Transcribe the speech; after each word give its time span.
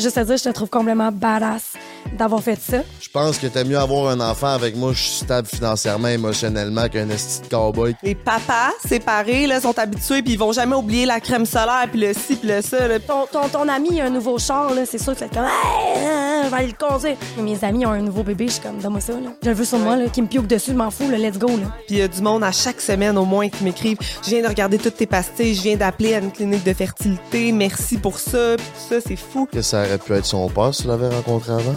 juste 0.00 0.18
à 0.18 0.24
dire, 0.24 0.36
je 0.36 0.44
te 0.44 0.48
trouve 0.48 0.68
complètement 0.68 1.12
badass 1.12 1.74
d'avoir 2.16 2.42
fait 2.42 2.58
ça. 2.60 2.78
Je 3.00 3.08
pense 3.08 3.38
que 3.38 3.46
t'as 3.46 3.64
mieux 3.64 3.78
avoir 3.78 4.08
un 4.10 4.20
enfant 4.20 4.48
avec 4.48 4.76
moi, 4.76 4.92
je 4.92 5.02
suis 5.02 5.24
stable 5.24 5.48
financièrement, 5.48 6.08
émotionnellement 6.08 6.88
qu'un 6.88 7.08
esti 7.10 7.42
de 7.42 7.46
cowboy. 7.48 7.94
Les 8.02 8.14
papas 8.14 8.70
séparés 8.86 9.46
là, 9.46 9.60
sont 9.60 9.78
habitués 9.78 10.22
puis 10.22 10.32
ils 10.34 10.38
vont 10.38 10.52
jamais 10.52 10.76
oublier 10.76 11.06
la 11.06 11.20
crème 11.20 11.46
solaire 11.46 11.86
puis 11.90 12.00
le 12.00 12.12
ci 12.12 12.36
puis 12.36 12.48
le 12.48 12.62
ça. 12.62 12.86
là. 12.88 12.98
Ton, 13.00 13.26
ton, 13.30 13.48
ton 13.48 13.68
ami 13.68 14.00
a 14.00 14.06
un 14.06 14.10
nouveau 14.10 14.38
char, 14.38 14.74
là, 14.74 14.82
c'est 14.86 14.98
sûr 14.98 15.14
que 15.14 15.18
tu 15.18 15.24
vas 15.24 15.26
être 15.26 15.34
comme 15.34 15.44
Hey, 15.44 16.06
hein, 16.06 16.42
je 16.44 16.48
vais 16.50 16.56
aller 16.56 16.74
le 16.78 16.86
conduire. 16.88 17.16
Mais 17.36 17.42
Mes 17.42 17.64
amis 17.64 17.86
ont 17.86 17.90
un 17.90 18.00
nouveau 18.02 18.22
bébé, 18.22 18.46
je 18.48 18.52
suis 18.52 18.60
comme, 18.62 18.78
donne-moi 18.78 19.00
ça, 19.00 19.12
là. 19.14 19.30
Je 19.42 19.48
le 19.48 19.54
veux 19.54 19.64
sur 19.64 19.78
moi, 19.78 19.96
là, 19.96 20.08
qui 20.08 20.22
me 20.22 20.26
pioque 20.26 20.46
dessus, 20.46 20.70
je 20.72 20.76
m'en 20.76 20.90
fous, 20.90 21.08
là, 21.10 21.18
let's 21.18 21.38
go, 21.38 21.48
là. 21.48 21.66
Puis 21.86 21.96
il 21.96 21.98
y 21.98 22.02
a 22.02 22.08
du 22.08 22.20
monde 22.22 22.44
à 22.44 22.52
chaque 22.52 22.80
semaine 22.80 23.16
au 23.18 23.24
moins 23.24 23.48
qui 23.48 23.64
m'écrivent 23.64 23.98
Je 24.24 24.30
viens 24.30 24.42
de 24.42 24.48
regarder 24.48 24.78
toutes 24.78 24.96
tes 24.96 25.06
pastilles, 25.06 25.54
je 25.54 25.62
viens 25.62 25.76
d'appeler 25.76 26.14
à 26.14 26.18
une 26.18 26.30
clinique 26.32 26.64
de 26.64 26.72
fertilité, 26.72 27.52
merci 27.52 27.98
pour 27.98 28.18
ça, 28.18 28.56
puis 28.56 28.66
tout 28.66 28.94
ça, 28.94 29.00
c'est 29.06 29.16
fou. 29.16 29.48
Que 29.50 29.62
ça 29.62 29.80
aurait 29.82 29.98
pu 29.98 30.12
être 30.14 30.26
son 30.26 30.48
père 30.48 30.74
si 30.74 30.82
tu 30.82 30.88
l'avais 30.88 31.08
rencontré 31.08 31.52
avant? 31.52 31.74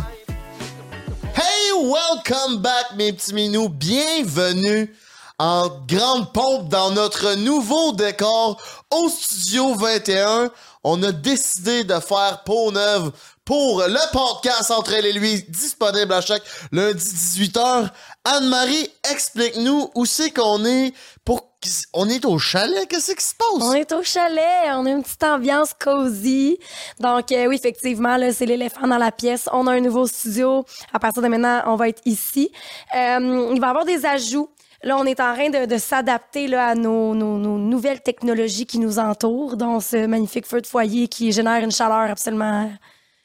Welcome 1.84 2.62
back, 2.62 2.96
mes 2.96 3.12
petits 3.12 3.34
minous. 3.34 3.68
Bienvenue 3.68 4.96
en 5.38 5.68
grande 5.86 6.32
pompe 6.32 6.70
dans 6.70 6.92
notre 6.92 7.34
nouveau 7.34 7.92
décor 7.92 8.58
au 8.90 9.10
Studio 9.10 9.76
21. 9.76 10.50
On 10.86 11.04
a 11.04 11.12
décidé 11.12 11.84
de 11.84 12.00
faire 12.00 12.44
peau 12.46 12.72
neuve 12.72 13.12
pour 13.44 13.82
le 13.82 14.12
podcast 14.14 14.72
Entre 14.72 14.94
elle 14.94 15.08
et 15.08 15.12
lui, 15.12 15.44
disponible 15.50 16.14
à 16.14 16.22
chaque 16.22 16.44
lundi 16.72 17.04
18h. 17.04 17.90
Anne-Marie, 18.24 18.90
explique-nous 19.12 19.92
où 19.94 20.06
c'est 20.06 20.32
qu'on 20.32 20.64
est 20.64 20.94
pour... 21.26 21.53
On 21.94 22.10
est 22.10 22.26
au 22.26 22.38
chalet, 22.38 22.88
qu'est-ce 22.88 23.14
qui 23.14 23.24
se 23.24 23.36
passe? 23.36 23.62
On 23.62 23.74
est 23.74 23.92
au 23.92 24.04
chalet, 24.04 24.72
on 24.74 24.86
a 24.86 24.90
une 24.90 25.04
petite 25.04 25.24
ambiance 25.24 25.74
cosy. 25.74 26.58
Donc 27.00 27.32
euh, 27.32 27.48
oui, 27.48 27.56
effectivement, 27.56 28.18
là, 28.18 28.34
c'est 28.34 28.46
l'éléphant 28.46 28.88
dans 28.88 28.98
la 28.98 29.12
pièce. 29.12 29.48
On 29.52 29.68
a 29.68 29.74
un 29.74 29.80
nouveau 29.80 30.08
studio. 30.08 30.66
À 30.92 31.00
partir 31.00 31.22
de 31.22 31.28
maintenant, 31.28 31.62
on 31.68 31.76
va 31.76 31.90
être 31.90 32.02
ici. 32.06 32.52
Euh, 32.96 33.50
il 33.54 33.60
va 33.60 33.68
y 33.68 33.70
avoir 33.70 33.86
des 33.86 34.06
ajouts. 34.06 34.50
Là, 34.84 34.98
on 34.98 35.06
est 35.06 35.22
en 35.22 35.34
train 35.34 35.50
de, 35.50 35.66
de 35.66 35.78
s'adapter 35.78 36.48
là, 36.48 36.68
à 36.68 36.76
nos, 36.76 37.16
nos, 37.16 37.38
nos 37.38 37.58
nouvelles 37.58 38.02
technologies 38.02 38.66
qui 38.66 38.80
nous 38.80 39.00
entourent, 39.00 39.56
dont 39.56 39.80
ce 39.80 40.06
magnifique 40.08 40.46
feu 40.46 40.60
de 40.60 40.68
foyer 40.68 41.08
qui 41.08 41.32
génère 41.32 41.64
une 41.64 41.72
chaleur 41.72 42.10
absolument 42.12 42.70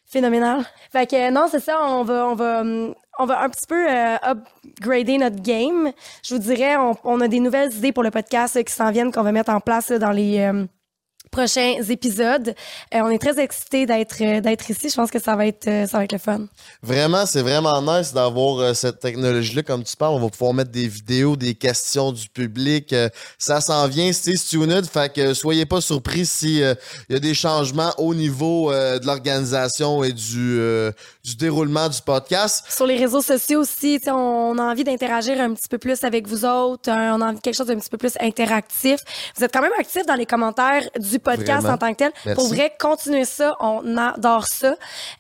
phénoménale. 0.06 0.64
Fait 0.92 1.06
que 1.06 1.16
euh, 1.16 1.31
non, 1.31 1.48
c'est 1.50 1.61
ça, 1.61 1.81
on 1.84 2.05
va, 2.05 2.28
on 2.28 2.34
va, 2.34 2.61
hum, 2.61 2.94
on 3.19 3.27
va 3.27 3.42
un 3.42 3.50
petit 3.50 3.66
peu 3.66 3.86
euh, 3.88 4.16
upgrader 4.22 5.19
notre 5.19 5.42
game. 5.42 5.92
Je 6.24 6.34
vous 6.34 6.41
dirais, 6.41 6.77
on, 7.05 7.20
a 7.20 7.28
des 7.28 7.41
nouvelles 7.41 7.72
idées 7.75 7.92
pour 7.92 8.02
le 8.02 8.10
podcast 8.10 8.56
euh, 8.56 8.62
qui 8.62 8.72
s'en 8.72 8.91
viennent, 8.91 9.12
qu'on 9.12 9.22
va 9.22 9.33
mettre 9.33 9.50
en 9.50 9.60
place 9.60 9.91
dans 9.91 10.12
les 10.12 10.38
euh, 10.38 10.64
prochains 11.33 11.83
épisodes. 11.88 12.55
On 12.92 13.10
est 13.10 13.19
très 13.19 13.41
excités 13.41 13.86
d'être 13.86 14.70
ici. 14.70 14.88
Je 14.88 14.94
pense 14.94 15.10
que 15.10 15.20
ça 15.20 15.36
va 15.36 15.47
être 15.47 15.64
ça 15.64 15.98
va 15.98 16.05
être 16.05 16.12
le 16.12 16.19
fun. 16.19 16.47
Vraiment, 16.83 17.27
c'est 17.27 17.42
vraiment 17.42 17.83
nice 17.83 18.14
d'avoir 18.14 18.75
cette 18.75 19.00
technologie-là. 19.00 19.62
Comme 19.62 19.84
tu 19.84 19.94
parles, 19.97 20.14
on 20.14 20.20
va 20.20 20.30
pouvoir 20.30 20.55
mettre 20.55 20.70
des 20.70 20.88
vidéos, 20.88 21.36
des 21.36 21.55
questions 21.55 22.12
du 22.12 22.28
public. 22.28 22.94
Ça 23.38 23.60
s'en 23.60 23.86
vient, 23.88 24.10
c'est 24.12 24.34
tuned. 24.34 24.86
Fait 24.86 25.12
que 25.12 25.34
soyez 25.34 25.66
pas 25.66 25.80
surpris 25.80 26.25
si 26.25 26.62
euh, 26.62 26.75
il 27.08 27.12
y 27.12 27.16
a 27.16 27.20
des 27.20 27.34
changements 27.34 27.92
au 27.98 28.14
niveau 28.14 28.72
de 28.72 29.05
l'organisation 29.05 30.03
et 30.03 30.12
du, 30.12 30.58
du 31.29 31.37
déroulement 31.37 31.89
du 31.89 32.01
podcast. 32.01 32.65
Sur 32.69 32.87
les 32.87 32.97
réseaux 32.97 33.21
sociaux 33.21 33.61
aussi, 33.61 34.01
on 34.07 34.57
a 34.59 34.62
envie 34.62 34.84
d'interagir 34.84 35.41
un 35.41 35.53
petit 35.53 35.69
peu 35.69 35.79
plus 35.79 36.03
avec 36.05 36.27
vous 36.27 36.45
autres. 36.45 36.91
Euh, 36.91 37.12
On 37.12 37.21
a 37.21 37.27
envie 37.27 37.37
de 37.37 37.41
quelque 37.41 37.55
chose 37.57 37.67
d'un 37.67 37.79
petit 37.79 37.91
peu 37.91 37.98
plus 37.98 38.15
interactif. 38.21 39.01
Vous 39.37 39.45
êtes 39.45 39.53
quand 39.53 39.61
même 39.61 39.73
actifs 39.79 40.06
dans 40.06 40.15
les 40.15 40.27
commentaires 40.27 40.89
du 40.99 41.19
podcast 41.19 41.62
Vraiment. 41.62 41.75
en 41.75 41.79
tant 41.79 41.93
que 41.93 41.99
tel. 41.99 42.12
Merci. 42.25 42.41
Pour 42.41 42.49
vrai, 42.55 42.73
continuez 42.79 43.25
ça. 43.25 43.56
On 43.61 43.97
adore 43.97 44.47
ça. 44.47 44.75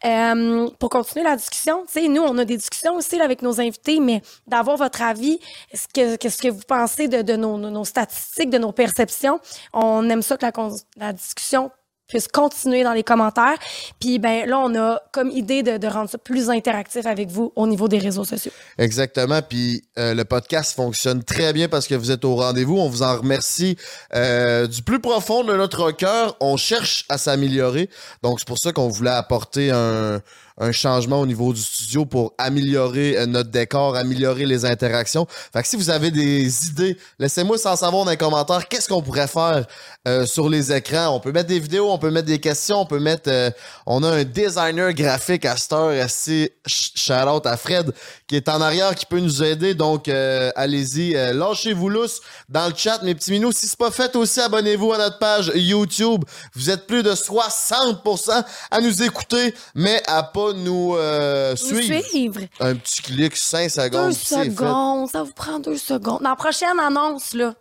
Euh, 0.04 0.68
pour 0.78 0.90
continuer 0.90 1.24
la 1.24 1.36
discussion, 1.36 1.84
nous, 2.08 2.22
on 2.22 2.38
a 2.38 2.44
des 2.44 2.56
discussions 2.56 2.94
aussi 2.94 3.18
là, 3.18 3.24
avec 3.24 3.42
nos 3.42 3.60
invités, 3.60 4.00
mais 4.00 4.22
d'avoir 4.46 4.76
votre 4.76 5.02
avis, 5.02 5.38
ce 5.74 5.86
que, 5.92 6.16
qu'est-ce 6.16 6.40
que 6.40 6.48
vous 6.48 6.62
pensez 6.66 7.08
de, 7.08 7.22
de 7.22 7.36
nos, 7.36 7.84
statistiques, 7.84 8.50
de 8.50 8.58
nos 8.58 8.72
perceptions. 8.72 9.40
On 9.72 10.08
aime 10.08 10.22
ça 10.22 10.36
que 10.36 10.46
la, 10.46 10.52
la 10.96 11.12
discussion 11.12 11.70
puisse 12.08 12.26
continuer 12.26 12.82
dans 12.82 12.92
les 12.92 13.04
commentaires. 13.04 13.56
Puis 14.00 14.18
ben 14.18 14.48
là, 14.48 14.58
on 14.58 14.74
a 14.74 15.00
comme 15.12 15.30
idée 15.30 15.62
de, 15.62 15.86
rendre 15.88 16.10
ça 16.10 16.18
plus 16.18 16.50
interactif 16.50 17.06
avec 17.06 17.28
vous 17.28 17.52
au 17.56 17.66
niveau 17.66 17.88
des 17.88 17.98
réseaux 17.98 18.24
sociaux. 18.24 18.52
Exactement. 18.78 19.40
Puis 19.42 19.84
euh, 19.98 20.14
le 20.14 20.24
podcast 20.24 20.74
fonctionne 20.74 21.22
très 21.22 21.52
bien 21.52 21.68
parce 21.68 21.86
que 21.86 21.94
vous 21.94 22.10
êtes 22.10 22.24
au 22.24 22.34
rendez-vous. 22.36 22.76
On 22.76 22.88
vous 22.88 23.02
en 23.02 23.16
remercie 23.16 23.76
euh, 24.14 24.66
du 24.66 24.82
plus 24.82 25.00
profond 25.00 25.44
de 25.44 25.54
notre 25.54 25.92
cœur. 25.92 26.36
On 26.40 26.56
cherche 26.56 27.04
à 27.08 27.18
s'améliorer. 27.18 27.88
Donc 28.22 28.38
c'est 28.40 28.48
pour 28.48 28.58
ça 28.58 28.72
qu'on 28.72 28.88
voulait 28.88 29.10
apporter 29.10 29.70
un, 29.70 30.20
un 30.58 30.72
changement 30.72 31.20
au 31.20 31.26
niveau 31.26 31.52
du 31.52 31.60
studio 31.60 32.04
pour 32.04 32.34
améliorer 32.38 33.16
euh, 33.16 33.26
notre 33.26 33.50
décor, 33.50 33.96
améliorer 33.96 34.46
les 34.46 34.64
interactions. 34.64 35.26
Fait 35.52 35.62
que 35.62 35.68
si 35.68 35.76
vous 35.76 35.90
avez 35.90 36.10
des 36.10 36.66
idées, 36.66 36.96
laissez-moi 37.18 37.58
sans 37.58 37.76
savoir 37.76 38.04
dans 38.04 38.10
les 38.10 38.16
commentaires 38.16 38.66
qu'est-ce 38.68 38.88
qu'on 38.88 39.02
pourrait 39.02 39.28
faire 39.28 39.66
euh, 40.06 40.26
sur 40.26 40.48
les 40.48 40.72
écrans. 40.72 41.14
On 41.14 41.20
peut 41.20 41.32
mettre 41.32 41.48
des 41.48 41.60
vidéos, 41.60 41.90
on 41.90 41.98
peut 41.98 42.10
mettre 42.10 42.26
des 42.26 42.40
questions, 42.40 42.80
on 42.80 42.86
peut 42.86 43.00
mettre... 43.00 43.30
euh, 43.30 43.50
on 43.86 44.02
a 44.02 44.10
un 44.10 44.24
designer 44.24 44.92
graphique 44.92 45.44
à 45.44 45.56
cette 45.56 45.72
heure, 45.72 45.90
assez 46.02 46.52
shout-out 46.66 47.46
à 47.46 47.56
Fred, 47.56 47.92
qui 48.28 48.36
est 48.36 48.48
en 48.50 48.60
arrière, 48.60 48.94
qui 48.94 49.06
peut 49.06 49.18
nous 49.20 49.42
aider. 49.42 49.74
Donc, 49.74 50.06
euh, 50.06 50.50
allez-y, 50.54 51.16
euh, 51.16 51.32
lâchez-vous 51.32 51.88
lousse 51.88 52.20
dans 52.48 52.68
le 52.68 52.74
chat, 52.76 53.02
mes 53.02 53.14
petits 53.14 53.30
minous. 53.30 53.52
Si 53.52 53.66
c'est 53.66 53.78
pas 53.78 53.90
fait 53.90 54.14
aussi, 54.16 54.38
abonnez-vous 54.40 54.92
à 54.92 54.98
notre 54.98 55.18
page 55.18 55.50
YouTube. 55.54 56.24
Vous 56.54 56.68
êtes 56.68 56.86
plus 56.86 57.02
de 57.02 57.14
60% 57.14 58.44
à 58.70 58.80
nous 58.80 59.02
écouter, 59.02 59.54
mais 59.74 60.02
à 60.06 60.22
pas 60.22 60.52
nous 60.52 60.94
euh, 60.96 61.56
suivre. 61.56 62.04
suivre. 62.06 62.40
Un 62.60 62.74
petit 62.76 63.00
clic, 63.02 63.34
5 63.34 63.64
Deux 63.64 64.12
secondes, 64.12 64.14
fait. 64.14 64.44
secondes. 64.50 65.10
Ça 65.10 65.22
vous 65.22 65.32
prend 65.32 65.58
deux 65.58 65.78
secondes. 65.78 66.20
Dans 66.22 66.28
la 66.30 66.36
prochaine 66.36 66.78
annonce, 66.78 67.32
là. 67.32 67.54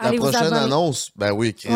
La 0.00 0.08
allez 0.08 0.18
prochaine 0.18 0.52
annonce, 0.52 1.10
ben 1.14 1.30
oui, 1.30 1.54
Chris, 1.54 1.70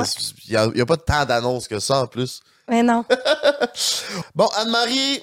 il 0.49 0.56
Ouais. 0.59 0.69
n'y 0.75 0.81
a, 0.81 0.87
pas 0.87 0.97
tant 0.97 1.25
d'annonces 1.25 1.69
que 1.69 1.78
ça 1.78 2.03
en 2.03 2.06
plus. 2.09 2.41
Mais 2.69 2.83
non. 2.83 3.05
Bon, 4.34 4.49
Anne-Marie, 4.56 5.22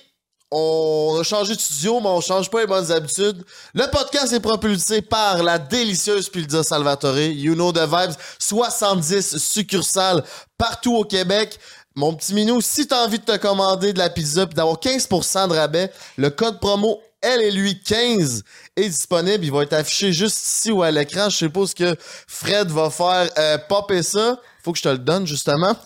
on 0.52 1.18
a 1.20 1.24
changé 1.24 1.56
de 1.56 1.60
studio, 1.60 2.00
mais 2.00 2.10
on 2.10 2.22
change 2.22 2.50
pas 2.50 2.62
les 2.62 2.68
bonnes 2.68 2.92
habitudes. 2.92 3.44
Le 3.74 3.90
podcast 3.90 4.32
est 4.32 4.40
propulsé 4.40 5.02
par 5.02 5.44
la 5.44 5.58
délicieuse 5.58 6.30
Pizza 6.30 6.64
Salvatore. 6.64 7.18
You 7.18 7.56
know 7.56 7.72
the 7.72 7.88
vibes. 7.88 8.16
70 8.40 9.38
succursales 9.38 10.24
partout 10.58 10.96
au 10.96 11.04
Québec. 11.04 11.60
Mon 11.96 12.14
petit 12.14 12.34
minou, 12.34 12.62
si 12.62 12.88
t'as 12.88 13.06
envie 13.06 13.20
de 13.20 13.24
te 13.24 13.38
commander 13.38 13.94
de 13.94 14.00
la 14.00 14.10
pizza 14.10 14.46
puis 14.46 14.56
d'avoir 14.56 14.78
15% 14.78 15.48
de 15.48 15.54
rabais, 15.54 15.92
le 16.18 16.30
code 16.30 16.60
promo 16.60 17.00
elle 17.22 17.42
et 17.42 17.52
lui 17.52 17.82
15 17.82 18.44
est 18.76 18.90
disponible. 18.90 19.44
Il 19.46 19.52
va 19.52 19.64
être 19.64 19.74
affiché 19.74 20.14
juste 20.14 20.38
ici 20.38 20.72
ou 20.72 20.84
à 20.84 20.92
l'écran. 20.92 21.30
Je 21.30 21.38
suppose 21.38 21.74
que 21.74 21.96
Fred 22.28 22.70
va 22.70 22.90
faire 22.90 23.30
euh, 23.38 23.58
popper 23.68 24.04
ça. 24.04 24.40
Faut 24.66 24.72
que 24.72 24.80
je 24.80 24.84
te 24.84 24.90
le 24.90 24.98
donne, 24.98 25.28
justement. 25.28 25.76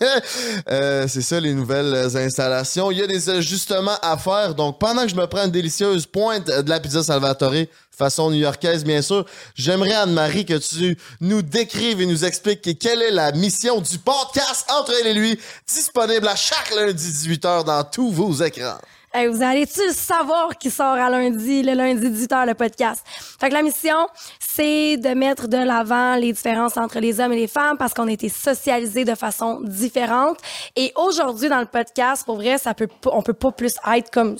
Euh, 0.68 1.06
c'est 1.08 1.22
ça, 1.22 1.40
les 1.40 1.52
nouvelles 1.52 2.16
installations. 2.16 2.90
Il 2.90 2.98
y 2.98 3.02
a 3.02 3.06
des 3.06 3.28
ajustements 3.28 3.96
à 4.02 4.16
faire. 4.16 4.54
Donc, 4.54 4.78
pendant 4.78 5.02
que 5.02 5.08
je 5.08 5.14
me 5.14 5.26
prends 5.26 5.44
une 5.44 5.50
délicieuse 5.50 6.06
pointe 6.06 6.46
de 6.46 6.68
la 6.68 6.80
pizza 6.80 7.02
Salvatore, 7.02 7.66
façon 7.90 8.30
new-yorkaise, 8.30 8.84
bien 8.84 9.02
sûr, 9.02 9.24
j'aimerais, 9.54 9.94
Anne-Marie, 9.94 10.44
que 10.44 10.54
tu 10.54 10.96
nous 11.20 11.42
décrives 11.42 12.00
et 12.00 12.06
nous 12.06 12.24
expliques 12.24 12.78
quelle 12.78 13.02
est 13.02 13.10
la 13.10 13.32
mission 13.32 13.80
du 13.80 13.98
podcast 13.98 14.66
Entre 14.70 14.92
elle 15.00 15.08
et 15.08 15.14
lui, 15.14 15.38
disponible 15.66 16.28
à 16.28 16.36
chaque 16.36 16.74
lundi 16.74 17.10
18h 17.10 17.64
dans 17.64 17.84
tous 17.84 18.10
vos 18.10 18.32
écrans. 18.32 18.78
Hey, 19.12 19.26
vous 19.26 19.42
allez-tu 19.42 19.84
le 19.88 19.92
savoir 19.92 20.56
qui 20.56 20.70
sort 20.70 20.94
à 20.94 21.10
lundi, 21.10 21.64
le 21.64 21.74
lundi 21.74 22.06
18h, 22.06 22.46
le 22.46 22.54
podcast? 22.54 23.04
Fait 23.40 23.48
que 23.48 23.54
la 23.54 23.62
mission, 23.62 24.06
c'est 24.54 24.96
de 24.96 25.10
mettre 25.10 25.48
de 25.48 25.56
l'avant 25.56 26.16
les 26.16 26.32
différences 26.32 26.76
entre 26.76 26.98
les 26.98 27.20
hommes 27.20 27.32
et 27.32 27.40
les 27.40 27.46
femmes 27.46 27.76
parce 27.78 27.94
qu'on 27.94 28.08
a 28.08 28.12
été 28.12 28.28
socialisés 28.28 29.04
de 29.04 29.14
façon 29.14 29.60
différente. 29.62 30.38
Et 30.76 30.92
aujourd'hui, 30.96 31.48
dans 31.48 31.60
le 31.60 31.66
podcast, 31.66 32.24
pour 32.24 32.36
vrai, 32.36 32.58
ça 32.58 32.74
peut 32.74 32.88
on 33.06 33.22
peut 33.22 33.32
pas 33.32 33.52
plus 33.52 33.74
être 33.94 34.10
comme 34.10 34.36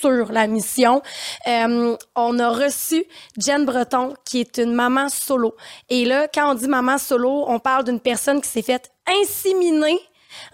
sur 0.00 0.32
la 0.32 0.46
mission. 0.46 1.02
Euh, 1.46 1.96
on 2.16 2.38
a 2.38 2.48
reçu 2.50 3.04
Jen 3.38 3.64
Breton, 3.64 4.14
qui 4.24 4.40
est 4.40 4.58
une 4.58 4.72
maman 4.72 5.08
solo. 5.08 5.54
Et 5.88 6.04
là, 6.04 6.26
quand 6.32 6.50
on 6.50 6.54
dit 6.54 6.68
maman 6.68 6.98
solo, 6.98 7.44
on 7.46 7.58
parle 7.58 7.84
d'une 7.84 8.00
personne 8.00 8.40
qui 8.40 8.48
s'est 8.48 8.62
faite 8.62 8.90
inséminer 9.06 9.98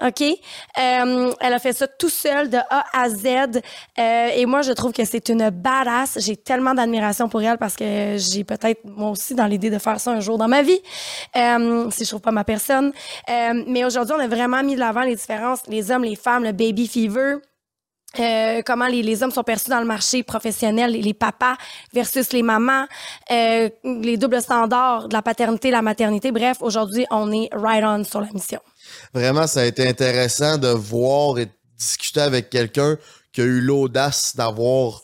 OK? 0.04 0.22
Euh, 0.22 1.32
elle 1.40 1.52
a 1.52 1.58
fait 1.58 1.72
ça 1.72 1.86
tout 1.86 2.08
seule 2.08 2.50
de 2.50 2.58
A 2.70 2.84
à 2.92 3.08
Z. 3.08 3.26
Euh, 3.98 4.28
et 4.34 4.46
moi, 4.46 4.62
je 4.62 4.72
trouve 4.72 4.92
que 4.92 5.04
c'est 5.04 5.28
une 5.28 5.50
badass. 5.50 6.18
J'ai 6.20 6.36
tellement 6.36 6.74
d'admiration 6.74 7.28
pour 7.28 7.42
elle 7.42 7.58
parce 7.58 7.76
que 7.76 8.16
j'ai 8.16 8.44
peut-être, 8.44 8.80
moi 8.84 9.10
aussi, 9.10 9.34
dans 9.34 9.46
l'idée 9.46 9.70
de 9.70 9.78
faire 9.78 10.00
ça 10.00 10.12
un 10.12 10.20
jour 10.20 10.38
dans 10.38 10.48
ma 10.48 10.62
vie, 10.62 10.80
euh, 11.36 11.90
si 11.90 12.04
je 12.04 12.10
trouve 12.10 12.20
pas 12.20 12.32
ma 12.32 12.44
personne. 12.44 12.92
Euh, 13.28 13.64
mais 13.66 13.84
aujourd'hui, 13.84 14.14
on 14.16 14.20
a 14.20 14.28
vraiment 14.28 14.62
mis 14.62 14.74
de 14.74 14.80
l'avant 14.80 15.02
les 15.02 15.16
différences, 15.16 15.60
les 15.68 15.90
hommes, 15.90 16.04
les 16.04 16.16
femmes, 16.16 16.44
le 16.44 16.52
baby 16.52 16.86
fever. 16.86 17.36
Euh, 18.18 18.62
comment 18.64 18.86
les, 18.86 19.22
hommes 19.22 19.30
sont 19.30 19.42
perçus 19.42 19.70
dans 19.70 19.80
le 19.80 19.86
marché 19.86 20.22
professionnel, 20.22 20.92
les, 20.92 21.02
les 21.02 21.14
papas 21.14 21.56
versus 21.92 22.32
les 22.32 22.42
mamans, 22.42 22.86
euh, 23.30 23.68
les 23.84 24.16
doubles 24.16 24.40
standards 24.40 25.08
de 25.08 25.14
la 25.14 25.22
paternité, 25.22 25.70
la 25.70 25.82
maternité. 25.82 26.32
Bref, 26.32 26.58
aujourd'hui, 26.60 27.06
on 27.10 27.32
est 27.32 27.48
right 27.52 27.84
on 27.84 28.04
sur 28.04 28.20
la 28.20 28.30
mission. 28.32 28.60
Vraiment, 29.12 29.46
ça 29.46 29.60
a 29.60 29.64
été 29.64 29.88
intéressant 29.88 30.58
de 30.58 30.68
voir 30.68 31.38
et 31.38 31.48
discuter 31.76 32.20
avec 32.20 32.50
quelqu'un 32.50 32.96
qui 33.32 33.40
a 33.42 33.44
eu 33.44 33.60
l'audace 33.60 34.34
d'avoir 34.34 35.02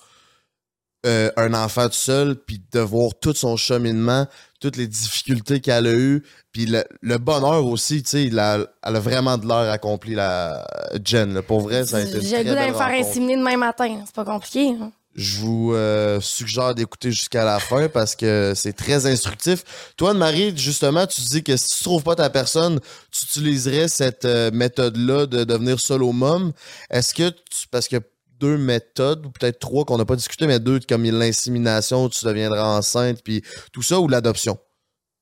euh, 1.04 1.30
un 1.36 1.52
enfant 1.54 1.88
tout 1.88 1.94
seul, 1.94 2.36
puis 2.36 2.62
de 2.72 2.80
voir 2.80 3.10
tout 3.20 3.34
son 3.34 3.56
cheminement, 3.56 4.26
toutes 4.62 4.76
les 4.76 4.86
difficultés 4.86 5.60
qu'elle 5.60 5.86
a 5.86 5.92
eues, 5.92 6.22
puis 6.52 6.66
le, 6.66 6.84
le 7.00 7.18
bonheur 7.18 7.66
aussi, 7.66 8.02
tu 8.02 8.10
sais, 8.10 8.24
elle, 8.26 8.38
a- 8.38 8.66
vraiment 9.00 9.36
de 9.36 9.46
l'heure 9.46 9.70
accompli, 9.70 10.14
la 10.14 10.64
Jen. 11.04 11.34
là. 11.34 11.42
Pour 11.42 11.60
vrai, 11.60 11.84
ça 11.84 11.96
a 11.98 12.00
été 12.00 12.20
J'ai 12.22 12.38
le 12.44 12.50
goût 12.50 12.54
d'aller 12.54 12.72
me 12.72 12.76
faire 12.76 12.86
inséminer 13.08 13.36
demain 13.36 13.56
matin. 13.56 14.00
C'est 14.06 14.14
pas 14.14 14.24
compliqué. 14.24 14.70
hein. 14.80 14.92
Je 15.14 15.40
vous 15.40 15.74
euh, 15.74 16.20
suggère 16.22 16.74
d'écouter 16.74 17.10
jusqu'à 17.12 17.44
la 17.44 17.58
fin 17.60 17.88
parce 17.90 18.16
que 18.16 18.54
c'est 18.56 18.72
très 18.72 19.04
instructif. 19.04 19.62
Toi, 19.98 20.14
Marie, 20.14 20.56
justement, 20.56 21.06
tu 21.06 21.20
dis 21.20 21.42
que 21.42 21.54
si 21.58 21.76
tu 21.76 21.84
trouves 21.84 22.02
pas 22.02 22.14
ta 22.14 22.30
personne, 22.30 22.80
tu 23.10 23.26
utiliserais 23.26 23.88
cette 23.88 24.24
euh, 24.24 24.50
méthode-là 24.54 25.26
de 25.26 25.44
devenir 25.44 25.78
solo 25.80 26.12
mom. 26.12 26.52
Est-ce 26.88 27.12
que 27.12 27.28
tu, 27.28 27.66
parce 27.70 27.88
que 27.88 27.96
deux 28.42 28.58
méthodes, 28.58 29.24
ou 29.24 29.30
peut-être 29.30 29.60
trois 29.60 29.84
qu'on 29.84 29.96
n'a 29.98 30.04
pas 30.04 30.16
discuté, 30.16 30.48
mais 30.48 30.58
deux 30.58 30.80
comme 30.88 31.04
l'insémination, 31.04 32.08
tu 32.08 32.24
deviendras 32.24 32.76
enceinte, 32.76 33.22
puis 33.22 33.42
tout 33.72 33.82
ça, 33.82 34.00
ou 34.00 34.08
l'adoption? 34.08 34.58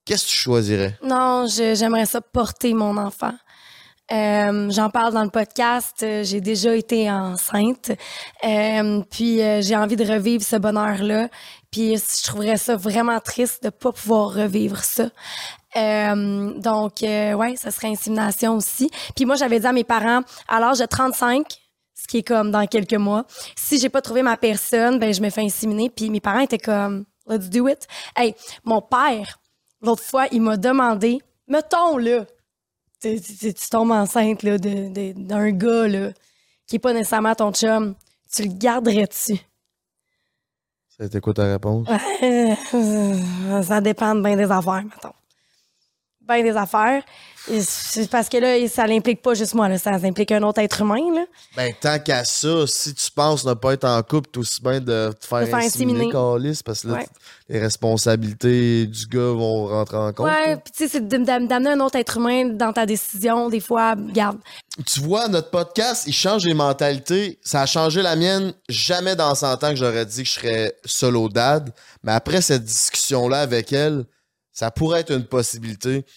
Qu'est-ce 0.06 0.24
que 0.24 0.30
tu 0.30 0.36
choisirais? 0.36 0.98
Non, 1.04 1.46
j'aimerais 1.46 2.06
ça 2.06 2.22
porter 2.22 2.72
mon 2.72 2.96
enfant. 2.96 3.34
Euh, 4.10 4.68
J'en 4.70 4.88
parle 4.90 5.12
dans 5.12 5.22
le 5.22 5.30
podcast. 5.30 6.02
euh, 6.02 6.24
J'ai 6.24 6.40
déjà 6.40 6.74
été 6.74 7.08
enceinte. 7.10 7.92
Euh, 8.42 9.02
puis 9.10 9.36
j'ai 9.62 9.76
envie 9.76 9.94
de 9.96 10.04
revivre 10.04 10.42
ce 10.42 10.56
bonheur-là. 10.56 11.28
Puis 11.70 11.96
je 11.96 12.24
trouverais 12.24 12.56
ça 12.56 12.74
vraiment 12.74 13.20
triste 13.20 13.62
de 13.62 13.68
pas 13.70 13.92
pouvoir 13.92 14.32
revivre 14.32 14.78
ça. 14.82 15.10
Donc, 15.76 16.94
ouais, 17.02 17.54
ça 17.56 17.70
serait 17.70 17.88
insémination 17.88 18.56
aussi. 18.56 18.90
Puis 19.14 19.26
moi, 19.26 19.36
j'avais 19.36 19.60
dit 19.60 19.66
à 19.66 19.72
mes 19.72 19.84
parents, 19.84 20.22
à 20.48 20.58
l'âge 20.58 20.78
de 20.78 20.86
35, 20.86 21.44
ce 22.00 22.06
qui 22.08 22.18
est 22.18 22.22
comme 22.22 22.50
dans 22.50 22.66
quelques 22.66 22.94
mois, 22.94 23.24
si 23.56 23.78
j'ai 23.78 23.88
pas 23.88 24.00
trouvé 24.02 24.22
ma 24.22 24.36
personne, 24.36 24.98
ben 24.98 25.12
je 25.12 25.20
me 25.20 25.30
fais 25.30 25.42
inséminer. 25.42 25.90
Puis 25.90 26.08
mes 26.10 26.20
parents 26.20 26.40
étaient 26.40 26.58
comme, 26.58 27.04
let's 27.28 27.48
do 27.50 27.68
it. 27.68 27.86
Hey, 28.16 28.34
mon 28.64 28.80
père, 28.80 29.38
l'autre 29.82 30.02
fois, 30.02 30.26
il 30.32 30.40
m'a 30.42 30.56
demandé, 30.56 31.18
mettons 31.48 31.96
là, 31.98 32.24
tu, 33.02 33.20
tu- 33.20 33.54
tu 33.54 33.68
tombes 33.70 33.90
enceinte 33.92 34.42
là, 34.42 34.58
d'un 34.58 35.50
gars 35.50 35.88
là, 35.88 36.10
qui 36.66 36.76
est 36.76 36.80
pas 36.80 36.92
nécessairement 36.92 37.34
ton 37.34 37.52
chum, 37.52 37.94
tu 38.32 38.42
le 38.42 38.52
garderais-tu? 38.54 39.34
Ça 40.88 41.04
a 41.04 41.06
été 41.06 41.20
quoi 41.20 41.32
ta 41.34 41.44
réponse? 41.44 41.88
Ça 43.66 43.80
dépend 43.80 44.14
de 44.14 44.20
bien 44.22 44.36
des 44.36 44.50
affaires, 44.50 44.84
mettons. 44.84 45.14
Bien 46.30 46.42
des 46.44 46.56
affaires. 46.56 47.02
Et 47.50 47.62
c'est 47.62 48.08
Parce 48.10 48.28
que 48.28 48.36
là, 48.36 48.68
ça 48.68 48.86
l'implique 48.86 49.22
pas 49.22 49.34
juste 49.34 49.54
moi, 49.54 49.68
là, 49.68 49.78
ça 49.78 49.90
implique 49.90 50.30
un 50.30 50.42
autre 50.42 50.60
être 50.60 50.82
humain. 50.82 51.00
Là. 51.14 51.24
Ben, 51.56 51.72
tant 51.80 51.98
qu'à 51.98 52.22
ça, 52.22 52.66
si 52.66 52.94
tu 52.94 53.10
penses 53.10 53.44
ne 53.46 53.54
pas 53.54 53.72
être 53.72 53.86
en 53.86 54.02
couple, 54.02 54.28
t'es 54.30 54.38
aussi 54.38 54.60
bien 54.60 54.78
de 54.80 55.12
te 55.18 55.26
faire, 55.26 55.40
De 55.40 55.46
faire 55.46 55.58
inséminer, 55.58 56.10
parce 56.64 56.82
que 56.82 56.88
là, 56.88 56.94
Ouais. 56.94 57.06
les 57.48 57.58
responsabilités 57.58 58.86
du 58.86 59.06
gars 59.06 59.32
vont 59.32 59.66
rentrer 59.68 59.96
en 59.96 60.12
compte. 60.12 60.26
Ouais, 60.26 60.56
puis 60.56 60.72
tu 60.76 60.84
sais, 60.84 60.88
c'est 60.88 61.08
d'amener 61.08 61.70
un 61.70 61.80
autre 61.80 61.96
être 61.96 62.18
humain 62.18 62.44
dans 62.50 62.72
ta 62.72 62.84
décision. 62.84 63.48
Des 63.48 63.60
fois, 63.60 63.94
garde. 63.96 64.38
Tu 64.86 65.00
vois, 65.00 65.26
notre 65.28 65.50
podcast, 65.50 66.04
il 66.06 66.12
change 66.12 66.44
les 66.44 66.54
mentalités. 66.54 67.38
Ça 67.42 67.62
a 67.62 67.66
changé 67.66 68.02
la 68.02 68.16
mienne. 68.16 68.52
Jamais 68.68 69.16
dans 69.16 69.34
100 69.34 69.64
ans 69.64 69.70
que 69.70 69.76
j'aurais 69.76 70.06
dit 70.06 70.22
que 70.22 70.28
je 70.28 70.34
serais 70.34 70.74
solo 70.84 71.28
dad. 71.28 71.72
Mais 72.04 72.12
après 72.12 72.42
cette 72.42 72.64
discussion-là 72.64 73.40
avec 73.40 73.72
elle, 73.72 74.04
ça 74.60 74.70
pourrait 74.70 75.00
être 75.00 75.12
une 75.12 75.24
possibilité. 75.24 76.02
Tu 76.02 76.10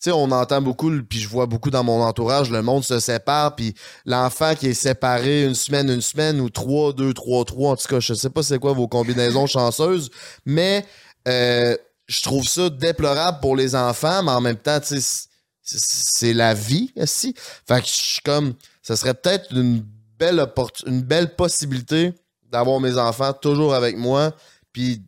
sais, 0.00 0.10
on 0.10 0.32
entend 0.32 0.60
beaucoup, 0.60 0.90
puis 1.08 1.20
je 1.20 1.28
vois 1.28 1.46
beaucoup 1.46 1.70
dans 1.70 1.84
mon 1.84 2.02
entourage, 2.02 2.50
le 2.50 2.60
monde 2.60 2.82
se 2.82 2.98
sépare, 2.98 3.54
puis 3.54 3.72
l'enfant 4.04 4.56
qui 4.56 4.66
est 4.66 4.74
séparé 4.74 5.44
une 5.44 5.54
semaine, 5.54 5.88
une 5.88 6.00
semaine, 6.00 6.40
ou 6.40 6.50
trois, 6.50 6.92
deux, 6.92 7.14
trois, 7.14 7.44
trois. 7.44 7.70
En 7.70 7.76
tout 7.76 7.86
cas, 7.86 8.00
je 8.00 8.14
sais 8.14 8.30
pas 8.30 8.42
c'est 8.42 8.58
quoi 8.58 8.72
vos 8.72 8.88
combinaisons 8.88 9.46
chanceuses, 9.46 10.10
mais 10.44 10.84
euh, 11.28 11.76
je 12.08 12.20
trouve 12.22 12.48
ça 12.48 12.68
déplorable 12.68 13.38
pour 13.40 13.54
les 13.54 13.76
enfants, 13.76 14.24
mais 14.24 14.32
en 14.32 14.40
même 14.40 14.56
temps, 14.56 14.80
tu 14.80 15.00
sais, 15.00 15.28
c'est- 15.62 16.34
la 16.34 16.52
vie, 16.52 16.92
aussi. 16.96 17.32
Fait 17.68 17.80
que 17.80 17.86
je 17.86 17.92
suis 17.92 18.22
comme, 18.22 18.54
ça 18.82 18.96
serait 18.96 19.14
peut-être 19.14 19.52
une 19.52 19.84
belle 20.18 20.44
une 20.86 21.02
belle 21.02 21.36
possibilité 21.36 22.12
d'avoir 22.50 22.80
mes 22.80 22.98
enfants 22.98 23.32
toujours 23.32 23.72
avec 23.72 23.96
moi, 23.96 24.32
puis 24.72 25.00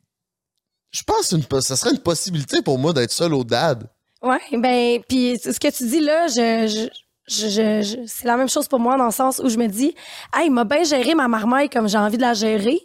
je 0.97 1.03
pense 1.03 1.35
que 1.35 1.61
ça 1.61 1.77
serait 1.77 1.91
une 1.91 2.01
possibilité 2.01 2.63
pour 2.63 2.79
moi 2.79 2.95
d'être 2.95 3.13
seul 3.13 3.35
au 3.35 3.45
dad. 3.45 3.87
Ouais, 4.23 4.41
ben, 4.53 5.01
puis 5.07 5.39
ce 5.39 5.61
que 5.61 5.71
tu 5.71 5.87
dis 5.87 6.01
là, 6.01 6.27
je, 6.27 6.89
c'est 7.29 8.25
la 8.25 8.37
même 8.39 8.49
chose 8.49 8.67
pour 8.67 8.79
moi 8.79 8.97
dans 8.97 9.05
le 9.05 9.13
sens 9.13 9.41
où 9.45 9.51
je 9.51 9.59
me 9.59 9.67
dis, 9.67 9.95
hey, 10.35 10.47
il 10.47 10.51
m'a 10.51 10.65
bien 10.65 10.85
géré 10.85 11.15
ma 11.15 11.29
marmaille 11.29 11.69
comme 11.69 11.87
j'ai 11.87 11.99
envie 11.99 12.17
de 12.17 12.23
la 12.23 12.33
gérer. 12.33 12.79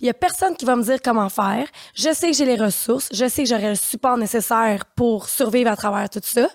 Il 0.00 0.06
y 0.06 0.10
a 0.10 0.14
personne 0.14 0.54
qui 0.54 0.64
va 0.64 0.76
me 0.76 0.84
dire 0.84 0.98
comment 1.02 1.28
faire. 1.28 1.66
Je 1.94 2.12
sais 2.14 2.30
que 2.30 2.36
j'ai 2.36 2.44
les 2.44 2.56
ressources. 2.56 3.08
Je 3.12 3.28
sais 3.28 3.42
que 3.42 3.48
j'aurai 3.48 3.70
le 3.70 3.74
support 3.74 4.16
nécessaire 4.16 4.84
pour 4.94 5.28
survivre 5.28 5.70
à 5.70 5.76
travers 5.76 6.08
tout 6.08 6.20
ça. 6.22 6.48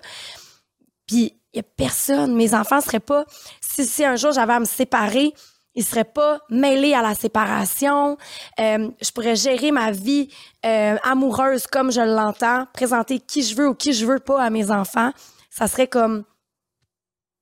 Puis 1.06 1.34
il 1.52 1.58
y 1.58 1.60
a 1.60 1.62
personne. 1.62 2.34
Mes 2.34 2.54
enfants 2.54 2.80
seraient 2.80 3.00
pas. 3.00 3.26
Si 3.60 4.02
un 4.02 4.16
jour 4.16 4.32
j'avais 4.32 4.54
à 4.54 4.60
me 4.60 4.64
séparer, 4.64 5.34
ils 5.74 5.84
seraient 5.84 6.04
pas 6.04 6.40
mêlés 6.50 6.94
à 6.94 7.02
la 7.02 7.14
séparation. 7.14 8.16
Euh, 8.60 8.90
je 9.00 9.10
pourrais 9.10 9.36
gérer 9.36 9.70
ma 9.70 9.90
vie 9.90 10.28
euh, 10.66 10.96
amoureuse 11.02 11.66
comme 11.66 11.90
je 11.90 12.00
l'entends, 12.00 12.66
présenter 12.72 13.20
qui 13.20 13.42
je 13.42 13.56
veux 13.56 13.68
ou 13.68 13.74
qui 13.74 13.92
je 13.92 14.04
veux 14.04 14.18
pas 14.18 14.42
à 14.42 14.50
mes 14.50 14.70
enfants. 14.70 15.12
Ça 15.50 15.68
serait 15.68 15.88
comme. 15.88 16.24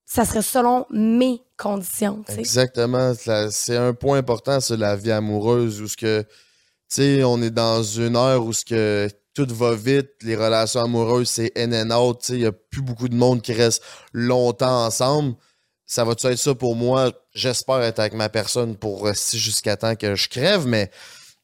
Ça 0.04 0.24
serait 0.24 0.42
selon 0.42 0.86
mes 0.90 1.40
conditions. 1.56 2.24
Exactement. 2.36 3.12
C'est 3.50 3.76
un 3.76 3.94
point 3.94 4.18
important 4.18 4.58
sur 4.60 4.76
la 4.76 4.96
vie 4.96 5.12
amoureuse 5.12 5.80
où 5.80 5.86
ce 5.86 5.96
que, 5.96 6.24
tu 6.92 7.22
on 7.22 7.40
est 7.42 7.50
dans 7.50 7.84
une 7.84 8.16
heure 8.16 8.44
où 8.44 8.52
ce 8.52 8.64
que 8.64 9.08
tout 9.34 9.46
va 9.54 9.74
vite, 9.74 10.10
les 10.22 10.34
relations 10.34 10.80
amoureuses, 10.80 11.28
c'est 11.28 11.52
in 11.56 11.72
and 11.72 11.96
out, 11.96 12.28
il 12.30 12.40
y 12.40 12.46
a 12.46 12.50
plus 12.50 12.82
beaucoup 12.82 13.08
de 13.08 13.14
monde 13.14 13.40
qui 13.40 13.52
reste 13.52 13.82
longtemps 14.12 14.86
ensemble. 14.86 15.36
Ça 15.90 16.04
va-tu 16.04 16.28
être 16.28 16.38
ça 16.38 16.54
pour 16.54 16.76
moi? 16.76 17.10
J'espère 17.34 17.82
être 17.82 17.98
avec 17.98 18.12
ma 18.12 18.28
personne 18.28 18.76
pour 18.76 19.06
rester 19.06 19.38
jusqu'à 19.38 19.76
temps 19.76 19.96
que 19.96 20.14
je 20.14 20.28
crève, 20.28 20.64
mais 20.64 20.88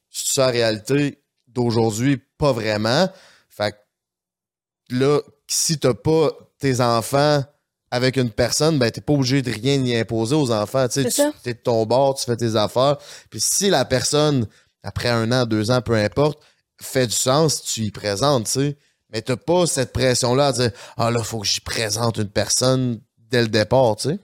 c'est 0.09 0.35
ça 0.35 0.45
la 0.45 0.53
réalité 0.53 1.21
d'aujourd'hui? 1.49 2.21
Pas 2.37 2.53
vraiment. 2.53 3.09
Fait 3.49 3.73
que 3.73 4.95
là, 4.95 5.19
si 5.47 5.77
t'as 5.77 5.93
pas 5.93 6.31
tes 6.59 6.79
enfants 6.79 7.43
avec 7.91 8.15
une 8.15 8.31
personne, 8.31 8.79
ben 8.79 8.89
t'es 8.89 9.01
pas 9.01 9.11
obligé 9.11 9.41
de 9.41 9.51
rien 9.51 9.83
y 9.83 9.93
imposer 9.93 10.35
aux 10.35 10.49
enfants. 10.51 10.87
Tu 10.87 11.03
sais, 11.03 11.03
C'est 11.03 11.23
ça. 11.23 11.33
tu 11.43 11.49
es 11.49 11.53
de 11.53 11.59
ton 11.59 11.85
bord, 11.85 12.15
tu 12.15 12.23
fais 12.23 12.37
tes 12.37 12.55
affaires. 12.55 12.95
Puis 13.29 13.41
si 13.41 13.69
la 13.69 13.83
personne, 13.83 14.47
après 14.81 15.09
un 15.09 15.29
an, 15.33 15.45
deux 15.45 15.71
ans, 15.71 15.81
peu 15.81 15.95
importe, 15.95 16.41
fait 16.81 17.07
du 17.07 17.15
sens, 17.15 17.63
tu 17.63 17.81
y 17.81 17.91
présentes, 17.91 18.45
tu 18.45 18.51
sais. 18.51 18.77
Mais 19.09 19.21
t'as 19.21 19.35
pas 19.35 19.67
cette 19.67 19.91
pression-là 19.91 20.47
à 20.47 20.51
dire 20.53 20.71
Ah 20.95 21.11
là, 21.11 21.21
faut 21.21 21.41
que 21.41 21.47
j'y 21.47 21.59
présente 21.59 22.15
une 22.15 22.29
personne 22.29 23.01
dès 23.29 23.41
le 23.41 23.49
départ, 23.49 23.97
tu 23.97 24.11
sais. 24.11 24.19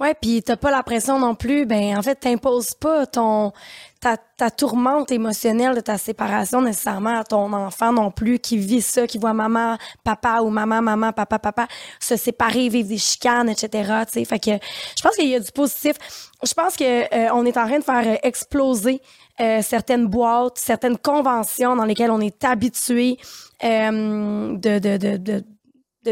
Ouais, 0.00 0.14
puis 0.20 0.42
t'as 0.42 0.56
pas 0.56 0.70
la 0.70 0.82
pression 0.82 1.18
non 1.18 1.34
plus. 1.34 1.66
Ben, 1.66 1.96
en 1.98 2.02
fait, 2.02 2.16
t'imposes 2.16 2.74
pas 2.74 3.06
ton 3.06 3.52
ta, 4.00 4.16
ta 4.16 4.50
tourmente 4.50 5.10
émotionnelle 5.10 5.74
de 5.74 5.80
ta 5.80 5.98
séparation 5.98 6.62
nécessairement 6.62 7.18
à 7.18 7.24
ton 7.24 7.52
enfant 7.52 7.92
non 7.92 8.10
plus 8.10 8.38
qui 8.38 8.56
vit 8.56 8.82
ça, 8.82 9.06
qui 9.06 9.18
voit 9.18 9.32
maman, 9.32 9.76
papa 10.04 10.40
ou 10.42 10.50
maman, 10.50 10.80
maman, 10.80 11.12
papa, 11.12 11.38
papa 11.38 11.66
se 11.98 12.16
séparer, 12.16 12.68
vivre 12.68 12.88
des 12.88 12.98
chicanes, 12.98 13.48
etc. 13.48 14.02
Tu 14.06 14.12
sais, 14.12 14.24
fait 14.24 14.38
que 14.38 14.50
je 14.96 15.02
pense 15.02 15.16
qu'il 15.16 15.28
y 15.28 15.34
a 15.34 15.40
du 15.40 15.50
positif. 15.50 15.96
Je 16.44 16.54
pense 16.54 16.76
que 16.76 16.84
euh, 16.84 17.30
on 17.32 17.44
est 17.44 17.56
en 17.56 17.66
train 17.66 17.78
de 17.78 17.84
faire 17.84 18.06
euh, 18.06 18.16
exploser 18.22 19.02
euh, 19.40 19.62
certaines 19.62 20.06
boîtes, 20.06 20.58
certaines 20.58 20.98
conventions 20.98 21.76
dans 21.76 21.84
lesquelles 21.84 22.10
on 22.10 22.20
est 22.20 22.44
habitué 22.44 23.18
euh, 23.64 24.56
de, 24.56 24.78
de, 24.78 24.96
de, 24.96 25.16
de 25.16 25.44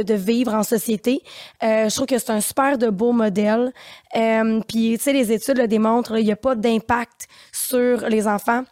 de, 0.03 0.15
vivre 0.15 0.55
en 0.55 0.63
société. 0.63 1.23
Euh, 1.63 1.89
je 1.89 1.95
trouve 1.95 2.07
que 2.07 2.19
c'est 2.19 2.31
un 2.31 2.41
super 2.41 2.79
de 2.79 2.89
beau 2.89 3.13
modèle. 3.13 3.73
Euh, 4.17 4.61
Puis, 4.69 4.97
tu 4.97 5.05
sais, 5.05 5.13
les 5.13 5.33
études 5.33 5.59
le 5.59 5.69
démontrent, 5.69 6.19
il 6.19 6.25
n'y 6.25 6.33
a 6.33 6.37
pas 6.37 6.55
d'impact 6.55 7.27
sur 7.53 8.09
les 8.09 8.27
enfants. 8.27 8.63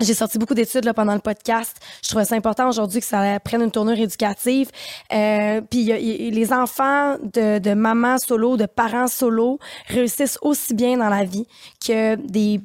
J'ai 0.00 0.14
sorti 0.14 0.38
beaucoup 0.38 0.54
d'études 0.54 0.86
là, 0.86 0.94
pendant 0.94 1.12
le 1.12 1.20
podcast. 1.20 1.76
Je 2.02 2.08
trouvais 2.08 2.24
ça 2.24 2.34
important 2.34 2.68
aujourd'hui 2.68 3.00
que 3.00 3.06
ça 3.06 3.38
prenne 3.40 3.60
une 3.60 3.70
tournure 3.70 3.98
éducative. 3.98 4.70
Euh, 5.12 5.60
puis 5.60 5.84
les 6.30 6.52
enfants 6.52 7.16
de, 7.22 7.58
de 7.58 7.74
mamans 7.74 8.16
solo, 8.18 8.56
de 8.56 8.64
parents 8.64 9.08
solo 9.08 9.58
réussissent 9.88 10.38
aussi 10.40 10.72
bien 10.72 10.96
dans 10.96 11.10
la 11.10 11.24
vie 11.24 11.46
que 11.86 12.14
des 12.16 12.62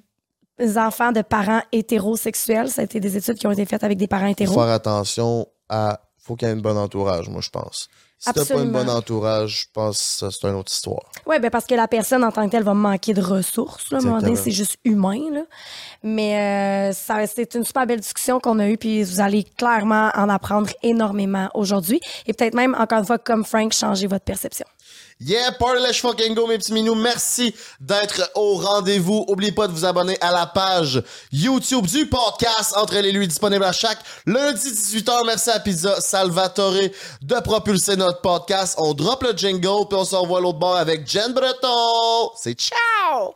enfants 0.78 1.12
de 1.12 1.22
parents 1.22 1.62
hétérosexuels. 1.74 2.70
Ça 2.70 2.82
a 2.82 2.86
été 2.86 3.02
des 3.02 3.18
études 3.18 3.36
qui 3.38 3.48
ont 3.48 3.52
été 3.52 3.66
faites 3.66 3.84
avec 3.84 3.98
des 3.98 4.08
parents 4.08 4.28
Faut 4.28 4.32
hétéros. 4.32 4.54
faire 4.54 4.72
attention 4.72 5.48
à. 5.68 6.00
Faut 6.26 6.36
qu'il 6.36 6.48
y 6.48 6.52
ait 6.52 6.56
un 6.56 6.58
bon 6.58 6.76
entourage, 6.76 7.30
moi, 7.30 7.42
je 7.42 7.52
pense. 7.52 7.88
Si 8.18 8.34
t'as 8.34 8.46
pas 8.46 8.60
un 8.60 8.66
bon 8.66 8.90
entourage, 8.90 9.64
je 9.64 9.68
pense 9.72 10.18
que 10.20 10.30
c'est 10.32 10.48
une 10.48 10.56
autre 10.56 10.72
histoire. 10.72 11.04
Oui, 11.28 11.38
ben 11.40 11.52
parce 11.52 11.66
que 11.66 11.76
la 11.76 11.88
personne 11.88 12.24
en 12.24 12.32
tant 12.32 12.46
que 12.46 12.52
telle 12.52 12.64
va 12.64 12.74
manquer 12.74 13.14
de 13.14 13.22
ressources. 13.22 13.92
Là, 13.92 14.00
à 14.00 14.02
un 14.02 14.04
moment 14.04 14.18
donné, 14.20 14.32
Exactement. 14.32 14.44
c'est 14.44 14.58
juste 14.58 14.78
humain. 14.86 15.20
Là. 15.32 15.42
Mais 16.02 16.90
euh, 16.90 16.94
ça, 16.94 17.28
c'est 17.28 17.54
une 17.54 17.64
super 17.64 17.86
belle 17.86 18.00
discussion 18.00 18.40
qu'on 18.40 18.58
a 18.58 18.68
eue, 18.68 18.78
puis 18.78 19.04
vous 19.04 19.20
allez 19.20 19.44
clairement 19.44 20.10
en 20.16 20.30
apprendre 20.30 20.72
énormément 20.82 21.50
aujourd'hui. 21.54 22.00
Et 22.26 22.34
peut-être 22.34 22.56
même, 22.56 22.76
encore 22.80 23.00
une 23.00 23.06
fois, 23.06 23.20
comme 23.20 23.46
Frank, 23.46 23.74
changer 23.74 24.08
votre 24.08 24.26
perception. 24.26 24.66
Yeah, 25.22 25.52
party 25.58 25.82
let's 25.82 26.00
fucking 26.00 26.36
go, 26.36 26.46
mes 26.46 26.58
petits 26.58 26.74
minous. 26.74 26.96
Merci 26.96 27.56
d'être 27.80 28.30
au 28.36 28.56
rendez-vous. 28.56 29.24
Oubliez 29.30 29.54
pas 29.54 29.68
de 29.68 29.72
vous 29.72 29.86
abonner 29.86 30.18
à 30.20 30.32
la 30.34 30.46
page 30.46 31.02
YouTube 31.32 31.86
du 31.86 32.08
podcast 32.10 32.74
Entre 32.76 32.96
les 32.96 33.14
lui 33.14 33.26
disponible 33.26 33.64
à 33.64 33.72
chaque 33.72 34.00
lundi 34.26 34.70
18h. 34.70 35.26
Merci 35.26 35.52
à 35.52 35.60
Pizza 35.62 36.02
Salvatore 36.02 36.90
de 37.22 37.36
propulser 37.40 37.96
notre 37.96 38.20
podcast. 38.20 38.76
On 38.78 38.94
drop 38.94 39.24
le 39.24 39.32
jingle 39.38 39.88
puis 39.88 39.98
on 39.98 40.04
se 40.04 40.16
revoit 40.16 40.42
l'autre 40.42 40.60
bord 40.60 40.76
avec 40.76 41.10
Jen 41.10 41.34
Breton. 41.34 42.32
C'est 42.36 42.60
ciao! 42.60 43.36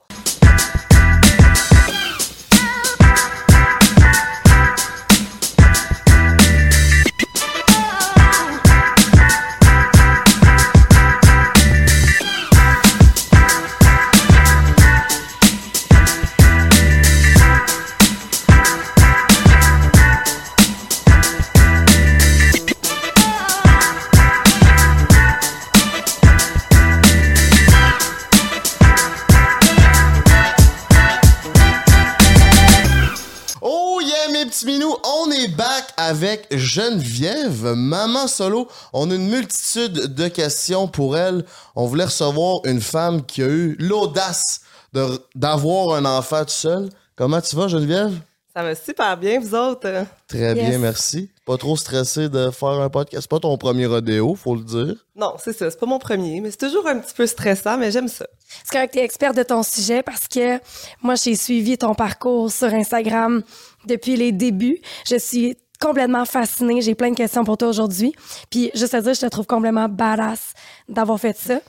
Est 35.39 35.55
back 35.55 35.86
avec 35.98 36.48
Geneviève, 36.55 37.74
maman 37.75 38.27
solo. 38.27 38.67
On 38.93 39.10
a 39.12 39.15
une 39.15 39.29
multitude 39.29 40.13
de 40.13 40.27
questions 40.27 40.88
pour 40.88 41.17
elle. 41.17 41.46
On 41.75 41.86
voulait 41.86 42.05
recevoir 42.05 42.62
une 42.65 42.81
femme 42.81 43.25
qui 43.25 43.41
a 43.43 43.48
eu 43.48 43.75
l'audace 43.79 44.62
de- 44.93 45.22
d'avoir 45.36 45.96
un 45.96 46.05
enfant 46.05 46.43
tout 46.43 46.50
seul. 46.51 46.89
Comment 47.15 47.41
tu 47.41 47.55
vas, 47.55 47.67
Geneviève? 47.67 48.13
Ça 48.55 48.63
va 48.63 48.74
super 48.75 49.15
bien, 49.15 49.39
vous 49.39 49.53
autres. 49.55 50.05
Très 50.27 50.55
Yes. 50.55 50.55
bien, 50.55 50.79
merci. 50.79 51.29
Pas 51.46 51.55
trop 51.58 51.77
stressé 51.77 52.29
de 52.29 52.50
faire 52.51 52.69
un 52.69 52.89
podcast. 52.89 53.24
C'est 53.24 53.29
pas 53.29 53.39
ton 53.39 53.55
premier 53.58 53.86
rodéo, 53.86 54.36
faut 54.36 54.55
le 54.55 54.63
dire. 54.63 54.96
Non, 55.15 55.34
c'est 55.41 55.53
ça, 55.55 55.69
c'est 55.69 55.79
pas 55.79 55.86
mon 55.86 56.00
premier, 56.00 56.41
mais 56.41 56.50
c'est 56.51 56.58
toujours 56.58 56.88
un 56.88 56.98
petit 57.00 57.13
peu 57.13 57.27
stressant, 57.27 57.77
mais 57.77 57.91
j'aime 57.91 58.08
ça. 58.08 58.25
C'est 58.63 58.72
correct, 58.72 58.93
t'es 58.93 59.03
experte 59.03 59.36
de 59.38 59.43
ton 59.43 59.62
sujet 59.63 60.01
parce 60.03 60.27
que 60.27 60.60
moi, 61.01 61.13
j'ai 61.15 61.36
suivi 61.36 61.77
ton 61.77 61.93
parcours 61.93 62.51
sur 62.51 62.67
Instagram 62.74 63.43
depuis 63.86 64.15
les 64.15 64.31
débuts. 64.31 64.79
Je 65.07 65.17
suis 65.17 65.57
complètement 65.79 66.25
fascinée. 66.25 66.81
J'ai 66.81 66.95
plein 66.95 67.12
de 67.12 67.15
questions 67.15 67.43
pour 67.43 67.57
toi 67.57 67.69
aujourd'hui. 67.69 68.13
Puis, 68.50 68.71
juste 68.74 68.93
à 68.93 69.01
dire, 69.01 69.13
je 69.13 69.21
te 69.21 69.25
trouve 69.27 69.45
complètement 69.45 69.88
badass 69.88 70.53
d'avoir 70.88 71.19
fait 71.19 71.38
ça. 71.38 71.59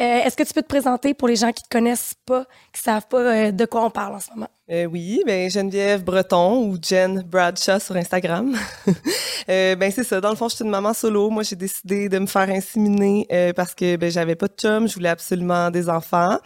Euh, 0.00 0.22
Est-ce 0.22 0.36
que 0.36 0.44
tu 0.44 0.54
peux 0.54 0.62
te 0.62 0.68
présenter 0.68 1.14
pour 1.14 1.26
les 1.26 1.34
gens 1.34 1.50
qui 1.50 1.64
te 1.64 1.68
connaissent 1.68 2.14
pas, 2.24 2.44
qui 2.72 2.80
savent 2.80 3.08
pas 3.08 3.18
euh, 3.18 3.50
de 3.50 3.64
quoi 3.64 3.84
on 3.84 3.90
parle 3.90 4.14
en 4.14 4.20
ce 4.20 4.30
moment? 4.30 4.48
Euh, 4.70 4.84
oui, 4.84 5.20
ben 5.26 5.50
Geneviève 5.50 6.04
Breton 6.04 6.64
ou 6.68 6.78
Jen 6.80 7.22
Bradshaw 7.22 7.80
sur 7.80 7.96
Instagram. 7.96 8.56
Ben 9.48 9.90
c'est 9.90 10.04
ça. 10.04 10.20
Dans 10.20 10.30
le 10.30 10.36
fond, 10.36 10.48
je 10.48 10.54
suis 10.54 10.64
une 10.64 10.70
maman 10.70 10.94
solo. 10.94 11.28
Moi, 11.28 11.42
j'ai 11.42 11.56
décidé 11.56 12.08
de 12.08 12.20
me 12.20 12.26
faire 12.26 12.48
inséminer 12.48 13.26
parce 13.56 13.74
que 13.74 13.96
ben 13.96 14.08
j'avais 14.08 14.36
pas 14.36 14.46
de 14.46 14.52
chum, 14.56 14.86
je 14.86 14.94
voulais 14.94 15.08
absolument 15.08 15.72
des 15.72 15.88
enfants. 15.88 16.38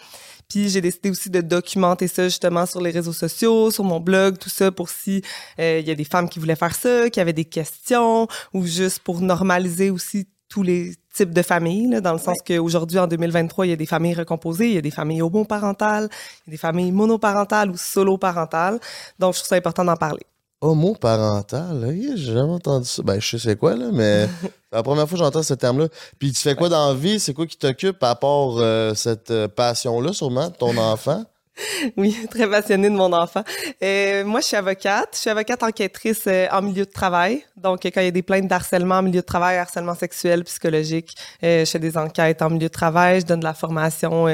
Puis 0.54 0.68
j'ai 0.68 0.80
décidé 0.80 1.10
aussi 1.10 1.30
de 1.30 1.40
documenter 1.40 2.06
ça 2.06 2.28
justement 2.28 2.64
sur 2.64 2.80
les 2.80 2.92
réseaux 2.92 3.12
sociaux, 3.12 3.72
sur 3.72 3.82
mon 3.82 3.98
blog, 3.98 4.38
tout 4.38 4.48
ça 4.48 4.70
pour 4.70 4.88
si 4.88 5.20
euh, 5.58 5.80
il 5.80 5.88
y 5.88 5.90
a 5.90 5.96
des 5.96 6.04
femmes 6.04 6.28
qui 6.28 6.38
voulaient 6.38 6.54
faire 6.54 6.76
ça, 6.76 7.10
qui 7.10 7.18
avaient 7.18 7.32
des 7.32 7.44
questions 7.44 8.28
ou 8.52 8.64
juste 8.64 9.00
pour 9.00 9.20
normaliser 9.20 9.90
aussi 9.90 10.28
tous 10.48 10.62
les 10.62 10.94
types 11.12 11.34
de 11.34 11.42
familles, 11.42 11.88
là, 11.88 12.00
dans 12.00 12.12
le 12.12 12.20
sens 12.20 12.36
qu'aujourd'hui, 12.46 13.00
en 13.00 13.08
2023, 13.08 13.66
il 13.66 13.70
y 13.70 13.72
a 13.72 13.76
des 13.76 13.84
familles 13.84 14.14
recomposées, 14.14 14.68
il 14.68 14.74
y 14.74 14.78
a 14.78 14.80
des 14.80 14.92
familles 14.92 15.22
homoparentales, 15.22 16.08
il 16.46 16.50
y 16.50 16.50
a 16.50 16.52
des 16.52 16.56
familles 16.56 16.92
monoparentales 16.92 17.70
ou 17.70 17.76
solo-parentales. 17.76 18.78
Donc, 19.18 19.34
je 19.34 19.40
trouve 19.40 19.48
ça 19.48 19.56
important 19.56 19.84
d'en 19.84 19.96
parler. 19.96 20.22
Homoparental, 20.64 21.94
j'ai 22.16 22.32
jamais 22.32 22.52
entendu 22.52 22.86
ça. 22.86 23.02
Ben, 23.02 23.20
je 23.20 23.36
sais 23.36 23.50
c'est 23.50 23.56
quoi, 23.56 23.76
là, 23.76 23.90
mais 23.92 24.26
c'est 24.42 24.50
la 24.72 24.82
première 24.82 25.06
fois 25.06 25.18
que 25.18 25.24
j'entends 25.24 25.42
ce 25.42 25.52
terme-là. 25.54 25.88
Puis 26.18 26.32
tu 26.32 26.40
fais 26.40 26.54
quoi 26.54 26.70
dans 26.70 26.88
la 26.88 26.94
vie? 26.94 27.20
C'est 27.20 27.34
quoi 27.34 27.46
qui 27.46 27.58
t'occupe 27.58 28.02
à 28.02 28.14
part 28.14 28.56
euh, 28.56 28.94
cette 28.94 29.30
euh, 29.30 29.46
passion-là, 29.46 30.14
sûrement, 30.14 30.48
de 30.48 30.54
ton 30.54 30.76
enfant? 30.78 31.24
Oui, 31.96 32.16
très 32.30 32.48
passionnée 32.48 32.88
de 32.88 32.94
mon 32.94 33.12
enfant. 33.12 33.42
Euh, 33.82 34.24
moi, 34.24 34.40
je 34.40 34.46
suis 34.46 34.56
avocate. 34.56 35.10
Je 35.12 35.18
suis 35.18 35.30
avocate 35.30 35.62
enquêtrice 35.62 36.24
euh, 36.26 36.46
en 36.50 36.62
milieu 36.62 36.84
de 36.84 36.90
travail. 36.90 37.44
Donc, 37.56 37.80
quand 37.84 38.00
il 38.00 38.04
y 38.04 38.08
a 38.08 38.10
des 38.10 38.22
plaintes 38.22 38.48
d'harcèlement 38.48 38.96
en 38.96 39.02
milieu 39.02 39.20
de 39.20 39.26
travail, 39.26 39.58
harcèlement 39.58 39.94
sexuel, 39.94 40.44
psychologique, 40.44 41.14
euh, 41.42 41.64
je 41.64 41.70
fais 41.70 41.78
des 41.78 41.96
enquêtes 41.96 42.42
en 42.42 42.50
milieu 42.50 42.68
de 42.68 42.72
travail. 42.72 43.20
Je 43.20 43.26
donne 43.26 43.40
de 43.40 43.44
la 43.44 43.54
formation 43.54 44.26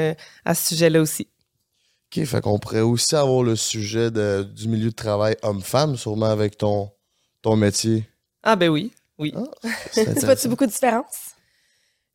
à 0.45 0.55
ce 0.55 0.69
sujet-là 0.69 1.01
aussi. 1.01 1.27
OK, 2.13 2.25
fait 2.25 2.41
qu'on 2.41 2.59
pourrait 2.59 2.81
aussi 2.81 3.15
avoir 3.15 3.43
le 3.43 3.55
sujet 3.55 4.11
de- 4.11 4.43
du 4.43 4.67
milieu 4.67 4.89
de 4.89 4.95
travail 4.95 5.35
homme-femme, 5.43 5.95
sûrement 5.95 6.25
avec 6.27 6.57
ton, 6.57 6.91
ton 7.41 7.55
métier. 7.55 8.05
Ah 8.43 8.55
ben 8.55 8.69
oui, 8.69 8.91
oui. 9.17 9.33
C'est 9.91 10.13
Tu 10.19 10.25
vois-tu 10.25 10.47
beaucoup 10.49 10.65
de 10.65 10.71
différences? 10.71 11.35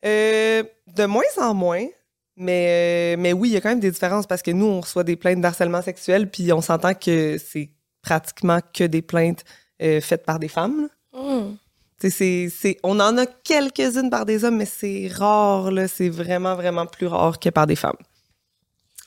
Euh, 0.04 0.62
de 0.94 1.04
moins 1.06 1.22
en 1.38 1.54
moins. 1.54 1.86
Mais, 2.38 3.14
euh, 3.16 3.20
mais 3.20 3.32
oui, 3.32 3.48
il 3.48 3.52
y 3.52 3.56
a 3.56 3.62
quand 3.62 3.70
même 3.70 3.80
des 3.80 3.90
différences 3.90 4.26
parce 4.26 4.42
que 4.42 4.50
nous, 4.50 4.66
on 4.66 4.82
reçoit 4.82 5.04
des 5.04 5.16
plaintes 5.16 5.40
d'harcèlement 5.40 5.80
sexuel, 5.80 6.30
puis 6.30 6.52
on 6.52 6.60
s'entend 6.60 6.92
que 6.92 7.38
c'est 7.38 7.70
pratiquement 8.02 8.60
que 8.74 8.84
des 8.84 9.00
plaintes 9.00 9.42
euh, 9.80 10.02
faites 10.02 10.26
par 10.26 10.38
des 10.38 10.48
femmes. 10.48 10.88
Hmm. 11.14 11.54
C'est, 11.98 12.50
c'est, 12.50 12.76
on 12.82 13.00
en 13.00 13.16
a 13.16 13.24
quelques-unes 13.24 14.10
par 14.10 14.26
des 14.26 14.44
hommes, 14.44 14.58
mais 14.58 14.66
c'est 14.66 15.08
rare, 15.10 15.70
là. 15.70 15.88
C'est 15.88 16.10
vraiment, 16.10 16.54
vraiment 16.54 16.84
plus 16.84 17.06
rare 17.06 17.40
que 17.40 17.48
par 17.48 17.66
des 17.66 17.76
femmes. 17.76 17.96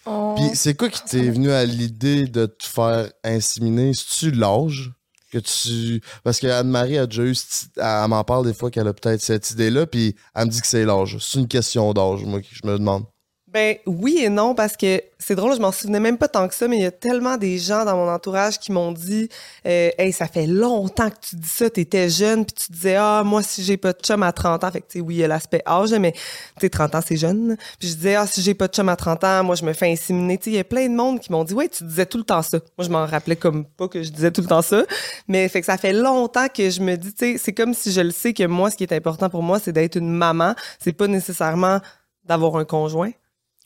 On- 0.10 0.36
Puis 0.36 0.56
c'est 0.56 0.74
quoi 0.75 0.89
qui 0.89 1.04
t'est 1.04 1.30
venu 1.30 1.51
à 1.51 1.63
l'idée 1.66 2.25
de 2.25 2.48
te 2.48 2.66
faire 2.66 3.10
inséminer? 3.24 3.94
C'est-tu 3.94 4.32
l'âge? 4.32 4.92
Que 5.32 5.38
tu... 5.38 6.01
Parce 6.24 6.39
que 6.39 6.48
Anne-Marie 6.48 6.98
a 6.98 7.06
déjà 7.06 7.22
eu... 7.24 7.36
Elle 7.78 8.08
m'en 8.10 8.24
parle 8.24 8.46
des 8.48 8.54
fois 8.56 8.72
qu'elle 8.72 8.88
a 8.88 8.94
peut-être 8.94 9.22
cette 9.22 9.51
idée-là, 9.51 9.86
puis 9.86 10.16
elle 10.34 10.46
me 10.48 10.50
dit 10.50 10.60
que 10.60 10.66
c'est 10.66 10.86
l'âge. 10.86 11.18
C'est 11.22 11.38
une 11.39 11.48
question 11.48 11.94
d'âge, 11.94 12.24
moi, 12.25 12.42
que 12.42 12.48
je 12.51 12.66
me 12.66 12.80
demande. 12.80 13.04
Ben 13.51 13.77
oui 13.88 14.20
et 14.20 14.29
non 14.29 14.53
parce 14.53 14.77
que 14.77 15.01
c'est 15.18 15.34
drôle, 15.34 15.56
je 15.56 15.60
m'en 15.60 15.72
souvenais 15.72 16.00
même 16.00 16.20
pas 16.20 16.27
tant 16.27 16.48
que 16.48 16.53
ça, 16.53 16.68
mais 16.68 16.77
il 16.77 16.84
y 16.84 16.86
a 16.86 16.91
tellement 16.91 17.36
des 17.36 17.58
gens 17.58 17.84
dans 17.84 17.96
mon 17.96 18.08
entourage 18.08 18.60
qui 18.60 18.72
m'ont 18.72 18.91
dit 18.91 19.27
euh, 19.65 19.89
Hey, 19.98 20.12
ça 20.12 20.27
fait 20.27 20.46
longtemps 20.46 21.10
que 21.10 21.15
tu 21.20 21.36
dis 21.36 21.50
ça, 21.50 21.68
t'étais 21.68 22.10
jeune, 22.10 22.46
puis 22.46 22.53
tu 22.53 22.72
disais 22.72 22.96
Ah, 22.96 23.24
moi 23.25 23.41
si 23.41 23.63
j'ai 23.63 23.75
pas 23.77 23.94
de 23.94 23.98
chum 24.01 24.22
à 24.22 24.32
30 24.32 24.63
ans, 24.63 24.72
fait 24.72 24.82
que 24.82 24.88
tu 24.88 25.00
sais, 25.00 25.03
oui, 25.03 25.15
il 25.15 25.18
y 25.20 25.24
a 25.24 25.27
l'aspect 25.27 25.63
âge, 25.65 25.91
mais 25.94 26.12
tu 26.12 26.20
sais, 26.62 26.70
30 26.70 26.94
ans, 26.94 27.00
c'est 27.03 27.18
jeune. 27.18 27.58
Puis 27.79 27.88
je 27.88 27.96
disais 27.96 28.15
Ah, 28.15 28.27
si 28.27 28.44
j'ai 28.44 28.53
pas 28.53 28.68
de 28.68 28.74
chum 28.74 28.88
à 28.88 28.96
30 28.96 29.24
ans, 29.24 29.44
moi 29.44 29.56
je 29.56 29.65
me 29.65 29.74
fais 29.74 29.91
inséminer. 29.91 30.38
Tu 30.38 30.44
sais, 30.44 30.50
il 30.51 30.56
y 30.58 30.60
a 30.60 30.63
plein 30.63 30.88
de 30.88 30.96
monde 30.96 31.20
qui 31.20 31.32
m'ont 31.32 31.44
dit 31.44 31.56
Ouais, 31.56 31.70
tu 31.70 31.84
disais 31.84 32.06
tout 32.06 32.20
le 32.20 32.25
temps 32.25 32.44
ça. 32.44 32.60
Moi, 32.77 32.86
je 32.86 32.91
m'en 32.91 33.06
rappelais 33.08 33.36
comme 33.36 33.65
pas 33.65 33.88
que 33.88 34.03
je 34.03 34.12
disais 34.12 34.29
tout 34.29 34.41
le 34.41 34.48
temps 34.48 34.62
ça. 34.62 34.84
Mais 35.27 35.50
fait 35.50 35.62
que 35.62 35.65
ça 35.65 35.77
fait 35.77 35.94
longtemps 35.94 36.48
que 36.53 36.70
je 36.70 36.82
me 36.82 36.96
dis, 36.96 37.13
tu 37.13 37.34
sais, 37.34 37.38
c'est 37.39 37.53
comme 37.53 37.74
si 37.74 37.91
je 37.91 38.01
le 38.01 38.12
sais 38.12 38.34
que 38.34 38.46
moi, 38.46 38.70
ce 38.70 38.77
qui 38.77 38.84
est 38.84 38.94
important 38.94 39.27
pour 39.27 39.41
moi, 39.41 39.60
c'est 39.60 39.74
d'être 39.74 39.96
une 39.96 40.12
maman. 40.12 40.53
C'est 40.79 40.94
pas 40.94 41.08
nécessairement 41.08 41.79
d'avoir 42.25 42.56
un 42.56 42.65
conjoint. 42.65 43.12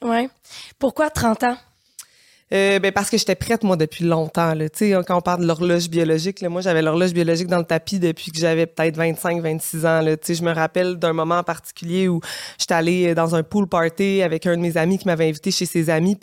Ouais. 0.03 0.29
Pourquoi 0.79 1.09
30 1.09 1.43
ans? 1.43 1.57
Euh, 2.53 2.77
ben 2.77 2.91
parce 2.91 3.09
que 3.09 3.17
j'étais 3.17 3.33
prête 3.35 3.63
moi 3.63 3.77
depuis 3.77 4.03
longtemps 4.03 4.53
là. 4.53 4.65
Sais 4.71 4.91
quand 5.07 5.17
on 5.17 5.21
parle 5.21 5.41
de 5.41 5.47
l'horloge 5.47 5.89
biologique 5.89 6.39
là, 6.39 6.49
moi 6.49 6.61
j'avais 6.61 6.83
l'horloge 6.83 7.11
biologique 7.11 7.47
dans 7.47 7.57
le 7.57 7.63
tapis 7.63 7.97
depuis 7.97 8.31
que 8.31 8.37
j'avais 8.37 8.67
peut-être 8.67 8.95
25 8.95 9.41
26 9.41 9.85
ans 9.87 10.01
là. 10.01 10.15
Je 10.27 10.43
me 10.43 10.51
rappelle 10.51 10.97
d'un 10.97 11.13
moment 11.13 11.37
en 11.37 11.43
particulier 11.43 12.07
où 12.07 12.19
j'étais 12.59 12.75
allée 12.75 13.15
dans 13.15 13.33
un 13.33 13.41
pool 13.41 13.67
party 13.67 14.21
avec 14.21 14.45
un 14.45 14.55
de 14.55 14.61
mes 14.61 14.77
amis 14.77 14.99
qui 14.99 15.07
m'avait 15.07 15.29
invité 15.29 15.49
chez 15.49 15.65
ses 15.65 15.89
amis 15.89 16.19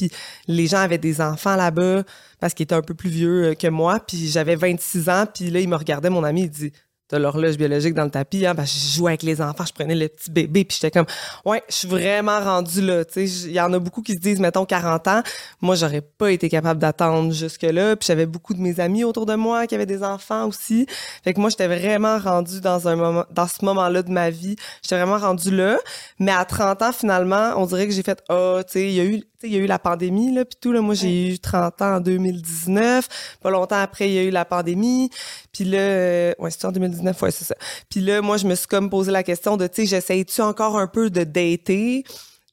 les 0.47 0.67
gens 0.69 0.79
avaient 0.79 0.99
des 0.99 1.21
enfants 1.21 1.57
là-bas 1.57 2.05
parce 2.39 2.55
qu'ils 2.55 2.65
étaient 2.65 2.77
un 2.77 2.83
peu 2.83 2.95
plus 2.95 3.11
vieux 3.11 3.45
euh, 3.47 3.55
que 3.55 3.67
moi 3.67 3.99
puis 3.99 4.29
j'avais 4.29 4.55
26 4.55 5.09
ans 5.09 5.25
puis 5.33 5.51
là 5.51 5.59
il 5.59 5.69
me 5.69 5.77
regardait 5.77 6.11
mon 6.11 6.23
ami 6.23 6.43
il 6.43 6.51
dit 6.51 6.73
T'as 7.11 7.19
l'horloge 7.19 7.57
biologique 7.57 7.95
dans 7.95 8.05
le 8.05 8.11
tapis, 8.11 8.47
hein? 8.47 8.55
Ben, 8.55 8.64
je 8.64 8.97
jouais 8.97 9.11
avec 9.11 9.25
les 9.25 9.43
enfants, 9.43 9.64
je 9.67 9.73
prenais 9.73 9.97
le 9.97 10.07
petit 10.07 10.31
bébé, 10.31 10.64
puis 10.64 10.79
j'étais 10.81 10.93
comme, 10.93 11.07
ouais, 11.45 11.61
je 11.69 11.75
suis 11.75 11.88
vraiment 11.88 12.38
rendue 12.38 12.83
là. 12.83 13.02
Il 13.17 13.50
y 13.50 13.61
en 13.61 13.73
a 13.73 13.81
beaucoup 13.81 14.00
qui 14.00 14.12
se 14.12 14.19
disent, 14.19 14.38
mettons, 14.38 14.64
40 14.64 15.09
ans. 15.09 15.23
Moi, 15.61 15.75
j'aurais 15.75 16.02
pas 16.02 16.31
été 16.31 16.49
capable 16.49 16.79
d'attendre 16.79 17.33
jusque-là. 17.33 17.97
Puis 17.97 18.07
j'avais 18.07 18.26
beaucoup 18.26 18.55
de 18.55 18.61
mes 18.61 18.79
amis 18.79 19.02
autour 19.02 19.26
de 19.26 19.35
moi 19.35 19.67
qui 19.67 19.75
avaient 19.75 19.87
des 19.87 20.05
enfants 20.05 20.47
aussi. 20.47 20.87
Fait 21.25 21.35
que 21.35 21.40
moi, 21.40 21.50
j'étais 21.50 21.67
vraiment 21.67 22.17
rendue 22.19 22.61
dans 22.61 22.87
un 22.87 22.95
moment, 22.95 23.25
dans 23.33 23.49
ce 23.49 23.64
moment-là 23.64 24.05
de 24.05 24.11
ma 24.12 24.31
vie. 24.31 24.55
J'étais 24.81 24.97
vraiment 24.97 25.19
rendue 25.19 25.50
là. 25.50 25.79
Mais 26.21 26.31
à 26.31 26.45
30 26.45 26.81
ans, 26.83 26.93
finalement, 26.93 27.55
on 27.57 27.67
dirait 27.67 27.88
que 27.88 27.93
j'ai 27.93 28.05
fait, 28.05 28.23
ah, 28.29 28.61
tu 28.64 28.73
sais, 28.73 28.88
il 28.88 28.95
y 28.95 29.00
a 29.00 29.05
eu, 29.05 29.25
il 29.42 29.52
y 29.52 29.56
a 29.56 29.59
eu 29.59 29.66
la 29.66 29.78
pandémie, 29.78 30.32
là, 30.32 30.44
puis 30.44 30.59
tout, 30.61 30.73
là. 30.73 30.80
Moi, 30.80 30.94
j'ai 30.94 31.35
eu 31.35 31.38
30 31.38 31.82
ans 31.82 31.97
en 31.97 32.00
2019. 32.00 33.38
Pas 33.40 33.50
longtemps 33.50 33.80
après, 33.80 34.09
il 34.09 34.14
y 34.14 34.18
a 34.18 34.23
eu 34.23 34.30
la 34.30 34.44
pandémie. 34.44 35.11
Puis 35.52 35.64
là, 35.64 35.78
euh, 35.78 36.35
ouais, 36.38 36.50
c'est 36.50 36.64
en 36.64 36.73
2019, 36.73 37.20
ouais, 37.23 37.30
c'est 37.30 37.44
ça. 37.44 37.54
Puis 37.88 38.00
là, 38.00 38.20
moi, 38.20 38.37
je 38.37 38.47
me 38.47 38.54
suis 38.54 38.66
comme 38.66 38.90
posé 38.90 39.11
la 39.11 39.23
question 39.23 39.56
de, 39.56 39.66
tu 39.66 39.82
sais, 39.82 39.87
j'essaye-tu 39.87 40.40
encore 40.42 40.78
un 40.78 40.87
peu 40.87 41.11
de 41.11 41.25
dater? 41.25 42.04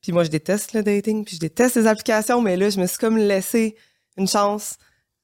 Puis 0.02 0.12
moi, 0.12 0.24
je 0.24 0.30
déteste 0.30 0.74
le 0.74 0.84
dating, 0.84 1.26
puis 1.26 1.36
je 1.36 1.40
déteste 1.42 1.76
les 1.76 1.88
applications, 1.88 2.42
mais 2.42 2.56
là, 2.56 2.70
je 2.70 2.80
me 2.80 2.88
suis 2.88 2.98
comme 2.98 3.18
laissé 3.18 3.76
une 4.18 4.28
chance 4.28 4.78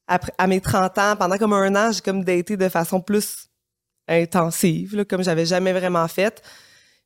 après, 0.08 0.34
à 0.38 0.48
mes 0.48 0.60
30 0.60 0.98
ans. 0.98 1.16
Pendant 1.16 1.38
comme 1.38 1.54
un 1.54 1.76
an, 1.76 1.92
j'ai 1.92 2.02
comme 2.02 2.24
daté 2.24 2.58
de 2.58 2.70
façon 2.70 3.00
plus 3.00 3.48
intensive, 4.08 4.96
là, 4.96 5.06
comme 5.06 5.24
j'avais 5.24 5.46
jamais 5.46 5.72
vraiment 5.72 6.08
fait. 6.08 6.42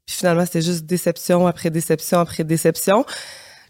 Puis 0.06 0.16
finalement, 0.16 0.46
c'était 0.46 0.62
juste 0.62 0.86
déception 0.86 1.46
après 1.46 1.70
déception 1.70 2.20
après 2.20 2.44
déception. 2.44 3.06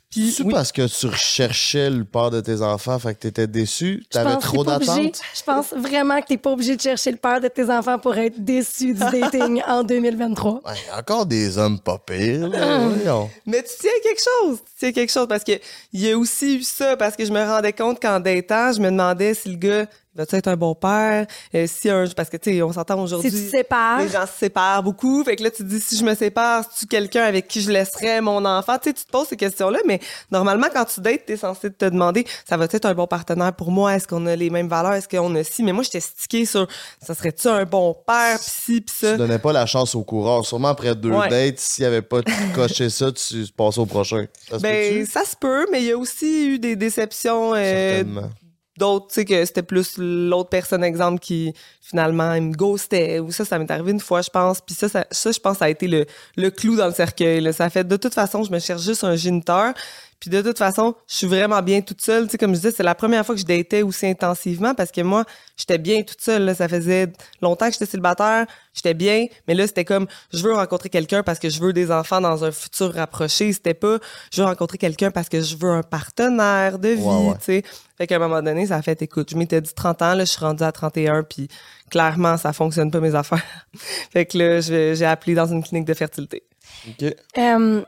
Puis, 0.10 0.32
C'est 0.32 0.44
oui. 0.44 0.54
parce 0.54 0.72
que 0.72 0.88
tu 0.88 1.08
recherchais 1.08 1.90
le 1.90 2.06
père 2.06 2.32
de 2.32 2.40
tes 2.40 2.62
enfants, 2.62 2.98
fait 2.98 3.14
que 3.14 3.20
t'étais 3.20 3.46
déçu, 3.46 4.04
Je 4.06 4.10
t'avais 4.18 4.38
trop 4.38 4.64
d'attentes? 4.64 5.20
Je 5.36 5.44
pense 5.44 5.74
vraiment 5.74 6.22
que 6.22 6.28
t'es 6.28 6.38
pas 6.38 6.52
obligé 6.52 6.78
de 6.78 6.82
chercher 6.82 7.12
le 7.12 7.18
père 7.18 7.42
de 7.42 7.50
tes 7.50 7.70
enfants 7.70 8.00
pour 8.00 8.16
être 8.18 8.42
déçu 8.44 8.94
du 8.94 9.00
dating 9.00 9.62
en 9.68 9.84
2023. 9.84 10.54
Ouais, 10.54 10.60
y 10.88 10.90
a 10.92 11.00
encore 11.00 11.26
des 11.26 11.58
hommes 11.58 11.80
pas 11.80 11.98
pires, 11.98 12.48
là, 12.48 12.90
Ah. 13.08 13.26
Mais 13.46 13.62
tu 13.64 13.70
tiens 13.82 13.92
quelque 14.02 14.22
chose, 14.22 14.60
tu 14.60 14.72
tiens 14.80 14.92
quelque 14.94 15.12
chose 15.12 15.28
parce 15.28 15.44
que 15.44 15.60
il 15.92 16.02
y 16.02 16.10
a 16.12 16.18
aussi 16.18 16.56
eu 16.58 16.64
ça 16.64 16.96
parce 16.96 17.16
que 17.18 17.26
je 17.26 17.32
me 17.34 17.44
rendais 17.44 17.74
compte 17.74 18.02
qu'en 18.02 18.20
datant, 18.22 18.72
je 18.72 18.80
me 18.80 18.90
demandais 18.90 19.34
si 19.34 19.50
le 19.50 19.58
gars 19.58 19.86
il 20.18 20.26
va 20.32 20.38
être 20.38 20.48
un 20.48 20.56
bon 20.58 20.74
père, 20.76 21.26
euh, 21.56 21.66
si 21.68 21.90
un 21.90 22.06
parce 22.16 22.30
que 22.30 22.38
tu 22.38 22.52
sais 22.54 22.62
on 22.62 22.74
s'entend 22.74 23.02
aujourd'hui. 23.02 23.30
Si 23.30 23.38
tu 23.38 23.46
te 23.52 23.58
sépares, 23.58 24.00
Les 24.00 24.10
gens 24.10 24.26
se 24.26 24.38
séparent 24.38 24.84
beaucoup. 24.84 25.24
Fait 25.24 25.36
que 25.36 25.44
là, 25.44 25.52
tu 25.52 25.58
te 25.58 25.64
dis, 25.64 25.80
si 25.80 25.98
je 25.98 26.04
me 26.04 26.16
sépare, 26.16 26.64
c'est-tu 26.64 26.88
quelqu'un 26.88 27.24
avec 27.24 27.48
qui 27.48 27.62
je 27.62 27.72
laisserais 27.72 28.22
mon 28.22 28.44
enfant? 28.46 28.78
Tu 28.82 28.90
sais, 28.90 28.94
tu 28.94 29.06
te 29.06 29.12
poses 29.12 29.28
ces 29.28 29.38
questions-là, 29.38 29.80
mais 29.86 30.00
normalement, 30.32 30.68
quand 30.74 30.86
tu 30.86 31.02
dates, 31.02 31.26
t'es 31.26 31.38
censé 31.38 31.72
te 31.72 31.86
demander, 31.86 32.26
ça 32.48 32.58
va 32.58 32.66
être 32.66 32.86
un 32.86 32.94
bon 32.94 33.08
partenaire 33.08 33.54
pour 33.54 33.72
moi? 33.72 33.96
Est-ce 33.96 34.08
qu'on 34.08 34.26
a 34.26 34.36
les 34.36 34.50
mêmes 34.50 34.68
valeurs? 34.68 34.94
Est-ce 34.94 35.08
qu'on 35.08 35.34
a 35.36 35.44
ci? 35.44 35.64
Mais 35.64 35.72
moi, 35.74 35.84
j'étais 35.84 36.00
stické 36.00 36.46
sur, 36.46 36.68
ça 37.06 37.14
serait-tu 37.14 37.48
un 37.48 37.66
bon 37.66 37.96
père? 38.06 38.40
Pis 38.40 38.46
ci, 38.50 38.82
pis 38.82 38.94
ça? 38.94 39.12
Tu 39.14 39.18
donnais 39.18 39.40
pas 39.40 39.54
la 39.54 39.66
chance 39.66 39.96
au 39.96 40.04
coureur. 40.04 40.46
Sûrement 40.46 40.70
après 40.70 40.96
deux 40.96 41.12
Ouais. 41.12 41.30
dates, 41.30 41.60
s'il 41.60 41.86
avait 41.86 42.02
pas 42.02 42.22
coché 42.56 42.90
ça, 42.90 43.12
tu 43.12 43.46
passais 43.56 43.80
au 43.80 43.86
prochain. 43.86 44.26
Ça 44.50 44.58
se 44.58 44.64
Ben, 44.64 45.06
ça 45.06 45.24
se 45.26 45.36
peut, 45.36 45.66
mais 45.72 45.82
il 45.82 45.88
y 45.88 45.92
a 45.92 45.98
aussi 45.98 46.48
eu 46.48 46.60
des 46.60 46.76
déceptions 46.76 47.54
euh, 47.56 47.90
Certainement. 47.98 48.30
D'autres, 48.78 49.08
tu 49.08 49.16
sais, 49.16 49.26
que 49.26 49.46
c'était 49.46 49.64
plus 49.64 49.98
l'autre 49.98 50.50
personne, 50.50 50.84
exemple, 50.84 51.20
qui 51.20 51.54
finalement 51.82 52.34
il 52.34 52.44
me 52.44 52.54
ghostait. 52.54 53.20
Ou 53.20 53.32
ça, 53.32 53.46
ça 53.46 53.60
m'est 53.60 53.70
arrivé 53.72 53.92
une 53.92 54.00
fois, 54.00 54.22
je 54.22 54.30
pense. 54.30 54.62
Puis 54.62 54.76
ça, 54.76 54.90
ça, 54.90 55.06
ça, 55.10 55.32
je 55.32 55.40
pense, 55.40 55.58
ça 55.58 55.66
a 55.66 55.70
été 55.70 55.88
le, 55.88 56.06
le 56.36 56.50
clou 56.50 56.76
dans 56.76 56.88
le 56.88 56.94
cercueil. 56.94 57.42
Là. 57.42 57.54
Ça 57.54 57.70
fait, 57.70 57.84
de 57.84 57.98
toute 57.98 58.14
façon, 58.14 58.44
je 58.44 58.52
me 58.52 58.60
cherche 58.60 58.82
juste 58.82 59.04
un 59.04 59.16
géniteur. 59.16 59.74
Puis 60.20 60.32
de 60.32 60.42
toute 60.42 60.58
façon, 60.58 60.96
je 61.08 61.16
suis 61.16 61.28
vraiment 61.28 61.62
bien 61.62 61.82
toute 61.82 62.02
seule. 62.02 62.26
Tu 62.26 62.32
sais, 62.32 62.38
comme 62.40 62.52
je 62.52 62.56
disais, 62.56 62.72
c'est 62.72 62.82
la 62.84 62.96
première 62.96 63.24
fois 63.24 63.36
que 63.36 63.42
je 63.42 63.46
datais 63.46 63.84
aussi 63.84 64.08
intensivement 64.08 64.74
parce 64.74 64.92
que 64.92 65.02
moi, 65.02 65.26
j'étais 65.58 65.78
bien 65.78 66.02
toute 66.02 66.22
seule. 66.22 66.44
Là. 66.46 66.56
Ça 66.56 66.68
faisait 66.68 67.08
longtemps 67.42 67.68
que 67.68 67.74
j'étais 67.74 67.86
célibataire. 67.86 68.48
J'étais 68.74 68.96
bien. 68.96 69.28
Mais 69.48 69.54
là, 69.54 69.68
c'était 69.68 69.86
comme, 69.86 70.08
je 70.34 70.42
veux 70.44 70.54
rencontrer 70.54 70.90
quelqu'un 70.90 71.22
parce 71.22 71.38
que 71.38 71.50
je 71.50 71.60
veux 71.62 71.72
des 71.72 71.92
enfants 71.92 72.20
dans 72.20 72.44
un 72.44 72.52
futur 72.52 72.94
rapproché. 72.96 73.54
C'était 73.54 73.76
pas, 73.76 74.00
je 74.34 74.42
veux 74.42 74.48
rencontrer 74.48 74.80
quelqu'un 74.80 75.12
parce 75.12 75.30
que 75.30 75.40
je 75.42 75.56
veux 75.56 75.70
un 75.70 75.84
partenaire 75.84 76.80
de 76.80 76.90
vie, 76.90 77.02
Ouais, 77.04 77.28
ouais. 77.30 77.34
tu 77.38 77.44
sais. 77.46 77.64
Fait 77.98 78.08
qu'à 78.08 78.16
un 78.16 78.20
moment 78.20 78.42
donné, 78.42 78.66
ça 78.68 78.76
a 78.78 78.82
fait, 78.82 79.00
écoute, 79.02 79.30
je 79.32 79.36
m'étais 79.38 79.62
dit 79.62 79.74
30 79.74 80.02
ans, 80.02 80.14
là, 80.16 80.26
je 80.26 80.32
suis 80.32 80.40
rendue 80.40 80.64
à 80.64 80.72
31, 80.72 81.24
puis 81.24 81.48
clairement, 81.90 82.38
ça 82.38 82.54
fonctionne 82.54 82.92
pas 82.92 83.00
mes 83.00 83.16
affaires. 83.16 83.44
fait 84.12 84.26
que 84.26 84.38
là, 84.38 84.62
j'ai 84.62 85.06
appelé 85.06 85.34
dans 85.36 85.48
une 85.48 85.64
clinique 85.64 85.88
de 85.88 85.94
fertilité. 85.96 86.44
OK. 86.90 87.04
euh, 87.38 87.84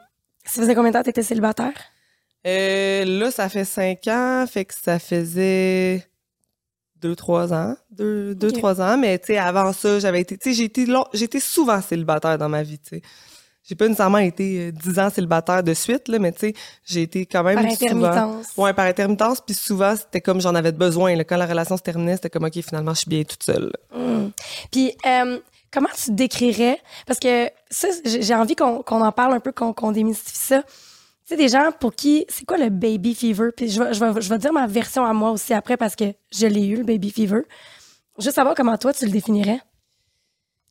ça 0.45 0.61
faisait 0.61 0.73
combien 0.73 0.89
de 0.89 0.93
temps 0.93 1.01
que 1.01 1.05
t'étais 1.05 1.21
célibataire? 1.23 1.73
Euh, 2.47 3.05
là, 3.05 3.31
ça 3.31 3.49
fait 3.49 3.65
5 3.65 4.07
ans, 4.07 4.45
fait 4.49 4.65
que 4.65 4.73
ça 4.73 4.97
faisait 4.99 6.05
2-3 7.01 7.53
ans. 7.53 7.75
2 7.91 8.33
deux, 8.35 8.49
Ok. 8.49 8.53
trois 8.57 8.81
ans, 8.81 8.97
mais 8.97 9.19
tu 9.19 9.27
sais, 9.27 9.37
avant 9.37 9.73
ça, 9.73 9.99
j'avais 9.99 10.21
été, 10.21 10.37
tu 10.37 10.49
sais, 10.49 10.55
j'ai 10.55 10.63
été, 10.65 10.85
long- 10.85 11.05
j'ai 11.13 11.25
été 11.25 11.39
souvent 11.39 11.81
célibataire 11.81 12.37
dans 12.37 12.49
ma 12.49 12.63
vie, 12.63 12.79
tu 12.79 12.89
sais. 12.97 13.01
J'ai 13.63 13.75
pas 13.75 13.85
nécessairement 13.87 14.17
été 14.19 14.69
euh, 14.69 14.71
10 14.71 14.99
ans 14.99 15.09
célibataire 15.09 15.61
de 15.63 15.73
suite, 15.73 16.07
là, 16.07 16.17
mais 16.17 16.31
tu 16.31 16.39
sais, 16.39 16.53
j'ai 16.85 17.01
été 17.03 17.25
quand 17.25 17.43
même 17.43 17.55
Par 17.61 17.71
souvent... 17.71 18.05
intermittence. 18.05 18.47
Ouais, 18.57 18.73
par 18.73 18.85
intermittence, 18.85 19.41
puis 19.41 19.53
souvent, 19.53 19.95
c'était 19.95 20.21
comme 20.21 20.41
j'en 20.41 20.55
avais 20.55 20.71
besoin. 20.71 21.15
Là. 21.15 21.23
Quand 21.23 21.37
la 21.37 21.45
relation 21.45 21.77
se 21.77 21.83
terminait, 21.83 22.15
c'était 22.15 22.29
comme, 22.29 22.45
OK, 22.45 22.59
finalement, 22.61 22.93
je 22.93 22.99
suis 23.01 23.09
bien 23.09 23.23
toute 23.23 23.43
seule. 23.43 23.71
Mm. 23.95 24.29
Puis, 24.71 24.93
euh, 25.05 25.39
comment 25.71 25.89
tu 26.03 26.11
décrirais? 26.13 26.79
Parce 27.05 27.19
que 27.19 27.49
ça, 27.69 27.89
j'ai 28.05 28.21
j'ai 28.23 28.33
envie 28.33 28.55
qu'on 28.55 28.81
qu'on 28.81 29.01
en 29.01 29.11
parle 29.11 29.33
un 29.33 29.39
peu, 29.39 29.51
qu'on 29.51 29.71
qu'on 29.73 29.91
démystifie 29.91 30.37
ça. 30.37 30.63
Tu 31.29 31.35
sais, 31.35 31.41
des 31.43 31.47
gens 31.47 31.71
pour 31.79 31.93
qui, 31.93 32.25
c'est 32.27 32.43
quoi 32.43 32.57
le 32.57 32.69
baby 32.71 33.13
fever? 33.13 33.51
Puis 33.55 33.69
je 33.69 33.83
vais, 33.83 33.93
je, 33.93 34.03
vais, 34.03 34.19
je 34.19 34.27
vais 34.29 34.39
dire 34.39 34.51
ma 34.51 34.65
version 34.65 35.05
à 35.05 35.13
moi 35.13 35.29
aussi 35.29 35.53
après 35.53 35.77
parce 35.77 35.95
que 35.95 36.05
je 36.31 36.47
l'ai 36.47 36.65
eu, 36.65 36.77
le 36.77 36.83
baby 36.83 37.11
fever. 37.11 37.41
Juste 38.17 38.33
savoir 38.35 38.55
comment 38.55 38.75
toi, 38.79 38.93
tu 38.93 39.05
le 39.05 39.11
définirais. 39.11 39.61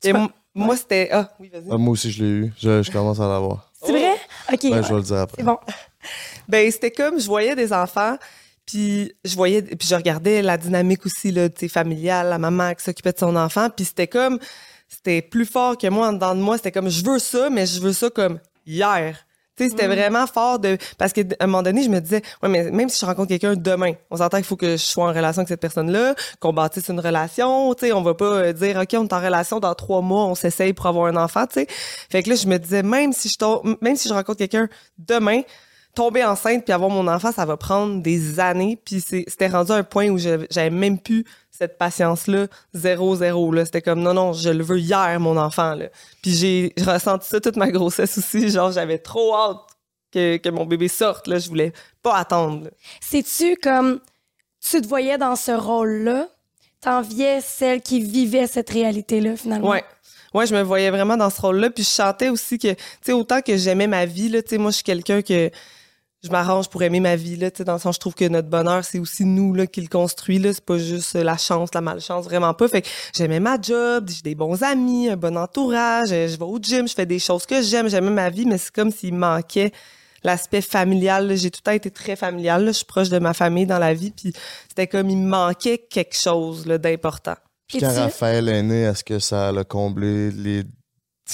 Et 0.02 0.12
pas- 0.12 0.28
moi, 0.56 0.76
c'était... 0.76 1.11
Ah, 1.12 1.30
oui, 1.38 1.48
vas-y. 1.48 1.68
Ah, 1.70 1.76
moi 1.76 1.92
aussi, 1.92 2.11
je 2.11 2.24
l'ai 2.24 2.30
eu. 2.30 2.52
Je, 2.59 2.82
je 2.82 2.90
commence 2.90 3.20
à 3.20 3.28
l'avoir. 3.28 3.70
C'est 3.80 3.92
vrai? 3.92 4.16
OK. 4.52 4.64
Ouais, 4.64 4.70
ouais. 4.72 4.82
je 4.82 4.88
vais 4.88 4.94
le 4.96 5.02
dire 5.02 5.16
après. 5.18 5.37
C'est 5.38 5.44
bon. 5.44 5.59
Ben, 6.48 6.68
c'était 6.72 6.90
comme, 6.90 7.20
je 7.20 7.26
voyais 7.26 7.54
des 7.54 7.72
enfants, 7.72 8.16
puis 8.66 9.12
je 9.24 9.37
voyais, 9.37 9.62
puis 9.62 9.87
je 9.87 9.94
regardais 9.94 10.42
la 10.42 10.56
dynamique 10.56 11.06
aussi, 11.06 11.30
là, 11.30 11.48
tu 11.50 11.61
sais, 11.61 11.68
familiale, 11.68 12.30
la 12.30 12.38
maman 12.38 12.74
qui 12.74 12.82
s'occupait 12.82 13.12
de 13.12 13.18
son 13.18 13.37
enfant, 13.37 13.68
puis 13.68 13.85
c'était 13.85 14.09
comme, 14.09 14.38
c'était 14.88 15.22
plus 15.22 15.44
fort 15.44 15.76
que 15.78 15.87
moi, 15.88 16.09
en 16.09 16.12
dedans 16.14 16.35
de 16.35 16.40
moi, 16.40 16.56
c'était 16.56 16.72
comme, 16.72 16.88
je 16.88 17.04
veux 17.04 17.18
ça, 17.20 17.48
mais 17.50 17.66
je 17.66 17.80
veux 17.80 17.92
ça 17.92 18.11
comme 18.11 18.40
hier. 18.66 19.24
Sais, 19.58 19.70
c'était 19.70 19.86
vraiment 19.86 20.26
fort 20.26 20.58
de, 20.58 20.78
parce 20.98 21.12
qu'à 21.12 21.22
un 21.40 21.46
moment 21.46 21.62
donné, 21.62 21.82
je 21.82 21.90
me 21.90 22.00
disais, 22.00 22.22
ouais, 22.42 22.48
mais 22.48 22.70
même 22.70 22.88
si 22.88 23.00
je 23.00 23.06
rencontre 23.06 23.28
quelqu'un 23.28 23.54
demain, 23.56 23.92
on 24.10 24.16
s'entend 24.16 24.36
qu'il 24.38 24.46
faut 24.46 24.56
que 24.56 24.72
je 24.72 24.76
sois 24.76 25.04
en 25.04 25.12
relation 25.12 25.40
avec 25.40 25.48
cette 25.48 25.60
personne-là, 25.60 26.14
qu'on 26.40 26.52
bâtisse 26.52 26.88
une 26.88 27.00
relation, 27.00 27.74
tu 27.74 27.86
sais, 27.86 27.92
on 27.92 28.02
va 28.02 28.14
pas 28.14 28.24
euh, 28.24 28.52
dire, 28.52 28.78
OK, 28.78 28.88
on 28.94 29.04
est 29.04 29.12
en 29.12 29.20
relation 29.20 29.60
dans 29.60 29.74
trois 29.74 30.00
mois, 30.00 30.26
on 30.26 30.34
s'essaye 30.34 30.72
pour 30.72 30.86
avoir 30.86 31.06
un 31.06 31.16
enfant, 31.16 31.46
tu 31.46 31.60
sais. 31.60 31.66
Fait 31.68 32.22
que 32.22 32.30
là, 32.30 32.36
je 32.36 32.46
me 32.46 32.58
disais, 32.58 32.82
même 32.82 33.12
si 33.12 33.28
je 33.28 33.38
tombe, 33.38 33.76
même 33.80 33.96
si 33.96 34.08
je 34.08 34.14
rencontre 34.14 34.38
quelqu'un 34.38 34.68
demain, 34.98 35.42
tomber 35.94 36.24
enceinte 36.24 36.64
puis 36.64 36.72
avoir 36.72 36.90
mon 36.90 37.09
enfant, 37.09 37.33
ça 37.33 37.44
va 37.44 37.57
prendre 37.57 38.03
des 38.03 38.40
années. 38.40 38.79
Puis 38.85 39.01
c'était 39.01 39.48
rendu 39.48 39.72
à 39.72 39.77
un 39.77 39.83
point 39.83 40.09
où 40.09 40.18
j'avais 40.18 40.70
même 40.70 40.98
plus 40.98 41.24
cette 41.51 41.77
patience-là, 41.77 42.46
zéro, 42.72 43.16
zéro. 43.16 43.51
Là. 43.53 43.64
C'était 43.64 43.83
comme, 43.83 44.01
non, 44.01 44.14
non, 44.14 44.33
je 44.33 44.51
le 44.51 44.62
veux 44.62 44.79
hier, 44.79 45.18
mon 45.18 45.37
enfant. 45.37 45.74
Là. 45.74 45.87
Puis 46.22 46.33
j'ai 46.33 46.72
ressenti 46.81 47.29
ça 47.29 47.40
toute 47.40 47.57
ma 47.57 47.70
grossesse 47.70 48.16
aussi. 48.18 48.48
Genre, 48.48 48.70
j'avais 48.70 48.98
trop 48.98 49.35
hâte 49.35 49.61
que, 50.12 50.37
que 50.37 50.48
mon 50.51 50.66
bébé 50.66 50.87
sorte. 50.87 51.27
Là. 51.27 51.38
Je 51.38 51.48
voulais 51.48 51.72
pas 52.03 52.16
attendre. 52.16 52.68
C'est-tu 53.01 53.57
comme 53.57 54.01
tu 54.61 54.81
te 54.81 54.87
voyais 54.87 55.18
dans 55.18 55.35
ce 55.35 55.51
rôle-là? 55.51 56.29
T'enviais 56.81 57.40
celle 57.40 57.83
qui 57.83 58.01
vivait 58.01 58.46
cette 58.46 58.70
réalité-là, 58.70 59.37
finalement? 59.37 59.68
Ouais. 59.68 59.83
Ouais, 60.35 60.46
je 60.46 60.55
me 60.55 60.62
voyais 60.62 60.90
vraiment 60.90 61.16
dans 61.16 61.31
ce 61.31 61.40
rôle-là. 61.40 61.70
Puis 61.70 61.83
je 61.83 61.88
chantais 61.88 62.29
aussi 62.29 62.59
que, 62.59 62.72
tu 62.72 62.77
sais, 63.03 63.12
autant 63.12 63.40
que 63.40 63.57
j'aimais 63.57 63.88
ma 63.88 64.05
vie, 64.07 64.29
là, 64.29 64.42
tu 64.42 64.51
sais, 64.51 64.59
moi, 64.59 64.70
je 64.70 64.77
suis 64.77 64.85
quelqu'un 64.85 65.22
que 65.22 65.51
je 66.24 66.31
m'arrange 66.31 66.68
pour 66.68 66.83
aimer 66.83 66.98
ma 67.00 67.14
vie, 67.16 67.37
là, 67.37 67.50
tu 67.50 67.59
sais, 67.59 67.64
dans 67.64 67.74
le 67.74 67.78
sens, 67.78 67.94
je 67.94 68.00
trouve 68.00 68.14
que 68.14 68.24
notre 68.28 68.48
bonheur, 68.48 68.85
c'est 68.85 68.98
aussi 68.98 69.24
nous, 69.24 69.54
là, 69.54 69.66
qui 69.68 69.81
le 69.81 69.87
construit, 69.88 70.38
là. 70.38 70.52
C'est 70.52 70.64
pas 70.64 70.78
juste 70.78 71.14
la 71.14 71.37
chance, 71.37 71.70
la 71.74 71.81
malchance, 71.81 72.24
vraiment 72.24 72.54
pas. 72.54 72.66
Fait 72.68 72.83
que 72.83 72.88
j'aimais 73.14 73.38
ma 73.40 73.61
job, 73.61 74.09
j'ai 74.09 74.22
des 74.22 74.35
bons 74.35 74.62
amis, 74.62 75.09
un 75.09 75.16
bon 75.16 75.37
entourage, 75.38 76.09
euh, 76.11 76.26
je 76.28 76.37
vais 76.37 76.44
au 76.44 76.59
gym, 76.61 76.88
je 76.88 76.94
fais 76.94 77.07
des 77.07 77.18
choses 77.20 77.46
que 77.46 77.62
j'aime, 77.62 77.88
j'aimais 77.88 78.11
ma 78.11 78.31
vie, 78.31 78.46
mais 78.46 78.59
c'est 78.59 78.72
comme 78.72 78.90
s'il 78.90 79.14
manquait 79.14 79.70
l'aspect 80.24 80.61
familial. 80.61 81.28
là. 81.28 81.37
J'ai 81.37 81.50
tout 81.52 81.61
le 81.64 81.70
temps 81.70 81.76
été 81.76 81.90
très 81.92 82.16
familiale, 82.16 82.64
là. 82.64 82.72
Je 82.72 82.78
suis 82.78 82.85
proche 82.87 83.11
de 83.11 83.18
ma 83.20 83.33
famille 83.33 83.66
dans 83.66 83.78
la 83.78 83.94
vie, 83.94 84.11
puis 84.11 84.33
c'était 84.68 84.88
comme 84.88 85.09
il 85.11 85.18
me 85.18 85.28
manquait 85.28 85.78
quelque 85.78 86.16
chose, 86.16 86.66
là, 86.66 86.78
d'important. 86.78 87.37
Puis 87.68 87.78
quand 87.78 87.92
Raphaël 87.94 88.48
est 88.48 88.62
né, 88.62 88.83
est-ce 88.83 89.04
que 89.04 89.18
ça 89.20 89.48
a 89.50 89.64
comblé 89.64 90.31
les 90.33 90.64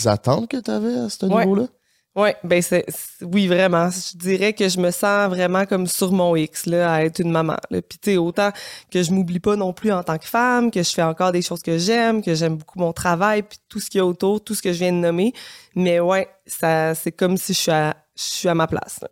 attentes 0.04 0.48
que 0.50 0.56
tu 0.58 0.70
avais 0.70 0.98
à 0.98 1.08
ce 1.08 1.24
Ouais. 1.26 1.44
niveau-là? 1.46 1.68
Ouais, 2.16 2.36
ben 2.44 2.62
c'est 2.62 2.86
oui 3.22 3.48
vraiment, 3.48 3.90
je 3.90 4.16
dirais 4.16 4.52
que 4.52 4.68
je 4.68 4.78
me 4.78 4.92
sens 4.92 5.28
vraiment 5.28 5.66
comme 5.66 5.88
sur 5.88 6.12
mon 6.12 6.36
X 6.36 6.66
là 6.66 6.92
à 6.92 7.02
être 7.02 7.18
une 7.18 7.32
maman. 7.32 7.56
Là. 7.70 7.82
Puis 7.82 7.98
tu 7.98 8.12
sais 8.12 8.16
autant 8.16 8.50
que 8.90 9.02
je 9.02 9.10
m'oublie 9.10 9.40
pas 9.40 9.56
non 9.56 9.72
plus 9.72 9.90
en 9.92 10.04
tant 10.04 10.18
que 10.18 10.26
femme, 10.26 10.70
que 10.70 10.80
je 10.82 10.90
fais 10.92 11.02
encore 11.02 11.32
des 11.32 11.42
choses 11.42 11.60
que 11.60 11.76
j'aime, 11.76 12.22
que 12.22 12.34
j'aime 12.36 12.56
beaucoup 12.56 12.78
mon 12.78 12.92
travail, 12.92 13.42
puis 13.42 13.58
tout 13.68 13.80
ce 13.80 13.90
qu'il 13.90 13.98
y 13.98 14.00
a 14.00 14.06
autour, 14.06 14.44
tout 14.44 14.54
ce 14.54 14.62
que 14.62 14.72
je 14.72 14.78
viens 14.78 14.92
de 14.92 14.98
nommer. 14.98 15.32
Mais 15.74 15.98
ouais, 15.98 16.28
ça 16.46 16.94
c'est 16.94 17.10
comme 17.10 17.36
si 17.36 17.52
je 17.52 17.58
suis 17.58 17.72
à 17.72 17.96
je 18.16 18.22
suis 18.22 18.48
à 18.48 18.54
ma 18.54 18.68
place. 18.68 19.00
là. 19.02 19.08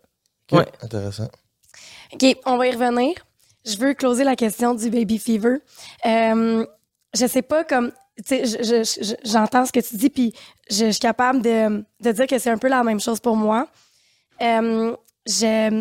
Ok, 0.52 0.58
Ouais. 0.58 0.66
Intéressant. 0.82 1.28
OK, 2.12 2.36
on 2.46 2.56
va 2.56 2.66
y 2.68 2.70
revenir. 2.70 3.14
Je 3.64 3.76
veux 3.78 3.94
closer 3.94 4.22
la 4.22 4.36
question 4.36 4.74
du 4.74 4.90
baby 4.90 5.18
fever. 5.18 5.56
Euh, 6.06 6.64
je 7.14 7.26
sais 7.26 7.42
pas 7.42 7.64
comme. 7.64 7.90
J'entends 9.24 9.64
ce 9.66 9.72
que 9.72 9.80
tu 9.80 9.96
dis, 9.96 10.10
puis 10.10 10.34
je, 10.70 10.86
je 10.86 10.90
suis 10.90 11.00
capable 11.00 11.42
de, 11.42 11.84
de 12.00 12.12
dire 12.12 12.26
que 12.26 12.38
c'est 12.38 12.50
un 12.50 12.58
peu 12.58 12.68
la 12.68 12.82
même 12.84 13.00
chose 13.00 13.20
pour 13.20 13.36
moi. 13.36 13.68
Euh, 14.42 14.94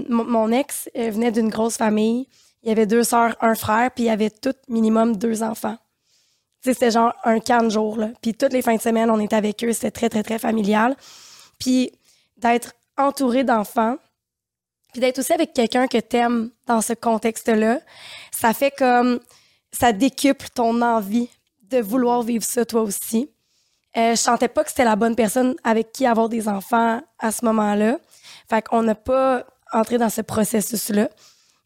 mon, 0.10 0.52
ex 0.52 0.90
euh, 0.96 1.10
venait 1.10 1.32
d'une 1.32 1.50
grosse 1.50 1.78
famille. 1.78 2.28
Il 2.64 2.70
y 2.70 2.72
avait 2.72 2.86
deux 2.86 3.04
sœurs, 3.04 3.36
un 3.42 3.56
frère, 3.56 3.92
puis 3.92 4.06
il 4.06 4.08
y 4.08 4.12
avait 4.12 4.30
tout 4.30 4.54
minimum 4.68 5.18
deux 5.18 5.42
enfants. 5.42 5.78
C'était 6.64 6.92
genre 6.92 7.14
un 7.24 7.40
camp 7.40 7.64
de 7.64 7.70
jour, 7.70 7.98
là. 7.98 8.10
Puis 8.22 8.36
toutes 8.36 8.54
les 8.54 8.62
fins 8.62 8.76
de 8.76 8.82
semaine, 8.82 9.10
on 9.10 9.20
était 9.20 9.36
avec 9.36 9.64
eux. 9.64 9.74
C'était 9.74 9.90
très, 9.90 10.10
très, 10.10 10.22
très 10.22 10.38
familial. 10.38 10.96
Puis 11.58 11.92
d'être 12.38 12.74
entouré 12.98 13.44
d'enfants, 13.44 13.98
puis 14.92 15.02
d'être 15.02 15.20
aussi 15.20 15.34
avec 15.34 15.54
quelqu'un 15.54 15.88
que 15.88 15.98
t'aimes 15.98 16.52
dans 16.68 16.82
ce 16.82 16.94
contexte-là, 16.94 17.80
ça 18.32 18.54
fait 18.54 18.72
comme 18.72 19.20
ça 19.72 19.92
décuple 19.92 20.48
ton 20.54 20.82
envie 20.82 21.30
de 21.72 21.82
vouloir 21.82 22.22
vivre 22.22 22.44
ça 22.44 22.66
toi 22.66 22.82
aussi. 22.82 23.30
Euh, 23.98 24.12
je 24.12 24.16
sentais 24.16 24.48
pas 24.48 24.64
que 24.64 24.70
c'était 24.70 24.86
la 24.86 24.96
bonne 24.96 25.16
personne 25.16 25.56
avec 25.64 25.92
qui 25.92 26.06
avoir 26.06 26.30
des 26.30 26.48
enfants 26.48 27.02
à 27.20 27.32
ce 27.32 27.44
moment-là. 27.46 28.00
Fait 28.50 28.62
qu'on 28.62 28.84
n'a 28.84 28.96
pas 28.96 29.46
entré 29.74 29.98
dans 29.98 30.10
ce 30.10 30.22
processus-là. 30.22 31.10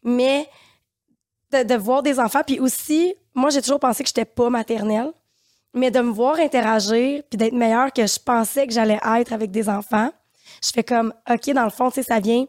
Mais 0.02 0.48
de, 1.52 1.74
voir 1.76 2.02
des 2.02 2.18
enfants, 2.18 2.42
puis 2.46 2.60
aussi, 2.60 3.14
moi, 3.34 3.50
j'ai 3.50 3.62
toujours 3.62 3.80
pensé 3.80 4.02
que 4.02 4.08
j'étais 4.08 4.24
pas 4.24 4.50
maternelle. 4.50 5.12
Mais 5.74 5.90
de 5.90 6.00
me 6.00 6.10
voir 6.10 6.38
interagir 6.38 7.22
puis 7.28 7.36
d'être 7.36 7.52
meilleure 7.52 7.92
que 7.92 8.06
je 8.06 8.18
pensais 8.18 8.66
que 8.66 8.72
j'allais 8.72 8.98
être 9.18 9.32
avec 9.32 9.50
des 9.50 9.68
enfants, 9.68 10.10
je 10.62 10.70
fais 10.70 10.84
comme, 10.84 11.12
OK, 11.28 11.50
dans 11.50 11.64
le 11.64 11.70
fond, 11.70 11.90
tu 11.90 11.96
sais, 11.96 12.02
ça 12.02 12.18
vient 12.18 12.46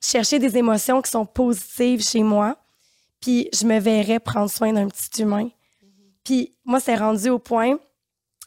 chercher 0.00 0.38
des 0.38 0.56
émotions 0.56 1.02
qui 1.02 1.10
sont 1.10 1.26
positives 1.26 2.02
chez 2.02 2.22
moi. 2.22 2.56
Puis 3.20 3.48
je 3.52 3.66
me 3.66 3.78
verrais 3.78 4.18
prendre 4.18 4.50
soin 4.50 4.72
d'un 4.72 4.88
petit 4.88 5.22
humain. 5.22 5.48
Puis 6.24 6.54
moi, 6.64 6.80
c'est 6.80 6.96
rendu 6.96 7.28
au 7.28 7.38
point, 7.38 7.78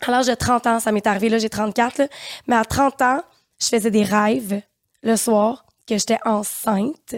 à 0.01 0.11
l'âge 0.11 0.27
de 0.27 0.35
30 0.35 0.67
ans, 0.67 0.79
ça 0.79 0.91
m'est 0.91 1.05
arrivé, 1.07 1.29
là, 1.29 1.37
j'ai 1.37 1.49
34, 1.49 1.99
là, 1.99 2.07
mais 2.47 2.55
à 2.55 2.65
30 2.65 3.01
ans, 3.01 3.21
je 3.59 3.67
faisais 3.67 3.91
des 3.91 4.03
rêves 4.03 4.61
le 5.03 5.15
soir 5.15 5.65
que 5.87 5.97
j'étais 5.97 6.19
enceinte 6.25 7.15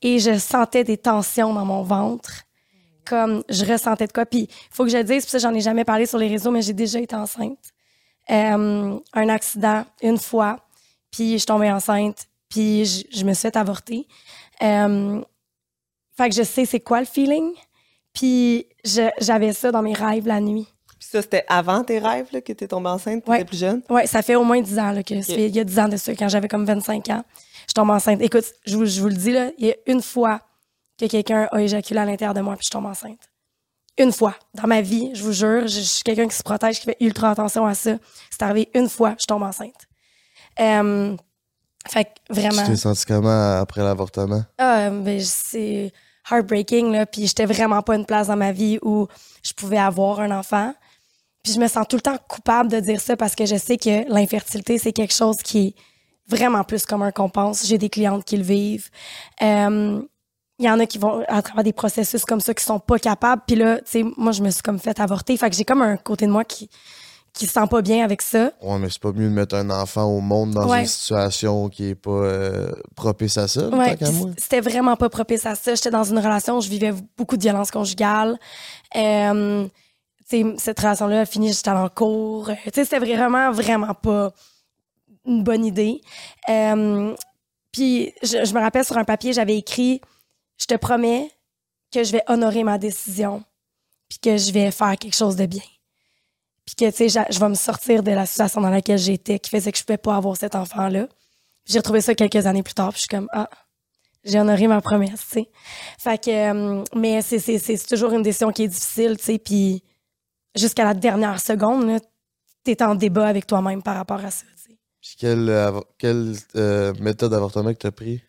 et 0.00 0.18
je 0.18 0.38
sentais 0.38 0.84
des 0.84 0.98
tensions 0.98 1.54
dans 1.54 1.64
mon 1.64 1.82
ventre. 1.82 2.42
Comme 3.04 3.42
je 3.48 3.64
ressentais 3.64 4.06
de 4.06 4.12
quoi. 4.12 4.26
Puis 4.26 4.42
il 4.42 4.74
faut 4.74 4.84
que 4.84 4.90
je 4.90 4.98
le 4.98 5.04
dise, 5.04 5.24
puis 5.24 5.32
ça, 5.32 5.38
j'en 5.38 5.52
ai 5.52 5.60
jamais 5.60 5.84
parlé 5.84 6.06
sur 6.06 6.18
les 6.18 6.28
réseaux, 6.28 6.52
mais 6.52 6.62
j'ai 6.62 6.72
déjà 6.72 7.00
été 7.00 7.16
enceinte. 7.16 7.58
Euh, 8.30 8.98
un 9.12 9.28
accident, 9.28 9.84
une 10.02 10.18
fois, 10.18 10.60
puis 11.10 11.32
je 11.32 11.38
suis 11.38 11.46
tombée 11.46 11.70
enceinte, 11.70 12.28
puis 12.48 12.84
je, 12.84 13.24
me 13.24 13.32
suis 13.32 13.42
fait 13.42 13.56
avorter. 13.56 14.06
Euh, 14.62 15.20
fait 16.16 16.28
que 16.28 16.34
je 16.36 16.44
sais 16.44 16.64
c'est 16.64 16.80
quoi 16.80 17.00
le 17.00 17.06
feeling. 17.06 17.52
Puis 18.12 18.66
j'avais 18.84 19.52
ça 19.52 19.70
dans 19.70 19.82
mes 19.82 19.94
rêves 19.94 20.26
la 20.26 20.40
nuit. 20.40 20.66
Puis 20.98 21.08
ça, 21.10 21.22
c'était 21.22 21.44
avant 21.48 21.82
tes 21.84 21.98
rêves, 21.98 22.26
là, 22.32 22.40
que 22.40 22.52
t'es 22.52 22.68
tombée 22.68 22.88
enceinte, 22.90 23.26
Ouais. 23.28 23.38
t'étais 23.38 23.48
plus 23.48 23.58
jeune? 23.58 23.82
Ouais, 23.90 24.06
ça 24.06 24.22
fait 24.22 24.36
au 24.36 24.44
moins 24.44 24.60
10 24.60 24.78
ans, 24.78 24.92
là, 24.92 25.02
que 25.02 25.20
ça 25.22 25.34
fait- 25.34 25.48
il 25.48 25.54
y 25.56 25.60
a 25.60 25.64
10 25.64 25.78
ans 25.78 25.88
de 25.88 25.96
ça, 25.96 26.14
quand 26.14 26.28
j'avais 26.28 26.48
comme 26.48 26.64
25 26.64 27.08
ans. 27.10 27.24
Je 27.68 27.72
tombe 27.74 27.90
enceinte. 27.90 28.20
Écoute, 28.22 28.44
je 28.66 28.76
vous, 28.76 28.86
je 28.86 29.00
vous 29.00 29.08
le 29.08 29.14
dis, 29.14 29.32
là, 29.32 29.50
il 29.58 29.66
y 29.66 29.70
a 29.72 29.74
une 29.86 30.02
fois 30.02 30.40
que 30.98 31.06
quelqu'un 31.06 31.48
a 31.50 31.60
éjaculé 31.60 32.00
à 32.00 32.04
l'intérieur 32.04 32.34
de 32.34 32.40
moi, 32.40 32.54
puis 32.56 32.64
je 32.66 32.70
tombe 32.70 32.86
enceinte. 32.86 33.18
Une 33.98 34.12
fois. 34.12 34.34
Dans 34.54 34.66
ma 34.66 34.80
vie, 34.80 35.10
je 35.14 35.22
vous 35.22 35.32
jure, 35.32 35.62
je, 35.62 35.66
je 35.68 35.80
suis 35.80 36.02
quelqu'un 36.02 36.26
qui 36.28 36.36
se 36.36 36.42
protège, 36.42 36.78
qui 36.78 36.84
fait 36.86 36.96
ultra 37.00 37.30
attention 37.30 37.66
à 37.66 37.74
ça. 37.74 37.96
C'est 38.30 38.42
arrivé 38.42 38.70
une 38.74 38.88
fois, 38.88 39.14
je 39.20 39.26
tombe 39.26 39.42
enceinte. 39.42 39.74
Euh, 40.60 41.16
fait 41.88 42.04
que 42.04 42.10
Tu 42.32 42.40
vraiment. 42.40 42.66
t'es 42.66 42.76
senti 42.76 43.04
comment 43.06 43.58
après 43.60 43.82
l'avortement? 43.82 44.44
Ah, 44.58 44.88
ben, 44.90 45.20
c'est 45.20 45.92
heartbreaking, 46.30 46.92
là. 46.92 47.06
Puis 47.06 47.26
j'étais 47.26 47.46
vraiment 47.46 47.82
pas 47.82 47.96
une 47.96 48.06
place 48.06 48.28
dans 48.28 48.36
ma 48.36 48.52
vie 48.52 48.78
où 48.82 49.06
je 49.42 49.52
pouvais 49.52 49.78
avoir 49.78 50.20
un 50.20 50.30
enfant. 50.30 50.74
Puis 51.42 51.52
je 51.54 51.58
me 51.58 51.66
sens 51.66 51.86
tout 51.88 51.96
le 51.96 52.02
temps 52.02 52.16
coupable 52.28 52.70
de 52.70 52.78
dire 52.80 53.00
ça 53.00 53.16
parce 53.16 53.34
que 53.34 53.46
je 53.46 53.56
sais 53.56 53.76
que 53.76 54.08
l'infertilité, 54.08 54.78
c'est 54.78 54.92
quelque 54.92 55.14
chose 55.14 55.38
qui 55.38 55.58
est 55.68 55.74
vraiment 56.28 56.62
plus 56.62 56.86
commun 56.86 57.10
qu'on 57.10 57.28
pense. 57.28 57.66
J'ai 57.66 57.78
des 57.78 57.88
clientes 57.88 58.24
qui 58.24 58.36
le 58.36 58.44
vivent. 58.44 58.90
Euh, 59.42 60.00
Il 60.58 60.66
y 60.66 60.70
en 60.70 60.78
a 60.78 60.86
qui 60.86 60.98
vont 60.98 61.24
à 61.26 61.42
travers 61.42 61.64
des 61.64 61.72
processus 61.72 62.24
comme 62.24 62.40
ça 62.40 62.54
qui 62.54 62.62
sont 62.64 62.78
pas 62.78 62.98
capables. 63.00 63.42
Puis 63.44 63.56
là, 63.56 63.78
tu 63.78 63.84
sais, 63.86 64.04
moi, 64.16 64.30
je 64.30 64.42
me 64.42 64.50
suis 64.50 64.62
comme 64.62 64.78
fait 64.78 65.00
avorter. 65.00 65.36
Fait 65.36 65.50
que 65.50 65.56
j'ai 65.56 65.64
comme 65.64 65.82
un 65.82 65.96
côté 65.96 66.26
de 66.26 66.30
moi 66.30 66.44
qui 66.44 66.70
qui 67.32 67.46
se 67.46 67.52
sent 67.54 67.66
pas 67.70 67.80
bien 67.80 68.04
avec 68.04 68.20
ça. 68.20 68.52
Ouais, 68.60 68.78
mais 68.78 68.90
c'est 68.90 69.00
pas 69.00 69.12
mieux 69.12 69.28
de 69.28 69.34
mettre 69.34 69.54
un 69.54 69.70
enfant 69.70 70.04
au 70.04 70.20
monde 70.20 70.50
dans 70.52 70.68
Ouais. 70.68 70.80
une 70.82 70.86
situation 70.86 71.68
qui 71.70 71.88
est 71.88 71.94
pas 71.94 72.10
euh, 72.10 72.72
propice 72.94 73.38
à 73.38 73.48
ça, 73.48 73.68
Ouais, 73.68 73.96
c'était 74.36 74.60
vraiment 74.60 74.96
pas 74.96 75.08
propice 75.08 75.46
à 75.46 75.54
ça. 75.54 75.74
J'étais 75.74 75.90
dans 75.90 76.04
une 76.04 76.18
relation 76.18 76.58
où 76.58 76.60
je 76.60 76.68
vivais 76.68 76.92
beaucoup 77.16 77.36
de 77.38 77.42
violence 77.42 77.70
conjugale. 77.70 78.38
Euh, 78.96 79.66
cette 80.58 80.78
relation-là 80.80 81.20
a 81.20 81.26
fini, 81.26 81.52
j'étais 81.52 81.70
en 81.70 81.88
cours. 81.88 82.50
Euh, 82.50 82.54
c'était 82.72 82.98
vraiment, 82.98 83.50
vraiment 83.50 83.94
pas 83.94 84.32
une 85.26 85.42
bonne 85.42 85.64
idée. 85.64 86.00
Euh, 86.48 87.14
puis 87.70 88.12
je, 88.22 88.44
je 88.44 88.54
me 88.54 88.60
rappelle 88.60 88.84
sur 88.84 88.96
un 88.98 89.04
papier, 89.04 89.32
j'avais 89.32 89.56
écrit 89.56 90.00
Je 90.58 90.66
te 90.66 90.74
promets 90.74 91.30
que 91.92 92.04
je 92.04 92.12
vais 92.12 92.22
honorer 92.28 92.64
ma 92.64 92.78
décision, 92.78 93.42
puis 94.08 94.18
que 94.18 94.36
je 94.36 94.52
vais 94.52 94.70
faire 94.70 94.96
quelque 94.98 95.16
chose 95.16 95.36
de 95.36 95.46
bien. 95.46 95.62
Puis 96.66 96.74
que, 96.76 96.90
tu 96.90 97.08
sais, 97.08 97.24
je 97.30 97.40
vais 97.40 97.48
me 97.48 97.54
sortir 97.54 98.02
de 98.02 98.12
la 98.12 98.24
situation 98.26 98.60
dans 98.60 98.70
laquelle 98.70 98.98
j'étais, 98.98 99.38
qui 99.38 99.50
faisait 99.50 99.72
que 99.72 99.78
je 99.78 99.84
pouvais 99.84 99.98
pas 99.98 100.16
avoir 100.16 100.36
cet 100.36 100.54
enfant-là. 100.54 101.08
J'ai 101.66 101.78
retrouvé 101.78 102.00
ça 102.00 102.14
quelques 102.14 102.46
années 102.46 102.62
plus 102.62 102.74
tard, 102.74 102.90
puis 102.90 102.96
je 102.96 103.00
suis 103.00 103.08
comme, 103.08 103.28
ah, 103.32 103.48
j'ai 104.24 104.38
honoré 104.38 104.68
ma 104.68 104.80
promesse, 104.80 105.20
tu 105.28 105.40
sais. 105.40 105.50
Fait 105.98 106.18
que, 106.22 106.30
euh, 106.30 106.84
mais 106.94 107.20
c'est, 107.22 107.38
c'est, 107.40 107.58
c'est 107.58 107.78
toujours 107.86 108.12
une 108.12 108.22
décision 108.22 108.52
qui 108.52 108.64
est 108.64 108.68
difficile, 108.68 109.16
tu 109.16 109.24
sais, 109.24 109.38
puis 109.38 109.82
jusqu'à 110.56 110.84
la 110.84 110.94
dernière 110.94 111.40
seconde, 111.40 111.86
là, 111.88 111.98
t'es 112.62 112.80
en 112.82 112.94
débat 112.94 113.26
avec 113.26 113.46
toi-même 113.46 113.82
par 113.82 113.96
rapport 113.96 114.24
à 114.24 114.30
ça, 114.30 114.44
tu 114.56 114.70
sais. 114.70 114.78
Puis 115.00 115.16
quelle, 115.18 115.48
euh, 115.50 115.80
quelle 115.98 116.34
euh, 116.54 116.94
méthode 117.00 117.32
d'avortement 117.32 117.72
que 117.72 117.78
t'as 117.78 117.90
pris? 117.90 118.22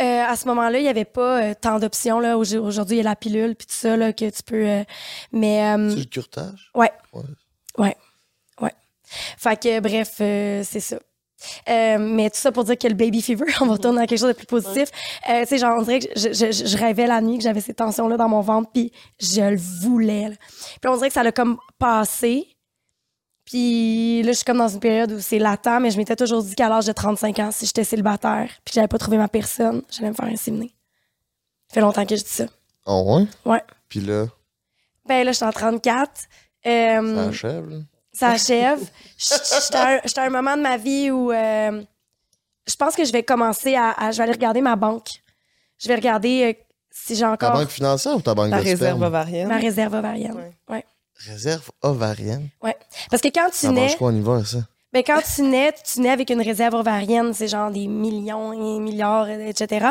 Euh, 0.00 0.22
à 0.22 0.36
ce 0.36 0.46
moment-là, 0.46 0.78
il 0.78 0.82
n'y 0.82 0.88
avait 0.88 1.04
pas 1.04 1.42
euh, 1.42 1.54
tant 1.60 1.80
d'options, 1.80 2.20
là. 2.20 2.38
Aujourd- 2.38 2.64
Aujourd'hui, 2.64 2.96
il 2.98 3.02
y 3.02 3.06
a 3.06 3.10
la 3.10 3.16
pilule, 3.16 3.56
puis 3.56 3.66
tout 3.66 3.74
ça, 3.74 3.96
là, 3.96 4.12
que 4.12 4.30
tu 4.30 4.42
peux... 4.44 4.64
euh, 4.68 4.84
mais... 5.32 5.74
C'est 5.90 5.96
le 5.96 6.04
curtage? 6.04 6.70
Ouais. 6.76 6.92
Ouais. 7.12 7.22
Ouais. 7.78 7.96
Ouais. 8.60 8.74
Fait 9.38 9.60
que, 9.60 9.80
bref, 9.80 10.14
euh, 10.20 10.62
c'est 10.64 10.80
ça. 10.80 10.96
Euh, 11.68 11.98
mais 11.98 12.30
tout 12.30 12.36
ça 12.38 12.52
pour 12.52 12.62
dire 12.64 12.78
que 12.78 12.86
le 12.86 12.94
baby 12.94 13.20
fever, 13.20 13.46
on 13.60 13.66
va 13.66 13.72
retourner 13.72 13.98
dans 14.00 14.06
quelque 14.06 14.18
chose 14.20 14.28
de 14.28 14.34
plus 14.34 14.46
positif. 14.46 14.88
Euh, 15.28 15.40
tu 15.42 15.48
sais, 15.48 15.58
genre, 15.58 15.76
on 15.78 15.82
dirait 15.82 15.98
que 15.98 16.06
je, 16.14 16.32
je, 16.32 16.52
je- 16.52 16.76
rêvais 16.76 17.06
la 17.08 17.20
nuit 17.20 17.36
que 17.38 17.42
j'avais 17.42 17.60
ces 17.60 17.74
tensions-là 17.74 18.16
dans 18.16 18.28
mon 18.28 18.40
ventre, 18.42 18.70
puis 18.72 18.92
je 19.18 19.40
le 19.40 19.56
voulais. 19.56 20.28
là. 20.28 20.34
Puis 20.80 20.88
on 20.88 20.94
dirait 20.96 21.08
que 21.08 21.14
ça 21.14 21.22
l'a 21.24 21.32
comme 21.32 21.58
passé. 21.80 22.46
Puis 23.44 24.22
là, 24.22 24.30
je 24.32 24.36
suis 24.36 24.44
comme 24.44 24.58
dans 24.58 24.68
une 24.68 24.78
période 24.80 25.10
où 25.12 25.20
c'est 25.20 25.38
latent, 25.40 25.80
mais 25.80 25.90
je 25.90 25.96
m'étais 25.98 26.14
toujours 26.16 26.42
dit 26.44 26.54
qu'à 26.54 26.68
l'âge 26.68 26.86
de 26.86 26.92
35 26.92 27.38
ans, 27.40 27.50
si 27.50 27.66
j'étais 27.66 27.84
célibataire, 27.84 28.46
puis 28.64 28.72
que 28.72 28.74
j'avais 28.74 28.88
pas 28.88 28.98
trouvé 28.98 29.16
ma 29.18 29.28
personne, 29.28 29.82
j'allais 29.90 30.10
me 30.10 30.14
faire 30.14 30.26
inséminer. 30.26 30.72
Ça 31.68 31.74
fait 31.74 31.80
longtemps 31.80 32.06
que 32.06 32.14
je 32.16 32.22
dis 32.22 32.30
ça. 32.30 32.44
Oh, 32.86 33.18
ouais? 33.44 33.52
Ouais. 33.52 33.62
Puis 33.88 34.00
là, 34.00 34.26
Ben 35.06 35.24
là, 35.24 35.32
je 35.32 35.36
suis 35.38 35.44
en 35.44 35.50
34. 35.50 36.10
Euh, 36.66 37.14
ça 37.16 37.28
achève, 37.28 37.68
là. 37.70 37.76
ça 38.12 38.28
achève. 38.30 38.80
J'étais 39.18 39.76
à 39.76 39.88
un- 39.96 40.00
j'étais 40.04 40.20
à 40.20 40.24
un 40.24 40.30
moment 40.30 40.56
de 40.56 40.62
ma 40.62 40.76
vie 40.76 41.10
où 41.10 41.32
euh, 41.32 41.82
je 42.68 42.76
pense 42.76 42.94
que 42.94 43.04
je 43.04 43.12
vais 43.12 43.22
commencer 43.22 43.74
à, 43.74 43.90
à- 43.90 44.10
Je 44.12 44.16
vais 44.18 44.22
aller 44.24 44.32
regarder 44.32 44.60
ma 44.60 44.76
banque. 44.76 45.08
Je 45.78 45.88
vais 45.88 45.94
regarder 45.96 46.44
euh, 46.44 46.64
si 46.90 47.14
j'ai 47.14 47.22
Ta 47.22 47.32
encore 47.32 47.52
banque 47.52 47.68
financière 47.70 48.14
ou 48.16 48.20
ta 48.20 48.34
banque 48.34 48.50
La 48.50 48.58
de 48.58 48.62
réserve 48.62 48.78
sperme? 48.80 49.02
ovarienne. 49.02 49.48
ma 49.48 49.56
réserve 49.58 49.94
ovarienne. 49.94 50.34
Ouais. 50.36 50.52
Ouais. 50.68 50.84
Réserve 51.26 51.70
ovarienne? 51.82 52.48
Parce 53.10 53.22
que 53.22 53.28
quand 53.28 53.48
tu 53.50 53.56
Ça 53.58 53.70
nais, 53.72 53.80
mange 53.82 53.96
quoi 53.96 54.08
en 54.10 54.14
hiver, 54.14 54.46
ça? 54.46 54.58
ben 54.92 55.02
quand 55.06 55.20
tu 55.34 55.42
nais, 55.42 55.72
tu 55.84 56.00
nais 56.00 56.10
avec 56.10 56.28
une 56.30 56.42
réserve 56.42 56.74
ovarienne, 56.74 57.32
c'est 57.32 57.48
genre 57.48 57.70
des 57.70 57.86
millions 57.86 58.52
et 58.52 58.78
milliards, 58.80 59.28
etc. 59.30 59.86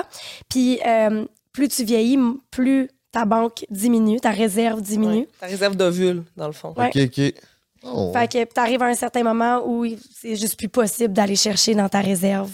Puis 0.50 0.80
euh, 0.86 1.26
plus 1.54 1.68
tu 1.70 1.84
vieillis, 1.84 2.20
plus 2.52 2.90
ta 3.12 3.26
banque 3.26 3.66
diminue, 3.70 4.20
ta 4.20 4.32
réserve 4.32 4.82
diminue. 4.82 5.20
Ouais. 5.22 5.28
Ta 5.40 5.46
réserve 5.48 5.76
d'ovule, 5.76 6.24
dans 6.38 6.48
le 6.48 6.54
fond. 6.54 6.74
Ouais. 6.78 6.90
Ok, 6.96 7.02
ok. 7.18 7.34
Oh, 7.84 8.12
Fait 8.14 8.32
que 8.32 8.44
t'arrives 8.54 8.82
à 8.84 8.86
un 8.88 8.94
certain 8.94 9.24
moment 9.24 9.64
où 9.66 9.84
il- 9.86 9.98
c'est 10.16 10.36
juste 10.36 10.56
plus 10.58 10.70
possible 10.70 11.14
d'aller 11.14 11.36
chercher 11.36 11.74
dans 11.76 11.90
ta 11.90 12.00
réserve. 12.00 12.52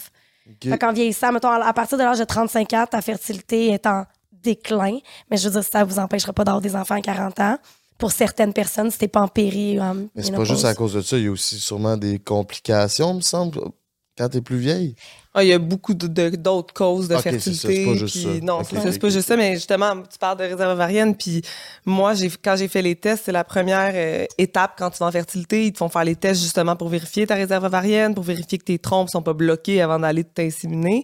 ok. 0.49 0.69
Fait 0.69 0.77
qu'en 0.77 0.93
vieillissant, 0.93 1.31
mettons, 1.33 1.49
à 1.49 1.73
partir 1.73 1.97
de 1.97 2.03
l'âge 2.03 2.19
de 2.19 2.23
35 2.23 2.71
ans, 2.73 2.85
ta 2.89 3.01
fertilité 3.01 3.67
est 3.73 3.85
en 3.85 4.05
déclin. 4.31 4.99
Mais 5.29 5.35
je 5.37 5.49
veux 5.49 5.59
dire, 5.59 5.69
ça 5.69 5.83
vous 5.83 5.99
empêchera 5.99 6.31
pas 6.33 6.43
d'avoir 6.45 6.61
des 6.61 6.75
enfants 6.75 6.95
à 6.95 7.01
40 7.01 7.39
ans. 7.41 7.57
Pour 7.97 8.11
certaines 8.11 8.53
personnes, 8.53 8.89
si 8.91 8.99
t'es 8.99 9.07
pas 9.07 9.21
en 9.21 9.27
péri. 9.27 9.79
en 9.81 9.95
Mais 10.15 10.21
c'est 10.23 10.31
pas 10.31 10.43
juste 10.45 10.65
à 10.65 10.73
cause 10.75 10.93
de 10.93 11.01
ça, 11.01 11.17
il 11.17 11.25
y 11.25 11.27
a 11.27 11.31
aussi 11.31 11.59
sûrement 11.59 11.97
des 11.97 12.19
complications, 12.19 13.13
me 13.15 13.21
semble, 13.21 13.59
quand 14.17 14.29
t'es 14.29 14.41
plus 14.41 14.57
vieille. 14.59 14.95
Ah, 15.39 15.43
il 15.43 15.50
y 15.50 15.54
a 15.54 15.60
beaucoup 15.60 15.93
d'autres 15.93 16.73
causes 16.73 17.08
de 17.08 17.13
Ok, 17.15 17.21
c'est 17.23 17.30
ça, 17.30 17.39
fertilité. 17.39 17.76
c'est 17.76 17.86
pas 17.86 17.93
juste 17.95 18.13
puis- 18.15 18.23
ça. 18.23 18.30
Non, 18.45 18.60
Ok, 18.62 18.65
c'est 18.71 19.00
pas 19.00 19.10
juste 19.10 19.28
ça, 19.28 19.38
mais 19.38 19.54
justement, 19.54 19.93
tu 20.02 20.17
parles 20.17 20.38
de 20.39 20.43
réserve 20.45 20.71
ovarienne, 20.71 21.15
puis 21.15 21.43
moi, 21.86 22.15
j'ai, 22.15 22.30
quand 22.43 22.56
j'ai 22.56 22.67
fait 22.67 22.82
les 22.82 22.95
tests, 22.95 23.26
c'est 23.26 23.32
la 23.32 23.43
première 23.43 23.91
euh, 23.93 24.26
étape 24.39 24.73
quand 24.80 24.89
tu 24.89 24.97
vas 24.97 25.06
en 25.06 25.12
fertilité. 25.12 25.65
Ils 25.67 25.73
te 25.73 25.78
font 25.78 25.89
faire 25.89 26.06
les 26.06 26.15
tests 26.15 26.41
justement 26.41 26.76
pour 26.76 26.89
vérifier 26.89 27.28
ta 27.28 27.36
réserve 27.36 27.65
ovarienne, 27.65 28.15
pour 28.15 28.23
vérifier 28.23 28.58
que 28.58 28.63
tes 28.63 28.80
trompes 28.80 29.10
sont 29.12 29.21
pas 29.21 29.34
bloquées 29.34 29.80
avant 29.82 30.00
d'aller 30.00 30.23
t'inséminer. 30.23 31.04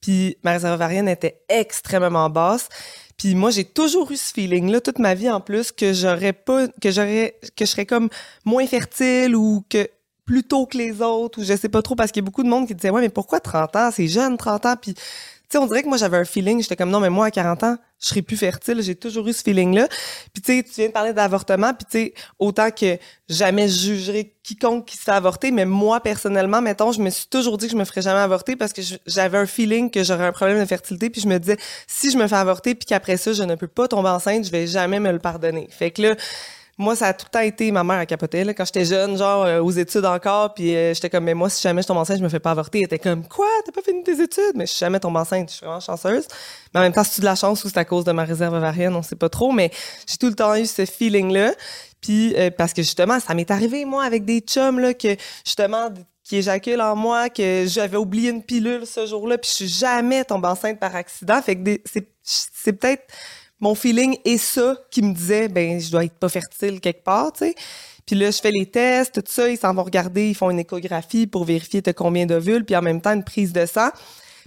Puis 0.00 0.36
ma 0.42 0.52
réserve 0.52 0.74
ovarienne 0.74 1.08
était 1.08 1.40
extrêmement 1.48 2.30
basse. 2.30 2.68
Puis 3.18 3.34
moi, 3.34 3.50
j'ai 3.50 3.64
toujours 3.64 4.10
eu 4.10 4.16
ce 4.16 4.32
feeling-là 4.32 4.80
toute 4.80 4.98
ma 4.98 5.14
vie 5.14 5.30
en 5.30 5.40
plus 5.40 5.72
que 5.72 5.92
j'aurais 5.92 6.34
pas, 6.34 6.68
que 6.80 6.90
j'aurais, 6.90 7.34
que 7.56 7.64
je 7.64 7.70
serais 7.70 7.86
comme 7.86 8.08
moins 8.44 8.66
fertile 8.66 9.34
ou 9.34 9.64
que 9.70 9.88
plus 10.26 10.42
tôt 10.42 10.66
que 10.66 10.76
les 10.76 11.00
autres 11.00 11.40
ou 11.40 11.44
je 11.44 11.56
sais 11.56 11.68
pas 11.68 11.80
trop 11.80 11.94
parce 11.94 12.10
qu'il 12.10 12.22
y 12.22 12.24
a 12.24 12.26
beaucoup 12.26 12.42
de 12.42 12.48
monde 12.48 12.66
qui 12.66 12.74
disait 12.74 12.90
ouais 12.90 13.00
mais 13.00 13.08
pourquoi 13.08 13.40
30 13.40 13.76
ans? 13.76 13.90
C'est 13.92 14.08
jeune 14.08 14.36
30 14.36 14.66
ans. 14.66 14.74
Puis 14.80 14.92
tu 14.94 15.00
sais 15.48 15.58
on 15.58 15.66
dirait 15.66 15.84
que 15.84 15.88
moi 15.88 15.96
j'avais 15.96 16.16
un 16.16 16.24
feeling 16.24 16.60
j'étais 16.60 16.74
comme 16.74 16.90
non 16.90 16.98
mais 16.98 17.08
moi 17.08 17.26
à 17.26 17.30
40 17.30 17.62
ans 17.62 17.76
je 18.00 18.08
serais 18.08 18.22
plus 18.22 18.36
fertile. 18.36 18.82
J'ai 18.82 18.96
toujours 18.96 19.26
eu 19.28 19.32
ce 19.32 19.42
feeling 19.42 19.72
là 19.76 19.86
puis 20.34 20.42
tu 20.42 20.52
sais 20.52 20.62
tu 20.64 20.72
viens 20.72 20.88
de 20.88 20.92
parler 20.92 21.12
d'avortement. 21.12 21.72
Puis 21.72 21.86
tu 21.88 21.98
sais 21.98 22.14
autant 22.40 22.72
que 22.72 22.98
jamais 23.28 23.68
je 23.68 23.78
jugerai 23.78 24.34
quiconque 24.42 24.86
qui 24.86 24.96
se 24.96 25.04
fait 25.04 25.12
avorter 25.12 25.52
mais 25.52 25.64
moi 25.64 26.00
personnellement 26.00 26.60
mettons 26.60 26.90
je 26.90 27.00
me 27.00 27.10
suis 27.10 27.28
toujours 27.28 27.56
dit 27.56 27.66
que 27.66 27.72
je 27.72 27.78
me 27.78 27.84
ferais 27.84 28.02
jamais 28.02 28.18
avorter 28.18 28.56
parce 28.56 28.72
que 28.72 28.82
j'avais 29.06 29.38
un 29.38 29.46
feeling 29.46 29.90
que 29.92 30.02
j'aurais 30.02 30.26
un 30.26 30.32
problème 30.32 30.58
de 30.58 30.64
fertilité. 30.64 31.08
Puis 31.08 31.20
je 31.20 31.28
me 31.28 31.38
disais 31.38 31.56
si 31.86 32.10
je 32.10 32.18
me 32.18 32.26
fais 32.26 32.34
avorter 32.34 32.74
puis 32.74 32.84
qu'après 32.84 33.16
ça 33.16 33.32
je 33.32 33.44
ne 33.44 33.54
peux 33.54 33.68
pas 33.68 33.86
tomber 33.86 34.08
enceinte 34.08 34.44
je 34.44 34.50
vais 34.50 34.66
jamais 34.66 34.98
me 34.98 35.12
le 35.12 35.20
pardonner. 35.20 35.68
Fait 35.70 35.92
que 35.92 36.02
là 36.02 36.16
moi, 36.78 36.94
ça 36.94 37.06
a 37.06 37.14
tout 37.14 37.24
le 37.26 37.30
temps 37.30 37.40
été 37.40 37.70
ma 37.70 37.82
mère 37.84 37.98
à 37.98 38.06
capoter. 38.06 38.44
Là, 38.44 38.52
quand 38.52 38.66
j'étais 38.66 38.84
jeune, 38.84 39.16
genre 39.16 39.44
euh, 39.44 39.60
aux 39.60 39.70
études 39.70 40.04
encore, 40.04 40.52
puis 40.52 40.76
euh, 40.76 40.92
j'étais 40.92 41.08
comme, 41.08 41.24
mais 41.24 41.32
moi, 41.32 41.48
si 41.48 41.62
jamais 41.62 41.80
je 41.80 41.86
tombe 41.86 41.96
enceinte, 41.96 42.18
je 42.18 42.22
me 42.22 42.28
fais 42.28 42.38
pas 42.38 42.50
avorter. 42.50 42.80
Elle 42.80 42.84
était 42.84 42.98
comme, 42.98 43.26
quoi, 43.26 43.46
t'as 43.64 43.72
pas 43.72 43.80
fini 43.80 44.02
tes 44.02 44.20
études? 44.20 44.52
Mais 44.54 44.66
je 44.66 44.72
suis 44.72 44.80
jamais 44.80 45.00
tombée 45.00 45.20
enceinte, 45.20 45.48
je 45.48 45.54
suis 45.56 45.64
vraiment 45.64 45.80
chanceuse. 45.80 46.26
Mais 46.74 46.80
en 46.80 46.82
même 46.82 46.92
temps, 46.92 47.04
c'est 47.04 47.22
de 47.22 47.24
la 47.24 47.34
chance 47.34 47.64
ou 47.64 47.68
c'est 47.68 47.78
à 47.78 47.86
cause 47.86 48.04
de 48.04 48.12
ma 48.12 48.24
réserve 48.24 48.54
ovarienne, 48.54 48.94
on 48.94 49.02
sait 49.02 49.16
pas 49.16 49.30
trop, 49.30 49.52
mais 49.52 49.70
j'ai 50.06 50.18
tout 50.18 50.26
le 50.26 50.34
temps 50.34 50.54
eu 50.54 50.66
ce 50.66 50.84
feeling-là. 50.84 51.54
Puis 52.02 52.34
euh, 52.36 52.50
parce 52.50 52.74
que 52.74 52.82
justement, 52.82 53.20
ça 53.20 53.32
m'est 53.32 53.50
arrivé, 53.50 53.86
moi, 53.86 54.04
avec 54.04 54.26
des 54.26 54.40
chums, 54.40 54.78
là, 54.78 54.92
que 54.92 55.16
justement, 55.46 55.88
qui 56.24 56.36
éjaculent 56.36 56.82
en 56.82 56.94
moi, 56.94 57.30
que 57.30 57.64
j'avais 57.66 57.96
oublié 57.96 58.30
une 58.30 58.42
pilule 58.42 58.86
ce 58.86 59.06
jour-là, 59.06 59.38
puis 59.38 59.48
je 59.48 59.54
suis 59.54 59.68
jamais 59.68 60.24
tombée 60.24 60.48
enceinte 60.48 60.78
par 60.78 60.94
accident. 60.94 61.40
Fait 61.40 61.56
que 61.56 61.78
c'est, 61.86 62.06
c'est 62.22 62.72
peut-être 62.74 63.04
mon 63.60 63.74
feeling 63.74 64.16
est 64.24 64.38
ça 64.38 64.76
qui 64.90 65.02
me 65.02 65.14
disait 65.14 65.48
ben 65.48 65.80
je 65.80 65.90
dois 65.90 66.04
être 66.04 66.18
pas 66.18 66.28
fertile 66.28 66.80
quelque 66.80 67.04
part, 67.04 67.32
tu 67.32 67.46
sais. 67.46 67.54
Puis 68.06 68.14
là, 68.14 68.30
je 68.30 68.38
fais 68.38 68.52
les 68.52 68.66
tests, 68.66 69.14
tout 69.14 69.32
ça, 69.32 69.48
ils 69.48 69.58
s'en 69.58 69.74
vont 69.74 69.82
regarder, 69.82 70.28
ils 70.28 70.34
font 70.34 70.50
une 70.50 70.60
échographie 70.60 71.26
pour 71.26 71.44
vérifier 71.44 71.82
t'as 71.82 71.92
combien 71.92 72.24
d'ovules, 72.24 72.64
puis 72.64 72.76
en 72.76 72.82
même 72.82 73.00
temps 73.00 73.12
une 73.12 73.24
prise 73.24 73.52
de 73.52 73.66
sang. 73.66 73.88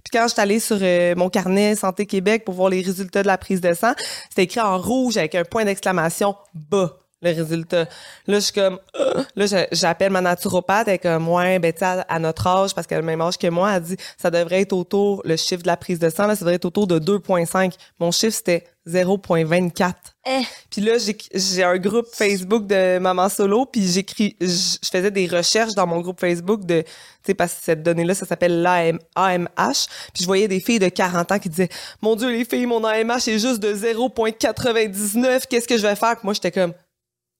Puis 0.04 0.12
quand 0.14 0.24
je 0.28 0.34
suis 0.34 0.42
allée 0.42 0.62
sur 0.62 0.78
euh, 0.82 1.14
mon 1.16 1.30
carnet 1.30 1.76
Santé 1.76 2.06
Québec 2.06 2.46
pour 2.46 2.54
voir 2.54 2.70
les 2.70 2.82
résultats 2.82 3.22
de 3.22 3.28
la 3.28 3.38
prise 3.38 3.60
de 3.60 3.74
sang, 3.74 3.94
c'était 4.30 4.44
écrit 4.44 4.62
en 4.62 4.78
rouge 4.78 5.18
avec 5.18 5.36
un 5.36 5.44
point 5.44 5.66
d'exclamation 5.66 6.36
bas 6.54 7.00
le 7.22 7.32
résultat. 7.32 7.86
Là, 8.28 8.36
je 8.36 8.40
suis 8.40 8.54
comme, 8.54 8.80
euh, 9.00 9.24
là, 9.36 9.66
j'appelle 9.72 10.12
ma 10.12 10.22
naturopathe, 10.22 10.88
elle 10.88 10.94
est 10.96 11.00
comme, 11.00 11.28
ouais, 11.28 11.60
ben, 11.60 11.74
tu 11.74 11.84
à, 11.84 12.20
notre 12.20 12.48
âge, 12.48 12.74
parce 12.74 12.88
qu'elle 12.88 13.00
a 13.00 13.02
le 13.02 13.08
même 13.08 13.22
âge 13.22 13.38
que 13.38 13.48
moi, 13.48 13.76
elle 13.76 13.84
dit, 13.84 13.98
ça 14.18 14.32
devrait 14.32 14.62
être 14.62 14.74
autour, 14.74 15.22
le 15.26 15.36
chiffre 15.36 15.64
de 15.64 15.68
la 15.68 15.78
prise 15.78 16.00
de 16.00 16.10
sang, 16.10 16.28
là, 16.28 16.36
ça 16.36 16.42
devrait 16.42 16.56
être 16.56 16.66
autour 16.66 16.88
de 16.88 17.00
2,5. 17.00 17.74
Mon 18.00 18.12
chiffre, 18.12 18.36
c'était 18.36 18.66
0,24. 18.90 19.94
Eh. 20.28 20.42
Puis 20.70 20.82
là, 20.82 20.94
j'ai 21.34 21.64
un 21.64 21.78
groupe 21.78 22.08
Facebook 22.12 22.68
de 22.68 23.00
maman 23.00 23.30
solo, 23.30 23.66
puis 23.66 23.88
j'écris, 23.88 24.36
je 24.42 24.78
faisais 24.92 25.12
des 25.12 25.28
recherches 25.28 25.74
dans 25.74 25.88
mon 25.88 26.02
groupe 26.02 26.20
Facebook 26.20 26.66
de, 26.66 26.82
tu 26.82 26.88
sais, 27.26 27.34
parce 27.34 27.54
que 27.54 27.64
cette 27.64 27.84
donnée-là, 27.84 28.14
ça 28.14 28.26
s'appelle 28.26 28.62
l'AMH. 28.62 29.88
Puis 30.14 30.22
je 30.22 30.26
voyais 30.26 30.48
des 30.48 30.60
filles 30.60 30.80
de 30.80 30.90
40 30.90 31.32
ans 31.32 31.40
qui 31.40 31.50
disaient, 31.50 31.70
mon 32.02 32.16
Dieu, 32.16 32.30
les 32.30 32.46
filles, 32.46 32.66
mon 32.66 32.84
AMH 32.84 33.28
est 33.28 33.40
juste 33.40 33.60
de 33.60 33.74
0,99. 33.74 35.44
Qu'est-ce 35.50 35.68
que 35.68 35.78
je 35.78 35.84
vais 35.84 35.96
faire? 35.96 36.16
Puis 36.16 36.26
moi, 36.26 36.34
j'étais 36.34 36.52
comme, 36.52 36.74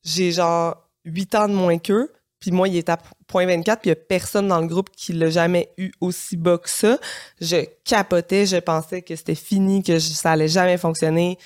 j'ai 0.04 0.32
genre 0.32 0.76
8 1.06 1.36
ans 1.36 1.48
de 1.48 1.54
moins 1.54 1.78
qu'eux. 1.78 2.12
Puis 2.40 2.52
moi, 2.52 2.68
il 2.68 2.78
est 2.78 2.90
à 2.90 2.98
0.24, 3.32 3.64
puis 3.64 3.76
il 3.86 3.90
y 3.90 3.92
a 3.92 3.96
personne 3.96 4.48
dans 4.48 4.60
le 4.60 4.68
groupe 4.68 4.90
qui 4.96 5.14
l'a 5.14 5.30
jamais 5.30 5.70
eu 5.78 5.92
aussi 6.00 6.38
bas 6.38 6.58
que 6.58 6.70
ça. 6.70 6.98
Je 7.42 7.66
capotais, 7.84 8.46
je 8.46 8.58
pensais 8.58 9.02
que 9.02 9.16
c'était 9.16 9.36
fini, 9.36 9.84
que 9.84 10.00
ça 10.00 10.32
allait 10.32 10.48
jamais 10.48 10.78
fonctionner. 10.78 11.38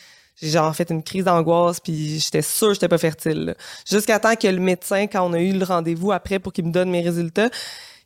J'ai 0.42 0.50
genre 0.50 0.76
fait 0.76 0.90
une 0.90 1.04
crise 1.04 1.26
d'angoisse, 1.26 1.80
puis 1.80 2.20
j'étais 2.20 2.42
sûre 2.42 2.70
que 2.70 2.74
j'étais 2.76 2.88
pas 2.88 2.98
fertile. 2.98 3.56
Jusqu'à 3.90 4.20
temps 4.20 4.36
que 4.36 4.48
le 4.48 4.60
médecin, 4.60 5.08
quand 5.08 5.28
on 5.28 5.34
a 5.34 5.40
eu 5.40 5.54
le 5.54 5.66
rendez-vous 5.66 6.12
après 6.12 6.40
pour 6.40 6.54
qu'il 6.54 6.66
me 6.66 6.72
donne 6.72 6.90
mes 6.90 7.02
résultats, 7.02 7.50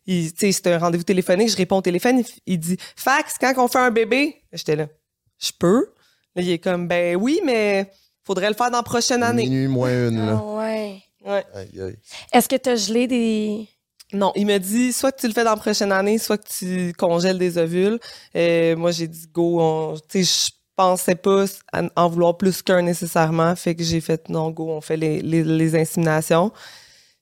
il, 0.05 0.29
c'était 0.29 0.71
un 0.71 0.79
rendez-vous 0.79 1.03
téléphonique, 1.03 1.49
je 1.49 1.57
réponds 1.57 1.77
au 1.77 1.81
téléphone, 1.81 2.23
il, 2.45 2.59
dit 2.59 2.77
«Fax, 2.95 3.35
quand 3.39 3.53
on 3.57 3.67
fait 3.67 3.79
un 3.79 3.91
bébé?» 3.91 4.41
J'étais 4.53 4.77
là 4.77 4.87
«Je 5.39 5.51
peux?» 5.57 5.87
Là, 6.35 6.41
il 6.41 6.51
est 6.51 6.59
comme 6.59 6.87
«Ben 6.89 7.15
oui, 7.17 7.41
mais 7.43 7.91
Faudrait 8.27 8.49
le 8.49 8.55
faire 8.55 8.69
dans 8.69 8.79
la 8.79 8.83
prochaine 8.83 9.23
année. 9.23 9.43
Minuit 9.43 9.69
moins 9.69 10.09
une, 10.09 10.25
là. 10.25 10.37
Ah 10.37 10.55
ouais. 10.57 11.01
Ouais. 11.27 11.45
Aïe, 11.53 11.81
aïe. 11.81 11.97
Est-ce 12.33 12.47
que 12.47 12.55
tu 12.55 12.69
as 12.69 12.75
gelé 12.75 13.07
des. 13.07 13.67
Non, 14.13 14.31
il 14.35 14.45
me 14.45 14.57
dit 14.57 14.93
soit 14.93 15.11
que 15.11 15.19
tu 15.19 15.27
le 15.27 15.33
fais 15.33 15.43
dans 15.43 15.51
la 15.51 15.57
prochaine 15.57 15.91
année, 15.91 16.17
soit 16.17 16.37
que 16.37 16.47
tu 16.47 16.93
congèles 16.93 17.37
des 17.37 17.57
ovules. 17.57 17.99
Et 18.33 18.73
moi, 18.75 18.91
j'ai 18.91 19.07
dit 19.07 19.27
go. 19.31 19.93
Tu 20.09 20.23
sais, 20.23 20.47
je 20.49 20.55
pensais 20.77 21.15
pas 21.15 21.45
en 21.95 22.07
vouloir 22.07 22.37
plus 22.37 22.61
qu'un 22.61 22.81
nécessairement. 22.81 23.55
Fait 23.55 23.75
que 23.75 23.83
j'ai 23.83 23.99
fait 23.99 24.29
non, 24.29 24.51
go, 24.51 24.69
on 24.69 24.79
fait 24.79 24.95
les, 24.95 25.21
les, 25.21 25.43
les 25.43 25.75
inséminations. 25.75 26.51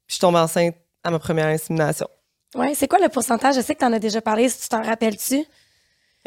Puis 0.05 0.17
je 0.17 0.19
tombe 0.19 0.35
enceinte 0.35 0.75
à 1.03 1.09
ma 1.09 1.17
première 1.17 1.47
insémination. 1.47 2.07
Ouais, 2.53 2.73
c'est 2.75 2.87
quoi 2.87 2.99
le 2.99 3.09
pourcentage? 3.09 3.55
Je 3.55 3.61
sais 3.61 3.73
que 3.73 3.79
tu 3.79 3.85
en 3.85 3.93
as 3.93 3.99
déjà 3.99 4.21
parlé, 4.21 4.47
si 4.49 4.61
tu 4.61 4.69
t'en 4.69 4.83
rappelles-tu? 4.83 5.43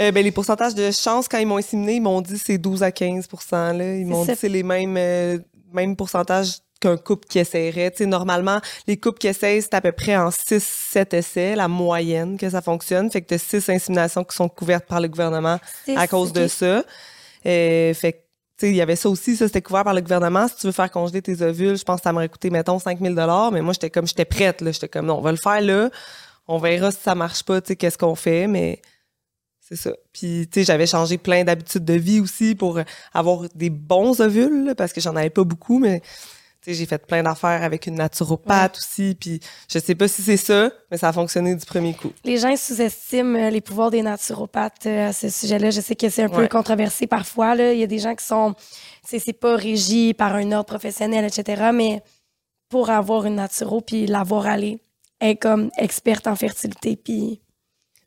Euh, 0.01 0.13
ben, 0.13 0.23
les 0.23 0.31
pourcentages 0.31 0.75
de 0.75 0.91
chance, 0.91 1.27
quand 1.29 1.39
ils 1.39 1.47
m'ont 1.47 1.57
inséminé, 1.57 1.95
ils 1.97 2.01
m'ont 2.01 2.21
dit 2.21 2.39
c'est 2.39 2.59
12 2.59 2.83
à 2.83 2.93
15 2.93 3.29
là. 3.53 3.95
Ils 3.95 4.07
m'ont 4.07 4.25
dit 4.25 4.37
c'est 4.37 4.49
les 4.49 4.63
mêmes, 4.63 4.97
euh, 4.97 5.39
mêmes 5.73 5.97
pourcentages 5.97 6.59
qu'un 6.81 6.97
couple 6.97 7.27
qui 7.29 7.39
essaierait. 7.39 7.91
Tu 7.91 7.99
sais, 7.99 8.07
normalement, 8.07 8.61
les 8.87 8.97
couples 8.97 9.19
qui 9.19 9.29
essayent, 9.29 9.63
c'est 9.63 9.75
à 9.75 9.81
peu 9.81 9.93
près 9.93 10.17
en 10.17 10.29
6-7 10.31 11.15
essais, 11.15 11.57
la 11.57 11.69
moyenne 11.69 12.37
que 12.37 12.49
ça 12.49 12.63
fonctionne. 12.63 13.11
Fait 13.11 13.23
que 13.23 13.35
tu 13.35 13.39
6 13.39 13.69
inséminations 13.69 14.25
qui 14.25 14.37
sont 14.37 14.49
couvertes 14.49 14.87
par 14.87 15.01
le 15.01 15.09
gouvernement 15.09 15.59
à 15.97 16.07
cause 16.07 16.33
de 16.33 16.47
ça. 16.47 16.85
Euh, 17.47 17.95
fait 17.95 18.13
que 18.13 18.19
tu 18.59 18.67
sais, 18.67 18.73
il 18.73 18.77
y 18.77 18.81
avait 18.81 18.97
ça 18.97 19.09
aussi, 19.09 19.37
ça 19.37 19.47
c'était 19.47 19.63
couvert 19.63 19.85
par 19.85 19.95
le 19.95 20.01
gouvernement. 20.01 20.49
Si 20.49 20.57
tu 20.57 20.67
veux 20.67 20.73
faire 20.73 20.91
congeler 20.91 21.23
tes 21.23 21.43
ovules, 21.43 21.77
je 21.77 21.85
pense 21.85 21.99
que 21.99 22.03
ça 22.03 22.13
m'aurait 22.13 22.29
coûté, 22.29 22.51
mettons, 22.51 22.81
5000 22.81 23.15
dollars. 23.15 23.53
Mais 23.53 23.63
moi, 23.63 23.73
j'étais 23.73 23.89
comme, 23.89 24.07
j'étais 24.07 24.25
prête, 24.25 24.63
là. 24.63 24.73
J'étais 24.73 24.89
comme, 24.89 25.07
non, 25.07 25.19
on 25.19 25.21
va 25.21 25.31
le 25.31 25.39
faire 25.39 25.61
là. 25.61 25.91
On 26.49 26.59
verra 26.59 26.91
si 26.91 26.99
ça 27.01 27.15
marche 27.15 27.45
pas, 27.45 27.61
tu 27.61 27.69
sais, 27.69 27.77
qu'est-ce 27.77 27.97
qu'on 27.97 28.17
fait. 28.17 28.49
Mais 28.49 28.83
c'est 29.61 29.77
ça. 29.77 29.93
Puis, 30.13 30.49
tu 30.51 30.59
sais, 30.59 30.65
j'avais 30.65 30.89
changé 30.89 31.19
plein 31.19 31.45
d'habitudes 31.45 31.85
de 31.85 31.95
vie 31.95 32.19
aussi 32.19 32.57
pour 32.57 32.81
avoir 33.13 33.45
des 33.55 33.71
bons 33.71 34.21
ovules, 34.21 34.75
parce 34.77 34.93
que 34.93 35.01
j'en 35.01 35.15
avais 35.15 35.31
pas 35.31 35.45
beaucoup, 35.45 35.79
mais 35.79 36.03
j'ai 36.75 36.87
fait 36.87 37.05
plein 37.07 37.23
d'affaires 37.23 37.63
avec 37.63 37.87
une 37.87 37.97
naturopathe 37.97 38.79
aussi, 38.79 39.17
puis 39.19 39.41
je 39.73 39.79
sais 39.79 39.95
pas 39.95 40.09
si 40.09 40.23
c'est 40.23 40.37
ça, 40.37 40.71
mais 40.91 40.99
ça 40.99 41.09
a 41.09 41.13
fonctionné 41.13 41.55
du 41.55 41.65
premier 41.65 41.95
coup. 41.95 42.13
Les 42.25 42.39
gens 42.39 42.55
sous-estiment 42.57 43.39
euh, 43.39 43.51
les 43.51 43.61
pouvoirs 43.61 43.91
des 43.91 44.03
naturopathes 44.03 44.87
euh, 44.87 45.09
à 45.09 45.13
ce 45.13 45.29
sujet-là. 45.29 45.71
Je 45.71 45.81
sais 45.81 45.97
que 45.97 46.09
c'est 46.09 46.23
un 46.23 46.29
peu 46.29 46.49
controversé 46.49 47.07
parfois. 47.07 47.55
Là. 47.55 47.73
Il 47.73 47.79
y 47.79 47.83
a 47.83 47.87
des 47.87 47.99
gens 47.99 48.15
qui 48.15 48.25
sont... 48.25 48.55
C'est 49.05 49.33
pas 49.33 49.57
régi 49.57 50.15
par 50.15 50.35
un 50.35 50.53
ordre 50.53 50.67
professionnel, 50.67 51.25
etc., 51.25 51.71
mais 51.73 52.03
pour 52.69 52.91
avoir 52.91 53.25
une 53.25 53.37
naturo, 53.37 53.81
puis 53.81 54.07
l'avoir 54.07 54.47
allé, 54.47 54.79
être 55.21 55.41
comme 55.41 55.71
experte 55.79 56.27
en 56.27 56.37
fertilité, 56.37 56.97
puis... 56.97 57.41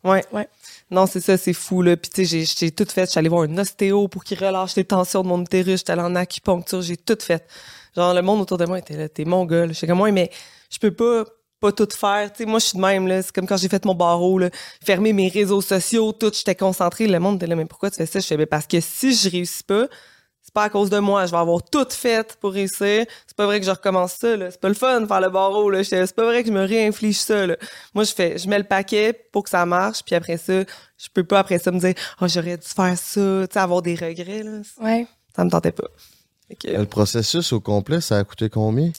Ouais. 0.04 0.24
ouais. 0.32 0.48
Non, 0.90 1.06
c'est 1.06 1.22
ça, 1.22 1.38
c'est 1.38 1.54
fou, 1.54 1.82
là. 1.82 1.96
Puis, 1.96 2.12
tu 2.12 2.26
sais, 2.26 2.46
j'ai 2.58 2.72
tout 2.72 2.86
fait. 2.86 3.06
Je 3.06 3.12
suis 3.12 3.20
allée 3.20 3.30
voir 3.30 3.44
un 3.44 3.58
ostéo 3.58 4.08
pour 4.08 4.24
qu'il 4.24 4.44
relâche 4.44 4.76
les 4.76 4.84
tensions 4.84 5.22
de 5.22 5.28
mon 5.28 5.42
utérus. 5.42 5.80
J'étais 5.80 5.92
allée 5.92 6.02
en 6.02 6.16
acupuncture. 6.16 6.82
J'ai 6.82 6.98
tout 6.98 7.18
fait. 7.20 7.46
Genre, 7.96 8.14
le 8.14 8.22
monde 8.22 8.42
autour 8.42 8.58
de 8.58 8.66
moi 8.66 8.80
était 8.80 8.96
là. 8.96 9.10
T'es 9.10 9.26
mon 9.26 9.46
gars, 9.46 9.68
Je 9.72 9.86
comme, 9.86 9.98
moi, 9.98 10.12
mais 10.12 10.30
je 10.70 10.78
peux 10.78 10.92
pas 10.92 11.26
pas 11.62 11.72
tout 11.72 11.88
faire. 11.96 12.34
Tu 12.34 12.40
sais, 12.40 12.46
moi, 12.46 12.60
je 12.60 12.66
suis 12.66 12.78
de 12.78 12.82
même, 12.82 13.08
là. 13.08 13.22
C'est 13.22 13.32
comme 13.32 13.46
quand 13.46 13.58
j'ai 13.58 13.70
fait 13.70 13.86
mon 13.86 13.94
barreau, 13.94 14.40
là. 14.40 14.50
Fermer 14.84 15.14
mes 15.14 15.30
réseaux 15.30 15.62
sociaux, 15.62 16.12
tout. 16.12 16.32
J'étais 16.34 16.56
concentrée. 16.56 17.08
Le 17.08 17.20
monde 17.20 17.36
était 17.36 17.48
là, 17.48 17.56
mais 17.56 17.66
pourquoi 17.66 17.92
tu 17.92 17.98
fais 17.98 18.08
ça? 18.08 18.20
Je 18.20 18.26
fais, 18.26 18.36
ben, 18.36 18.48
parce 18.48 18.66
que 18.66 18.80
si 18.82 19.14
je 19.14 19.30
réussis 19.30 19.64
pas, 19.64 19.88
c'est 20.42 20.54
pas 20.54 20.64
à 20.64 20.70
cause 20.70 20.90
de 20.90 20.98
moi, 20.98 21.28
je 21.28 21.32
vais 21.32 21.38
avoir 21.38 21.62
tout 21.64 21.86
fait 21.92 22.36
pour 22.42 22.54
réussir. 22.54 23.06
C'est 23.28 23.38
pas 23.38 23.46
vrai 23.46 23.60
que 23.60 23.66
je 23.66 23.72
recommence 23.72 24.14
ça, 24.14 24.36
là. 24.36 24.50
C'est 24.50 24.60
pas 24.60 24.70
le 24.70 24.74
fun 24.74 25.02
de 25.02 25.06
faire 25.06 25.22
le 25.22 25.30
barreau, 25.30 25.70
là. 25.70 25.84
C'est 25.84 26.16
pas 26.16 26.26
vrai 26.26 26.42
que 26.42 26.50
je 26.50 26.54
me 26.54 26.66
réinflige 26.66 27.20
ça, 27.20 27.46
là. 27.46 27.56
Moi, 27.94 28.06
je 28.06 28.12
fais, 28.12 28.40
je 28.40 28.50
mets 28.50 28.58
le 28.58 28.64
paquet 28.64 29.14
pour 29.32 29.44
que 29.44 29.52
ça 29.52 29.64
marche, 29.68 30.04
puis 30.04 30.16
après 30.16 30.38
ça, 30.38 30.64
je 30.98 31.08
peux 31.14 31.24
pas 31.24 31.40
après 31.40 31.60
ça 31.60 31.72
me 31.72 31.80
dire, 31.80 31.94
oh, 32.20 32.28
j'aurais 32.28 32.58
dû 32.58 32.68
faire 32.68 32.98
ça, 32.98 33.48
tu 33.48 33.54
sais, 33.54 33.60
avoir 33.60 33.84
des 33.84 33.94
regrets, 33.94 34.42
là. 34.42 34.62
Ouais. 34.82 35.06
Ça 35.36 35.46
me 35.46 35.52
tentait 35.52 35.72
pas. 35.72 35.88
Le 36.64 36.86
processus 36.86 37.54
au 37.54 37.60
complet, 37.60 38.02
ça 38.02 38.18
a 38.18 38.24
coûté 38.24 38.50
combien? 38.50 38.92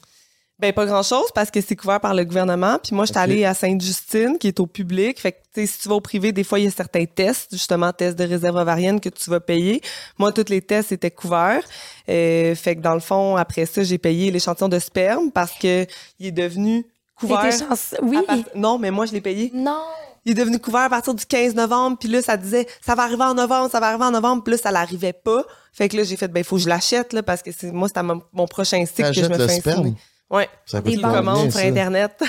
Ben 0.58 0.72
pas 0.72 0.86
grand 0.86 1.02
chose 1.02 1.26
parce 1.34 1.50
que 1.50 1.60
c'est 1.60 1.74
couvert 1.74 2.00
par 2.00 2.14
le 2.14 2.24
gouvernement. 2.24 2.78
Puis 2.80 2.94
moi, 2.94 3.04
j'étais 3.04 3.18
allée 3.18 3.44
à 3.44 3.52
Sainte-Justine, 3.52 4.38
qui 4.38 4.46
est 4.46 4.60
au 4.60 4.68
public. 4.68 5.18
Fait 5.18 5.32
que 5.32 5.66
si 5.66 5.78
tu 5.80 5.88
vas 5.88 5.96
au 5.96 6.00
privé, 6.00 6.30
des 6.30 6.44
fois 6.44 6.60
il 6.60 6.66
y 6.66 6.68
a 6.68 6.70
certains 6.70 7.04
tests, 7.04 7.50
justement 7.50 7.92
tests 7.92 8.16
de 8.16 8.22
réserve 8.22 8.54
ovarienne 8.56 9.00
que 9.00 9.08
tu 9.08 9.28
vas 9.28 9.40
payer. 9.40 9.80
Moi, 10.18 10.30
tous 10.30 10.48
les 10.50 10.62
tests 10.62 10.92
étaient 10.92 11.10
couverts. 11.10 11.64
Euh, 12.08 12.54
fait 12.54 12.76
que 12.76 12.80
dans 12.80 12.94
le 12.94 13.00
fond, 13.00 13.34
après 13.36 13.66
ça, 13.66 13.82
j'ai 13.82 13.98
payé 13.98 14.30
l'échantillon 14.30 14.68
de 14.68 14.78
sperme 14.78 15.32
parce 15.32 15.52
que 15.58 15.84
il 16.20 16.26
est 16.26 16.32
devenu 16.32 16.86
couvert. 17.16 17.42
Oui. 18.00 18.18
Non, 18.54 18.78
mais 18.78 18.92
moi 18.92 19.06
je 19.06 19.12
l'ai 19.14 19.20
payé. 19.20 19.50
Non. 19.52 19.82
Il 20.24 20.32
est 20.32 20.34
devenu 20.34 20.58
couvert 20.58 20.82
à 20.82 20.90
partir 20.90 21.14
du 21.14 21.26
15 21.26 21.54
novembre, 21.54 21.98
puis 21.98 22.08
là 22.08 22.22
ça 22.22 22.36
disait 22.36 22.66
ça 22.80 22.94
va 22.94 23.04
arriver 23.04 23.24
en 23.24 23.34
novembre, 23.34 23.70
ça 23.70 23.80
va 23.80 23.88
arriver 23.88 24.04
en 24.04 24.10
novembre, 24.10 24.42
puis 24.44 24.52
là 24.52 24.58
ça 24.58 24.70
l'arrivait 24.70 25.12
pas. 25.12 25.44
Fait 25.72 25.88
que 25.88 25.96
là 25.96 26.04
j'ai 26.04 26.16
fait 26.16 26.28
ben 26.28 26.40
il 26.40 26.44
faut 26.44 26.56
que 26.56 26.62
je 26.62 26.68
l'achète 26.68 27.12
là 27.12 27.22
parce 27.22 27.42
que 27.42 27.50
c'est 27.52 27.72
moi 27.72 27.88
c'était 27.88 28.02
mon, 28.02 28.46
prochain 28.46 28.84
cycle 28.86 29.14
que 29.14 29.22
je 29.22 29.28
me 29.28 29.48
fais? 29.48 29.94
Ouais. 30.30 30.48
des 30.84 31.00
commandes 31.00 31.50
sur 31.50 31.60
Internet. 31.60 32.22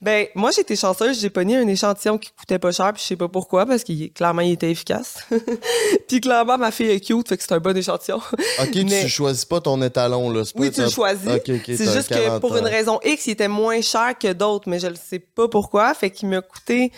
Ben, 0.00 0.26
moi, 0.36 0.50
j'étais 0.52 0.76
chanceuse. 0.76 1.20
J'ai 1.20 1.30
pogné 1.30 1.56
un 1.56 1.66
échantillon 1.66 2.18
qui 2.18 2.30
coûtait 2.30 2.60
pas 2.60 2.70
cher, 2.70 2.92
puis 2.92 3.02
je 3.02 3.08
sais 3.08 3.16
pas 3.16 3.28
pourquoi, 3.28 3.66
parce 3.66 3.82
qu'il 3.82 4.12
clairement, 4.12 4.42
il 4.42 4.52
était 4.52 4.70
efficace. 4.70 5.18
puis 6.08 6.20
clairement, 6.20 6.56
ma 6.56 6.70
fille 6.70 6.90
est 6.90 7.00
cute, 7.00 7.28
fait 7.28 7.36
que 7.36 7.42
c'est 7.42 7.52
un 7.52 7.58
bon 7.58 7.76
échantillon. 7.76 8.20
OK, 8.60 8.70
tu 8.70 9.08
choisis 9.08 9.44
pas 9.44 9.60
ton 9.60 9.82
étalon, 9.82 10.30
là. 10.30 10.42
Oui, 10.54 10.70
tu 10.70 10.82
le 10.82 10.88
choisis. 10.88 11.28
c'est 11.66 11.92
juste 11.92 12.08
que 12.10 12.38
pour 12.38 12.56
une 12.56 12.66
raison 12.66 13.00
X, 13.04 13.26
il 13.26 13.32
était 13.32 13.48
moins 13.48 13.80
cher 13.80 14.16
que 14.16 14.32
d'autres, 14.32 14.68
mais 14.68 14.78
je 14.78 14.86
ne 14.86 14.94
sais 14.94 15.18
pas 15.18 15.48
pourquoi. 15.48 15.92
Fait 15.94 16.10
qu'il 16.10 16.28
m'a 16.28 16.42
coûté 16.42 16.92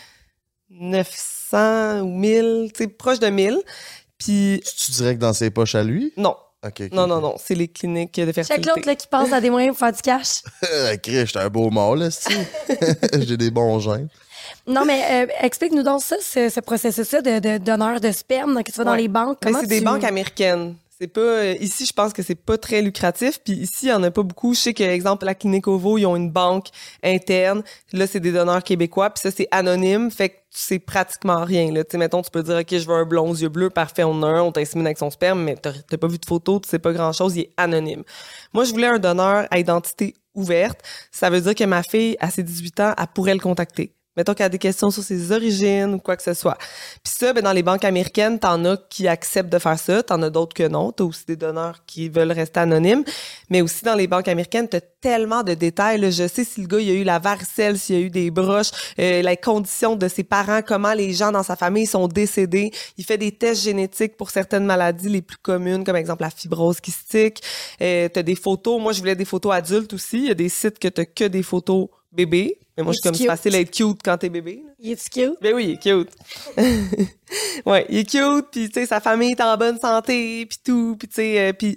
900 0.68 2.00
ou 2.00 2.18
1000, 2.18 2.70
tu 2.74 2.84
sais, 2.84 2.88
proche 2.88 3.18
de 3.18 3.28
1000. 3.28 3.62
Puis... 4.18 4.62
Tu 4.76 4.92
dirais 4.92 5.14
que 5.14 5.20
dans 5.20 5.32
ses 5.32 5.50
poches 5.50 5.74
à 5.74 5.82
lui? 5.82 6.12
Non 6.18 6.36
non, 6.92 7.06
non, 7.06 7.20
non, 7.20 7.36
c'est 7.42 7.54
les 7.54 7.68
cliniques 7.68 8.16
de 8.16 8.32
fertilité. 8.32 8.68
Chaque 8.68 8.76
l'autre 8.76 8.92
qui 8.96 9.06
pense 9.06 9.32
à 9.32 9.40
des 9.40 9.48
moyens 9.48 9.74
pour 9.74 9.86
faire 9.86 9.94
du 9.94 10.02
cash. 10.02 10.42
Chris, 11.02 11.26
j'étais 11.26 11.38
un 11.38 11.48
beau 11.48 11.70
mort, 11.70 11.96
là, 11.96 12.08
J'ai 13.18 13.36
des 13.36 13.50
bons 13.50 13.78
gènes. 13.80 14.08
Non, 14.66 14.84
mais 14.84 15.02
euh, 15.10 15.26
explique-nous 15.40 15.82
donc 15.82 16.02
ça, 16.02 16.16
ce, 16.20 16.60
processus-là 16.60 17.22
de, 17.22 17.38
de, 17.38 17.58
donneur 17.58 18.00
de 18.00 18.12
sperme 18.12 18.62
que 18.62 18.70
tu 18.70 18.78
vas 18.78 18.84
dans 18.84 18.94
les 18.94 19.08
banques. 19.08 19.38
c'est 19.42 19.66
des 19.66 19.80
banques 19.80 20.04
américaines. 20.04 20.74
C'est 21.00 21.08
pas 21.08 21.20
euh, 21.20 21.54
ici 21.60 21.86
je 21.86 21.92
pense 21.94 22.12
que 22.12 22.22
c'est 22.22 22.34
pas 22.34 22.58
très 22.58 22.82
lucratif 22.82 23.40
puis 23.42 23.54
ici 23.54 23.86
il 23.86 23.88
y 23.88 23.92
en 23.92 24.02
a 24.02 24.10
pas 24.10 24.22
beaucoup. 24.22 24.52
Je 24.54 24.60
sais 24.60 24.74
que 24.74 24.82
exemple 24.82 25.24
la 25.24 25.34
clinique 25.34 25.66
Ovo 25.66 25.96
ils 25.96 26.04
ont 26.04 26.14
une 26.14 26.30
banque 26.30 26.68
interne. 27.02 27.62
Là 27.92 28.06
c'est 28.06 28.20
des 28.20 28.32
donneurs 28.32 28.62
québécois 28.62 29.08
puis 29.08 29.22
ça 29.22 29.30
c'est 29.30 29.48
anonyme 29.50 30.10
fait 30.10 30.28
que 30.28 30.34
c'est 30.50 30.78
pratiquement 30.78 31.42
rien 31.44 31.72
là. 31.72 31.84
Tu 31.84 31.92
sais 31.92 31.98
mettons 31.98 32.20
tu 32.20 32.30
peux 32.30 32.42
dire 32.42 32.56
OK 32.56 32.68
je 32.70 32.86
veux 32.86 32.94
un 32.94 33.06
blond 33.06 33.30
aux 33.30 33.34
yeux 33.34 33.48
bleus 33.48 33.70
parfait 33.70 34.04
on 34.04 34.10
en 34.10 34.22
a 34.24 34.26
un 34.26 34.42
on 34.42 34.52
t'insémine 34.52 34.86
avec 34.86 34.98
son 34.98 35.10
sperme 35.10 35.42
mais 35.42 35.56
t'as 35.56 35.72
pas 35.96 36.08
vu 36.08 36.18
de 36.18 36.26
photo 36.26 36.60
tu 36.60 36.68
sais 36.68 36.78
pas 36.78 36.92
grand 36.92 37.12
chose 37.12 37.34
il 37.36 37.42
est 37.42 37.52
anonyme. 37.56 38.04
Moi 38.52 38.64
je 38.64 38.72
voulais 38.72 38.88
un 38.88 38.98
donneur 38.98 39.46
à 39.50 39.58
identité 39.58 40.14
ouverte. 40.34 40.80
Ça 41.10 41.30
veut 41.30 41.40
dire 41.40 41.54
que 41.54 41.64
ma 41.64 41.82
fille 41.82 42.16
à 42.20 42.30
ses 42.30 42.42
18 42.42 42.80
ans 42.80 42.94
elle 42.98 43.06
pourrait 43.14 43.34
le 43.34 43.40
contacter 43.40 43.94
Mettons 44.16 44.34
qu'elle 44.34 44.46
a 44.46 44.50
des 44.50 44.58
questions 44.58 44.90
sur 44.90 45.04
ses 45.04 45.30
origines 45.30 45.94
ou 45.94 45.98
quoi 45.98 46.16
que 46.16 46.22
ce 46.22 46.34
soit. 46.34 46.58
Puis 47.04 47.12
ça, 47.16 47.32
ben, 47.32 47.44
dans 47.44 47.52
les 47.52 47.62
banques 47.62 47.84
américaines, 47.84 48.40
t'en 48.40 48.64
as 48.64 48.76
qui 48.88 49.06
acceptent 49.06 49.52
de 49.52 49.58
faire 49.60 49.78
ça, 49.78 50.02
t'en 50.02 50.20
as 50.22 50.30
d'autres 50.30 50.52
que 50.52 50.66
non. 50.66 50.90
T'as 50.90 51.04
aussi 51.04 51.24
des 51.26 51.36
donneurs 51.36 51.84
qui 51.86 52.08
veulent 52.08 52.32
rester 52.32 52.58
anonymes. 52.58 53.04
Mais 53.50 53.62
aussi 53.62 53.84
dans 53.84 53.94
les 53.94 54.08
banques 54.08 54.26
américaines, 54.26 54.68
t'as 54.68 54.80
tellement 55.00 55.44
de 55.44 55.54
détails. 55.54 56.00
là. 56.00 56.10
Je 56.10 56.26
sais 56.26 56.42
si 56.42 56.60
le 56.60 56.66
gars, 56.66 56.80
il 56.80 56.90
a 56.90 56.94
eu 56.94 57.04
la 57.04 57.20
varicelle, 57.20 57.78
s'il 57.78 57.94
y 57.94 57.98
a 57.98 58.02
eu 58.02 58.10
des 58.10 58.32
broches, 58.32 58.70
euh, 58.98 59.22
les 59.22 59.36
conditions 59.36 59.94
de 59.94 60.08
ses 60.08 60.24
parents, 60.24 60.60
comment 60.60 60.92
les 60.92 61.12
gens 61.12 61.30
dans 61.30 61.44
sa 61.44 61.54
famille 61.54 61.86
sont 61.86 62.08
décédés. 62.08 62.72
Il 62.98 63.04
fait 63.04 63.18
des 63.18 63.30
tests 63.30 63.62
génétiques 63.62 64.16
pour 64.16 64.30
certaines 64.30 64.66
maladies 64.66 65.08
les 65.08 65.22
plus 65.22 65.38
communes, 65.38 65.84
comme 65.84 65.96
exemple 65.96 66.22
la 66.22 66.30
fibrose 66.30 66.80
kystique. 66.80 67.40
Euh, 67.80 68.08
t'as 68.08 68.22
des 68.22 68.34
photos. 68.34 68.80
Moi, 68.80 68.92
je 68.92 68.98
voulais 68.98 69.14
des 69.14 69.24
photos 69.24 69.52
adultes 69.52 69.92
aussi. 69.92 70.18
Il 70.18 70.26
y 70.26 70.30
a 70.30 70.34
des 70.34 70.48
sites 70.48 70.80
que 70.80 70.88
t'as 70.88 71.04
que 71.04 71.24
des 71.24 71.44
photos 71.44 71.88
bébés. 72.12 72.58
Mais 72.76 72.82
moi, 72.82 72.92
je 72.92 72.98
suis 72.98 73.02
comme 73.02 73.14
c'est 73.14 73.26
facile 73.26 73.56
à 73.56 73.60
être 73.60 73.70
cute 73.70 74.00
quand 74.02 74.16
t'es 74.16 74.28
bébé. 74.28 74.62
là. 74.64 74.72
Il 74.78 74.92
est 74.92 75.08
cute? 75.08 75.36
Ben 75.40 75.54
oui, 75.54 75.64
il 75.64 75.70
est 75.72 75.82
cute. 75.82 76.10
ouais, 77.66 77.86
il 77.88 77.98
est 77.98 78.10
cute, 78.10 78.46
puis 78.50 78.68
tu 78.68 78.80
sais, 78.80 78.86
sa 78.86 79.00
famille 79.00 79.32
est 79.32 79.40
en 79.40 79.56
bonne 79.56 79.78
santé, 79.78 80.46
puis 80.46 80.58
tout, 80.64 80.96
puis 80.98 81.08
tu 81.08 81.14
sais, 81.14 81.48
euh, 81.48 81.52
puis 81.52 81.76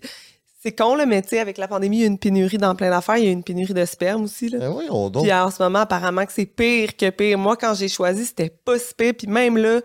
c'est 0.62 0.72
con, 0.72 0.96
là, 0.96 1.06
mais 1.06 1.22
tu 1.22 1.30
sais, 1.30 1.40
avec 1.40 1.58
la 1.58 1.68
pandémie, 1.68 1.98
il 1.98 2.02
y 2.02 2.04
a 2.06 2.08
une 2.08 2.18
pénurie 2.18 2.58
dans 2.58 2.74
plein 2.74 2.90
d'affaires, 2.90 3.18
il 3.18 3.26
y 3.26 3.28
a 3.28 3.32
une 3.32 3.44
pénurie 3.44 3.74
de 3.74 3.84
sperme 3.84 4.24
aussi, 4.24 4.48
là. 4.48 4.60
Ben 4.60 4.74
oui, 4.74 4.86
on. 4.90 5.12
Puis 5.12 5.34
en 5.34 5.52
ce 5.52 5.62
moment, 5.62 5.80
apparemment 5.80 6.26
que 6.26 6.32
c'est 6.32 6.46
pire 6.46 6.96
que 6.96 7.10
pire. 7.10 7.38
Moi, 7.38 7.58
quand 7.58 7.74
j'ai 7.74 7.90
choisi, 7.90 8.26
c'était 8.26 8.50
pas 8.50 8.80
si 8.80 8.94
pire, 8.94 9.14
puis 9.18 9.28
même 9.28 9.58
là, 9.58 9.82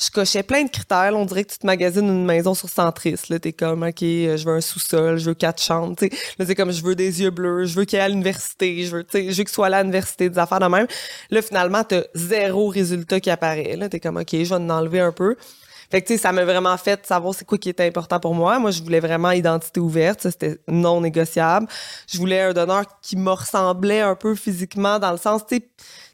je 0.00 0.10
cochais 0.10 0.42
plein 0.42 0.64
de 0.64 0.70
critères. 0.70 1.12
On 1.14 1.24
dirait 1.24 1.44
que 1.44 1.52
tu 1.52 1.58
te 1.58 1.66
magasines 1.66 2.08
une 2.08 2.24
maison 2.24 2.54
sur 2.54 2.68
Centris. 2.68 3.20
Là, 3.28 3.38
t'es 3.38 3.52
comme, 3.52 3.82
OK, 3.82 4.02
euh, 4.02 4.36
je 4.36 4.44
veux 4.44 4.54
un 4.54 4.60
sous-sol, 4.60 5.18
je 5.18 5.26
veux 5.26 5.34
quatre 5.34 5.62
chambres. 5.62 5.94
tu 5.96 6.08
sais. 6.08 6.16
Là, 6.38 6.46
c'est 6.46 6.54
comme, 6.54 6.72
je 6.72 6.82
veux 6.82 6.94
des 6.94 7.22
yeux 7.22 7.30
bleus, 7.30 7.66
je 7.66 7.74
veux 7.74 7.84
qu'il 7.84 7.98
aille 7.98 8.06
à 8.06 8.08
l'université, 8.08 8.84
je 8.84 8.96
veux, 8.96 9.06
je 9.12 9.18
veux 9.18 9.32
qu'il 9.32 9.48
soit 9.48 9.66
à 9.66 9.82
l'université, 9.82 10.30
des 10.30 10.38
affaires 10.38 10.60
de 10.60 10.66
même. 10.66 10.86
Là, 11.30 11.42
finalement, 11.42 11.84
t'as 11.84 12.02
zéro 12.14 12.68
résultat 12.68 13.20
qui 13.20 13.30
apparaît. 13.30 13.76
Là, 13.76 13.88
t'es 13.88 14.00
comme, 14.00 14.16
OK, 14.16 14.30
je 14.32 14.38
vais 14.38 14.54
en 14.54 14.70
enlever 14.70 15.00
un 15.00 15.12
peu. 15.12 15.36
Fait 15.90 16.00
que, 16.00 16.06
tu 16.06 16.12
sais, 16.14 16.22
ça 16.22 16.30
m'a 16.30 16.44
vraiment 16.44 16.76
fait 16.76 17.04
savoir 17.04 17.34
c'est 17.34 17.44
quoi 17.44 17.58
qui 17.58 17.68
était 17.68 17.84
important 17.84 18.20
pour 18.20 18.32
moi. 18.32 18.60
Moi, 18.60 18.70
je 18.70 18.80
voulais 18.80 19.00
vraiment 19.00 19.32
identité 19.32 19.80
ouverte. 19.80 20.22
Ça, 20.22 20.30
c'était 20.30 20.58
non 20.68 21.00
négociable. 21.00 21.66
Je 22.06 22.16
voulais 22.18 22.40
un 22.42 22.52
donneur 22.52 22.84
qui 23.02 23.16
me 23.16 23.32
ressemblait 23.32 24.00
un 24.00 24.14
peu 24.14 24.36
physiquement 24.36 25.00
dans 25.00 25.10
le 25.10 25.18
sens, 25.18 25.44
tu 25.46 25.56
sais, 25.56 25.68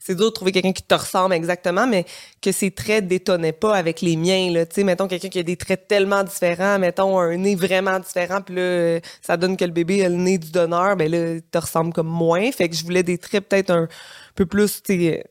c'est 0.07 0.15
dur 0.15 0.27
de 0.27 0.31
trouver 0.31 0.53
quelqu'un 0.53 0.73
qui 0.73 0.85
te 0.85 0.95
ressemble 0.95 1.35
exactement, 1.35 1.85
mais 1.85 2.07
que 2.41 2.53
ses 2.53 2.71
traits 2.71 3.09
détonnaient 3.09 3.53
pas 3.53 3.75
avec 3.75 4.03
les 4.03 4.15
miens, 4.17 4.53
là. 4.53 4.65
Tu 4.65 4.77
sais, 4.77 4.85
mettons 4.85 5.09
quelqu'un 5.09 5.29
qui 5.29 5.41
a 5.41 5.43
des 5.43 5.57
traits 5.57 5.89
tellement 5.89 6.23
différents, 6.23 6.79
mettons 6.79 7.19
un 7.19 7.37
nez 7.37 7.57
vraiment 7.57 7.99
différent, 7.99 8.41
puis 8.41 8.55
là, 8.55 9.01
ça 9.21 9.37
donne 9.37 9.57
que 9.57 9.65
le 9.65 9.73
bébé 9.73 10.05
a 10.05 10.09
le 10.09 10.15
nez 10.15 10.39
du 10.39 10.53
donneur, 10.53 10.97
ben 10.97 11.11
là, 11.11 11.33
il 11.35 11.43
te 11.43 11.59
ressemble 11.59 11.93
comme 11.93 12.07
moins. 12.07 12.53
Fait 12.53 12.69
que 12.69 12.77
je 12.77 12.85
voulais 12.85 13.03
des 13.03 13.19
traits 13.19 13.49
peut-être 13.49 13.71
un 13.71 13.89
peu 14.37 14.47
plus, 14.47 14.81
tu 14.81 14.95
sais, 14.95 15.25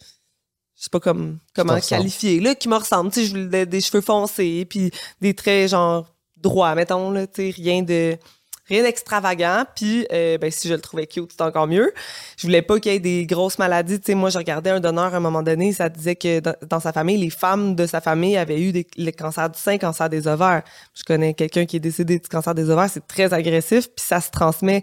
je 0.75 0.83
sais 0.83 0.89
pas 0.91 0.99
comme, 0.99 1.39
comment 1.55 1.79
qualifier, 1.79 2.41
là, 2.41 2.53
qui 2.53 2.67
me 2.67 2.75
ressemble. 2.75 3.11
Tu 3.11 3.21
sais, 3.21 3.27
je 3.27 3.31
voulais 3.31 3.47
des, 3.47 3.65
des 3.65 3.79
cheveux 3.79 4.01
foncés, 4.01 4.65
puis 4.69 4.91
des 5.21 5.33
traits 5.33 5.69
genre 5.69 6.13
droits, 6.35 6.75
mettons, 6.75 7.11
là, 7.11 7.27
tu 7.27 7.49
sais, 7.49 7.55
rien 7.55 7.81
de 7.81 8.17
rien 8.67 8.83
d'extravagant 8.83 9.65
puis 9.75 10.07
euh, 10.11 10.37
ben 10.37 10.51
si 10.51 10.67
je 10.67 10.73
le 10.73 10.81
trouvais 10.81 11.07
cute 11.07 11.31
c'est 11.31 11.41
encore 11.41 11.67
mieux 11.67 11.93
je 12.37 12.47
voulais 12.47 12.61
pas 12.61 12.79
qu'il 12.79 12.91
y 12.91 12.95
ait 12.95 12.99
des 12.99 13.25
grosses 13.25 13.59
maladies 13.59 13.99
tu 13.99 14.07
sais 14.07 14.15
moi 14.15 14.29
je 14.29 14.37
regardais 14.37 14.69
un 14.69 14.79
donneur 14.79 15.13
à 15.13 15.17
un 15.17 15.19
moment 15.19 15.43
donné 15.43 15.73
ça 15.73 15.89
disait 15.89 16.15
que 16.15 16.39
dans, 16.39 16.55
dans 16.67 16.79
sa 16.79 16.91
famille 16.91 17.17
les 17.17 17.29
femmes 17.29 17.75
de 17.75 17.85
sa 17.85 18.01
famille 18.01 18.37
avaient 18.37 18.61
eu 18.61 18.71
des, 18.71 18.87
le 18.97 19.11
cancer 19.11 19.49
du 19.49 19.59
sein 19.59 19.77
cancer 19.77 20.09
des 20.09 20.27
ovaires 20.27 20.63
je 20.93 21.03
connais 21.03 21.33
quelqu'un 21.33 21.65
qui 21.65 21.77
est 21.77 21.81
décédé 21.81 22.19
du 22.19 22.27
cancer 22.27 22.55
des 22.55 22.69
ovaires 22.69 22.89
c'est 22.89 23.05
très 23.07 23.33
agressif 23.33 23.87
puis 23.87 24.05
ça 24.05 24.21
se 24.21 24.29
transmet 24.31 24.81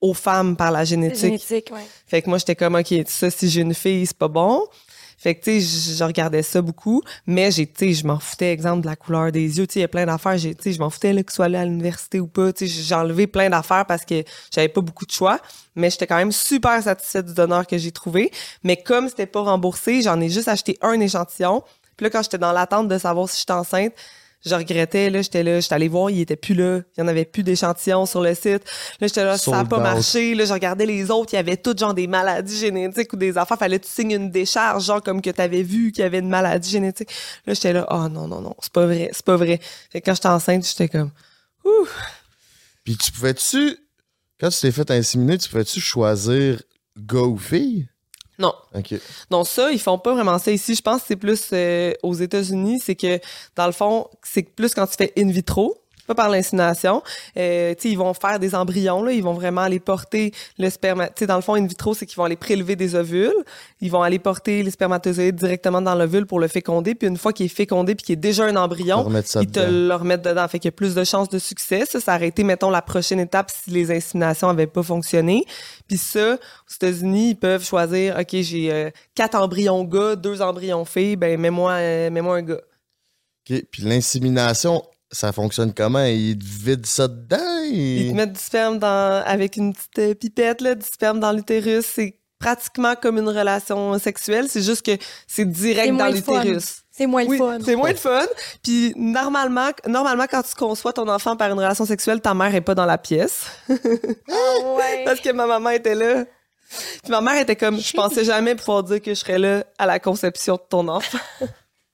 aux 0.00 0.14
femmes 0.14 0.56
par 0.56 0.70
la 0.70 0.84
génétique 0.84 1.40
Génétique, 1.40 1.70
ouais. 1.72 1.80
fait 2.06 2.22
que 2.22 2.28
moi, 2.28 2.38
j'étais 2.38 2.54
comme, 2.54 2.74
OK, 2.74 2.94
ça, 3.06 3.30
si 3.30 3.48
j'ai 3.48 3.62
une 3.62 3.74
fille, 3.74 4.06
c'est 4.06 4.16
pas 4.16 4.28
bon. 4.28 4.66
Fait 5.18 5.34
que, 5.34 5.44
tu 5.44 5.60
sais, 5.60 5.94
je 5.96 6.04
regardais 6.04 6.42
ça 6.42 6.60
beaucoup, 6.60 7.02
mais 7.26 7.50
j'ai, 7.50 7.66
tu 7.66 7.86
sais, 7.86 7.92
je 7.94 8.06
m'en 8.06 8.18
foutais, 8.18 8.52
exemple, 8.52 8.82
de 8.82 8.86
la 8.86 8.96
couleur 8.96 9.32
des 9.32 9.58
yeux. 9.58 9.66
Tu 9.66 9.74
sais, 9.74 9.78
il 9.80 9.82
y 9.82 9.84
a 9.84 9.88
plein 9.88 10.06
d'affaires. 10.06 10.36
Tu 10.36 10.54
sais, 10.60 10.72
je 10.72 10.78
m'en 10.78 10.90
foutais, 10.90 11.12
là, 11.12 11.22
que 11.22 11.32
soit 11.32 11.46
allé 11.46 11.56
à 11.56 11.64
l'université 11.64 12.20
ou 12.20 12.26
pas. 12.26 12.52
Tu 12.52 12.68
sais, 12.68 12.82
j'ai 12.82 12.94
enlevé 12.94 13.26
plein 13.26 13.48
d'affaires 13.48 13.86
parce 13.86 14.04
que 14.04 14.22
j'avais 14.54 14.68
pas 14.68 14.82
beaucoup 14.82 15.06
de 15.06 15.12
choix. 15.12 15.40
Mais 15.74 15.90
j'étais 15.90 16.06
quand 16.06 16.16
même 16.16 16.32
super 16.32 16.82
satisfaite 16.82 17.26
du 17.26 17.34
donneur 17.34 17.66
que 17.66 17.78
j'ai 17.78 17.92
trouvé. 17.92 18.30
Mais 18.62 18.76
comme 18.76 19.08
c'était 19.08 19.26
pas 19.26 19.40
remboursé, 19.40 20.02
j'en 20.02 20.20
ai 20.20 20.28
juste 20.28 20.48
acheté 20.48 20.78
un 20.82 21.00
échantillon. 21.00 21.62
Puis 21.96 22.04
là, 22.04 22.10
quand 22.10 22.22
j'étais 22.22 22.38
dans 22.38 22.52
l'attente 22.52 22.88
de 22.88 22.98
savoir 22.98 23.28
si 23.28 23.40
j'étais 23.40 23.52
enceinte, 23.52 23.94
je 24.44 24.54
regrettais, 24.54 25.10
là, 25.10 25.22
j'étais 25.22 25.42
là, 25.42 25.60
j'étais 25.60 25.74
allée 25.74 25.88
voir, 25.88 26.10
il 26.10 26.20
était 26.20 26.36
plus 26.36 26.54
là. 26.54 26.80
Il 26.96 27.00
y 27.00 27.02
en 27.02 27.08
avait 27.08 27.24
plus 27.24 27.42
d'échantillons 27.42 28.06
sur 28.06 28.22
le 28.22 28.34
site. 28.34 28.62
Là, 29.00 29.06
j'étais 29.06 29.24
là, 29.24 29.36
ça 29.38 29.60
a 29.60 29.64
pas 29.64 29.78
out. 29.78 29.82
marché. 29.82 30.34
Là, 30.34 30.44
je 30.44 30.52
regardais 30.52 30.86
les 30.86 31.10
autres, 31.10 31.32
il 31.32 31.36
y 31.36 31.38
avait 31.38 31.56
toutes 31.56 31.78
genre 31.78 31.94
des 31.94 32.06
maladies 32.06 32.56
génétiques 32.56 33.12
ou 33.12 33.16
des 33.16 33.36
affaires. 33.38 33.58
Fallait 33.58 33.78
que 33.80 33.86
tu 33.86 33.90
signes 33.90 34.12
une 34.12 34.30
décharge, 34.30 34.84
genre 34.84 35.02
comme 35.02 35.20
que 35.20 35.30
t'avais 35.30 35.62
vu 35.62 35.90
qu'il 35.90 36.02
y 36.02 36.06
avait 36.06 36.20
une 36.20 36.28
maladie 36.28 36.70
génétique. 36.70 37.10
Là, 37.46 37.54
j'étais 37.54 37.72
là, 37.72 37.86
oh 37.90 38.08
non, 38.08 38.28
non, 38.28 38.40
non, 38.40 38.54
c'est 38.60 38.72
pas 38.72 38.86
vrai, 38.86 39.10
c'est 39.12 39.24
pas 39.24 39.36
vrai. 39.36 39.60
Fait 39.90 40.00
que 40.00 40.06
quand 40.06 40.14
j'étais 40.14 40.28
enceinte, 40.28 40.66
j'étais 40.66 40.88
comme, 40.88 41.10
ouh. 41.64 41.88
Puis 42.84 42.96
tu 42.96 43.10
pouvais-tu, 43.10 43.76
quand 44.38 44.50
tu 44.50 44.60
t'es 44.60 44.70
fait 44.70 44.90
inséminer, 44.90 45.38
tu 45.38 45.48
pouvais-tu 45.48 45.80
choisir 45.80 46.62
gars 46.96 47.20
ou 47.20 47.36
fille? 47.36 47.88
Non. 48.38 48.54
Donc 49.30 49.46
ça, 49.46 49.70
ils 49.72 49.80
font 49.80 49.98
pas 49.98 50.14
vraiment 50.14 50.38
ça 50.38 50.50
ici. 50.50 50.74
Je 50.74 50.82
pense 50.82 51.02
que 51.02 51.06
c'est 51.08 51.16
plus 51.16 51.48
euh, 51.52 51.92
aux 52.02 52.14
États-Unis, 52.14 52.80
c'est 52.84 52.94
que 52.94 53.18
dans 53.54 53.66
le 53.66 53.72
fond, 53.72 54.08
c'est 54.22 54.42
plus 54.42 54.74
quand 54.74 54.86
tu 54.86 54.96
fais 54.96 55.12
in 55.18 55.30
vitro, 55.30 55.76
pas 56.06 56.14
par 56.14 56.28
l'insémination. 56.28 57.02
Euh, 57.36 57.74
ils 57.84 57.98
vont 57.98 58.14
faire 58.14 58.38
des 58.38 58.54
embryons 58.54 59.02
là, 59.02 59.12
ils 59.12 59.22
vont 59.22 59.34
vraiment 59.34 59.62
aller 59.62 59.80
porter 59.80 60.32
le 60.58 60.70
sperma. 60.70 61.08
Tu 61.08 61.12
sais, 61.20 61.26
dans 61.26 61.36
le 61.36 61.42
fond, 61.42 61.54
in 61.54 61.66
vitro, 61.66 61.94
c'est 61.94 62.06
qu'ils 62.06 62.16
vont 62.16 62.24
aller 62.24 62.36
prélever 62.36 62.76
des 62.76 62.94
ovules, 62.94 63.34
ils 63.80 63.90
vont 63.90 64.02
aller 64.02 64.18
porter 64.18 64.62
les 64.62 64.70
spermatozoïdes 64.70 65.36
directement 65.36 65.82
dans 65.82 65.94
l'ovule 65.94 66.26
pour 66.26 66.40
le 66.40 66.48
féconder, 66.48 66.94
puis 66.94 67.08
une 67.08 67.16
fois 67.16 67.32
qu'il 67.32 67.46
est 67.46 67.50
fécondé 67.50 67.94
puis 67.94 68.04
qu'il 68.06 68.12
est 68.14 68.16
déjà 68.16 68.44
un 68.44 68.56
embryon, 68.56 69.08
ça 69.24 69.42
ils 69.42 69.50
te 69.50 69.60
dedans. 69.60 69.70
le 69.70 69.94
remettent 69.94 70.22
dedans. 70.22 70.46
Fait 70.48 70.58
qu'il 70.58 70.68
y 70.68 70.68
a 70.68 70.72
plus 70.72 70.94
de 70.94 71.04
chances 71.04 71.28
de 71.28 71.38
succès. 71.38 71.84
Ça, 71.86 72.00
ça 72.00 72.16
aurait 72.16 72.28
été, 72.28 72.44
mettons, 72.44 72.70
la 72.70 72.82
prochaine 72.82 73.20
étape 73.20 73.50
si 73.50 73.70
les 73.70 73.90
inséminations 73.90 74.48
avaient 74.48 74.66
pas 74.66 74.82
fonctionné. 74.82 75.44
Puis 75.88 75.98
ça, 75.98 76.34
aux 76.34 76.74
États-Unis, 76.74 77.30
ils 77.30 77.36
peuvent 77.36 77.64
choisir, 77.64 78.16
OK, 78.18 78.40
j'ai 78.40 78.72
euh, 78.72 78.90
quatre 79.14 79.34
embryons 79.34 79.84
gars, 79.84 80.16
deux 80.16 80.42
embryons 80.42 80.84
filles, 80.84 81.16
ben 81.16 81.38
mets-moi 81.40 81.72
euh, 81.72 82.10
mets-moi 82.10 82.36
un 82.36 82.42
gars. 82.42 82.60
OK. 83.48 83.62
Puis 83.70 83.82
l'insémination, 83.82 84.82
ça 85.16 85.32
fonctionne 85.32 85.72
comment? 85.72 86.04
Ils 86.04 86.38
te 86.38 86.44
vident 86.44 86.86
ça 86.86 87.08
dedans? 87.08 87.62
Ils 87.70 88.10
te 88.10 88.14
mettent 88.16 88.34
du 88.34 88.40
sperme 88.40 88.78
dans, 88.78 89.22
avec 89.24 89.56
une 89.56 89.72
petite 89.72 89.98
euh, 89.98 90.14
pipette, 90.14 90.60
là, 90.60 90.74
du 90.74 90.86
sperme 90.86 91.20
dans 91.20 91.32
l'utérus. 91.32 91.86
C'est 91.86 92.18
pratiquement 92.38 92.94
comme 93.00 93.16
une 93.18 93.28
relation 93.28 93.98
sexuelle. 93.98 94.46
C'est 94.48 94.62
juste 94.62 94.84
que 94.84 94.96
c'est 95.26 95.48
direct 95.48 95.96
dans 95.96 96.08
l'utérus. 96.08 96.82
C'est 96.90 97.06
moins 97.06 97.24
Oui, 97.24 97.38
le 97.38 97.44
fun. 97.44 97.58
c'est 97.64 97.76
moins 97.76 97.90
le 97.90 97.96
fun. 97.96 98.26
Puis 98.62 98.92
normalement, 98.96 99.70
normalement, 99.86 100.26
quand 100.30 100.42
tu 100.42 100.54
conçois 100.54 100.92
ton 100.92 101.08
enfant 101.08 101.36
par 101.36 101.50
une 101.50 101.58
relation 101.58 101.86
sexuelle, 101.86 102.20
ta 102.20 102.34
mère 102.34 102.54
est 102.54 102.60
pas 102.60 102.74
dans 102.74 102.86
la 102.86 102.98
pièce. 102.98 103.46
Ah 103.68 104.74
ouais. 104.76 105.02
Parce 105.04 105.20
que 105.20 105.32
ma 105.32 105.46
maman 105.46 105.70
était 105.70 105.94
là. 105.94 106.24
Puis 107.02 107.10
ma 107.10 107.20
mère 107.20 107.40
était 107.40 107.56
comme, 107.56 107.78
je 107.80 107.92
pensais 107.92 108.24
jamais 108.24 108.54
pouvoir 108.54 108.82
dire 108.82 109.00
que 109.00 109.10
je 109.10 109.20
serais 109.20 109.38
là 109.38 109.64
à 109.78 109.86
la 109.86 109.98
conception 109.98 110.54
de 110.56 110.62
ton 110.68 110.88
enfant. 110.88 111.18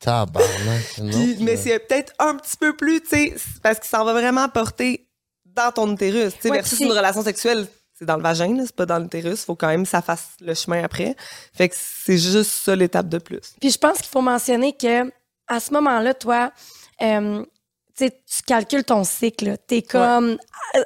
Tabarnak. 0.02 0.98
non, 0.98 1.10
Puis- 1.10 1.36
mais 1.40 1.56
ça- 1.56 1.62
c'est 1.64 1.78
peut-être 1.78 2.12
un 2.18 2.36
petit 2.36 2.56
peu 2.56 2.76
plus, 2.76 3.00
tu 3.00 3.08
sais, 3.08 3.34
parce 3.62 3.78
qu'il 3.78 3.88
s'en 3.88 4.04
va 4.04 4.12
vraiment 4.12 4.48
porter 4.48 5.06
dans 5.46 5.70
ton 5.72 5.92
utérus. 5.92 6.34
Tu 6.34 6.40
sais, 6.42 6.50
Ouais, 6.50 6.56
versus 6.58 6.80
une 6.80 6.88
c'est- 6.90 6.96
relation 6.98 7.22
sexuelle, 7.22 7.66
c'est 7.98 8.04
dans 8.06 8.16
le 8.16 8.22
vagin, 8.22 8.56
c'est 8.64 8.74
pas 8.74 8.86
dans 8.86 8.98
l'utérus. 8.98 9.44
Faut 9.44 9.54
quand 9.54 9.68
même 9.68 9.84
que 9.84 9.88
ça 9.88 10.02
fasse 10.02 10.28
le 10.40 10.54
chemin 10.54 10.82
après. 10.82 11.14
Fait 11.54 11.68
que 11.68 11.74
c'est 11.78 12.18
juste 12.18 12.50
ça 12.64 12.74
l'étape 12.74 13.08
de 13.08 13.18
plus. 13.18 13.54
Puis 13.60 13.70
je 13.70 13.78
pense 13.78 13.98
qu'il 13.98 14.06
faut 14.10 14.22
mentionner 14.22 14.72
que 14.72 15.10
à 15.48 15.60
ce 15.60 15.72
moment-là, 15.72 16.14
toi, 16.14 16.50
euh, 17.02 17.44
tu 18.10 18.16
tu 18.36 18.42
calcules 18.42 18.84
ton 18.84 19.04
cycle. 19.04 19.44
là. 19.46 19.56
T'es 19.56 19.82
comme 19.82 20.38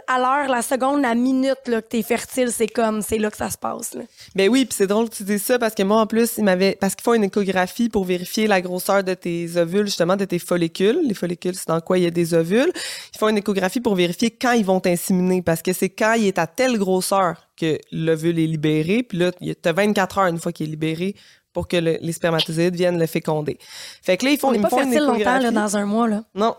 à- 0.09 0.14
à 0.14 0.18
l'heure, 0.18 0.48
la 0.50 0.62
seconde, 0.62 1.02
la 1.02 1.14
minute 1.14 1.57
là, 1.66 1.81
que 1.81 1.87
t'es 1.88 2.02
fertile, 2.02 2.50
c'est 2.50 2.66
comme 2.66 3.02
c'est 3.02 3.18
là 3.18 3.31
que 3.31 3.37
ça 3.37 3.50
se 3.50 3.57
passe. 3.59 3.94
Là. 3.94 4.02
Ben 4.35 4.48
oui, 4.48 4.64
puis 4.64 4.74
c'est 4.76 4.87
drôle 4.87 5.09
que 5.09 5.14
tu 5.14 5.22
dises 5.22 5.42
ça 5.44 5.59
parce 5.59 5.74
que 5.74 5.83
moi 5.83 6.00
en 6.00 6.07
plus, 6.07 6.35
il 6.38 6.44
m'avait 6.44 6.76
parce 6.81 6.94
qu'il 6.94 7.05
faut 7.05 7.14
une 7.14 7.24
échographie 7.24 7.88
pour 7.88 8.05
vérifier 8.05 8.46
la 8.46 8.61
grosseur 8.61 9.04
de 9.04 9.14
tes 9.14 9.56
ovules, 9.56 9.87
justement 9.87 10.17
de 10.17 10.25
tes 10.25 10.38
follicules. 10.38 11.00
Les 11.04 11.14
follicules, 11.14 11.54
c'est 11.54 11.69
dans 11.69 11.81
quoi 11.81 11.98
il 11.98 12.04
y 12.04 12.06
a 12.06 12.10
des 12.10 12.35
ovules. 12.35 12.73
Ils 13.14 13.19
font 13.19 13.29
une 13.29 13.38
échographie 13.38 13.81
pour 13.81 13.94
vérifier 13.94 14.31
quand 14.31 14.52
ils 14.52 14.64
vont 14.64 14.81
t'inséminer 14.81 15.42
parce 15.42 15.62
que 15.62 15.73
c'est 15.73 15.90
quand 15.90 16.14
il 16.14 16.27
est 16.27 16.38
à 16.38 16.46
telle 16.46 16.79
grosseur 16.79 17.48
que 17.56 17.79
l'ovule 17.92 18.38
est 18.38 18.46
libéré, 18.46 19.02
puis 19.02 19.19
là 19.19 19.31
tu 19.33 19.54
as 19.64 19.73
24 19.73 20.19
heures 20.19 20.27
une 20.27 20.38
fois 20.38 20.52
qu'il 20.52 20.67
est 20.67 20.71
libéré 20.71 21.14
pour 21.52 21.69
que 21.69 21.79
le- 21.79 21.96
les 22.02 22.12
spermatozoïdes 22.12 22.75
viennent 22.77 22.98
le 22.98 23.06
féconder. 23.06 23.56
Fait 24.02 24.19
que 24.19 24.27
là 24.27 24.33
ils 24.33 24.38
font 24.38 24.48
On 24.48 24.52
ils 24.52 24.60
pas 24.60 24.69
font 24.69 24.77
une 24.83 24.90
fertile 24.90 25.04
longtemps 25.06 25.14
échographie. 25.21 25.44
là, 25.44 25.50
dans 25.52 25.77
un 25.79 25.87
mois. 25.87 26.06
Là. 26.06 26.23
Non. 26.35 26.54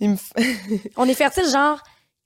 Me 0.00 0.16
On 0.96 1.06
est 1.08 1.14
fertile 1.14 1.48
genre 1.50 1.80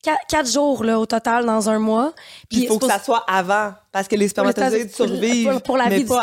qua- 0.04 0.18
quatre 0.28 0.50
jours 0.50 0.84
là, 0.84 0.98
au 0.98 1.06
total 1.06 1.44
dans 1.46 1.68
un 1.70 1.78
mois. 1.78 2.12
Puis 2.50 2.60
il 2.62 2.68
faut 2.68 2.78
que 2.78 2.86
ça 2.86 2.98
soit 2.98 3.24
avant, 3.28 3.72
parce 3.92 4.08
que 4.08 4.16
les 4.16 4.28
spermatozoïdes 4.28 4.94
survivent. 4.94 5.50
pour- 5.52 5.62
pour 5.62 5.76
la 5.76 5.88
mais 5.88 5.96
vie 5.96 6.02
du 6.02 6.08
pas. 6.08 6.20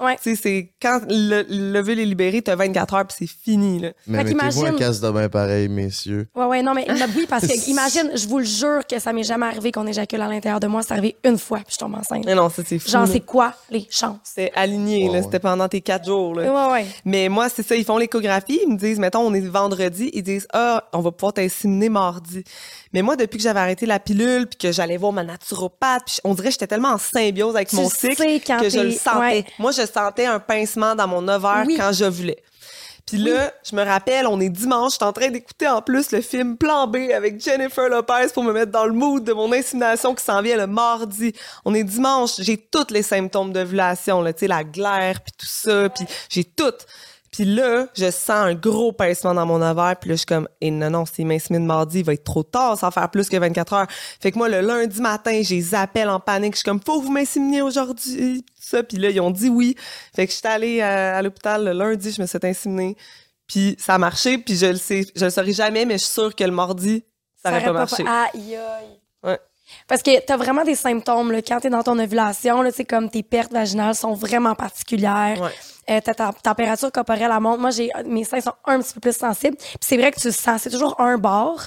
Ouais. 0.00 0.16
Tu 0.22 0.36
sais, 0.36 0.40
c'est 0.40 0.72
quand 0.80 1.00
le, 1.08 1.44
l'ovule 1.72 1.98
est 1.98 2.04
libéré, 2.04 2.40
t'as 2.40 2.54
24 2.54 2.94
heures, 2.94 3.06
puis 3.06 3.16
c'est 3.18 3.42
fini, 3.42 3.80
là. 3.80 3.90
Mais 4.06 4.18
Fait 4.24 4.34
mettez-vous 4.34 4.66
un 4.66 4.72
casse 4.76 5.00
de 5.00 5.10
bain 5.10 5.28
pareil, 5.28 5.68
messieurs. 5.68 6.28
Ouais, 6.34 6.44
ouais, 6.44 6.62
non, 6.62 6.72
mais 6.74 6.86
mais 6.88 7.04
oui, 7.16 7.26
parce 7.28 7.46
que 7.46 7.52
imagine, 7.70 8.10
je 8.14 8.28
vous 8.28 8.38
le 8.38 8.44
jure 8.44 8.86
que 8.88 8.98
ça 8.98 9.12
m'est 9.12 9.24
jamais 9.24 9.46
arrivé 9.46 9.72
qu'on 9.72 9.86
éjacule 9.86 10.20
à 10.20 10.28
l'intérieur 10.28 10.60
de 10.60 10.66
moi. 10.68 10.82
C'est 10.82 10.92
arrivé 10.92 11.16
une 11.24 11.38
fois, 11.38 11.58
puis 11.58 11.74
je 11.74 11.78
tombe 11.78 11.94
enceinte. 11.94 12.24
Mais 12.24 12.34
non, 12.34 12.48
ça, 12.48 12.62
c'est 12.64 12.78
fou. 12.78 12.88
Genre, 12.90 13.02
là. 13.02 13.08
c'est 13.12 13.20
quoi 13.20 13.54
les 13.70 13.86
chances? 13.90 14.18
C'était 14.22 14.52
aligné, 14.54 15.04
Ouais, 15.04 15.06
là. 15.06 15.18
ouais. 15.18 15.22
C'était 15.24 15.40
pendant 15.40 15.68
tes 15.68 15.80
quatre 15.80 16.06
jours, 16.06 16.34
là. 16.34 16.68
Ouais, 16.68 16.72
ouais. 16.72 16.86
Mais 17.04 17.28
moi, 17.28 17.48
c'est 17.48 17.66
ça, 17.66 17.74
ils 17.74 17.84
font 17.84 17.98
l'échographie, 17.98 18.60
ils 18.66 18.72
me 18.72 18.76
disent, 18.78 18.98
mettons, 19.00 19.20
on 19.26 19.34
est 19.34 19.40
vendredi, 19.40 20.10
ils 20.12 20.22
disent, 20.22 20.46
ah, 20.52 20.84
on 20.92 21.00
va 21.00 21.10
pouvoir 21.10 21.32
t'inséminer 21.32 21.88
mardi. 21.88 22.44
Mais 22.92 23.02
moi, 23.02 23.16
depuis 23.16 23.36
que 23.36 23.42
j'avais 23.42 23.60
arrêté 23.60 23.86
la 23.86 23.98
pilule, 23.98 24.46
puis 24.46 24.58
que 24.58 24.72
j'allais 24.72 24.96
voir 24.96 25.12
ma 25.12 25.22
naturopathe, 25.24 26.04
puis 26.06 26.16
on 26.24 26.34
dirait 26.34 26.48
que 26.48 26.52
j'étais 26.52 26.66
tellement 26.66 26.88
en 26.92 26.98
symbiose 26.98 27.54
avec 27.56 27.68
Tu 27.68 27.76
mon 27.76 27.88
cycle 27.88 28.16
que 28.40 28.68
je 28.70 28.80
le 28.80 28.92
sentais. 28.92 29.18
ouais. 29.18 29.44
Moi, 29.58 29.72
je 29.72 29.82
sentais 29.86 30.26
un 30.26 30.38
pincement 30.40 30.94
dans 30.94 31.06
mon 31.08 31.26
ovaire 31.28 31.64
Oui. 31.66 31.76
quand 31.76 31.92
je 31.92 32.04
voulais. 32.06 32.42
Puis 33.06 33.16
là, 33.16 33.52
je 33.64 33.74
me 33.74 33.82
rappelle, 33.82 34.26
on 34.26 34.38
est 34.38 34.50
dimanche, 34.50 34.92
je 34.92 34.96
suis 34.96 35.04
en 35.04 35.14
train 35.14 35.28
d'écouter 35.30 35.66
en 35.66 35.80
plus 35.80 36.10
le 36.12 36.20
film 36.20 36.58
Plan 36.58 36.86
B 36.86 36.96
avec 37.14 37.42
Jennifer 37.42 37.88
Lopez 37.88 38.26
pour 38.34 38.44
me 38.44 38.52
mettre 38.52 38.70
dans 38.70 38.84
le 38.84 38.92
mood 38.92 39.24
de 39.24 39.32
mon 39.32 39.50
insémination 39.50 40.14
qui 40.14 40.22
s'en 40.22 40.42
vient 40.42 40.58
le 40.58 40.66
mardi. 40.66 41.32
On 41.64 41.72
est 41.74 41.84
dimanche, 41.84 42.32
j'ai 42.38 42.58
tous 42.58 42.88
les 42.90 43.02
symptômes 43.02 43.50
d'ovulation, 43.54 44.22
tu 44.26 44.32
sais, 44.40 44.46
la 44.46 44.62
glaire, 44.62 45.22
puis 45.22 45.32
tout 45.38 45.46
ça, 45.46 45.88
puis 45.88 46.04
j'ai 46.28 46.44
tout. 46.44 46.64
Puis 47.38 47.46
là, 47.46 47.86
je 47.94 48.10
sens 48.10 48.30
un 48.30 48.54
gros 48.56 48.90
pincement 48.90 49.32
dans 49.32 49.46
mon 49.46 49.62
ovaire, 49.62 49.94
puis 50.00 50.10
là, 50.10 50.14
je 50.16 50.18
suis 50.18 50.26
comme, 50.26 50.48
et 50.60 50.72
non, 50.72 50.90
non, 50.90 51.04
c'est 51.06 51.22
m'insémine 51.22 51.64
mardi, 51.64 52.00
il 52.00 52.04
va 52.04 52.14
être 52.14 52.24
trop 52.24 52.42
tard, 52.42 52.76
sans 52.76 52.90
faire 52.90 53.08
plus 53.12 53.28
que 53.28 53.36
24 53.36 53.72
heures. 53.74 53.86
Fait 54.18 54.32
que 54.32 54.38
moi, 54.38 54.48
le 54.48 54.60
lundi 54.60 55.00
matin, 55.00 55.40
j'ai 55.44 55.54
les 55.54 55.72
appels 55.72 56.08
en 56.08 56.18
panique, 56.18 56.54
je 56.54 56.58
suis 56.58 56.64
comme, 56.64 56.80
faut 56.84 56.98
que 56.98 57.04
vous 57.04 57.12
m'inséminiez 57.12 57.62
aujourd'hui, 57.62 58.44
ça. 58.58 58.82
Puis 58.82 58.96
là, 58.96 59.10
ils 59.10 59.20
ont 59.20 59.30
dit 59.30 59.48
oui. 59.50 59.76
Fait 60.16 60.26
que 60.26 60.32
j'étais 60.32 60.48
allée 60.48 60.80
à, 60.80 61.18
à 61.18 61.22
l'hôpital 61.22 61.64
le 61.64 61.70
lundi, 61.70 62.10
je 62.10 62.20
me 62.20 62.26
suis 62.26 62.40
inséminée. 62.42 62.96
Puis 63.46 63.76
ça 63.78 63.94
a 63.94 63.98
marché, 63.98 64.38
puis 64.38 64.56
je 64.56 64.66
le 64.66 64.76
sais, 64.76 65.06
je 65.14 65.24
le 65.24 65.30
saurai 65.30 65.52
jamais, 65.52 65.84
mais 65.84 65.94
je 65.94 66.06
suis 66.06 66.14
sûre 66.14 66.34
que 66.34 66.42
le 66.42 66.50
mardi, 66.50 67.04
ça 67.40 67.52
aurait 67.52 67.64
pas 67.64 67.72
marché. 67.72 68.04
Aïe, 68.04 68.56
aïe. 68.56 68.98
Ouais. 69.22 69.38
Parce 69.86 70.02
que 70.02 70.18
t'as 70.24 70.36
vraiment 70.36 70.64
des 70.64 70.74
symptômes, 70.74 71.30
là, 71.30 71.40
quand 71.40 71.60
t'es 71.60 71.70
dans 71.70 71.84
ton 71.84 72.00
ovulation, 72.00 72.62
là, 72.62 72.70
c'est 72.74 72.84
comme 72.84 73.08
tes 73.08 73.22
pertes 73.22 73.52
vaginales 73.52 73.94
sont 73.94 74.14
vraiment 74.14 74.56
particulières. 74.56 75.40
Ouais. 75.40 75.52
Euh, 75.90 76.00
ta, 76.00 76.14
ta 76.14 76.32
température 76.32 76.92
corporelle 76.92 77.30
elle 77.34 77.40
monte. 77.40 77.60
Moi, 77.60 77.70
j'ai, 77.70 77.90
mes 78.04 78.24
seins 78.24 78.40
sont 78.40 78.54
un 78.66 78.80
petit 78.80 78.94
peu 78.94 79.00
plus 79.00 79.16
sensibles. 79.16 79.56
Puis 79.56 79.78
c'est 79.80 79.96
vrai 79.96 80.12
que 80.12 80.20
tu 80.20 80.28
le 80.28 80.32
sens, 80.32 80.62
c'est 80.62 80.70
toujours 80.70 81.00
un 81.00 81.16
bord. 81.16 81.62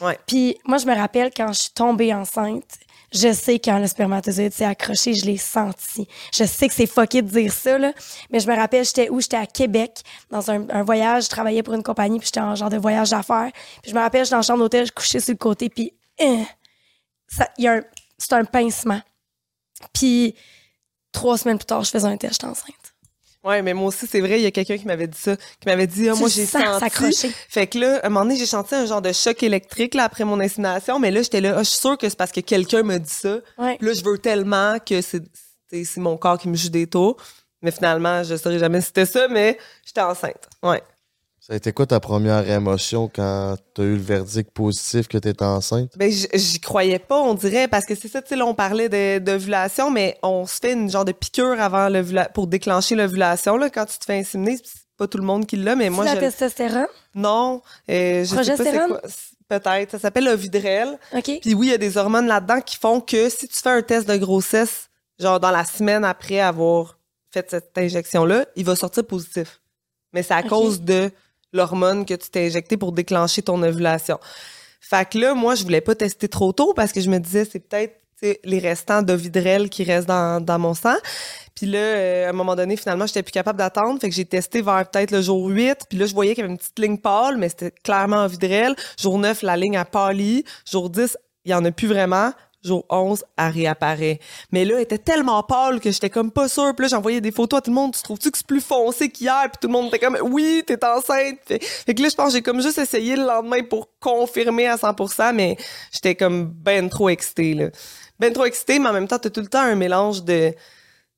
Ouais. 0.00 0.18
Puis 0.26 0.58
moi, 0.64 0.78
je 0.78 0.86
me 0.86 0.94
rappelle 0.94 1.30
quand 1.36 1.52
je 1.52 1.62
suis 1.62 1.70
tombée 1.70 2.12
enceinte, 2.12 2.64
je 3.12 3.32
sais 3.32 3.58
quand 3.58 3.78
le 3.78 3.86
spermatozoïde 3.86 4.52
s'est 4.52 4.64
accroché, 4.64 5.14
je 5.14 5.26
l'ai 5.26 5.36
senti. 5.36 6.06
Je 6.32 6.44
sais 6.44 6.68
que 6.68 6.74
c'est 6.74 6.86
fucké 6.86 7.22
de 7.22 7.28
dire 7.28 7.52
ça, 7.52 7.76
là, 7.76 7.92
mais 8.30 8.40
je 8.40 8.48
me 8.48 8.56
rappelle, 8.56 8.84
j'étais 8.84 9.08
où? 9.10 9.20
J'étais 9.20 9.36
à 9.36 9.46
Québec, 9.46 10.02
dans 10.30 10.50
un, 10.50 10.68
un 10.70 10.82
voyage, 10.84 11.24
je 11.24 11.28
travaillais 11.28 11.62
pour 11.62 11.74
une 11.74 11.82
compagnie, 11.82 12.18
puis 12.18 12.26
j'étais 12.26 12.40
en 12.40 12.54
genre 12.54 12.70
de 12.70 12.78
voyage 12.78 13.10
d'affaires. 13.10 13.50
Puis 13.82 13.90
je 13.90 13.96
me 13.96 14.00
rappelle, 14.00 14.24
j'étais 14.24 14.34
dans 14.34 14.38
la 14.38 14.42
chambre 14.42 14.60
d'hôtel, 14.60 14.86
je 14.86 14.92
couchais 14.92 15.20
sur 15.20 15.32
le 15.32 15.38
côté, 15.38 15.68
puis 15.68 15.92
hein, 16.20 16.44
ça, 17.28 17.48
y 17.58 17.66
a 17.66 17.74
un, 17.74 17.82
c'est 18.16 18.32
un 18.32 18.44
pincement. 18.44 19.00
Puis 19.92 20.36
trois 21.12 21.36
semaines 21.36 21.58
plus 21.58 21.66
tard, 21.66 21.82
je 21.82 21.90
faisais 21.90 22.06
un 22.06 22.16
test, 22.16 22.34
j'étais 22.34 22.46
enceinte. 22.46 22.74
Ouais, 23.42 23.62
mais 23.62 23.72
moi 23.72 23.88
aussi, 23.88 24.06
c'est 24.06 24.20
vrai, 24.20 24.38
il 24.38 24.42
y 24.42 24.46
a 24.46 24.50
quelqu'un 24.50 24.76
qui 24.76 24.86
m'avait 24.86 25.06
dit 25.06 25.18
ça, 25.18 25.36
qui 25.36 25.66
m'avait 25.66 25.86
dit, 25.86 26.08
ah, 26.10 26.14
moi, 26.14 26.28
j'ai 26.28 26.44
senti. 26.44 26.78
s'accrocher. 26.78 27.30
Fait 27.48 27.66
que 27.66 27.78
là, 27.78 28.00
à 28.02 28.06
un 28.06 28.08
moment 28.10 28.26
donné, 28.26 28.36
j'ai 28.36 28.46
senti 28.46 28.74
un 28.74 28.84
genre 28.84 29.00
de 29.00 29.12
choc 29.12 29.42
électrique, 29.42 29.94
là, 29.94 30.04
après 30.04 30.24
mon 30.24 30.38
insémination, 30.40 30.98
mais 30.98 31.10
là, 31.10 31.22
j'étais 31.22 31.40
là, 31.40 31.54
ah, 31.56 31.62
je 31.62 31.70
suis 31.70 31.78
sûre 31.78 31.96
que 31.96 32.08
c'est 32.08 32.18
parce 32.18 32.32
que 32.32 32.40
quelqu'un 32.40 32.82
m'a 32.82 32.98
dit 32.98 33.08
ça. 33.08 33.38
Ouais. 33.56 33.76
Puis 33.78 33.86
là, 33.88 33.94
je 33.94 34.04
veux 34.04 34.18
tellement 34.18 34.76
que 34.78 35.00
c'est, 35.00 35.22
c'est, 35.70 35.84
c'est 35.84 36.00
mon 36.00 36.18
corps 36.18 36.38
qui 36.38 36.48
me 36.48 36.56
joue 36.56 36.68
des 36.68 36.86
tours. 36.86 37.16
Mais 37.62 37.70
finalement, 37.70 38.22
je 38.22 38.36
saurais 38.36 38.58
jamais 38.58 38.80
si 38.80 38.88
c'était 38.88 39.06
ça, 39.06 39.28
mais 39.28 39.58
j'étais 39.86 40.00
enceinte. 40.00 40.48
Ouais. 40.62 40.82
Ça 41.50 41.54
a 41.54 41.56
été 41.56 41.72
quoi 41.72 41.84
ta 41.84 41.98
première 41.98 42.48
émotion 42.48 43.10
quand 43.12 43.56
t'as 43.74 43.82
eu 43.82 43.96
le 43.96 44.02
verdict 44.02 44.52
positif 44.52 45.08
que 45.08 45.18
t'étais 45.18 45.44
enceinte? 45.44 45.90
Ben, 45.96 46.08
j'y 46.08 46.60
croyais 46.60 47.00
pas, 47.00 47.20
on 47.20 47.34
dirait, 47.34 47.66
parce 47.66 47.86
que 47.86 47.96
c'est 47.96 48.06
ça, 48.06 48.22
tu 48.22 48.28
sais, 48.28 48.36
là, 48.36 48.46
on 48.46 48.54
parlait 48.54 48.88
de- 48.88 49.18
d'ovulation, 49.18 49.90
mais 49.90 50.16
on 50.22 50.46
se 50.46 50.60
fait 50.62 50.74
une 50.74 50.88
genre 50.88 51.04
de 51.04 51.10
piqûre 51.10 51.60
avant 51.60 51.88
pour 52.34 52.46
déclencher 52.46 52.94
l'ovulation, 52.94 53.56
là, 53.56 53.68
quand 53.68 53.84
tu 53.86 53.98
te 53.98 54.04
fais 54.04 54.20
inséminer. 54.20 54.58
C'est 54.62 54.82
pas 54.96 55.08
tout 55.08 55.18
le 55.18 55.24
monde 55.24 55.44
qui 55.44 55.56
l'a, 55.56 55.74
mais 55.74 55.90
moi, 55.90 56.04
la 56.04 56.14
je... 56.14 56.20
testostérone? 56.20 56.86
Non, 57.16 57.62
euh, 57.90 58.22
je 58.22 58.26
sais 58.26 58.36
pas 58.36 58.44
c'est 58.44 58.54
Progestérone? 58.56 59.00
Peut-être. 59.48 59.90
Ça 59.90 59.98
s'appelle 59.98 60.28
Ovidrel. 60.28 61.00
OK. 61.12 61.38
Puis 61.42 61.54
oui, 61.54 61.66
il 61.66 61.70
y 61.70 61.74
a 61.74 61.78
des 61.78 61.96
hormones 61.96 62.28
là-dedans 62.28 62.60
qui 62.60 62.76
font 62.76 63.00
que 63.00 63.28
si 63.28 63.48
tu 63.48 63.56
fais 63.60 63.70
un 63.70 63.82
test 63.82 64.06
de 64.08 64.16
grossesse, 64.16 64.88
genre 65.18 65.40
dans 65.40 65.50
la 65.50 65.64
semaine 65.64 66.04
après 66.04 66.38
avoir 66.38 66.96
fait 67.32 67.50
cette 67.50 67.76
injection-là, 67.76 68.46
il 68.54 68.64
va 68.64 68.76
sortir 68.76 69.04
positif. 69.04 69.60
Mais 70.12 70.22
c'est 70.22 70.34
à 70.34 70.44
cause 70.44 70.80
de 70.82 71.10
l'hormone 71.52 72.04
que 72.04 72.14
tu 72.14 72.30
t'es 72.30 72.46
injectée 72.46 72.76
pour 72.76 72.92
déclencher 72.92 73.42
ton 73.42 73.62
ovulation. 73.62 74.18
Fait 74.80 75.08
que 75.08 75.18
là, 75.18 75.34
moi, 75.34 75.54
je 75.54 75.62
voulais 75.62 75.80
pas 75.80 75.94
tester 75.94 76.28
trop 76.28 76.52
tôt 76.52 76.72
parce 76.74 76.92
que 76.92 77.00
je 77.00 77.10
me 77.10 77.18
disais, 77.18 77.44
c'est 77.44 77.60
peut-être 77.60 77.96
les 78.44 78.58
restants 78.58 79.02
d'Ovidrel 79.02 79.70
qui 79.70 79.84
restent 79.84 80.08
dans, 80.08 80.44
dans 80.44 80.58
mon 80.58 80.74
sang. 80.74 80.96
Puis 81.54 81.66
là, 81.66 81.78
euh, 81.78 82.26
à 82.26 82.30
un 82.30 82.32
moment 82.32 82.56
donné, 82.56 82.76
finalement, 82.76 83.06
j'étais 83.06 83.22
plus 83.22 83.32
capable 83.32 83.58
d'attendre. 83.58 84.00
Fait 84.00 84.08
que 84.08 84.14
j'ai 84.14 84.24
testé 84.24 84.62
vers 84.62 84.88
peut-être 84.88 85.10
le 85.10 85.22
jour 85.22 85.46
8. 85.46 85.86
Puis 85.88 85.98
là, 85.98 86.06
je 86.06 86.14
voyais 86.14 86.34
qu'il 86.34 86.42
y 86.42 86.44
avait 86.44 86.52
une 86.52 86.58
petite 86.58 86.78
ligne 86.78 86.98
pâle, 86.98 87.36
mais 87.38 87.48
c'était 87.48 87.72
clairement 87.82 88.24
Ovidrel. 88.24 88.74
Jour 88.98 89.18
9, 89.18 89.42
la 89.42 89.56
ligne 89.56 89.76
a 89.76 89.84
pâli. 89.84 90.44
Jour 90.70 90.90
10, 90.90 91.16
il 91.44 91.50
y 91.50 91.54
en 91.54 91.64
a 91.64 91.70
plus 91.70 91.88
vraiment. 91.88 92.32
Jour 92.62 92.84
11, 92.90 93.24
elle 93.38 93.52
réapparaît. 93.52 94.20
Mais 94.52 94.64
là, 94.64 94.74
elle 94.76 94.82
était 94.82 94.98
tellement 94.98 95.42
pâle 95.42 95.80
que 95.80 95.90
j'étais 95.90 96.10
comme 96.10 96.30
pas 96.30 96.48
sûre. 96.48 96.74
Puis 96.76 96.84
là, 96.84 96.88
j'envoyais 96.88 97.20
des 97.20 97.32
photos 97.32 97.58
à 97.58 97.62
tout 97.62 97.70
le 97.70 97.74
monde. 97.74 97.94
Tu 97.94 98.02
trouves-tu 98.02 98.30
que 98.30 98.36
c'est 98.36 98.46
plus 98.46 98.60
foncé 98.60 99.08
qu'hier? 99.08 99.44
Puis 99.44 99.58
tout 99.60 99.68
le 99.68 99.72
monde 99.72 99.86
était 99.88 99.98
comme, 99.98 100.18
oui, 100.22 100.62
t'es 100.66 100.82
enceinte. 100.84 101.38
Fait, 101.46 101.94
que 101.94 102.02
là, 102.02 102.08
je 102.08 102.14
pense 102.14 102.32
j'ai 102.32 102.42
comme 102.42 102.60
juste 102.60 102.78
essayé 102.78 103.16
le 103.16 103.24
lendemain 103.24 103.62
pour 103.62 103.88
confirmer 103.98 104.66
à 104.66 104.76
100%, 104.76 105.34
mais 105.34 105.56
j'étais 105.92 106.14
comme 106.14 106.46
ben 106.46 106.88
trop 106.90 107.08
excitée, 107.08 107.54
là. 107.54 107.70
Ben 108.18 108.32
trop 108.32 108.44
excitée, 108.44 108.78
mais 108.78 108.88
en 108.90 108.92
même 108.92 109.08
temps, 109.08 109.18
t'as 109.18 109.30
tout 109.30 109.40
le 109.40 109.46
temps 109.46 109.60
un 109.60 109.74
mélange 109.76 110.22
de, 110.24 110.50
tu 110.50 110.56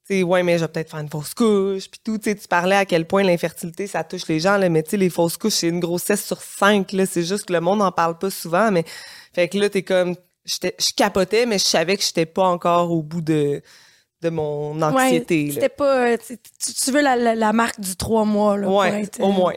sais, 0.05 0.23
ouais, 0.23 0.45
mais 0.45 0.59
je 0.59 0.65
vais 0.65 0.69
peut-être 0.69 0.91
faire 0.91 1.01
une 1.01 1.09
fausse 1.09 1.35
couche, 1.35 1.91
puis 1.91 2.01
tout, 2.05 2.19
tu 2.19 2.37
tu 2.37 2.47
parlais 2.47 2.77
à 2.77 2.85
quel 2.85 3.07
point 3.09 3.25
l'infertilité, 3.25 3.89
ça 3.89 4.05
touche 4.05 4.29
les 4.29 4.39
gens, 4.39 4.57
là, 4.57 4.69
mais 4.69 4.85
tu 4.85 4.91
sais, 4.91 4.97
les 4.97 5.11
fausses 5.11 5.37
couches, 5.37 5.55
c'est 5.55 5.69
une 5.69 5.81
grossesse 5.81 6.25
sur 6.25 6.41
cinq, 6.41 6.93
là, 6.93 7.05
c'est 7.05 7.25
juste 7.25 7.47
que 7.47 7.53
le 7.53 7.61
monde 7.61 7.81
n'en 7.81 7.91
parle 7.91 8.19
pas 8.19 8.31
souvent, 8.31 8.71
mais, 8.71 8.85
fait 9.33 9.49
que 9.49 9.59
là, 9.59 9.69
t'es 9.69 9.83
comme, 9.83 10.15
je 10.45 10.93
capotais, 10.97 11.47
mais 11.47 11.59
je 11.59 11.65
savais 11.65 11.97
que 11.97 12.03
j'étais 12.03 12.27
pas 12.27 12.45
encore 12.49 12.91
au 12.91 13.03
bout 13.03 13.21
de, 13.21 13.63
de 14.23 14.29
mon 14.31 14.81
anxiété, 14.83 15.47
Ouais, 15.47 15.51
c'était 15.53 15.69
pas. 15.69 16.07
euh, 16.09 16.17
tu, 16.19 16.91
veux 16.91 17.01
la, 17.03 17.17
la- 17.17 17.35
la 17.35 17.53
marque 17.53 17.81
du 17.81 17.97
trois 17.97 18.25
mois, 18.25 18.57
là. 18.57 18.67
pour 18.67 18.77
Ouais, 18.77 19.03
être, 19.03 19.21
au 19.21 19.31
euh, 19.31 19.33
moins. 19.33 19.55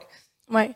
Ouais. 0.51 0.71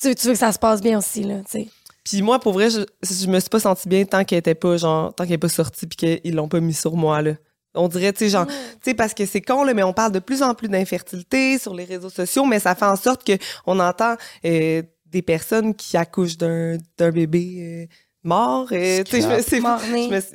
Tu, 0.00 0.14
tu 0.14 0.26
veux 0.26 0.32
que 0.32 0.38
ça 0.38 0.52
se 0.52 0.58
passe 0.58 0.80
bien 0.80 0.98
aussi, 0.98 1.22
là, 1.22 1.38
tu 1.44 1.50
sais. 1.50 1.68
Puis 2.04 2.20
moi, 2.22 2.40
pour 2.40 2.52
vrai, 2.54 2.68
je, 2.70 2.80
je 3.08 3.26
me 3.28 3.38
suis 3.38 3.48
pas 3.48 3.60
sentie 3.60 3.88
bien 3.88 4.04
tant 4.04 4.24
qu'elle 4.24 4.38
était 4.40 4.56
pas, 4.56 4.76
genre, 4.76 5.14
tant 5.14 5.22
qu'elle 5.24 5.34
est 5.34 5.38
pas 5.38 5.48
sortie 5.48 5.86
puis 5.86 5.96
qu'ils 6.22 6.34
l'ont 6.34 6.48
pas 6.48 6.58
mis 6.60 6.74
sur 6.74 6.96
moi, 6.96 7.22
là. 7.22 7.34
On 7.74 7.86
dirait, 7.88 8.12
tu 8.12 8.18
sais, 8.24 8.28
genre, 8.30 8.46
tu 8.46 8.54
sais, 8.84 8.94
parce 8.94 9.14
que 9.14 9.24
c'est 9.24 9.40
con, 9.40 9.62
là, 9.64 9.72
mais 9.72 9.82
on 9.84 9.92
parle 9.92 10.12
de 10.12 10.18
plus 10.18 10.42
en 10.42 10.54
plus 10.54 10.68
d'infertilité 10.68 11.58
sur 11.58 11.72
les 11.74 11.84
réseaux 11.84 12.10
sociaux, 12.10 12.44
mais 12.44 12.58
ça 12.58 12.74
fait 12.74 12.84
en 12.84 12.96
sorte 12.96 13.24
que 13.24 13.32
on 13.66 13.78
entend 13.80 14.16
euh, 14.44 14.82
des 15.06 15.22
personnes 15.22 15.74
qui 15.74 15.96
accouchent 15.96 16.36
d'un 16.36 16.76
d'un 16.98 17.10
bébé 17.10 17.86
euh, 17.88 17.94
mort. 18.24 18.68
euh, 18.72 19.02
tu 19.04 19.10
sais, 19.10 19.20
je 19.22 19.28
me- 19.28 19.42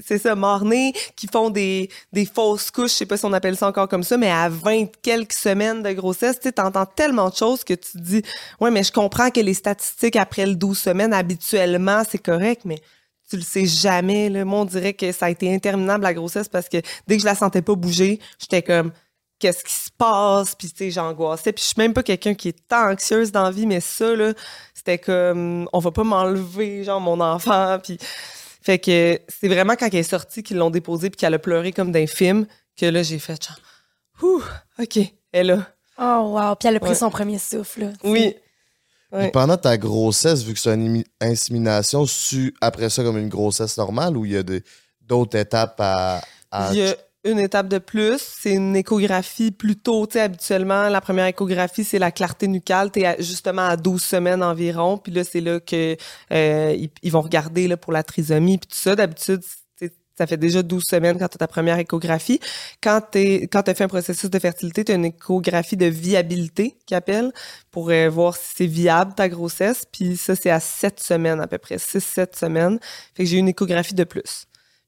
c'est 0.06 0.18
ça, 0.18 0.36
mort-né, 0.36 0.94
qui 1.16 1.28
font 1.28 1.50
des, 1.50 1.90
des 2.12 2.26
fausses 2.26 2.70
couches, 2.72 2.92
je 2.92 2.96
sais 2.98 3.06
pas 3.06 3.18
si 3.18 3.26
on 3.26 3.34
appelle 3.34 3.56
ça 3.56 3.68
encore 3.68 3.88
comme 3.88 4.04
ça, 4.04 4.18
mais 4.18 4.30
à 4.30 4.50
20 4.50 4.86
quelques 5.02 5.34
semaines 5.34 5.82
de 5.84 5.92
grossesse, 5.94 6.38
tu 6.38 6.44
sais, 6.44 6.52
t'entends 6.52 6.86
tellement 6.86 7.30
de 7.30 7.36
choses 7.36 7.64
que 7.64 7.74
tu 7.74 7.92
te 7.94 7.98
dis, 7.98 8.22
ouais, 8.60 8.72
mais 8.72 8.84
je 8.84 8.92
comprends 8.92 9.30
que 9.30 9.40
les 9.40 9.54
statistiques 9.54 10.16
après 10.18 10.46
le 10.46 10.56
12 10.56 10.78
semaines, 10.78 11.14
habituellement, 11.14 12.02
c'est 12.10 12.18
correct, 12.18 12.62
mais 12.66 12.80
tu 13.30 13.36
le 13.38 13.42
sais 13.44 13.66
jamais, 13.66 14.30
là. 14.30 14.46
Moi, 14.46 14.60
on 14.62 14.66
dirait 14.66 14.94
que 14.94 15.12
ça 15.12 15.26
a 15.26 15.30
été 15.30 15.54
interminable, 15.54 16.04
la 16.04 16.14
grossesse, 16.14 16.48
parce 16.48 16.70
que 16.70 16.78
dès 17.08 17.16
que 17.18 17.22
je 17.22 17.26
la 17.26 17.36
sentais 17.36 17.62
pas 17.62 17.76
bouger, 17.76 18.20
j'étais 18.40 18.62
comme, 18.62 18.92
qu'est-ce 19.40 19.64
qui 19.64 19.74
se 19.74 19.90
passe? 19.98 20.56
Puis, 20.56 20.70
tu 20.70 20.78
sais, 20.78 20.92
j'angoissais. 20.92 21.54
Puis, 21.54 21.64
je 21.64 21.68
suis 21.70 21.76
même 21.78 21.94
pas 21.94 22.04
quelqu'un 22.04 22.34
qui 22.34 22.50
est 22.50 22.68
tant 22.68 22.92
anxieuse 22.92 23.32
dans 23.32 23.44
la 23.44 23.52
vie, 23.52 23.66
mais 23.68 23.80
ça, 23.82 24.16
là, 24.16 24.34
c'était 24.74 24.98
comme, 24.98 25.68
on 25.74 25.80
va 25.80 25.92
pas 25.92 26.04
m'enlever, 26.04 26.84
genre, 26.84 27.00
mon 27.02 27.20
enfant. 27.22 27.78
Puis, 27.84 27.98
fait 28.62 28.80
que 28.80 29.20
c'est 29.28 29.48
vraiment 29.48 29.76
quand 29.76 29.88
elle 29.88 29.96
est 30.00 30.04
sortie 30.04 30.44
qu'ils 30.44 30.58
l'ont 30.58 30.70
déposée 30.72 31.10
puis 31.10 31.18
qu'elle 31.18 31.34
a 31.34 31.40
pleuré 31.40 31.72
comme 31.72 31.92
d'un 31.92 32.08
film 32.08 32.46
que 32.76 32.86
là, 32.86 33.02
j'ai 33.04 33.20
fait 33.20 33.42
genre, 33.46 33.58
ouh, 34.24 34.42
OK, 34.80 34.98
elle 34.98 35.12
est 35.32 35.44
là. 35.44 35.68
Oh, 36.00 36.34
wow. 36.38 36.56
Puis 36.56 36.68
elle 36.70 36.76
a 36.76 36.80
pris 36.80 36.90
Ouais. 36.90 36.96
son 36.96 37.10
premier 37.10 37.40
souffle, 37.40 37.82
là. 37.86 37.90
Oui. 38.04 38.36
Ouais. 39.14 39.32
pendant 39.32 39.56
ta 39.56 39.78
grossesse, 39.78 40.44
vu 40.44 40.54
que 40.54 40.60
c'est 40.60 40.74
une 40.74 41.02
insémination, 41.22 42.06
tu 42.06 42.54
après 42.60 42.90
ça 42.90 43.04
comme 43.04 43.18
une 43.18 43.30
grossesse 43.30 43.78
normale 43.78 44.18
ou 44.18 44.26
il 44.26 44.34
y 44.34 44.38
a 44.38 44.44
d'autres 45.02 45.38
étapes 45.38 45.80
à. 45.80 46.22
à- 46.52 46.70
Il 46.74 46.80
y 46.80 46.88
a 46.90 46.96
une 47.28 47.40
étape 47.40 47.68
de 47.68 47.78
plus. 47.78 48.20
C'est 48.20 48.54
une 48.54 48.76
échographie 48.76 49.52
plus 49.52 49.76
tôt. 49.76 50.08
Tu 50.08 50.14
sais, 50.14 50.22
habituellement, 50.22 50.90
la 50.90 51.02
première 51.02 51.26
échographie, 51.26 51.84
c'est 51.84 52.00
la 52.00 52.12
clarté 52.12 52.48
nucale. 52.48 52.92
Tu 52.92 53.02
es 53.02 53.22
justement 53.22 53.66
à 53.66 53.78
12 53.78 54.02
semaines 54.02 54.44
environ. 54.44 54.98
Puis 54.98 55.12
là, 55.12 55.24
c'est 55.24 55.42
là 55.42 55.60
que 55.60 55.96
euh, 56.32 56.88
ils, 57.02 57.12
vont 57.12 57.22
regarder 57.22 57.68
là, 57.68 57.78
pour 57.78 57.94
la 57.94 58.04
trisomie. 58.04 58.58
Puis 58.58 58.68
tout 58.68 58.78
ça, 58.78 58.96
d'habitude, 58.96 59.42
ça 60.18 60.26
fait 60.26 60.38
déjà 60.38 60.64
12 60.64 60.84
semaines 60.84 61.20
quand 61.20 61.28
tu 61.28 61.36
as 61.36 61.38
ta 61.38 61.48
première 61.48 61.78
échographie. 61.78 62.40
Quand 62.82 63.02
tu 63.12 63.48
as 63.54 63.74
fait 63.76 63.84
un 63.84 63.88
processus 63.88 64.30
de 64.30 64.40
fertilité, 64.40 64.84
tu 64.84 64.92
as 64.92 64.96
une 64.96 65.06
échographie 65.06 65.78
de 65.78 65.86
viabilité 65.86 66.76
qui 66.86 66.96
appelle 66.96 67.32
pour 67.70 67.92
euh, 67.92 68.10
voir 68.10 68.36
si 68.36 68.56
c'est 68.56 68.66
viable 68.66 69.14
ta 69.14 69.30
grossesse. 69.30 69.84
Puis 69.92 70.18
ça, 70.18 70.36
c'est 70.36 70.50
à 70.50 70.60
7 70.60 71.00
semaines 71.00 71.40
à 71.40 71.48
peu 71.48 71.60
près, 71.60 71.76
6-7 71.76 72.36
semaines. 72.36 72.80
Fait 73.16 73.24
que 73.24 73.30
j'ai 73.30 73.38
une 73.38 73.50
échographie 73.50 73.94
de 73.94 74.04
plus. 74.04 74.48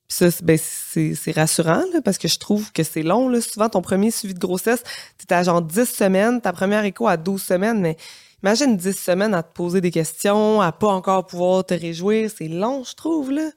Puis 0.09 0.17
ça, 0.17 0.27
ben, 0.43 0.57
c'est 0.57 1.31
rassurant 1.31 1.83
là, 1.93 2.01
parce 2.03 2.17
que 2.17 2.27
je 2.27 2.39
trouve 2.39 2.71
que 2.71 2.83
c'est 2.83 3.03
long. 3.03 3.29
Là. 3.29 3.41
Souvent, 3.41 3.69
ton 3.69 3.81
premier 3.81 4.09
suivi 4.09 4.33
de 4.33 4.39
grossesse, 4.39 4.83
tu 5.17 5.31
à 5.33 5.43
genre 5.43 5.61
10 5.61 5.85
semaines, 5.85 6.41
ta 6.41 6.51
première 6.51 6.83
écho 6.83 7.07
à 7.07 7.15
12 7.15 7.41
semaines, 7.41 7.79
mais 7.79 7.95
imagine 8.41 8.75
10 8.75 8.97
semaines 8.97 9.35
à 9.35 9.43
te 9.43 9.53
poser 9.53 9.81
des 9.81 9.91
questions, 9.91 10.61
à 10.61 10.71
pas 10.71 10.87
encore 10.87 11.27
pouvoir 11.27 11.63
te 11.63 11.75
réjouir. 11.75 12.29
C'est 12.35 12.47
long, 12.47 12.83
je 12.83 12.95
trouve. 12.95 13.31
là. 13.31 13.51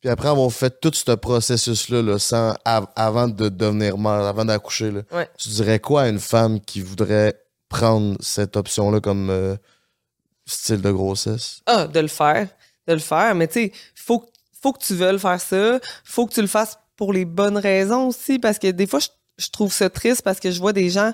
Puis 0.00 0.10
après 0.10 0.28
avoir 0.28 0.50
fait 0.52 0.80
tout 0.80 0.90
ce 0.92 1.12
processus-là, 1.12 2.18
sans, 2.18 2.54
avant 2.64 3.28
de 3.28 3.48
devenir 3.48 3.96
mère, 3.96 4.24
avant 4.24 4.44
d'accoucher, 4.44 4.92
tu 5.38 5.48
dirais 5.50 5.78
quoi 5.78 6.02
à 6.02 6.08
une 6.08 6.18
femme 6.20 6.60
qui 6.60 6.80
voudrait 6.80 7.34
prendre 7.68 8.16
cette 8.20 8.56
option-là 8.56 9.00
comme 9.00 9.30
euh, 9.30 9.56
style 10.46 10.82
de 10.82 10.90
grossesse? 10.90 11.60
Ah, 11.66 11.86
de 11.86 12.00
le 12.00 12.08
faire. 12.08 12.48
De 12.88 12.92
le 12.92 12.98
faire. 12.98 13.34
Mais 13.34 13.46
tu 13.46 13.54
sais, 13.54 13.72
faut, 13.94 14.28
faut 14.66 14.72
que 14.72 14.84
tu 14.84 14.94
veuilles 14.94 15.18
faire 15.18 15.40
ça. 15.40 15.78
Faut 16.02 16.26
que 16.26 16.34
tu 16.34 16.40
le 16.40 16.48
fasses 16.48 16.76
pour 16.96 17.12
les 17.12 17.24
bonnes 17.24 17.56
raisons 17.56 18.08
aussi. 18.08 18.40
Parce 18.40 18.58
que 18.58 18.68
des 18.68 18.88
fois, 18.88 18.98
je, 19.38 19.50
trouve 19.50 19.72
ça 19.72 19.88
triste 19.88 20.22
parce 20.22 20.40
que 20.40 20.50
je 20.50 20.58
vois 20.58 20.72
des 20.72 20.90
gens 20.90 21.12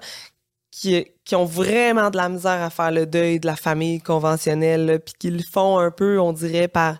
qui, 0.70 1.04
ont 1.32 1.44
vraiment 1.44 2.08
de 2.08 2.16
la 2.16 2.30
misère 2.30 2.62
à 2.62 2.70
faire 2.70 2.90
le 2.90 3.04
deuil 3.04 3.40
de 3.40 3.46
la 3.46 3.56
famille 3.56 4.00
conventionnelle, 4.00 5.02
puis 5.04 5.14
qui 5.18 5.30
le 5.30 5.42
font 5.42 5.78
un 5.78 5.90
peu, 5.90 6.18
on 6.18 6.32
dirait, 6.32 6.68
par 6.68 6.98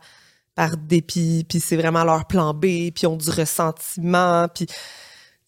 par 0.55 0.77
dépit, 0.77 1.47
puis 1.49 1.61
c'est 1.61 1.77
vraiment 1.77 2.05
leur 2.05 2.27
plan 2.27 2.53
B, 2.53 2.91
puis 2.95 3.07
ont 3.07 3.17
du 3.17 3.31
ressentiment, 3.31 4.47
puis 4.55 4.67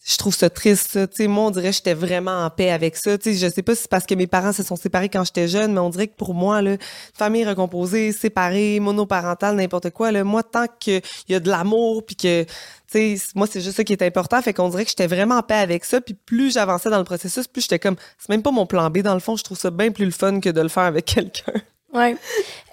je 0.07 0.17
trouve 0.17 0.35
ça 0.35 0.51
triste. 0.51 0.99
Sais, 1.15 1.27
moi, 1.27 1.45
on 1.45 1.51
dirait 1.51 1.69
que 1.69 1.75
j'étais 1.75 1.95
vraiment 1.95 2.45
en 2.45 2.49
paix 2.51 2.69
avec 2.69 2.95
ça. 2.95 3.17
Tu 3.17 3.33
sais, 3.33 3.47
je 3.47 3.51
sais 3.51 3.63
pas 3.63 3.73
si 3.73 3.81
c'est 3.83 3.89
parce 3.89 4.05
que 4.05 4.13
mes 4.13 4.27
parents 4.27 4.53
se 4.53 4.61
sont 4.61 4.75
séparés 4.75 5.09
quand 5.09 5.23
j'étais 5.23 5.47
jeune, 5.47 5.73
mais 5.73 5.79
on 5.79 5.89
dirait 5.89 6.07
que 6.07 6.15
pour 6.15 6.35
moi, 6.35 6.61
là, 6.61 6.77
famille 7.17 7.43
recomposée, 7.43 8.11
séparée, 8.11 8.79
monoparentale, 8.79 9.55
n'importe 9.55 9.89
quoi, 9.89 10.11
moi, 10.23 10.43
tant 10.43 10.67
qu'il 10.79 11.01
y 11.27 11.33
a 11.33 11.39
de 11.39 11.49
l'amour, 11.49 12.05
puis 12.05 12.15
que, 12.15 12.43
tu 12.43 12.49
sais, 12.87 13.17
moi, 13.33 13.47
c'est 13.47 13.61
juste 13.61 13.77
ça 13.77 13.83
qui 13.83 13.93
est 13.93 14.03
important. 14.03 14.39
Fait 14.43 14.53
qu'on 14.53 14.69
dirait 14.69 14.83
que 14.83 14.91
j'étais 14.91 15.07
vraiment 15.07 15.37
en 15.37 15.43
paix 15.43 15.55
avec 15.55 15.83
ça. 15.85 15.99
Puis 15.99 16.13
plus 16.13 16.53
j'avançais 16.53 16.91
dans 16.91 16.99
le 16.99 17.03
processus, 17.03 17.47
plus 17.47 17.63
j'étais 17.63 17.79
comme, 17.79 17.95
c'est 18.19 18.29
même 18.29 18.43
pas 18.43 18.51
mon 18.51 18.67
plan 18.67 18.91
B. 18.91 18.99
Dans 18.99 19.15
le 19.15 19.19
fond, 19.19 19.35
je 19.35 19.43
trouve 19.43 19.57
ça 19.57 19.71
bien 19.71 19.91
plus 19.91 20.05
le 20.05 20.11
fun 20.11 20.39
que 20.39 20.49
de 20.49 20.61
le 20.61 20.69
faire 20.69 20.83
avec 20.83 21.05
quelqu'un. 21.15 21.53
Ouais. 21.91 22.15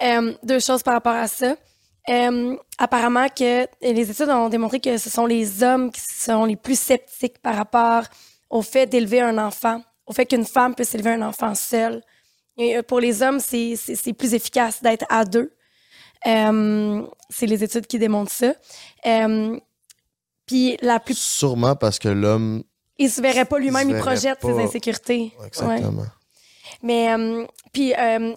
Euh, 0.03 0.33
deux 0.43 0.59
choses 0.59 0.83
par 0.83 0.93
rapport 0.93 1.15
à 1.15 1.27
ça. 1.27 1.55
Euh, 2.09 2.57
apparemment 2.77 3.27
que 3.29 3.65
les 3.81 4.11
études 4.11 4.29
ont 4.29 4.49
démontré 4.49 4.79
que 4.81 4.97
ce 4.97 5.09
sont 5.09 5.25
les 5.25 5.63
hommes 5.63 5.89
qui 5.89 6.01
sont 6.01 6.43
les 6.43 6.57
plus 6.57 6.77
sceptiques 6.77 7.39
par 7.39 7.55
rapport 7.55 8.03
au 8.49 8.61
fait 8.61 8.87
d'élever 8.87 9.21
un 9.21 9.37
enfant, 9.37 9.81
au 10.05 10.13
fait 10.13 10.25
qu'une 10.25 10.45
femme 10.45 10.75
puisse 10.75 10.93
élever 10.93 11.11
un 11.11 11.21
enfant 11.21 11.55
seule. 11.55 12.01
Et 12.57 12.77
euh, 12.77 12.83
pour 12.83 12.99
les 12.99 13.21
hommes, 13.21 13.39
c'est 13.39 14.13
plus 14.17 14.33
efficace 14.33 14.81
d'être 14.81 15.05
à 15.09 15.23
deux. 15.23 15.53
Euh, 16.27 17.05
c'est 17.29 17.45
les 17.45 17.63
études 17.63 17.87
qui 17.87 17.99
démontrent 17.99 18.31
ça. 18.31 18.53
Euh, 19.05 19.57
puis 20.45 20.77
la 20.81 20.99
plus... 20.99 21.17
Sûrement 21.17 21.75
parce 21.75 21.99
que 21.99 22.09
l'homme... 22.09 22.63
Il 22.99 23.09
se 23.09 23.21
verrait 23.21 23.45
pas 23.45 23.57
lui-même, 23.57 23.89
il, 23.89 23.97
projette 23.97 24.39
ses 24.41 24.59
insécurités. 24.59 25.33
Exactement. 25.45 26.05
Mais 26.83 27.09
puis 27.71 27.93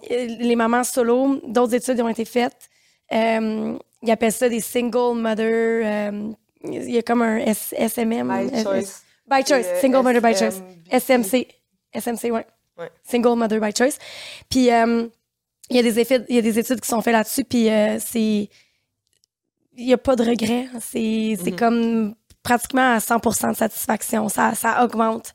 les 0.09 0.55
mamans 0.55 0.83
solo, 0.83 1.39
d'autres 1.47 1.75
études 1.75 2.01
ont 2.01 2.07
été 2.07 2.25
faites 2.25 2.69
euh, 3.13 3.77
ils 4.01 4.11
appellent 4.11 4.31
ça 4.31 4.49
des 4.49 4.59
single 4.59 5.15
mother. 5.15 5.81
Euh, 5.83 6.31
il 6.63 6.91
y 6.91 6.97
a 6.97 7.01
comme 7.01 7.21
un 7.21 7.39
SMM. 7.39 8.27
By 8.27 8.63
choice. 8.63 9.03
By 9.27 9.43
choice. 9.45 9.65
Single 9.81 10.03
mother 10.03 10.21
by 10.21 10.35
choice. 10.35 10.61
SMC. 10.91 11.47
SMC, 11.93 12.31
ouais. 12.31 12.45
ouais. 12.77 12.91
Single 13.03 13.35
mother 13.35 13.59
by 13.59 13.71
choice. 13.75 13.97
Puis, 14.49 14.71
euh, 14.71 15.07
il 15.69 15.75
y 15.75 15.79
a 15.79 15.83
des 15.83 15.99
effets, 15.99 16.23
il 16.29 16.35
y 16.35 16.39
a 16.39 16.41
des 16.41 16.59
études 16.59 16.79
qui 16.79 16.87
sont 16.87 17.01
faites 17.01 17.13
là-dessus, 17.13 17.43
puis 17.43 17.67
c'est. 17.99 18.49
Il 19.79 19.85
n'y 19.85 19.93
a 19.93 19.97
pas 19.97 20.15
de 20.15 20.23
regret. 20.23 20.67
C'est 20.79 20.99
mm-hmm. 20.99 21.55
comme 21.55 22.15
pratiquement 22.41 22.93
à 22.93 22.99
100 22.99 23.49
de 23.51 23.55
satisfaction. 23.55 24.29
Ça, 24.29 24.55
ça 24.55 24.83
augmente 24.83 25.33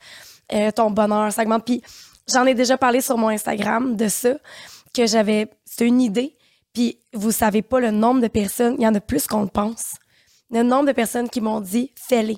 ton 0.75 0.91
bonheur, 0.91 1.31
ça 1.31 1.43
augmente. 1.43 1.65
Puis 1.65 1.81
j'en 2.27 2.45
ai 2.45 2.53
déjà 2.53 2.77
parlé 2.77 2.99
sur 2.99 3.17
mon 3.17 3.29
Instagram 3.29 3.95
de 3.95 4.07
ça, 4.07 4.33
que 4.93 5.05
j'avais. 5.05 5.47
C'était 5.65 5.87
une 5.87 6.01
idée, 6.01 6.35
puis 6.73 6.99
vous 7.13 7.31
savez 7.31 7.61
pas 7.61 7.79
le 7.79 7.91
nombre 7.91 8.21
de 8.21 8.27
personnes, 8.27 8.75
il 8.79 8.83
y 8.83 8.87
en 8.87 8.95
a 8.95 8.99
plus 8.99 9.27
qu'on 9.27 9.41
le 9.41 9.47
pense. 9.47 9.93
Le 10.51 10.63
nombre 10.63 10.87
de 10.87 10.91
personnes 10.91 11.29
qui 11.29 11.41
m'ont 11.41 11.61
dit 11.61 11.91
fais-les. 11.95 12.37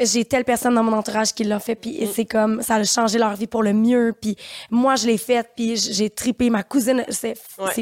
J'ai 0.00 0.24
telle 0.24 0.44
personne 0.44 0.76
dans 0.76 0.84
mon 0.84 0.92
entourage 0.92 1.34
qui 1.34 1.42
l'a 1.42 1.58
fait, 1.58 1.74
puis 1.74 2.04
mm. 2.04 2.08
c'est 2.14 2.24
comme 2.24 2.62
ça 2.62 2.76
a 2.76 2.84
changé 2.84 3.18
leur 3.18 3.34
vie 3.34 3.48
pour 3.48 3.64
le 3.64 3.72
mieux. 3.72 4.14
Puis 4.20 4.36
moi, 4.70 4.94
je 4.94 5.06
l'ai 5.06 5.18
fait, 5.18 5.44
puis 5.56 5.76
j'ai 5.76 6.08
tripé 6.08 6.50
ma 6.50 6.62
cousine. 6.62 7.04
C'est 7.08 7.34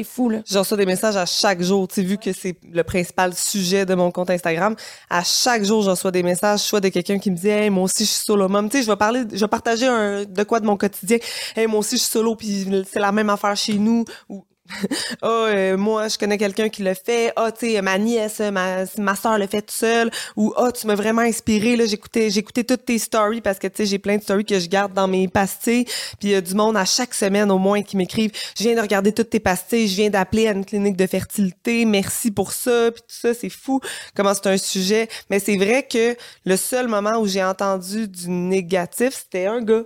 fou 0.03 0.29
là. 0.29 0.39
J'en 0.49 0.61
reçois 0.61 0.77
des 0.77 0.87
messages 0.87 1.15
à 1.15 1.27
chaque 1.27 1.61
jour. 1.61 1.87
Tu 1.87 1.95
sais, 1.95 2.01
vu 2.01 2.17
que 2.17 2.33
c'est 2.33 2.57
le 2.71 2.83
principal 2.83 3.35
sujet 3.35 3.85
de 3.85 3.93
mon 3.93 4.09
compte 4.09 4.31
Instagram, 4.31 4.75
à 5.11 5.23
chaque 5.23 5.63
jour, 5.63 5.83
j'en 5.83 5.91
reçois 5.91 6.11
des 6.11 6.23
messages, 6.23 6.61
soit 6.61 6.79
de 6.79 6.89
quelqu'un 6.89 7.19
qui 7.19 7.29
me 7.29 7.35
dit, 7.35 7.49
hey, 7.49 7.69
moi 7.69 7.83
aussi, 7.83 8.03
je 8.03 8.09
suis 8.09 8.25
solo 8.25 8.47
mom. 8.49 8.67
Tu 8.67 8.77
sais, 8.77 8.83
je 8.83 8.89
vais 8.89 8.97
parler, 8.97 9.23
je 9.31 9.39
vais 9.39 9.47
partager 9.47 9.85
un 9.85 10.25
de 10.25 10.43
quoi 10.43 10.59
de 10.59 10.65
mon 10.65 10.75
quotidien. 10.75 11.17
Hey, 11.55 11.67
moi 11.67 11.81
aussi, 11.81 11.97
je 11.97 12.01
suis 12.01 12.11
solo, 12.11 12.35
puis 12.35 12.67
c'est 12.91 12.99
la 12.99 13.11
même 13.11 13.29
affaire 13.29 13.55
chez 13.55 13.75
nous. 13.75 14.05
Ou 14.27 14.43
oh, 15.21 15.47
moi, 15.77 16.07
je 16.07 16.17
connais 16.17 16.37
quelqu'un 16.37 16.69
qui 16.69 16.83
le 16.83 16.93
fait. 16.93 17.33
Oh, 17.37 17.47
tu 17.57 17.71
sais, 17.71 17.81
ma 17.81 17.97
nièce, 17.97 18.39
ma, 18.39 18.85
ma 18.97 19.15
soeur 19.15 19.37
le 19.37 19.47
fait 19.47 19.61
toute 19.61 19.71
seule. 19.71 20.11
Ou, 20.35 20.53
oh, 20.57 20.69
tu 20.71 20.87
m'as 20.87 20.95
vraiment 20.95 21.21
inspiré. 21.21 21.75
Là, 21.75 21.85
j'écoutais, 21.85 22.29
j'écoutais 22.29 22.63
toutes 22.63 22.85
tes 22.85 22.97
stories 22.97 23.41
parce 23.41 23.59
que, 23.59 23.67
tu 23.67 23.77
sais, 23.77 23.85
j'ai 23.85 23.99
plein 23.99 24.17
de 24.17 24.23
stories 24.23 24.45
que 24.45 24.59
je 24.59 24.67
garde 24.67 24.93
dans 24.93 25.07
mes 25.07 25.27
pastilles. 25.27 25.85
Puis 26.19 26.29
il 26.29 26.31
y 26.31 26.35
a 26.35 26.41
du 26.41 26.53
monde 26.53 26.77
à 26.77 26.85
chaque 26.85 27.13
semaine 27.13 27.51
au 27.51 27.57
moins 27.57 27.81
qui 27.81 27.97
m'écrivent. 27.97 28.31
Je 28.57 28.63
viens 28.63 28.75
de 28.75 28.81
regarder 28.81 29.11
toutes 29.11 29.29
tes 29.29 29.39
pastilles. 29.39 29.87
Je 29.87 29.95
viens 29.95 30.09
d'appeler 30.09 30.47
à 30.47 30.51
une 30.51 30.65
clinique 30.65 30.97
de 30.97 31.07
fertilité. 31.07 31.85
Merci 31.85 32.31
pour 32.31 32.51
ça. 32.51 32.91
Puis 32.91 33.01
tout 33.01 33.15
ça, 33.15 33.33
c'est 33.33 33.49
fou. 33.49 33.79
Comment 34.15 34.33
c'est 34.33 34.47
un 34.47 34.57
sujet. 34.57 35.07
Mais 35.29 35.39
c'est 35.39 35.57
vrai 35.57 35.87
que 35.89 36.15
le 36.45 36.57
seul 36.57 36.87
moment 36.87 37.17
où 37.19 37.27
j'ai 37.27 37.43
entendu 37.43 38.07
du 38.07 38.29
négatif, 38.29 39.13
c'était 39.23 39.47
un 39.47 39.61
gars 39.61 39.83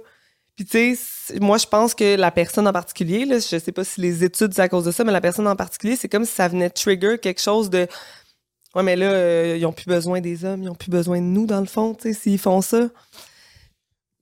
tu 0.65 0.95
sais, 0.95 1.39
moi, 1.39 1.57
je 1.57 1.67
pense 1.67 1.93
que 1.93 2.15
la 2.15 2.31
personne 2.31 2.67
en 2.67 2.73
particulier, 2.73 3.25
là, 3.25 3.39
je 3.39 3.59
sais 3.59 3.71
pas 3.71 3.83
si 3.83 4.01
les 4.01 4.23
études, 4.23 4.53
c'est 4.53 4.61
à 4.61 4.69
cause 4.69 4.85
de 4.85 4.91
ça, 4.91 5.03
mais 5.03 5.11
la 5.11 5.21
personne 5.21 5.47
en 5.47 5.55
particulier, 5.55 5.95
c'est 5.95 6.09
comme 6.09 6.25
si 6.25 6.33
ça 6.33 6.47
venait 6.47 6.69
trigger 6.69 7.17
quelque 7.21 7.41
chose 7.41 7.69
de. 7.69 7.87
Ouais, 8.75 8.83
mais 8.83 8.95
là, 8.95 9.11
euh, 9.11 9.57
ils 9.57 9.65
ont 9.65 9.73
plus 9.73 9.85
besoin 9.85 10.21
des 10.21 10.45
hommes, 10.45 10.63
ils 10.63 10.69
ont 10.69 10.75
plus 10.75 10.91
besoin 10.91 11.19
de 11.19 11.25
nous, 11.25 11.45
dans 11.45 11.59
le 11.59 11.65
fond, 11.65 11.93
tu 11.93 12.13
sais, 12.13 12.19
s'ils 12.19 12.39
font 12.39 12.61
ça. 12.61 12.89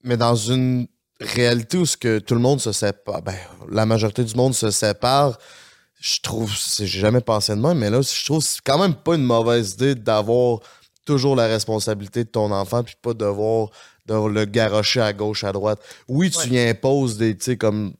Mais 0.03 0.17
dans 0.17 0.35
une 0.35 0.87
réalité 1.19 1.77
où 1.77 1.85
ce 1.85 1.97
que 1.97 2.19
tout 2.19 2.33
le 2.33 2.39
monde 2.39 2.59
se 2.59 2.71
sépare, 2.71 3.21
ben, 3.21 3.35
la 3.69 3.85
majorité 3.85 4.23
du 4.23 4.35
monde 4.35 4.55
se 4.55 4.71
sépare, 4.71 5.37
je 5.99 6.19
trouve, 6.21 6.51
j'ai 6.77 6.87
jamais 6.87 7.21
pensé 7.21 7.53
de 7.55 7.59
même, 7.59 7.77
mais 7.77 7.89
là, 7.89 8.01
je 8.01 8.25
trouve 8.25 8.41
c'est 8.41 8.61
quand 8.63 8.79
même 8.79 8.95
pas 8.95 9.15
une 9.15 9.25
mauvaise 9.25 9.73
idée 9.73 9.95
d'avoir 9.95 10.59
toujours 11.05 11.35
la 11.35 11.47
responsabilité 11.47 12.23
de 12.23 12.29
ton 12.29 12.51
enfant, 12.51 12.83
puis 12.83 12.95
pas 13.01 13.13
devoir 13.13 13.69
de 14.09 14.29
le 14.29 14.45
garocher 14.45 15.01
à 15.01 15.13
gauche, 15.13 15.43
à 15.43 15.51
droite. 15.51 15.79
Oui, 16.07 16.29
tu 16.29 16.49
y 16.49 16.59
imposes 16.59 17.17
des, 17.17 17.37
tu 17.37 17.45
sais, 17.45 17.57
comme, 17.57 17.93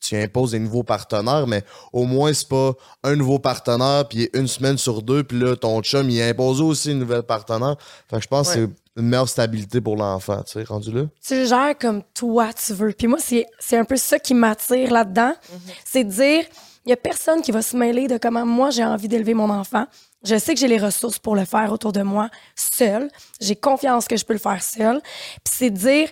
tu, 0.00 0.16
imposes 0.16 0.50
des 0.52 0.58
nouveaux 0.58 0.82
partenaires, 0.82 1.46
mais 1.46 1.64
au 1.92 2.04
moins, 2.04 2.32
c'est 2.32 2.48
pas 2.48 2.72
un 3.02 3.16
nouveau 3.16 3.38
partenaire, 3.38 4.06
puis 4.08 4.28
une 4.34 4.48
semaine 4.48 4.76
sur 4.76 5.02
deux, 5.02 5.24
puis 5.24 5.38
là, 5.38 5.56
ton 5.56 5.80
chum, 5.82 6.10
il 6.10 6.20
impose 6.20 6.60
aussi 6.60 6.90
une 6.90 6.98
nouvelle 6.98 7.22
partenaire. 7.22 7.76
Fait 8.10 8.16
que 8.16 8.22
je 8.22 8.28
pense 8.28 8.48
que 8.48 8.54
c'est 8.54 9.00
une 9.00 9.08
meilleure 9.08 9.28
stabilité 9.28 9.80
pour 9.80 9.96
l'enfant, 9.96 10.42
tu 10.42 10.52
sais, 10.52 10.64
rendu 10.64 10.92
là. 10.92 11.02
Tu 11.26 11.34
le 11.34 11.46
gères 11.46 11.78
comme 11.80 12.02
toi, 12.14 12.50
tu 12.52 12.74
veux. 12.74 12.92
Puis 12.92 13.06
moi, 13.06 13.18
c'est 13.20 13.76
un 13.76 13.84
peu 13.84 13.96
ça 13.96 14.18
qui 14.18 14.34
m'attire 14.34 14.92
là-dedans. 14.92 15.32
Mm-hmm. 15.32 15.72
C'est 15.84 16.04
de 16.04 16.10
dire, 16.10 16.44
il 16.84 16.90
y 16.90 16.92
a 16.92 16.96
personne 16.96 17.40
qui 17.42 17.52
va 17.52 17.62
se 17.62 17.76
mêler 17.76 18.08
de 18.08 18.18
comment 18.18 18.44
moi, 18.44 18.70
j'ai 18.70 18.84
envie 18.84 19.08
d'élever 19.08 19.34
mon 19.34 19.50
enfant. 19.50 19.86
Je 20.24 20.38
sais 20.38 20.54
que 20.54 20.60
j'ai 20.60 20.68
les 20.68 20.78
ressources 20.78 21.18
pour 21.18 21.34
le 21.34 21.44
faire 21.44 21.72
autour 21.72 21.92
de 21.92 22.02
moi 22.02 22.30
seul. 22.54 23.10
J'ai 23.40 23.56
confiance 23.56 24.06
que 24.06 24.16
je 24.16 24.24
peux 24.24 24.34
le 24.34 24.38
faire 24.38 24.62
seul. 24.62 25.00
Puis 25.02 25.54
c'est 25.56 25.70
dire, 25.70 26.08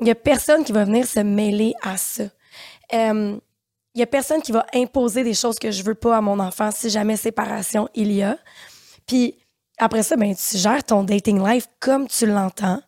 il 0.00 0.06
y 0.06 0.10
a 0.10 0.14
personne 0.14 0.64
qui 0.64 0.72
va 0.72 0.84
venir 0.84 1.06
se 1.06 1.20
mêler 1.20 1.74
à 1.82 1.96
ça. 1.96 2.24
Euh, 2.92 3.38
il 3.94 3.98
y 3.98 4.02
a 4.02 4.06
personne 4.06 4.40
qui 4.40 4.52
va 4.52 4.66
imposer 4.74 5.22
des 5.22 5.34
choses 5.34 5.58
que 5.58 5.70
je 5.70 5.82
veux 5.82 5.94
pas 5.94 6.16
à 6.16 6.20
mon 6.20 6.38
enfant 6.40 6.70
si 6.70 6.90
jamais 6.90 7.16
séparation 7.16 7.88
il 7.94 8.12
y 8.12 8.22
a. 8.22 8.38
Puis 9.06 9.36
après 9.78 10.02
ça, 10.02 10.16
ben, 10.16 10.34
tu 10.34 10.56
gères 10.56 10.82
ton 10.82 11.02
dating 11.02 11.46
life 11.46 11.66
comme 11.78 12.08
tu 12.08 12.26
l'entends. 12.26 12.80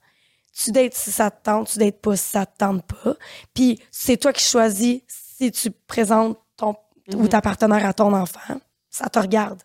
Tu 0.57 0.71
dates 0.71 0.95
si 0.95 1.11
ça 1.11 1.31
te 1.31 1.43
tente, 1.43 1.69
tu 1.69 1.79
dates 1.79 2.01
pas 2.01 2.17
si 2.17 2.31
ça 2.31 2.47
te 2.47 2.57
tente 2.57 2.85
pas. 2.87 3.15
Puis 3.53 3.81
c'est 3.91 4.17
toi 4.17 4.33
qui 4.33 4.45
choisis 4.45 5.03
si 5.09 5.51
tu 5.51 5.71
présentes 5.71 6.39
ton 6.57 6.77
ou 7.13 7.25
mm-hmm. 7.25 7.29
ta 7.29 7.41
partenaire 7.41 7.85
à 7.85 7.93
ton 7.93 8.15
enfant. 8.15 8.61
Ça 8.89 9.09
te 9.09 9.19
regarde. 9.19 9.63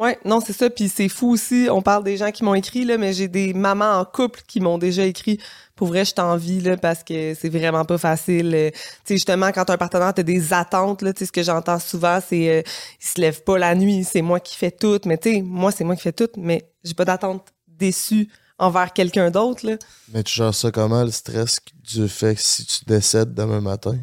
Ouais, 0.00 0.18
non, 0.24 0.40
c'est 0.40 0.54
ça. 0.54 0.70
Puis 0.70 0.88
c'est 0.88 1.10
fou 1.10 1.30
aussi. 1.30 1.68
On 1.70 1.82
parle 1.82 2.02
des 2.04 2.16
gens 2.16 2.30
qui 2.30 2.42
m'ont 2.42 2.54
écrit, 2.54 2.86
là, 2.86 2.96
mais 2.96 3.12
j'ai 3.12 3.28
des 3.28 3.52
mamans 3.52 4.00
en 4.00 4.06
couple 4.06 4.40
qui 4.48 4.58
m'ont 4.58 4.78
déjà 4.78 5.04
écrit. 5.04 5.38
Pour 5.76 5.88
vrai, 5.88 6.06
je 6.06 6.14
t'envie, 6.14 6.60
là, 6.60 6.78
parce 6.78 7.04
que 7.04 7.34
c'est 7.34 7.50
vraiment 7.50 7.84
pas 7.84 7.98
facile. 7.98 8.54
Euh, 8.54 8.70
tu 8.70 8.78
sais, 9.04 9.14
justement, 9.14 9.52
quand 9.52 9.68
un 9.68 9.76
partenaire, 9.76 10.14
t'as 10.14 10.22
des 10.22 10.54
attentes, 10.54 11.02
là, 11.02 11.12
tu 11.12 11.20
sais, 11.20 11.26
ce 11.26 11.32
que 11.32 11.42
j'entends 11.42 11.78
souvent, 11.78 12.18
c'est, 12.26 12.48
euh, 12.48 12.62
il 12.98 13.06
se 13.06 13.20
lève 13.20 13.42
pas 13.42 13.58
la 13.58 13.74
nuit, 13.74 14.04
c'est 14.04 14.22
moi 14.22 14.40
qui 14.40 14.56
fais 14.56 14.70
tout. 14.70 14.98
Mais 15.04 15.18
tu 15.18 15.34
sais, 15.34 15.42
moi, 15.42 15.70
c'est 15.70 15.84
moi 15.84 15.94
qui 15.96 16.02
fais 16.02 16.12
tout, 16.12 16.30
mais 16.38 16.70
j'ai 16.82 16.94
pas 16.94 17.04
d'attente 17.04 17.48
déçue 17.68 18.30
envers 18.58 18.94
quelqu'un 18.94 19.30
d'autre, 19.30 19.66
là. 19.66 19.76
Mais 20.14 20.22
tu 20.22 20.34
gères 20.34 20.54
ça 20.54 20.70
comment, 20.70 21.04
le 21.04 21.10
stress 21.10 21.58
du 21.74 22.08
fait 22.08 22.36
que 22.36 22.40
si 22.40 22.64
tu 22.64 22.84
décèdes 22.86 23.34
demain 23.34 23.60
matin? 23.60 23.98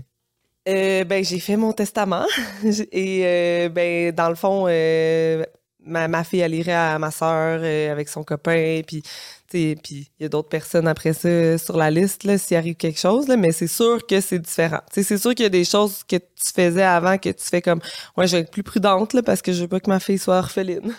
Euh, 0.67 1.05
ben, 1.05 1.23
j'ai 1.23 1.39
fait 1.39 1.55
mon 1.55 1.71
testament. 1.71 2.25
Et, 2.91 3.21
euh, 3.23 3.69
ben, 3.69 4.11
dans 4.11 4.29
le 4.29 4.35
fond, 4.35 4.65
euh, 4.67 5.43
ma, 5.87 6.07
ma, 6.07 6.23
fille, 6.23 6.41
elle 6.41 6.53
irait 6.53 6.73
à 6.73 6.99
ma 6.99 7.11
soeur 7.11 7.59
euh, 7.61 7.91
avec 7.91 8.09
son 8.09 8.23
copain. 8.23 8.81
Puis, 8.85 9.03
puis 9.49 9.77
il 9.91 10.07
y 10.19 10.25
a 10.25 10.29
d'autres 10.29 10.49
personnes 10.49 10.87
après 10.87 11.13
ça 11.13 11.57
sur 11.57 11.77
la 11.77 11.89
liste, 11.89 12.23
là, 12.23 12.37
s'il 12.37 12.57
arrive 12.57 12.75
quelque 12.75 12.99
chose. 12.99 13.27
Là, 13.27 13.37
mais 13.37 13.51
c'est 13.51 13.67
sûr 13.67 14.05
que 14.05 14.21
c'est 14.21 14.39
différent. 14.39 14.81
c'est 14.91 15.17
sûr 15.17 15.33
qu'il 15.33 15.43
y 15.43 15.47
a 15.47 15.49
des 15.49 15.65
choses 15.65 16.03
que 16.03 16.17
tu 16.17 16.51
faisais 16.53 16.83
avant 16.83 17.17
que 17.17 17.29
tu 17.29 17.43
fais 17.43 17.61
comme, 17.61 17.81
ouais, 18.17 18.27
je 18.27 18.37
vais 18.37 18.41
être 18.43 18.51
plus 18.51 18.63
prudente, 18.63 19.13
là, 19.13 19.23
parce 19.23 19.41
que 19.41 19.53
je 19.53 19.61
veux 19.61 19.67
pas 19.67 19.79
que 19.79 19.89
ma 19.89 19.99
fille 19.99 20.19
soit 20.19 20.37
orpheline. 20.37 20.93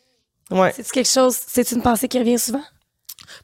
ouais. 0.50 0.72
C'est 0.74 0.90
quelque 0.90 1.08
chose, 1.08 1.36
c'est 1.46 1.72
une 1.72 1.82
pensée 1.82 2.08
qui 2.08 2.18
revient 2.18 2.38
souvent? 2.38 2.64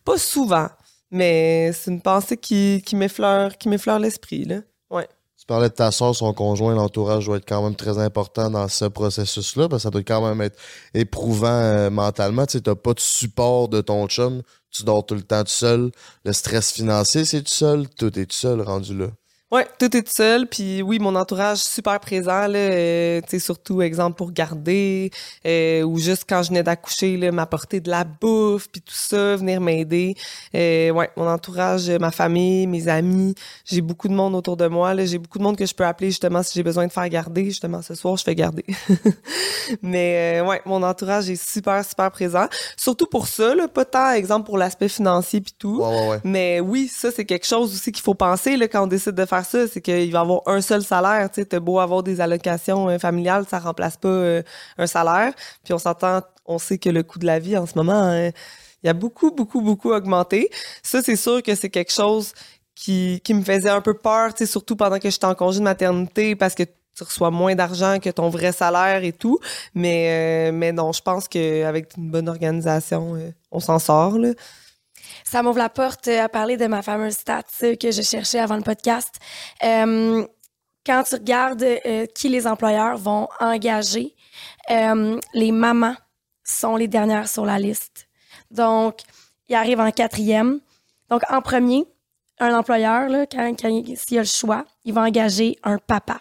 Pas 0.04 0.18
souvent, 0.18 0.68
mais 1.10 1.72
c'est 1.72 1.90
une 1.90 2.02
pensée 2.02 2.36
qui, 2.36 2.82
qui 2.84 2.96
m'effleure, 2.96 3.56
qui 3.56 3.68
m'effleure 3.68 3.98
l'esprit, 3.98 4.44
là. 4.44 4.60
Ouais. 4.90 5.08
Parlais 5.48 5.70
de 5.70 5.74
ta 5.74 5.90
soeur, 5.90 6.14
son 6.14 6.34
conjoint, 6.34 6.74
l'entourage 6.74 7.24
doit 7.24 7.38
être 7.38 7.48
quand 7.48 7.62
même 7.62 7.74
très 7.74 7.98
important 7.98 8.50
dans 8.50 8.68
ce 8.68 8.84
processus-là, 8.84 9.66
parce 9.66 9.80
que 9.80 9.84
ça 9.84 9.90
doit 9.90 10.02
quand 10.02 10.20
même 10.20 10.42
être 10.42 10.58
éprouvant 10.92 11.48
euh, 11.48 11.88
mentalement. 11.88 12.44
Tu 12.44 12.60
t'as 12.60 12.74
pas 12.74 12.92
de 12.92 13.00
support 13.00 13.70
de 13.70 13.80
ton 13.80 14.06
chum, 14.08 14.42
tu 14.70 14.84
dors 14.84 15.06
tout 15.06 15.14
le 15.14 15.22
temps 15.22 15.42
tout 15.42 15.50
seul. 15.50 15.90
Le 16.26 16.34
stress 16.34 16.70
financier, 16.70 17.24
c'est 17.24 17.40
tout 17.42 17.50
seul, 17.50 17.88
tout 17.88 18.18
est 18.18 18.26
tout 18.26 18.36
seul 18.36 18.60
rendu 18.60 18.94
là. 18.94 19.06
Ouais, 19.50 19.66
tout 19.78 19.96
est 19.96 20.06
seul. 20.08 20.46
Puis 20.46 20.82
oui, 20.82 20.98
mon 20.98 21.14
entourage 21.14 21.58
super 21.58 21.98
présent, 22.00 22.46
là, 22.46 22.58
euh, 22.58 23.20
tu 23.22 23.30
sais, 23.30 23.38
surtout, 23.38 23.80
exemple, 23.80 24.16
pour 24.16 24.30
garder, 24.30 25.10
euh, 25.46 25.82
ou 25.84 25.98
juste 25.98 26.24
quand 26.28 26.42
je 26.42 26.50
venais 26.50 26.62
d'accoucher, 26.62 27.16
là, 27.16 27.32
m'apporter 27.32 27.80
de 27.80 27.88
la 27.88 28.04
bouffe, 28.04 28.68
puis 28.70 28.82
tout 28.82 28.92
ça, 28.94 29.36
venir 29.36 29.62
m'aider. 29.62 30.16
Euh, 30.54 30.90
ouais, 30.90 31.08
mon 31.16 31.26
entourage, 31.26 31.88
ma 31.88 32.10
famille, 32.10 32.66
mes 32.66 32.88
amis, 32.88 33.34
j'ai 33.64 33.80
beaucoup 33.80 34.08
de 34.08 34.12
monde 34.12 34.34
autour 34.34 34.58
de 34.58 34.66
moi, 34.66 34.92
là, 34.92 35.06
j'ai 35.06 35.16
beaucoup 35.16 35.38
de 35.38 35.44
monde 35.44 35.56
que 35.56 35.64
je 35.64 35.74
peux 35.74 35.86
appeler 35.86 36.10
justement 36.10 36.42
si 36.42 36.52
j'ai 36.54 36.62
besoin 36.62 36.86
de 36.86 36.92
faire 36.92 37.08
garder. 37.08 37.46
Justement, 37.46 37.80
ce 37.80 37.94
soir, 37.94 38.18
je 38.18 38.24
fais 38.24 38.34
garder. 38.34 38.66
Mais 39.82 40.40
euh, 40.42 40.46
ouais, 40.46 40.60
mon 40.66 40.82
entourage 40.82 41.30
est 41.30 41.42
super, 41.42 41.82
super 41.86 42.10
présent. 42.10 42.48
Surtout 42.76 43.06
pour 43.06 43.26
ça, 43.28 43.54
là, 43.54 43.66
pas 43.66 43.86
tant, 43.86 44.12
exemple, 44.12 44.44
pour 44.44 44.58
l'aspect 44.58 44.88
financier 44.88 45.40
puis 45.40 45.54
tout. 45.58 45.80
Ouais, 45.80 45.88
ouais, 45.88 46.08
ouais. 46.08 46.20
Mais 46.24 46.60
oui, 46.60 46.86
ça, 46.88 47.10
c'est 47.10 47.24
quelque 47.24 47.46
chose 47.46 47.72
aussi 47.72 47.92
qu'il 47.92 48.02
faut 48.02 48.14
penser, 48.14 48.58
là, 48.58 48.68
quand 48.68 48.82
on 48.84 48.86
décide 48.86 49.12
de 49.12 49.24
faire 49.24 49.37
ça, 49.44 49.66
c'est 49.68 49.80
qu'il 49.80 50.10
va 50.12 50.20
avoir 50.20 50.42
un 50.46 50.60
seul 50.60 50.82
salaire. 50.82 51.30
Tu 51.30 51.44
sais, 51.50 51.60
beau 51.60 51.78
avoir 51.78 52.02
des 52.02 52.20
allocations 52.20 52.88
euh, 52.88 52.98
familiales, 52.98 53.44
ça 53.48 53.58
remplace 53.58 53.96
pas 53.96 54.08
euh, 54.08 54.42
un 54.78 54.86
salaire. 54.86 55.32
Puis 55.64 55.74
on 55.74 55.78
s'entend, 55.78 56.22
on 56.46 56.58
sait 56.58 56.78
que 56.78 56.90
le 56.90 57.02
coût 57.02 57.18
de 57.18 57.26
la 57.26 57.38
vie 57.38 57.56
en 57.56 57.66
ce 57.66 57.76
moment, 57.76 57.92
hein, 58.02 58.30
il 58.82 58.88
a 58.88 58.92
beaucoup, 58.92 59.30
beaucoup, 59.30 59.60
beaucoup 59.60 59.92
augmenté. 59.92 60.50
Ça, 60.82 61.02
c'est 61.02 61.16
sûr 61.16 61.42
que 61.42 61.54
c'est 61.54 61.70
quelque 61.70 61.92
chose 61.92 62.32
qui, 62.74 63.20
qui 63.24 63.34
me 63.34 63.42
faisait 63.42 63.70
un 63.70 63.80
peu 63.80 63.94
peur, 63.94 64.32
surtout 64.46 64.76
pendant 64.76 64.98
que 64.98 65.10
j'étais 65.10 65.24
en 65.26 65.34
congé 65.34 65.58
de 65.58 65.64
maternité, 65.64 66.36
parce 66.36 66.54
que 66.54 66.62
tu 66.62 67.04
reçois 67.04 67.30
moins 67.30 67.54
d'argent 67.54 67.98
que 68.00 68.10
ton 68.10 68.28
vrai 68.28 68.52
salaire 68.52 69.04
et 69.04 69.12
tout. 69.12 69.38
Mais, 69.74 70.48
euh, 70.50 70.52
mais 70.52 70.72
non, 70.72 70.92
je 70.92 71.02
pense 71.02 71.28
qu'avec 71.28 71.96
une 71.96 72.10
bonne 72.10 72.28
organisation, 72.28 73.16
euh, 73.16 73.30
on 73.50 73.60
s'en 73.60 73.78
sort. 73.78 74.18
Là 74.18 74.30
ça 75.24 75.42
m'ouvre 75.42 75.58
la 75.58 75.68
porte 75.68 76.08
à 76.08 76.28
parler 76.28 76.56
de 76.56 76.66
ma 76.66 76.82
fameuse 76.82 77.14
stat 77.14 77.42
que 77.60 77.90
je 77.90 78.02
cherchais 78.02 78.38
avant 78.38 78.56
le 78.56 78.62
podcast. 78.62 79.14
Euh, 79.62 80.26
quand 80.84 81.02
tu 81.02 81.16
regardes 81.16 81.62
euh, 81.62 82.06
qui 82.06 82.28
les 82.28 82.46
employeurs 82.46 82.96
vont 82.96 83.28
engager, 83.40 84.14
euh, 84.70 85.20
les 85.34 85.52
mamans 85.52 85.96
sont 86.44 86.76
les 86.76 86.88
dernières 86.88 87.28
sur 87.28 87.44
la 87.44 87.58
liste. 87.58 88.08
Donc, 88.50 89.00
ils 89.48 89.54
arrivent 89.54 89.80
en 89.80 89.90
quatrième. 89.90 90.60
Donc, 91.10 91.22
en 91.30 91.42
premier, 91.42 91.84
un 92.40 92.56
employeur, 92.56 93.08
là, 93.08 93.26
quand 93.26 93.54
s'il 93.96 94.18
a 94.18 94.22
le 94.22 94.26
choix, 94.26 94.64
il 94.84 94.94
va 94.94 95.02
engager 95.02 95.58
un 95.62 95.78
papa. 95.78 96.20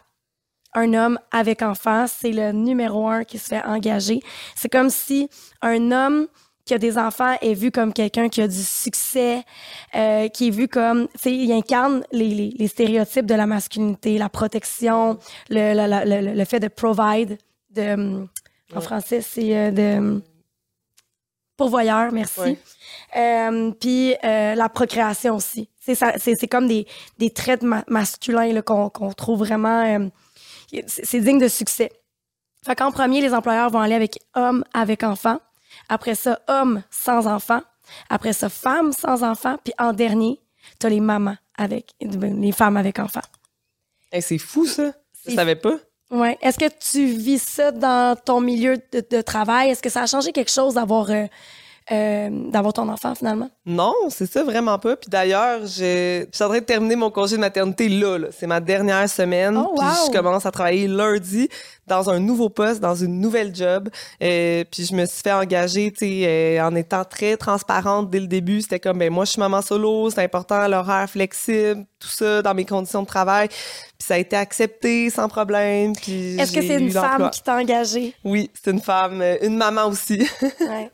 Un 0.74 0.94
homme 0.94 1.20
avec 1.32 1.62
enfant, 1.62 2.06
c'est 2.08 2.32
le 2.32 2.52
numéro 2.52 3.08
un 3.08 3.24
qui 3.24 3.38
se 3.38 3.48
fait 3.48 3.64
engager. 3.64 4.22
C'est 4.56 4.70
comme 4.70 4.90
si 4.90 5.30
un 5.62 5.92
homme 5.92 6.28
qui 6.68 6.74
a 6.76 6.78
des 6.78 6.98
enfants 6.98 7.36
est 7.42 7.54
vu 7.54 7.72
comme 7.72 7.94
quelqu'un 7.94 8.30
qui 8.30 8.42
a 8.42 8.48
du 8.48 8.62
succès, 8.62 9.44
euh, 9.96 10.28
qui 10.28 10.50
est 10.50 10.52
vu 10.52 10.68
comme, 10.68 11.08
tu 11.08 11.20
sais, 11.20 11.32
il 11.32 11.52
incarne 11.52 12.04
les, 12.12 12.30
les, 12.30 12.54
les, 12.58 12.68
stéréotypes 12.68 13.26
de 13.26 13.34
la 13.34 13.48
masculinité, 13.48 14.18
la 14.18 14.30
protection, 14.30 15.18
le, 15.50 15.74
le, 15.74 16.22
le, 16.22 16.34
le 16.36 16.46
fait 16.46 16.60
de 16.60 16.68
provide, 16.68 17.38
de, 17.72 18.28
en 18.76 18.82
français, 18.82 19.22
c'est 19.22 19.58
euh, 19.58 19.72
de 19.72 20.22
pourvoyeur, 21.58 22.12
merci. 22.12 22.40
Ouais. 22.40 22.58
Euh, 23.16 23.72
puis 23.72 24.14
euh, 24.24 24.56
la 24.56 24.70
procréation 24.70 25.36
aussi. 25.36 25.70
C'est 25.80 26.48
comme 26.48 26.68
des, 26.68 26.86
des 27.18 27.30
traits 27.30 27.64
ma 27.64 27.84
masculins 27.88 28.62
qu'on 28.62 28.90
qu'on 28.90 29.12
trouve 29.14 29.40
vraiment... 29.40 29.84
Euh, 29.86 30.08
c'est 30.86 31.22
digne 31.22 31.40
de 31.40 31.48
succès. 31.48 31.92
Fait 32.66 32.76
qu'en 32.76 32.92
premier, 32.92 33.22
les 33.22 33.34
employeurs 33.34 33.70
vont 33.70 33.80
aller 33.80 33.96
avec 33.96 34.20
homme 34.36 34.66
avec 34.74 35.04
enfant. 35.04 35.40
Après 35.90 36.16
ça, 36.16 36.40
homme 36.48 36.84
sans 36.90 37.28
enfant. 37.28 37.62
Après 38.10 38.34
ça, 38.34 38.50
femme 38.50 38.92
sans 38.92 39.24
enfant. 39.24 39.58
Puis 39.64 39.74
en 39.78 39.94
dernier, 39.94 40.42
t'as 40.80 40.90
les 40.90 41.00
mamans 41.00 41.38
avec, 41.58 41.94
les 42.00 42.52
femmes 42.52 42.78
avec 42.78 43.00
enfants. 43.00 43.22
Hey, 44.12 44.22
c'est 44.22 44.38
fou, 44.38 44.66
ça. 44.66 44.94
Je 45.28 45.34
savais 45.34 45.56
pas. 45.56 45.78
Ouais. 46.10 46.38
Est-ce 46.42 46.58
que 46.58 46.70
tu 46.80 47.06
vis 47.06 47.42
ça 47.42 47.72
dans 47.72 48.16
ton 48.16 48.40
milieu 48.40 48.78
de, 48.94 49.04
de 49.10 49.22
travail? 49.22 49.70
Est-ce 49.72 49.82
que 49.82 49.90
ça 49.90 50.04
a 50.04 50.08
changé 50.08 50.32
quelque 50.32 50.52
chose 50.52 50.76
d'avoir 50.76 51.10
euh, 51.12 51.26
euh, 51.92 52.30
d'avoir 52.52 52.74
ton 52.74 52.90
enfant 52.90 53.16
finalement? 53.16 53.50
Non, 53.66 53.94
c'est 54.10 54.30
ça 54.30 54.44
vraiment 54.44 54.78
pas. 54.78 54.98
Puis 54.98 55.10
d'ailleurs, 55.10 55.62
je, 55.62 56.26
je 56.30 56.36
suis 56.36 56.44
en 56.44 56.50
train 56.50 56.60
de 56.60 56.66
terminer 56.66 56.96
mon 56.96 57.10
congé 57.10 57.36
de 57.38 57.42
maternité 57.42 57.88
là. 57.88 58.18
là. 58.18 58.28
C'est 58.38 58.48
ma 58.48 58.60
dernière 58.60 59.10
semaine. 59.10 59.58
Oh, 59.58 59.70
wow. 59.70 59.78
Puis 59.78 59.88
je 60.08 60.12
commence 60.12 60.46
à 60.46 60.52
travailler 60.52 60.88
lundi 60.88 61.48
dans 61.88 62.10
un 62.10 62.20
nouveau 62.20 62.50
poste, 62.50 62.82
dans 62.82 62.96
une 62.96 63.22
nouvelle 63.22 63.56
job. 63.56 63.90
Euh, 64.22 64.64
puis 64.70 64.86
je 64.86 64.94
me 64.94 65.06
suis 65.06 65.22
fait 65.22 65.32
engager, 65.32 65.92
tu 65.92 66.00
sais, 66.00 66.24
euh, 66.26 66.68
en 66.68 66.76
étant 66.76 67.06
très 67.06 67.38
transparente 67.38 68.10
dès 68.10 68.20
le 68.20 68.28
début. 68.28 68.62
C'était 68.62 68.80
comme, 68.80 69.00
ben 69.00 69.12
moi, 69.12 69.26
je 69.26 69.32
suis 69.32 69.40
maman 69.40 69.62
solo, 69.62 70.10
c'est 70.10 70.24
important, 70.24 70.68
l'horaire 70.68 71.10
flexible, 71.10 71.86
tout 72.00 72.10
ça, 72.10 72.42
dans 72.42 72.54
mes 72.54 72.66
conditions 72.66 73.04
de 73.04 73.08
travail. 73.08 73.48
Puis 73.48 74.08
ça 74.08 74.16
a 74.16 74.18
été 74.18 74.36
accepté 74.36 75.10
sans 75.10 75.30
problème. 75.30 75.94
Puis 75.94 76.38
Est-ce 76.38 76.52
que 76.52 76.62
c'est 76.62 76.80
une 76.80 76.92
femme 76.92 77.30
qui 77.30 77.42
t'a 77.42 77.56
engagée? 77.56 78.14
Oui, 78.26 78.52
c'est 78.54 78.72
une 78.72 78.82
femme, 78.82 79.24
une 79.42 79.56
maman 79.56 79.86
aussi. 79.88 80.28
ouais. 80.60 80.92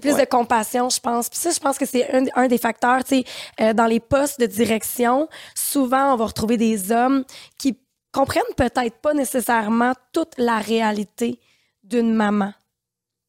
Plus 0.00 0.12
ouais. 0.12 0.24
de 0.24 0.28
compassion, 0.28 0.88
je 0.88 1.00
pense. 1.00 1.28
Puis 1.28 1.38
ça, 1.38 1.50
je 1.50 1.58
pense 1.58 1.78
que 1.78 1.86
c'est 1.86 2.12
un, 2.14 2.24
un, 2.34 2.46
des 2.48 2.58
facteurs. 2.58 3.04
Tu 3.04 3.16
sais, 3.16 3.24
euh, 3.60 3.72
dans 3.72 3.86
les 3.86 4.00
postes 4.00 4.40
de 4.40 4.46
direction, 4.46 5.28
souvent, 5.54 6.12
on 6.12 6.16
va 6.16 6.26
retrouver 6.26 6.56
des 6.56 6.92
hommes 6.92 7.24
qui 7.58 7.78
comprennent 8.12 8.42
peut-être 8.56 8.98
pas 9.00 9.14
nécessairement 9.14 9.92
toute 10.12 10.34
la 10.36 10.58
réalité 10.58 11.38
d'une 11.84 12.12
maman. 12.12 12.52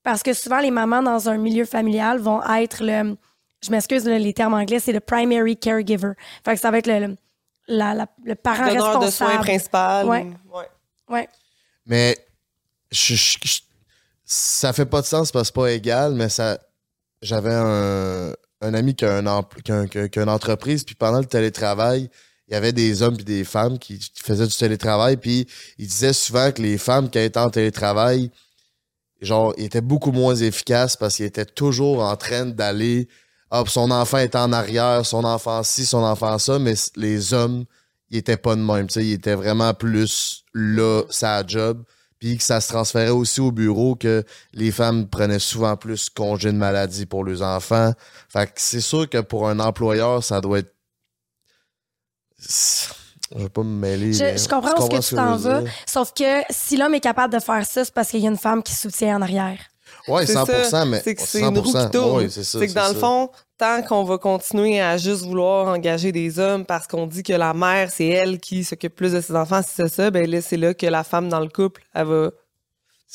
Parce 0.03 0.23
que 0.23 0.33
souvent, 0.33 0.59
les 0.59 0.71
mamans 0.71 1.03
dans 1.03 1.29
un 1.29 1.37
milieu 1.37 1.65
familial 1.65 2.19
vont 2.19 2.41
être 2.43 2.83
le... 2.83 3.15
Je 3.63 3.69
m'excuse, 3.69 4.05
les 4.05 4.33
termes 4.33 4.55
anglais, 4.55 4.79
c'est 4.79 4.91
le 4.91 4.99
primary 4.99 5.55
caregiver. 5.55 6.13
Fait 6.43 6.55
que 6.55 6.59
ça 6.59 6.71
va 6.71 6.79
être 6.79 6.87
le, 6.87 6.99
le, 7.07 7.17
la, 7.67 7.93
la, 7.93 8.07
le 8.23 8.33
parent 8.33 8.65
responsable. 8.65 9.05
de 9.05 9.11
soins 9.11 9.37
principal. 9.37 10.07
Ouais. 10.07 10.25
ouais. 10.51 10.67
ouais. 11.09 11.29
Mais 11.85 12.17
je, 12.91 13.13
je, 13.13 13.37
je 13.43 13.59
ça 14.31 14.71
fait 14.71 14.85
pas 14.85 15.01
de 15.01 15.05
sens 15.05 15.29
parce 15.29 15.43
que 15.43 15.47
c'est 15.47 15.61
pas 15.61 15.71
égal, 15.71 16.13
mais 16.13 16.29
ça. 16.29 16.57
J'avais 17.21 17.53
un, 17.53 18.33
un, 18.61 18.73
ami 18.73 18.95
qui 18.95 19.05
a, 19.05 19.17
un 19.17 19.43
qui, 19.87 20.19
a 20.19 20.21
une 20.23 20.29
entreprise, 20.29 20.83
puis 20.83 20.95
pendant 20.95 21.19
le 21.19 21.25
télétravail, 21.25 22.09
il 22.47 22.53
y 22.53 22.55
avait 22.55 22.71
des 22.71 23.03
hommes 23.03 23.17
et 23.19 23.23
des 23.23 23.43
femmes 23.43 23.77
qui, 23.77 23.99
faisaient 24.15 24.47
du 24.47 24.55
télétravail, 24.55 25.17
puis 25.17 25.47
il 25.77 25.85
disait 25.85 26.13
souvent 26.13 26.51
que 26.51 26.61
les 26.61 26.79
femmes 26.79 27.09
qui 27.09 27.19
étaient 27.19 27.37
en 27.37 27.49
télétravail, 27.49 28.31
genre, 29.21 29.53
étaient 29.57 29.81
beaucoup 29.81 30.11
moins 30.11 30.33
efficaces 30.33 30.95
parce 30.95 31.17
qu'ils 31.17 31.25
étaient 31.25 31.45
toujours 31.45 32.01
en 32.03 32.15
train 32.15 32.45
d'aller. 32.45 33.07
Hop, 33.51 33.69
son 33.69 33.91
enfant 33.91 34.17
est 34.17 34.35
en 34.35 34.51
arrière, 34.53 35.05
son 35.05 35.25
enfant 35.25 35.61
ci, 35.61 35.85
son 35.85 36.03
enfant 36.03 36.39
ça, 36.39 36.57
mais 36.57 36.73
les 36.95 37.33
hommes, 37.33 37.65
ils 38.09 38.19
étaient 38.19 38.37
pas 38.37 38.55
de 38.55 38.61
même. 38.61 38.87
Ils 38.95 39.11
étaient 39.11 39.35
vraiment 39.35 39.73
plus 39.73 40.45
là, 40.53 41.03
sa 41.09 41.45
job 41.45 41.83
puis 42.21 42.37
que 42.37 42.43
ça 42.43 42.61
se 42.61 42.67
transférait 42.67 43.09
aussi 43.09 43.41
au 43.41 43.51
bureau, 43.51 43.95
que 43.95 44.23
les 44.53 44.71
femmes 44.71 45.07
prenaient 45.07 45.39
souvent 45.39 45.75
plus 45.75 46.07
congé 46.07 46.51
de 46.51 46.57
maladie 46.57 47.07
pour 47.07 47.23
leurs 47.23 47.41
enfants. 47.41 47.93
Fait 48.29 48.45
que 48.45 48.53
c'est 48.57 48.79
sûr 48.79 49.09
que 49.09 49.17
pour 49.17 49.49
un 49.49 49.59
employeur, 49.59 50.23
ça 50.23 50.39
doit 50.39 50.59
être. 50.59 50.73
Je 53.33 53.43
vais 53.43 53.49
pas 53.49 53.63
me 53.63 53.79
mêler. 53.79 54.11
Je, 54.11 54.37
je 54.37 54.47
comprends, 54.49 54.75
ce 54.75 54.89
que 54.89 55.07
tu 55.07 55.15
t'en 55.15 55.37
vas. 55.37 55.61
Sauf 55.85 56.13
que 56.13 56.41
si 56.49 56.75
l'homme 56.75 56.93
est 56.95 56.99
capable 56.99 57.33
de 57.33 57.39
faire 57.39 57.65
ça, 57.65 57.85
c'est 57.85 57.93
parce 57.93 58.09
qu'il 58.09 58.19
y 58.19 58.27
a 58.27 58.29
une 58.29 58.37
femme 58.37 58.61
qui 58.61 58.75
soutient 58.75 59.17
en 59.17 59.21
arrière. 59.21 59.57
C'est 60.05 60.33
100%, 60.33 60.63
ça. 60.63 60.85
mais 60.85 61.01
C'est 61.03 61.15
que 61.15 61.21
c'est 61.21 61.41
une 61.41 61.57
roue 61.57 61.71
100%. 61.71 61.85
qui 61.85 61.91
tourne. 61.91 62.29
C'est 62.29 62.67
que 62.67 62.73
dans 62.73 62.87
le 62.89 62.95
fond, 62.95 63.29
tant 63.57 63.81
qu'on 63.83 64.03
va 64.03 64.17
continuer 64.17 64.81
à 64.81 64.97
juste 64.97 65.23
vouloir 65.23 65.67
engager 65.67 66.11
des 66.11 66.39
hommes 66.39 66.65
parce 66.65 66.87
qu'on 66.87 67.07
dit 67.07 67.23
que 67.23 67.33
la 67.33 67.53
mère, 67.53 67.89
c'est 67.91 68.07
elle 68.07 68.39
qui 68.39 68.63
s'occupe 68.63 68.95
plus 68.95 69.13
de 69.13 69.21
ses 69.21 69.35
enfants, 69.35 69.61
si 69.61 69.71
c'est 69.75 69.87
ça, 69.89 70.11
ben 70.11 70.29
là, 70.29 70.41
c'est 70.41 70.57
là 70.57 70.73
que 70.73 70.85
la 70.87 71.03
femme 71.03 71.29
dans 71.29 71.39
le 71.39 71.49
couple, 71.49 71.81
elle 71.93 72.07
va 72.07 72.31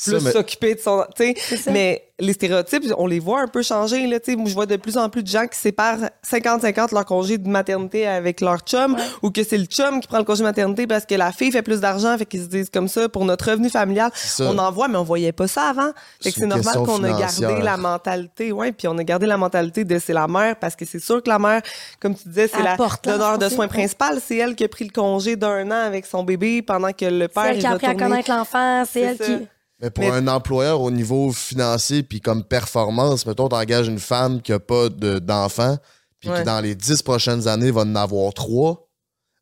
Plus 0.05 0.23
mais- 0.23 0.31
s'occuper 0.31 0.75
de 0.75 0.79
son. 0.79 1.03
tu 1.15 1.33
sais. 1.35 1.57
ça. 1.57 1.71
Mais 1.71 2.03
les 2.19 2.33
stéréotypes, 2.33 2.83
on 2.97 3.05
les 3.07 3.19
voit 3.19 3.41
un 3.41 3.47
peu 3.47 3.61
changer. 3.61 4.05
Là, 4.07 4.19
tu 4.19 4.31
sais. 4.31 4.37
Moi, 4.37 4.49
je 4.49 4.53
vois 4.53 4.65
de 4.65 4.75
plus 4.75 4.97
en 4.97 5.07
plus 5.09 5.21
de 5.23 5.27
gens 5.27 5.45
qui 5.47 5.57
séparent 5.57 6.09
50-50 6.23 6.91
leur 6.93 7.05
congé 7.05 7.37
de 7.37 7.47
maternité 7.47 8.07
avec 8.07 8.41
leur 8.41 8.59
chum 8.59 8.95
ou 9.21 9.29
que 9.31 9.43
c'est 9.43 9.57
le 9.57 9.65
chum 9.65 9.99
qui 9.99 10.07
prend 10.07 10.17
le 10.19 10.23
congé 10.23 10.39
de 10.39 10.47
maternité 10.47 10.87
parce 10.87 11.05
que 11.05 11.15
la 11.15 11.31
fille 11.31 11.51
fait 11.51 11.61
plus 11.61 11.79
d'argent, 11.79 12.17
fait 12.17 12.25
qu'ils 12.25 12.41
se 12.43 12.47
disent 12.47 12.69
comme 12.71 12.87
ça 12.87 13.07
pour 13.09 13.25
notre 13.25 13.49
revenu 13.51 13.69
familial. 13.69 14.11
On 14.39 14.57
en 14.57 14.71
voit, 14.71 14.87
mais 14.87 14.97
on 14.97 15.03
voyait 15.03 15.31
pas 15.31 15.47
ça 15.47 15.69
avant. 15.69 15.87
Fait 15.87 15.93
C'est 16.21 16.31
que 16.31 16.39
c'est 16.41 16.45
normal 16.47 16.75
qu'on 16.75 17.03
a 17.03 17.19
gardé 17.19 17.61
la 17.63 17.77
mentalité. 17.77 18.51
Ouais, 18.51 18.71
puis 18.71 18.87
on 18.87 18.97
a 18.97 19.03
gardé 19.03 19.25
la 19.25 19.37
mentalité 19.37 19.83
de 19.83 19.99
c'est 19.99 20.13
la 20.13 20.27
mère 20.27 20.55
parce 20.57 20.75
que 20.75 20.85
c'est 20.85 20.99
sûr 20.99 21.21
que 21.23 21.29
la 21.29 21.39
mère, 21.39 21.61
comme 21.99 22.15
tu 22.15 22.27
disais, 22.29 22.47
c'est 22.47 22.57
Elle 22.59 22.65
la 22.65 22.75
porte 22.77 23.03
donneur 23.05 23.37
de 23.37 23.47
soins 23.49 23.65
ouais. 23.65 23.67
principale. 23.67 24.19
C'est 24.25 24.37
elle 24.37 24.55
qui 24.55 24.63
a 24.63 24.67
pris 24.67 24.85
le 24.85 24.91
congé 24.91 25.35
d'un 25.35 25.67
an 25.71 25.85
avec 25.85 26.05
son 26.05 26.23
bébé 26.23 26.61
pendant 26.61 26.91
que 26.93 27.05
le 27.05 27.21
C'est 27.23 27.27
père 27.29 27.45
elle 27.45 27.57
est 27.57 27.59
qui 27.59 27.65
a 27.67 27.71
appris 27.71 27.87
à 27.87 27.95
connaître 27.95 28.29
l'enfant, 28.31 28.83
c'est 28.85 28.91
C'est 28.93 29.01
elle 29.01 29.17
ça. 29.17 29.25
qui. 29.25 29.47
Mais 29.81 29.89
pour 29.91 30.03
Mais- 30.05 30.11
un 30.11 30.27
employeur 30.27 30.81
au 30.81 30.89
niveau 30.91 31.31
financier 31.31 32.01
puis 32.03 32.19
comme 32.21 32.43
performance, 32.43 33.25
mettons, 33.25 33.47
t'engages 33.47 33.87
une 33.87 33.99
femme 33.99 34.41
qui 34.41 34.51
a 34.53 34.59
pas 34.59 34.89
de- 34.89 35.19
d'enfant 35.19 35.77
puis 36.19 36.29
Ouais. 36.29 36.39
qui 36.39 36.43
dans 36.45 36.59
les 36.61 36.73
dix 36.75 37.01
prochaines 37.03 37.47
années 37.47 37.69
va 37.71 37.81
en 37.81 37.95
avoir 37.95 38.33
trois, 38.33 38.89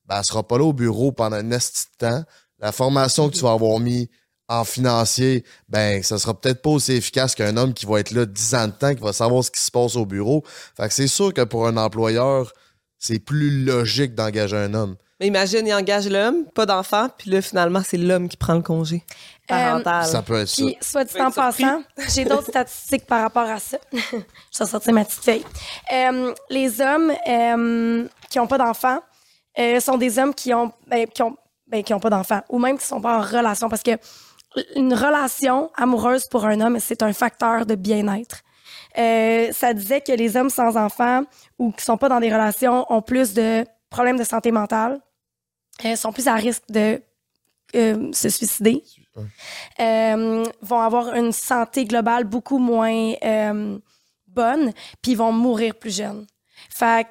ben 0.05 0.17
elle 0.17 0.25
sera 0.25 0.45
pas 0.45 0.57
là 0.57 0.65
au 0.65 0.73
bureau 0.73 1.11
pendant 1.13 1.37
un 1.37 1.51
esti 1.51 1.85
de 1.93 2.05
temps. 2.07 2.23
La 2.59 2.71
formation 2.71 3.29
que 3.29 3.35
tu 3.35 3.41
vas 3.43 3.53
avoir 3.53 3.79
mis 3.79 4.09
en 4.49 4.63
financier, 4.63 5.43
ben 5.69 6.03
ça 6.03 6.19
sera 6.19 6.39
peut-être 6.39 6.61
pas 6.61 6.69
aussi 6.69 6.91
efficace 6.91 7.33
qu'un 7.33 7.55
homme 7.57 7.73
qui 7.73 7.85
va 7.85 7.99
être 8.01 8.11
là 8.11 8.25
dix 8.25 8.53
ans 8.55 8.67
de 8.67 8.73
temps, 8.73 8.93
qui 8.93 9.01
va 9.01 9.13
savoir 9.13 9.43
ce 9.43 9.49
qui 9.51 9.61
se 9.61 9.71
passe 9.71 9.95
au 9.95 10.05
bureau. 10.05 10.43
Fait 10.77 10.87
que 10.87 10.93
c'est 10.93 11.07
sûr 11.07 11.33
que 11.33 11.41
pour 11.41 11.65
un 11.65 11.77
employeur, 11.77 12.51
c'est 12.99 13.19
plus 13.19 13.63
logique 13.63 14.13
d'engager 14.15 14.57
un 14.57 14.73
homme. 14.73 14.95
Mais 15.19 15.27
imagine, 15.27 15.65
il 15.65 15.73
engage 15.73 16.09
l'homme, 16.09 16.45
pas 16.53 16.65
d'enfant, 16.65 17.07
puis 17.17 17.31
là, 17.31 17.41
finalement, 17.41 17.81
c'est 17.87 17.97
l'homme 17.97 18.27
qui 18.27 18.35
prend 18.37 18.53
le 18.55 18.61
congé 18.61 19.03
parental. 19.47 20.05
Ça 20.05 20.21
peut 20.21 20.41
être 20.41 20.47
ça. 20.47 20.63
Puis, 20.63 20.77
soit 20.81 21.03
dit 21.03 21.21
en 21.21 21.31
passant, 21.31 21.81
j'ai 22.09 22.25
d'autres 22.25 22.49
statistiques 22.49 23.05
par 23.05 23.21
rapport 23.21 23.49
à 23.49 23.59
ça. 23.59 23.77
Je 23.93 24.59
vais 24.59 24.65
sortir 24.65 24.93
ma 24.93 25.05
petite 25.05 25.23
feuille. 25.23 25.45
Euh, 25.93 26.33
les 26.49 26.81
hommes 26.81 27.11
euh, 27.27 28.07
qui 28.29 28.37
n'ont 28.37 28.47
pas 28.47 28.57
d'enfants 28.57 28.99
euh, 29.57 29.79
sont 29.79 29.97
des 29.97 30.19
hommes 30.19 30.33
qui 30.33 30.53
ont, 30.53 30.71
ben, 30.87 31.07
qui 31.07 31.21
ont, 31.21 31.35
ben, 31.67 31.83
qui 31.83 31.93
ont 31.93 31.99
pas 31.99 32.09
d'enfants 32.09 32.41
ou 32.49 32.59
même 32.59 32.77
qui 32.77 32.85
sont 32.85 33.01
pas 33.01 33.17
en 33.17 33.21
relation 33.21 33.69
parce 33.69 33.83
que 33.83 33.97
une 34.75 34.93
relation 34.93 35.69
amoureuse 35.75 36.27
pour 36.27 36.45
un 36.45 36.61
homme, 36.61 36.79
c'est 36.79 37.03
un 37.03 37.13
facteur 37.13 37.65
de 37.65 37.75
bien-être. 37.75 38.41
Euh, 38.97 39.51
ça 39.51 39.73
disait 39.73 40.01
que 40.01 40.13
les 40.13 40.37
hommes 40.37 40.49
sans 40.49 40.77
enfants 40.77 41.23
ou 41.59 41.71
qui 41.71 41.83
sont 41.83 41.97
pas 41.97 42.07
dans 42.07 42.19
des 42.19 42.31
relations 42.31 42.85
ont 42.89 43.01
plus 43.01 43.33
de 43.33 43.65
problèmes 43.89 44.17
de 44.17 44.23
santé 44.23 44.51
mentale, 44.51 44.99
euh, 45.83 45.95
sont 45.95 46.13
plus 46.13 46.27
à 46.27 46.35
risque 46.35 46.63
de 46.69 47.01
euh, 47.75 48.11
se 48.13 48.29
suicider, 48.29 48.83
euh, 49.79 50.43
vont 50.61 50.79
avoir 50.81 51.13
une 51.15 51.31
santé 51.31 51.85
globale 51.85 52.23
beaucoup 52.25 52.57
moins 52.57 53.13
euh, 53.23 53.77
bonne, 54.27 54.71
puis 55.01 55.15
vont 55.15 55.31
mourir 55.31 55.75
plus 55.75 55.95
jeunes. 55.95 56.25
Fait 56.69 57.07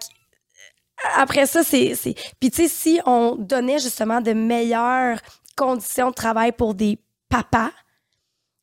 après 1.16 1.46
ça, 1.46 1.62
c'est. 1.62 1.94
c'est- 1.94 2.14
Puis, 2.40 2.50
tu 2.50 2.62
sais, 2.62 2.68
si 2.68 3.00
on 3.04 3.34
donnait 3.36 3.78
justement 3.78 4.20
de 4.20 4.32
meilleures 4.32 5.18
conditions 5.56 6.10
de 6.10 6.14
travail 6.14 6.52
pour 6.52 6.74
des 6.74 6.98
papas, 7.28 7.70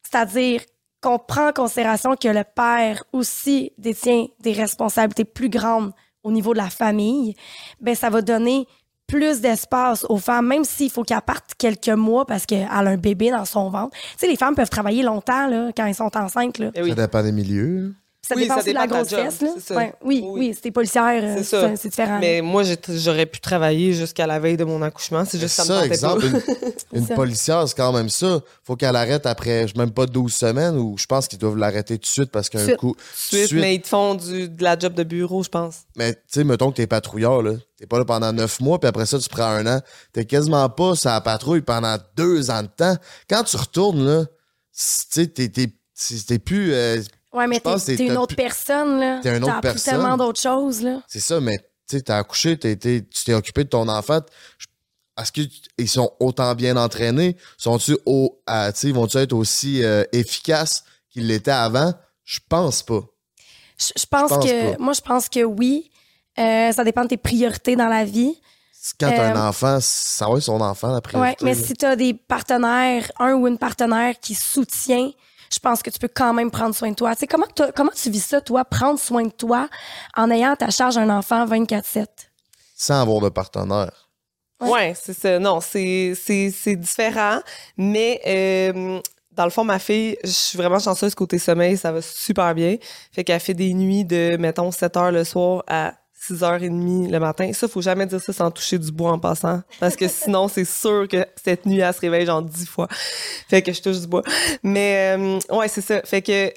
c'est-à-dire 0.03 0.61
qu'on 1.01 1.19
prend 1.19 1.49
en 1.49 1.53
considération 1.53 2.15
que 2.15 2.27
le 2.27 2.43
père 2.43 3.03
aussi 3.11 3.73
détient 3.77 4.27
des 4.39 4.53
responsabilités 4.53 5.25
plus 5.25 5.49
grandes 5.49 5.91
au 6.23 6.31
niveau 6.31 6.53
de 6.53 6.59
la 6.59 6.69
famille, 6.69 7.35
ben 7.79 7.95
ça 7.95 8.09
va 8.09 8.21
donner 8.21 8.67
plus 9.11 9.41
d'espace 9.41 10.05
aux 10.07 10.17
femmes, 10.17 10.47
même 10.47 10.63
s'il 10.63 10.89
faut 10.89 11.03
qu'elles 11.03 11.21
partent 11.21 11.53
quelques 11.57 11.89
mois 11.89 12.25
parce 12.25 12.45
qu'elle 12.45 12.67
a 12.69 12.79
un 12.79 12.97
bébé 12.97 13.29
dans 13.29 13.45
son 13.45 13.69
ventre. 13.69 13.95
Tu 14.13 14.19
sais, 14.19 14.27
les 14.27 14.37
femmes 14.37 14.55
peuvent 14.55 14.69
travailler 14.69 15.03
longtemps 15.03 15.47
là, 15.47 15.71
quand 15.75 15.85
elles 15.85 15.95
sont 15.95 16.15
enceintes. 16.17 16.59
Là. 16.59 16.71
Eh. 16.73 16.89
Ça 16.89 16.95
dépend 16.95 17.21
des 17.21 17.33
milieux. 17.33 17.93
Ça 18.31 18.35
Oui, 18.37 18.43
dépend 18.43 18.53
ça 18.55 18.59
aussi 18.61 18.69
de 18.69 18.73
la 18.75 18.87
dépend 18.87 18.95
de 18.95 18.99
grosse 19.01 19.09
ta 19.11 19.23
job, 19.23 19.31
fesse. 19.31 19.69
Là. 19.69 19.75
Ouais, 19.75 19.93
oui, 20.03 20.23
Oui. 20.25 20.57
t'es 20.61 20.71
policière, 20.71 21.21
euh, 21.23 21.35
C'est 21.39 21.43
ça. 21.43 21.67
c'est 21.69 21.75
c'est 21.75 21.89
différent. 21.89 22.19
Mais 22.21 22.41
moi, 22.41 22.63
j'aurais 22.89 23.25
pu 23.25 23.39
travailler 23.41 23.93
jusqu'à 23.93 24.25
la 24.25 24.39
veille 24.39 24.55
de 24.57 24.63
mon 24.63 24.81
accouchement. 24.81 25.25
C'est 25.25 25.37
juste 25.39 25.57
que 25.57 25.63
ça, 25.63 25.65
ça, 25.65 25.73
me 25.73 25.79
tentait 25.81 25.93
exemple, 25.93 26.21
pas. 26.31 26.37
une, 26.37 26.71
une 27.01 27.07
ça. 27.07 27.15
policière, 27.15 27.67
c'est 27.67 27.75
quand 27.75 27.91
même 27.91 28.09
ça. 28.09 28.39
Faut 28.63 28.75
qu'elle 28.77 28.95
arrête 28.95 29.25
après, 29.25 29.67
je- 29.67 29.77
même 29.77 29.91
pas 29.91 30.05
12 30.05 30.33
semaines, 30.33 30.77
ou 30.77 30.95
je 30.97 31.05
pense 31.05 31.27
qu'ils 31.27 31.39
doivent 31.39 31.57
l'arrêter 31.57 31.95
tout 31.97 32.03
de 32.03 32.05
suite 32.07 32.31
parce 32.31 32.47
qu'un 32.49 32.75
coup. 32.75 32.95
Suite, 33.13 33.47
suite. 33.47 33.59
mais 33.59 33.75
ils 33.75 33.81
te 33.81 33.87
font 33.89 34.15
du, 34.15 34.47
de 34.47 34.63
la 34.63 34.79
job 34.79 34.93
de 34.93 35.03
bureau, 35.03 35.43
je 35.43 35.49
pense. 35.49 35.79
Mais 35.97 36.13
tu 36.13 36.19
sais, 36.29 36.43
mettons 36.43 36.71
que 36.71 36.77
t'es 36.77 36.87
patrouilleur, 36.87 37.41
là. 37.41 37.53
T'es 37.77 37.87
pas 37.87 37.97
là 37.97 38.05
pendant 38.05 38.31
9 38.31 38.59
mois, 38.61 38.79
puis 38.79 38.87
après 38.87 39.05
ça, 39.07 39.17
tu 39.19 39.27
prends 39.27 39.43
un 39.43 39.65
an. 39.65 39.81
T'es 40.13 40.23
quasiment 40.25 40.69
pas 40.69 40.95
sur 40.95 41.09
la 41.09 41.19
patrouille 41.19 41.61
pendant 41.61 41.97
deux 42.15 42.51
ans 42.51 42.61
de 42.61 42.67
temps. 42.67 42.95
Quand 43.29 43.43
tu 43.43 43.57
retournes, 43.57 44.05
là, 44.05 44.25
tu 44.25 44.29
sais, 44.73 45.27
t'es- 45.27 45.49
t'es 45.49 45.67
c'est- 45.93 46.25
t'es 46.27 46.39
plus. 46.39 46.73
euh, 46.73 47.01
ouais, 47.33 47.47
mais 47.47 47.59
t'es 47.59 47.95
une 48.05 48.13
t'as 48.13 48.19
autre 48.19 48.35
personne. 48.35 48.99
là. 48.99 49.19
T'es 49.21 49.29
une 49.29 49.39
T'as 49.39 49.47
autre 49.47 49.55
appris 49.57 49.71
personne. 49.73 49.93
tellement 49.93 50.17
d'autres 50.17 50.41
choses. 50.41 50.81
Là. 50.81 51.01
c'est 51.07 51.19
ça, 51.19 51.39
mais 51.39 51.57
tu 51.57 51.97
sais, 51.97 52.01
t'as 52.01 52.17
accouché, 52.17 52.57
t'as 52.57 52.75
tu 52.75 53.03
t'es 53.25 53.33
occupé 53.33 53.63
de 53.63 53.69
ton 53.69 53.87
enfant. 53.89 54.19
Est-ce 55.19 55.31
qu'ils 55.31 55.89
sont 55.89 56.11
autant 56.19 56.55
bien 56.55 56.77
entraînés? 56.77 57.35
Sont-ils 57.57 57.97
au, 58.05 58.39
à- 58.47 58.71
tu 58.71 58.79
sais, 58.79 58.91
vont-ils 58.91 59.17
être 59.19 59.33
aussi 59.33 59.83
euh, 59.83 60.03
efficaces 60.13 60.83
qu'ils 61.09 61.27
l'étaient 61.27 61.51
avant? 61.51 61.93
Je 62.23 62.39
pense 62.47 62.81
pas. 62.81 63.01
Je, 63.77 64.05
pense, 64.09 64.31
que. 64.31 64.71
pas. 64.71 64.77
Moi, 64.79 64.93
je 64.93 65.01
pense 65.01 65.27
que 65.27 65.43
oui. 65.43 65.91
Euh, 66.39 66.71
ça 66.71 66.83
dépend 66.83 67.03
de 67.03 67.09
tes 67.09 67.17
priorités 67.17 67.75
dans 67.75 67.87
la 67.89 68.05
vie. 68.05 68.35
Quand 68.99 69.09
t'as 69.09 69.31
Euh, 69.31 69.35
un 69.35 69.47
enfant, 69.49 69.77
ça 69.81 70.27
va 70.29 70.37
être 70.37 70.43
son 70.43 70.61
enfant, 70.61 70.95
après. 70.95 71.19
Ouais, 71.19 71.35
mais 71.43 71.53
si 71.55 71.73
tu 71.73 71.85
as 71.85 71.95
des 71.95 72.13
partenaires, 72.13 73.11
un 73.19 73.33
ou 73.33 73.47
une 73.47 73.57
partenaire 73.57 74.15
qui 74.19 74.33
soutient, 74.33 75.11
je 75.53 75.59
pense 75.59 75.81
que 75.83 75.89
tu 75.89 75.99
peux 75.99 76.09
quand 76.13 76.33
même 76.33 76.49
prendre 76.51 76.73
soin 76.75 76.89
de 76.91 76.95
toi. 76.95 77.13
Tu 77.15 77.19
sais, 77.21 77.27
comment, 77.27 77.45
comment 77.75 77.91
tu 77.93 78.09
vis 78.09 78.23
ça, 78.25 78.41
toi, 78.41 78.63
prendre 78.65 78.99
soin 78.99 79.23
de 79.23 79.29
toi 79.31 79.67
en 80.15 80.29
ayant 80.31 80.51
à 80.53 80.55
ta 80.55 80.69
charge 80.69 80.97
un 80.97 81.09
enfant 81.09 81.45
24-7? 81.45 82.05
Sans 82.75 83.01
avoir 83.01 83.19
de 83.21 83.29
partenaire. 83.29 84.09
Ouais. 84.61 84.69
Ouais, 84.69 84.93
c'est 84.99 85.13
ça. 85.13 85.39
Non, 85.39 85.59
c'est 85.61 86.13
c'est- 86.15 86.51
c'est 86.51 86.75
différent. 86.75 87.39
Mais 87.77 88.21
euh, 88.27 88.99
dans 89.31 89.45
le 89.45 89.49
fond, 89.49 89.63
ma 89.63 89.79
fille, 89.79 90.17
je 90.23 90.29
suis 90.29 90.57
vraiment 90.57 90.77
chanceuse 90.79 91.15
côté 91.15 91.39
sommeil, 91.39 91.77
ça 91.77 91.91
va 91.91 92.01
super 92.01 92.53
bien. 92.53 92.75
Fait 93.11 93.23
qu'elle 93.23 93.39
fait 93.39 93.53
des 93.53 93.73
nuits 93.73 94.05
de, 94.05 94.37
mettons, 94.37 94.71
7 94.71 94.97
heures 94.97 95.11
le 95.11 95.23
soir 95.23 95.63
à 95.67 95.93
6h30 96.21 97.09
le 97.11 97.19
matin. 97.19 97.51
Ça, 97.53 97.67
faut 97.67 97.81
jamais 97.81 98.05
dire 98.05 98.21
ça 98.21 98.33
sans 98.33 98.51
toucher 98.51 98.77
du 98.77 98.91
bois 98.91 99.11
en 99.11 99.19
passant. 99.19 99.61
Parce 99.79 99.95
que 99.95 100.07
sinon, 100.07 100.47
c'est 100.47 100.65
sûr 100.65 101.07
que 101.07 101.25
cette 101.43 101.65
nuit, 101.65 101.79
elle 101.79 101.93
se 101.93 101.99
réveille 101.99 102.25
genre 102.25 102.41
10 102.41 102.65
fois. 102.67 102.87
Fait 103.49 103.61
que 103.61 103.73
je 103.73 103.81
touche 103.81 103.99
du 103.99 104.07
bois. 104.07 104.23
Mais, 104.63 105.17
euh, 105.17 105.39
ouais, 105.55 105.67
c'est 105.67 105.81
ça. 105.81 106.01
Fait 106.03 106.21
que 106.21 106.51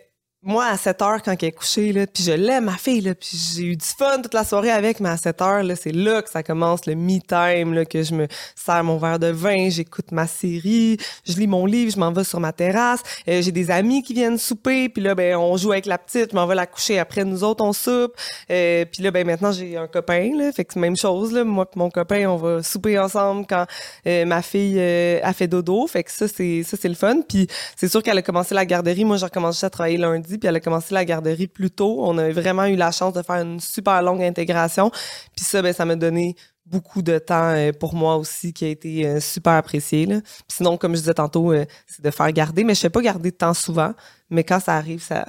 moi, 0.45 0.67
à 0.67 0.77
7 0.77 1.03
heures, 1.03 1.23
quand 1.23 1.35
elle 1.41 1.49
est 1.49 1.53
couchée, 1.53 1.93
là, 1.93 2.07
puis 2.07 2.23
je 2.23 2.33
l'aime, 2.33 2.67
ma 2.67 2.77
fille, 2.77 3.01
là, 3.01 3.15
puis 3.15 3.31
j'ai 3.55 3.65
eu 3.65 3.77
du 3.77 3.87
fun 3.87 4.21
toute 4.23 4.35
la 4.35 4.45
soirée 4.45 4.71
avec, 4.71 5.01
mais 5.01 5.09
à 5.09 5.17
7 5.17 5.41
heures, 5.41 5.63
là, 5.63 5.75
c'est 5.75 5.93
là 5.93 6.21
que 6.21 6.29
ça 6.29 6.43
commence 6.43 6.85
le 6.87 6.95
me-time, 6.95 7.73
là, 7.73 7.85
que 7.87 8.03
je 8.03 8.15
me 8.15 8.27
sers 8.55 8.85
mon 8.85 8.99
verre 8.99 9.19
de 9.19 9.29
vin, 9.29 9.71
j'écoute 9.71 10.13
ma 10.13 10.27
série, 10.27 10.99
je 11.27 11.33
lis 11.35 11.47
mon 11.47 11.65
livre, 11.65 11.91
je 11.93 11.99
m'en 11.99 12.13
vais 12.13 12.25
sur 12.25 12.41
ma 12.41 12.53
terrasse, 12.53 13.01
euh, 13.27 13.41
j'ai 13.41 13.53
des 13.53 13.71
amis 13.71 14.03
qui 14.03 14.13
viennent 14.13 14.37
souper, 14.37 14.91
puis 14.91 15.03
là, 15.03 15.15
ben, 15.15 15.37
on 15.37 15.57
joue 15.57 15.73
avec 15.73 15.87
la 15.87 15.97
petite, 15.97 16.31
je 16.33 16.37
m'en 16.37 16.47
vais 16.47 16.55
la 16.55 16.67
coucher 16.67 16.99
après, 16.99 17.25
nous 17.25 17.43
autres, 17.43 17.65
on 17.65 17.73
soupe, 17.73 18.15
euh, 18.51 18.85
puis 18.85 19.03
là, 19.03 19.11
ben, 19.11 19.27
maintenant, 19.27 19.51
j'ai 19.51 19.79
un 19.79 19.87
copain, 19.87 20.31
là, 20.37 20.53
fait 20.53 20.67
que 20.67 20.75
c'est 20.75 20.81
même 20.81 20.97
chose, 20.97 21.33
là, 21.33 21.45
moi 21.45 21.65
pis 21.65 21.79
mon 21.79 21.89
copain, 21.89 22.29
on 22.29 22.37
va 22.37 22.63
souper 22.63 22.99
ensemble 22.99 23.47
quand 23.49 23.65
euh, 24.07 24.27
ma 24.27 24.43
fille 24.43 24.77
euh, 24.79 25.21
a 25.23 25.33
fait 25.33 25.49
dodo, 25.49 25.87
fait 25.87 26.05
que 26.05 26.11
ça, 26.11 26.29
c'est 26.29 26.63
ça, 26.65 26.77
c'est 26.79 26.89
le 26.89 26.95
fun, 26.95 27.23
puis 27.27 27.47
c'est 27.77 27.89
sûr 27.89 28.03
qu'elle 28.03 28.19
a 28.19 28.23
commencé 28.23 28.55
la 28.55 28.67
garderie, 28.67 29.07
moi, 29.07 29.17
j'ai 29.17 29.25
recommencé 29.25 29.65
à 29.65 29.71
travailler 29.71 29.97
lundi, 29.97 30.34
puis 30.39 30.49
elle 30.49 30.57
a 30.57 30.61
commencé 30.61 30.95
la 30.95 31.05
garderie 31.05 31.47
plus 31.47 31.71
tôt, 31.71 31.99
on 32.01 32.19
a 32.19 32.31
vraiment 32.31 32.65
eu 32.67 32.77
la 32.77 32.91
chance 32.91 33.13
de 33.13 33.23
faire 33.23 33.37
une 33.37 33.61
super 33.61 34.03
longue 34.03 34.23
intégration, 34.23 34.91
puis 35.35 35.45
ça, 35.45 35.63
ben, 35.63 35.73
ça 35.73 35.85
m'a 35.85 35.97
donné 35.97 36.37
beaucoup 36.67 37.03
de 37.03 37.19
temps 37.19 37.51
euh, 37.51 37.73
pour 37.73 37.95
moi 37.95 38.17
aussi 38.17 38.53
qui 38.53 38.65
a 38.65 38.69
été 38.69 39.07
euh, 39.07 39.21
super 39.21 39.53
apprécié. 39.53 40.07
Puis 40.07 40.23
sinon, 40.49 40.77
comme 40.77 40.95
je 40.95 41.01
disais 41.01 41.15
tantôt, 41.15 41.53
euh, 41.53 41.65
c'est 41.87 42.03
de 42.03 42.11
faire 42.11 42.31
garder, 42.33 42.65
mais 42.65 42.75
je 42.75 42.81
fais 42.81 42.91
pas 42.91 43.03
garder 43.03 43.31
de 43.31 43.37
temps 43.37 43.55
souvent, 43.55 43.93
mais 44.31 44.45
quand 44.45 44.61
ça 44.61 44.75
arrive, 44.75 45.03
ça, 45.03 45.27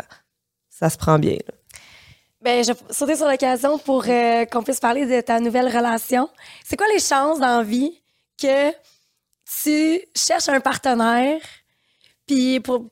ça 0.70 0.90
se 0.90 0.98
prend 0.98 1.20
bien. 1.20 1.34
là. 1.34 1.54
Ben, 2.42 2.64
je 2.64 2.74
vais 2.74 2.80
sauter 2.92 3.16
sur 3.16 3.28
l'occasion 3.28 3.80
pour 3.80 4.06
qu'on 4.06 4.64
puisse 4.64 4.80
parler 4.80 5.08
de 5.08 5.20
ta 5.22 5.40
nouvelle 5.40 5.66
relation. 5.66 6.30
C'est 6.64 6.78
quoi 6.78 6.86
les 6.94 7.00
chances 7.00 7.40
dans 7.40 7.58
la 7.58 7.64
vie 7.64 8.04
que 8.40 8.72
tu 9.64 10.02
cherches 10.16 10.50
un 10.50 10.60
partenaire 10.60 11.40
puis 12.28 12.60
pour, 12.60 12.86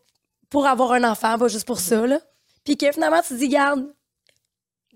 pour 0.53 0.67
avoir 0.67 0.91
un 0.93 1.03
enfant, 1.03 1.37
pas 1.37 1.47
juste 1.47 1.65
pour 1.65 1.79
ça, 1.79 2.05
là. 2.07 2.19
Puis 2.63 2.77
que 2.77 2.91
finalement, 2.91 3.21
tu 3.21 3.29
te 3.29 3.33
dis, 3.39 3.49
garde, 3.49 3.85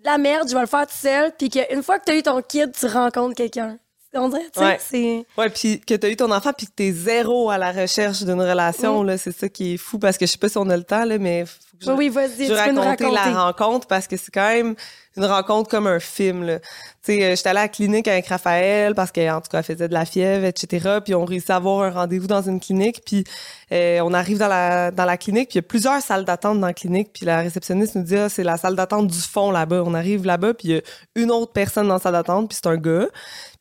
la 0.04 0.18
merde, 0.20 0.48
je 0.48 0.54
vais 0.54 0.62
le 0.62 0.68
faire 0.68 0.86
tout 0.88 0.94
seul. 0.96 1.34
Puis 1.38 1.50
qu'une 1.50 1.82
fois 1.84 1.98
que 2.00 2.06
tu 2.06 2.12
as 2.12 2.16
eu 2.16 2.22
ton 2.24 2.42
kid, 2.42 2.72
tu 2.72 2.86
rencontres 2.86 3.36
quelqu'un. 3.36 3.78
On 4.14 4.30
dirait, 4.30 4.44
tu 4.54 4.60
sais, 4.60 4.66
Ouais. 4.66 4.78
c'est... 4.80 5.26
Ouais, 5.38 5.50
puis 5.50 5.80
que 5.82 5.94
tu 5.96 6.06
as 6.06 6.10
eu 6.10 6.16
ton 6.16 6.32
enfant, 6.32 6.52
puis 6.56 6.66
que 6.68 6.72
tu 6.76 6.84
es 6.84 6.92
zéro 6.92 7.50
à 7.50 7.58
la 7.58 7.72
recherche 7.72 8.24
d'une 8.24 8.42
relation, 8.42 9.04
Mm. 9.04 9.08
là, 9.08 9.18
c'est 9.18 9.32
ça 9.38 9.50
qui 9.50 9.74
est 9.74 9.78
fou, 9.78 10.00
parce 10.00 10.18
que 10.18 10.26
je 10.26 10.32
sais 10.32 10.38
pas 10.38 10.48
si 10.50 10.58
on 10.58 10.70
a 10.70 10.78
le 10.78 10.84
temps, 10.84 11.04
là, 11.06 11.18
mais 11.18 11.44
je, 11.80 11.92
Oui, 11.92 12.10
vas-y, 12.10 12.48
je 12.48 12.54
tu 12.54 12.64
peux 12.64 12.72
nous 12.72 12.82
raconter 12.82 13.12
la 13.12 13.46
rencontre 13.46 13.88
parce 13.88 14.08
que 14.08 14.18
c'est 14.18 14.32
quand 14.32 14.48
même 14.48 14.76
une 15.18 15.26
rencontre 15.26 15.70
comme 15.70 15.88
un 15.88 16.00
film. 16.00 16.44
là. 16.44 16.60
Tu 16.60 16.68
sais, 17.02 17.24
euh, 17.24 17.36
j'étais 17.36 17.50
allée 17.50 17.60
à 17.60 17.64
la 17.64 17.68
clinique 17.70 18.08
avec 18.08 18.28
Raphaël 18.28 18.94
parce 18.94 19.12
qu'en 19.12 19.42
tout 19.42 19.50
cas, 19.50 19.60
elle 19.60 19.64
faisait 19.64 19.88
de 19.88 19.94
la 19.94 20.06
fièvre, 20.06 20.46
etc. 20.46 21.00
Puis 21.04 21.16
on 21.16 21.26
réussit 21.26 21.50
à 21.50 21.56
avoir 21.56 21.82
un 21.82 21.90
rendez-vous 21.90 22.28
dans 22.28 22.44
une 22.44 22.60
clinique. 22.60 23.02
Puis 23.06 23.24
euh, 23.72 24.00
on 24.04 24.14
arrive 24.14 24.38
dans 24.38 24.48
la, 24.48 24.92
dans 24.92 25.06
la 25.06 25.18
clinique, 25.18 25.50
puis 25.50 25.56
il 25.56 25.62
y 25.64 25.66
a 25.66 25.68
plusieurs 25.68 26.02
salles 26.02 26.26
d'attente 26.26 26.60
dans 26.60 26.68
la 26.68 26.74
clinique. 26.74 27.12
Puis 27.14 27.26
la 27.26 27.42
réceptionniste 27.42 27.96
nous 27.96 28.04
dit, 28.04 28.16
ah, 28.16 28.30
c'est 28.30 28.44
la 28.44 28.58
salle 28.58 28.76
d'attente 28.76 29.08
du 29.08 29.20
fond 29.20 29.52
là-bas. 29.52 29.84
On 29.86 29.94
arrive 29.94 30.26
là-bas, 30.26 30.54
puis 30.54 30.68
il 30.68 30.76
y 30.76 30.78
a 30.78 30.82
une 31.16 31.32
autre 31.32 31.52
personne 31.52 31.88
dans 31.88 31.96
la 31.96 32.00
salle 32.00 32.14
d'attente, 32.14 32.50
puis 32.50 32.60
c'est 32.62 32.70
un 32.70 32.78
gars. 32.78 33.08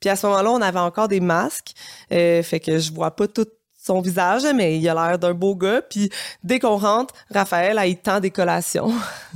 Puis 0.01 0.11
à 0.11 0.17
ce 0.17 0.27
moment-là, 0.27 0.51
on 0.51 0.61
avait 0.61 0.79
encore 0.79 1.09
des 1.09 1.21
masques. 1.21 1.73
Euh, 2.13 2.43
fait 2.43 2.61
que 2.61 2.79
je 2.79 2.93
vois 2.93 3.17
pas 3.17 3.29
tout 3.29 3.47
son 3.87 4.01
visage, 4.01 4.43
mais 4.55 4.79
il 4.79 4.89
a 4.89 4.95
l'air 4.95 5.19
d'un 5.19 5.33
beau 5.35 5.55
gars. 5.55 5.81
Puis 5.83 6.11
dès 6.43 6.59
qu'on 6.59 6.77
rentre, 6.77 7.15
Raphaël, 7.33 7.79
elle, 7.81 7.89
il 7.91 7.97
tend 7.97 8.19
des 8.21 8.31
collations. 8.31 8.93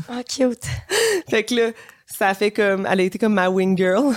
Ah, 0.08 0.22
cute. 0.24 0.64
fait 1.30 1.44
que 1.44 1.54
là, 1.54 1.70
ça 2.06 2.34
fait 2.34 2.50
comme... 2.50 2.86
Elle 2.90 3.00
a 3.00 3.02
été 3.04 3.18
comme 3.18 3.34
ma 3.34 3.48
wing 3.48 3.76
girl. 3.76 4.14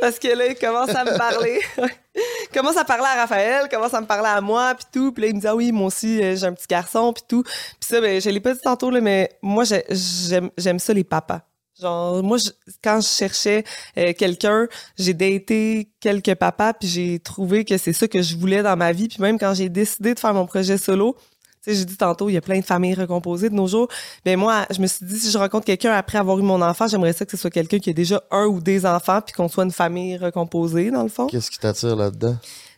Parce 0.00 0.18
que 0.18 0.28
là, 0.28 0.46
il 0.48 0.54
commence 0.56 0.90
à 0.94 1.04
me 1.04 1.16
parler. 1.16 1.60
Il 1.76 2.58
commence 2.58 2.76
à 2.76 2.84
parler 2.84 3.06
à 3.06 3.20
Raphaël, 3.22 3.68
commence 3.70 3.94
à 3.94 4.00
me 4.00 4.06
parler 4.06 4.28
à 4.28 4.40
moi, 4.40 4.74
puis 4.74 4.86
tout. 4.92 5.12
Puis 5.12 5.22
là, 5.22 5.28
il 5.30 5.36
me 5.36 5.40
dit, 5.40 5.46
ah 5.46 5.56
oui, 5.56 5.72
moi 5.72 5.86
aussi, 5.86 6.22
euh, 6.22 6.36
j'ai 6.36 6.46
un 6.46 6.52
petit 6.52 6.66
garçon, 6.68 7.12
puis 7.12 7.22
tout. 7.26 7.42
Puis 7.42 7.88
ça, 7.88 8.00
ben, 8.00 8.20
je 8.20 8.28
l'ai 8.28 8.40
pas 8.40 8.52
dit 8.52 8.60
tantôt, 8.62 8.90
là, 8.90 9.00
mais 9.00 9.30
moi, 9.42 9.64
j'ai- 9.64 9.84
j'aime 9.90 10.50
j'aime 10.58 10.78
ça, 10.78 10.92
les 10.92 11.04
papas. 11.04 11.40
Genre, 11.80 12.22
moi, 12.22 12.38
je- 12.38 12.50
quand 12.82 13.00
je 13.00 13.08
cherchais 13.08 13.64
euh, 13.96 14.12
quelqu'un, 14.12 14.66
j'ai 14.98 15.14
daté 15.14 15.88
quelques 16.00 16.34
papas, 16.34 16.74
puis 16.74 16.88
j'ai 16.88 17.18
trouvé 17.18 17.64
que 17.64 17.78
c'est 17.78 17.92
ça 17.92 18.06
que 18.08 18.22
je 18.22 18.36
voulais 18.36 18.62
dans 18.62 18.76
ma 18.76 18.92
vie. 18.92 19.08
Puis 19.08 19.20
même 19.20 19.38
quand 19.38 19.54
j'ai 19.54 19.68
décidé 19.68 20.14
de 20.14 20.18
faire 20.20 20.34
mon 20.34 20.46
projet 20.46 20.76
solo, 20.78 21.16
tu 21.62 21.72
sais, 21.72 21.78
j'ai 21.78 21.84
dit 21.84 21.96
tantôt, 21.96 22.28
il 22.30 22.32
y 22.32 22.36
a 22.38 22.40
plein 22.40 22.58
de 22.58 22.64
familles 22.64 22.94
recomposées 22.94 23.50
de 23.50 23.54
nos 23.54 23.66
jours. 23.66 23.88
Ben 24.24 24.38
moi, 24.38 24.64
je 24.70 24.80
me 24.80 24.86
suis 24.86 25.04
dit, 25.04 25.18
si 25.18 25.30
je 25.30 25.36
rencontre 25.36 25.66
quelqu'un 25.66 25.92
après 25.92 26.16
avoir 26.18 26.38
eu 26.38 26.42
mon 26.42 26.62
enfant, 26.62 26.88
j'aimerais 26.88 27.12
ça 27.12 27.24
que 27.26 27.30
ce 27.32 27.36
soit 27.36 27.50
quelqu'un 27.50 27.78
qui 27.78 27.90
a 27.90 27.92
déjà 27.92 28.22
un 28.30 28.46
ou 28.46 28.60
des 28.60 28.86
enfants, 28.86 29.20
puis 29.20 29.34
qu'on 29.34 29.48
soit 29.48 29.64
une 29.64 29.70
famille 29.70 30.16
recomposée, 30.16 30.90
dans 30.90 31.02
le 31.02 31.10
fond. 31.10 31.26
Qu'est-ce 31.26 31.50
qui 31.50 31.58
t'attire 31.58 31.96
là-dedans? 31.96 32.36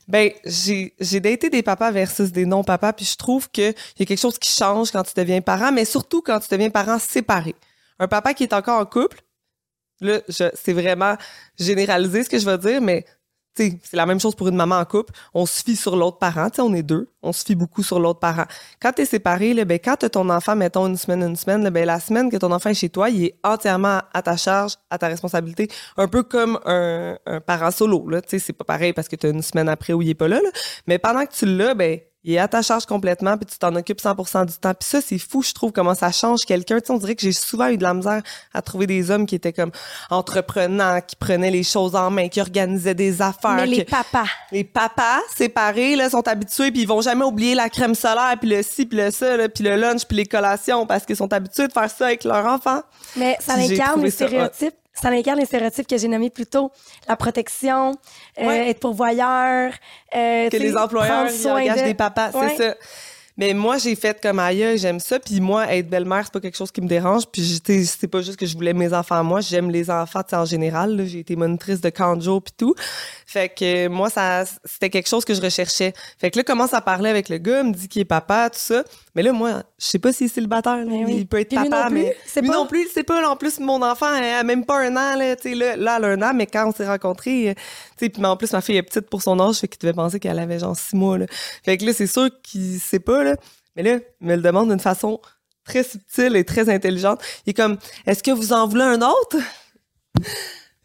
Ben, 0.08 0.30
j'ai 0.44 0.94
j'ai 0.98 1.20
daté 1.20 1.48
des 1.48 1.62
papas 1.62 1.92
versus 1.92 2.32
des 2.32 2.44
non-papas, 2.44 2.92
puis 2.92 3.04
je 3.06 3.16
trouve 3.16 3.48
que 3.48 3.70
il 3.70 4.00
y 4.00 4.02
a 4.02 4.04
quelque 4.06 4.20
chose 4.20 4.36
qui 4.36 4.50
change 4.50 4.90
quand 4.90 5.04
tu 5.04 5.12
deviens 5.16 5.40
parent, 5.40 5.70
mais 5.70 5.84
surtout 5.84 6.20
quand 6.20 6.40
tu 6.40 6.48
deviens 6.50 6.70
parent 6.70 6.98
séparé. 6.98 7.54
Un 8.02 8.08
papa 8.08 8.34
qui 8.34 8.42
est 8.42 8.52
encore 8.52 8.80
en 8.80 8.84
couple, 8.84 9.22
là, 10.00 10.18
c'est 10.28 10.72
vraiment 10.72 11.14
généralisé 11.56 12.24
ce 12.24 12.28
que 12.28 12.36
je 12.36 12.44
vais 12.44 12.58
dire, 12.58 12.80
mais 12.80 13.06
tu 13.54 13.78
c'est 13.80 13.96
la 13.96 14.06
même 14.06 14.18
chose 14.18 14.34
pour 14.34 14.48
une 14.48 14.56
maman 14.56 14.78
en 14.78 14.84
couple. 14.84 15.12
On 15.34 15.46
se 15.46 15.62
fie 15.62 15.76
sur 15.76 15.94
l'autre 15.94 16.18
parent, 16.18 16.50
tu 16.50 16.60
on 16.62 16.74
est 16.74 16.82
deux, 16.82 17.12
on 17.22 17.32
se 17.32 17.44
fie 17.44 17.54
beaucoup 17.54 17.84
sur 17.84 18.00
l'autre 18.00 18.18
parent. 18.18 18.46
Quand 18.80 18.90
t'es 18.90 19.06
séparé, 19.06 19.54
là, 19.54 19.64
ben, 19.64 19.78
quand 19.78 19.94
t'as 20.00 20.08
ton 20.08 20.28
enfant, 20.30 20.56
mettons 20.56 20.88
une 20.88 20.96
semaine, 20.96 21.22
une 21.22 21.36
semaine, 21.36 21.70
ben, 21.70 21.86
la 21.86 22.00
semaine 22.00 22.28
que 22.28 22.36
ton 22.38 22.50
enfant 22.50 22.70
est 22.70 22.74
chez 22.74 22.88
toi, 22.88 23.08
il 23.08 23.26
est 23.26 23.38
entièrement 23.44 24.00
à 24.12 24.20
ta 24.20 24.36
charge, 24.36 24.72
à 24.90 24.98
ta 24.98 25.06
responsabilité, 25.06 25.68
un 25.96 26.08
peu 26.08 26.24
comme 26.24 26.58
un, 26.64 27.16
parent 27.46 27.70
solo, 27.70 28.10
là, 28.10 28.20
tu 28.20 28.40
c'est 28.40 28.52
pas 28.52 28.64
pareil 28.64 28.92
parce 28.92 29.06
que 29.06 29.14
t'as 29.14 29.30
une 29.30 29.42
semaine 29.42 29.68
après 29.68 29.92
où 29.92 30.02
il 30.02 30.08
est 30.08 30.14
pas 30.14 30.26
là, 30.26 30.40
là. 30.42 30.50
mais 30.88 30.98
pendant 30.98 31.24
que 31.24 31.32
tu 31.32 31.46
l'as, 31.46 31.74
ben, 31.74 32.00
il 32.24 32.34
est 32.34 32.38
à 32.38 32.46
ta 32.48 32.62
charge 32.62 32.86
complètement, 32.86 33.36
puis 33.36 33.46
tu 33.46 33.58
t'en 33.58 33.74
occupes 33.74 34.00
100% 34.00 34.46
du 34.46 34.52
temps. 34.54 34.74
Puis 34.74 34.88
ça, 34.88 35.00
c'est 35.00 35.18
fou, 35.18 35.42
je 35.42 35.52
trouve, 35.52 35.72
comment 35.72 35.94
ça 35.94 36.12
change 36.12 36.40
quelqu'un. 36.46 36.78
Tu 36.80 36.86
sais, 36.86 36.92
on 36.92 36.98
dirait 36.98 37.14
que 37.16 37.22
j'ai 37.22 37.32
souvent 37.32 37.66
eu 37.68 37.76
de 37.76 37.82
la 37.82 37.94
misère 37.94 38.22
à 38.54 38.62
trouver 38.62 38.86
des 38.86 39.10
hommes 39.10 39.26
qui 39.26 39.34
étaient 39.34 39.52
comme 39.52 39.72
entreprenants, 40.10 41.00
qui 41.06 41.16
prenaient 41.16 41.50
les 41.50 41.62
choses 41.64 41.94
en 41.96 42.10
main, 42.10 42.28
qui 42.28 42.40
organisaient 42.40 42.94
des 42.94 43.20
affaires. 43.22 43.56
Mais 43.56 43.66
les 43.66 43.84
que- 43.84 43.90
papas. 43.90 44.26
les 44.52 44.64
papas 44.64 45.18
séparés 45.36 45.96
là 45.96 46.10
sont 46.10 46.26
habitués 46.28 46.70
puis 46.70 46.82
ils 46.82 46.88
vont 46.88 47.00
jamais 47.00 47.24
oublier 47.24 47.54
la 47.54 47.68
crème 47.68 47.94
solaire 47.94 48.36
puis 48.40 48.48
le 48.48 48.62
ci 48.62 48.86
puis 48.86 48.98
le 48.98 49.10
ça 49.10 49.36
là, 49.36 49.48
puis 49.48 49.64
le 49.64 49.76
lunch 49.76 50.04
puis 50.06 50.16
les 50.16 50.26
collations 50.26 50.86
parce 50.86 51.04
qu'ils 51.04 51.16
sont 51.16 51.32
habitués 51.32 51.66
de 51.68 51.72
faire 51.72 51.90
ça 51.90 52.06
avec 52.06 52.24
leurs 52.24 52.46
enfants. 52.46 52.82
Mais 53.16 53.36
ça 53.40 53.54
incarne 53.54 54.02
les 54.02 54.10
stéréotypes. 54.10 54.74
Ça 54.94 55.08
incarne 55.08 55.38
les 55.38 55.46
stéréotypes 55.46 55.86
que 55.86 55.96
j'ai 55.96 56.08
nommés 56.08 56.30
plus 56.30 56.46
tôt. 56.46 56.70
La 57.08 57.16
protection, 57.16 57.96
euh, 58.38 58.46
Ouais. 58.46 58.68
être 58.70 58.80
pourvoyeur. 58.80 59.72
euh, 60.14 60.50
que 60.50 60.56
les 60.58 60.76
employeurs 60.76 61.26
ils 61.30 61.32
soin 61.40 61.62
engagent 61.62 61.80
de- 61.80 61.86
des 61.86 61.94
papas, 61.94 62.30
Ouais. 62.32 62.54
c'est 62.56 62.68
ça. 62.70 62.74
Mais 63.38 63.54
moi, 63.54 63.78
j'ai 63.78 63.94
fait 63.96 64.20
comme 64.20 64.38
ailleurs, 64.38 64.76
j'aime 64.76 65.00
ça. 65.00 65.18
Puis 65.18 65.40
moi, 65.40 65.72
être 65.72 65.88
belle-mère, 65.88 66.24
c'est 66.24 66.32
pas 66.34 66.40
quelque 66.40 66.56
chose 66.58 66.70
qui 66.70 66.82
me 66.82 66.86
dérange. 66.86 67.22
Puis 67.32 67.42
j'étais- 67.42 67.82
c'est 67.84 68.06
pas 68.06 68.20
juste 68.20 68.36
que 68.38 68.44
je 68.44 68.54
voulais 68.54 68.74
mes 68.74 68.92
enfants 68.92 69.14
à 69.14 69.22
moi. 69.22 69.40
J'aime 69.40 69.70
les 69.70 69.88
enfants, 69.90 70.20
en 70.32 70.44
général. 70.44 71.02
J'ai 71.06 71.20
été 71.20 71.34
monitrice 71.34 71.80
de 71.80 71.90
jour 72.20 72.42
puis 72.42 72.52
tout. 72.54 72.74
Fait 73.26 73.48
que 73.48 73.86
euh, 73.86 73.88
moi, 73.88 74.10
ça, 74.10 74.44
c'était 74.66 74.90
quelque 74.90 75.08
chose 75.08 75.24
que 75.24 75.32
je 75.32 75.40
recherchais. 75.40 75.94
Fait 76.18 76.30
que 76.30 76.36
là, 76.36 76.44
commence 76.44 76.74
à 76.74 76.82
parler 76.82 77.08
avec 77.08 77.30
le 77.30 77.38
gars, 77.38 77.62
me 77.62 77.72
dit 77.72 77.88
qu'il 77.88 78.02
est 78.02 78.04
papa, 78.04 78.50
tout 78.50 78.58
ça. 78.60 78.84
Mais 79.14 79.22
là, 79.22 79.32
moi, 79.32 79.62
je 79.78 79.86
sais 79.86 79.98
pas 79.98 80.12
s'il 80.12 80.26
est 80.26 80.34
célibataire. 80.34 80.76
là. 80.78 80.84
Oui. 80.86 81.16
Il 81.18 81.26
peut 81.26 81.38
être 81.40 81.48
Puis 81.50 81.58
lui 81.58 81.68
papa, 81.68 81.84
non 81.84 81.90
plus, 81.90 82.02
mais 82.02 82.16
c'est 82.26 82.40
lui 82.40 82.48
pas- 82.48 82.54
non 82.54 82.66
plus, 82.66 82.82
il 82.82 82.88
sait 82.88 83.02
pas. 83.02 83.28
En 83.28 83.36
plus, 83.36 83.60
mon 83.60 83.82
enfant, 83.82 84.14
elle 84.14 84.24
a 84.24 84.42
même 84.42 84.64
pas 84.64 84.78
un 84.80 84.96
an. 84.96 85.16
Là, 85.16 85.34
là, 85.44 85.76
là, 85.76 85.96
elle 85.98 86.04
a 86.04 86.08
un 86.08 86.22
an, 86.22 86.32
mais 86.34 86.46
quand 86.46 86.68
on 86.68 86.72
s'est 86.72 86.86
rencontrés, 86.86 87.50
euh, 87.50 87.54
puis 87.98 88.10
mais 88.18 88.28
en 88.28 88.36
plus, 88.38 88.52
ma 88.52 88.60
fille 88.62 88.76
est 88.78 88.82
petite 88.82 89.10
pour 89.10 89.22
son 89.22 89.38
âge, 89.38 89.56
fait 89.58 89.68
qu'il 89.68 89.78
devait 89.80 89.92
penser 89.92 90.18
qu'elle 90.18 90.38
avait 90.38 90.58
genre 90.58 90.76
six 90.76 90.96
mois. 90.96 91.18
Là. 91.18 91.26
Fait 91.62 91.76
que 91.76 91.84
là, 91.84 91.92
c'est 91.92 92.06
sûr 92.06 92.30
qu'il 92.42 92.80
sait 92.80 93.00
pas, 93.00 93.22
là. 93.22 93.36
Mais 93.76 93.82
là, 93.82 93.98
il 94.20 94.26
me 94.26 94.36
le 94.36 94.42
demande 94.42 94.70
d'une 94.70 94.80
façon 94.80 95.20
très 95.64 95.82
subtile 95.82 96.34
et 96.36 96.44
très 96.44 96.68
intelligente. 96.70 97.20
Il 97.46 97.50
est 97.50 97.54
comme, 97.54 97.76
est-ce 98.06 98.22
que 98.22 98.30
vous 98.30 98.52
en 98.54 98.66
voulez 98.66 98.82
un 98.84 99.02
autre? 99.02 99.36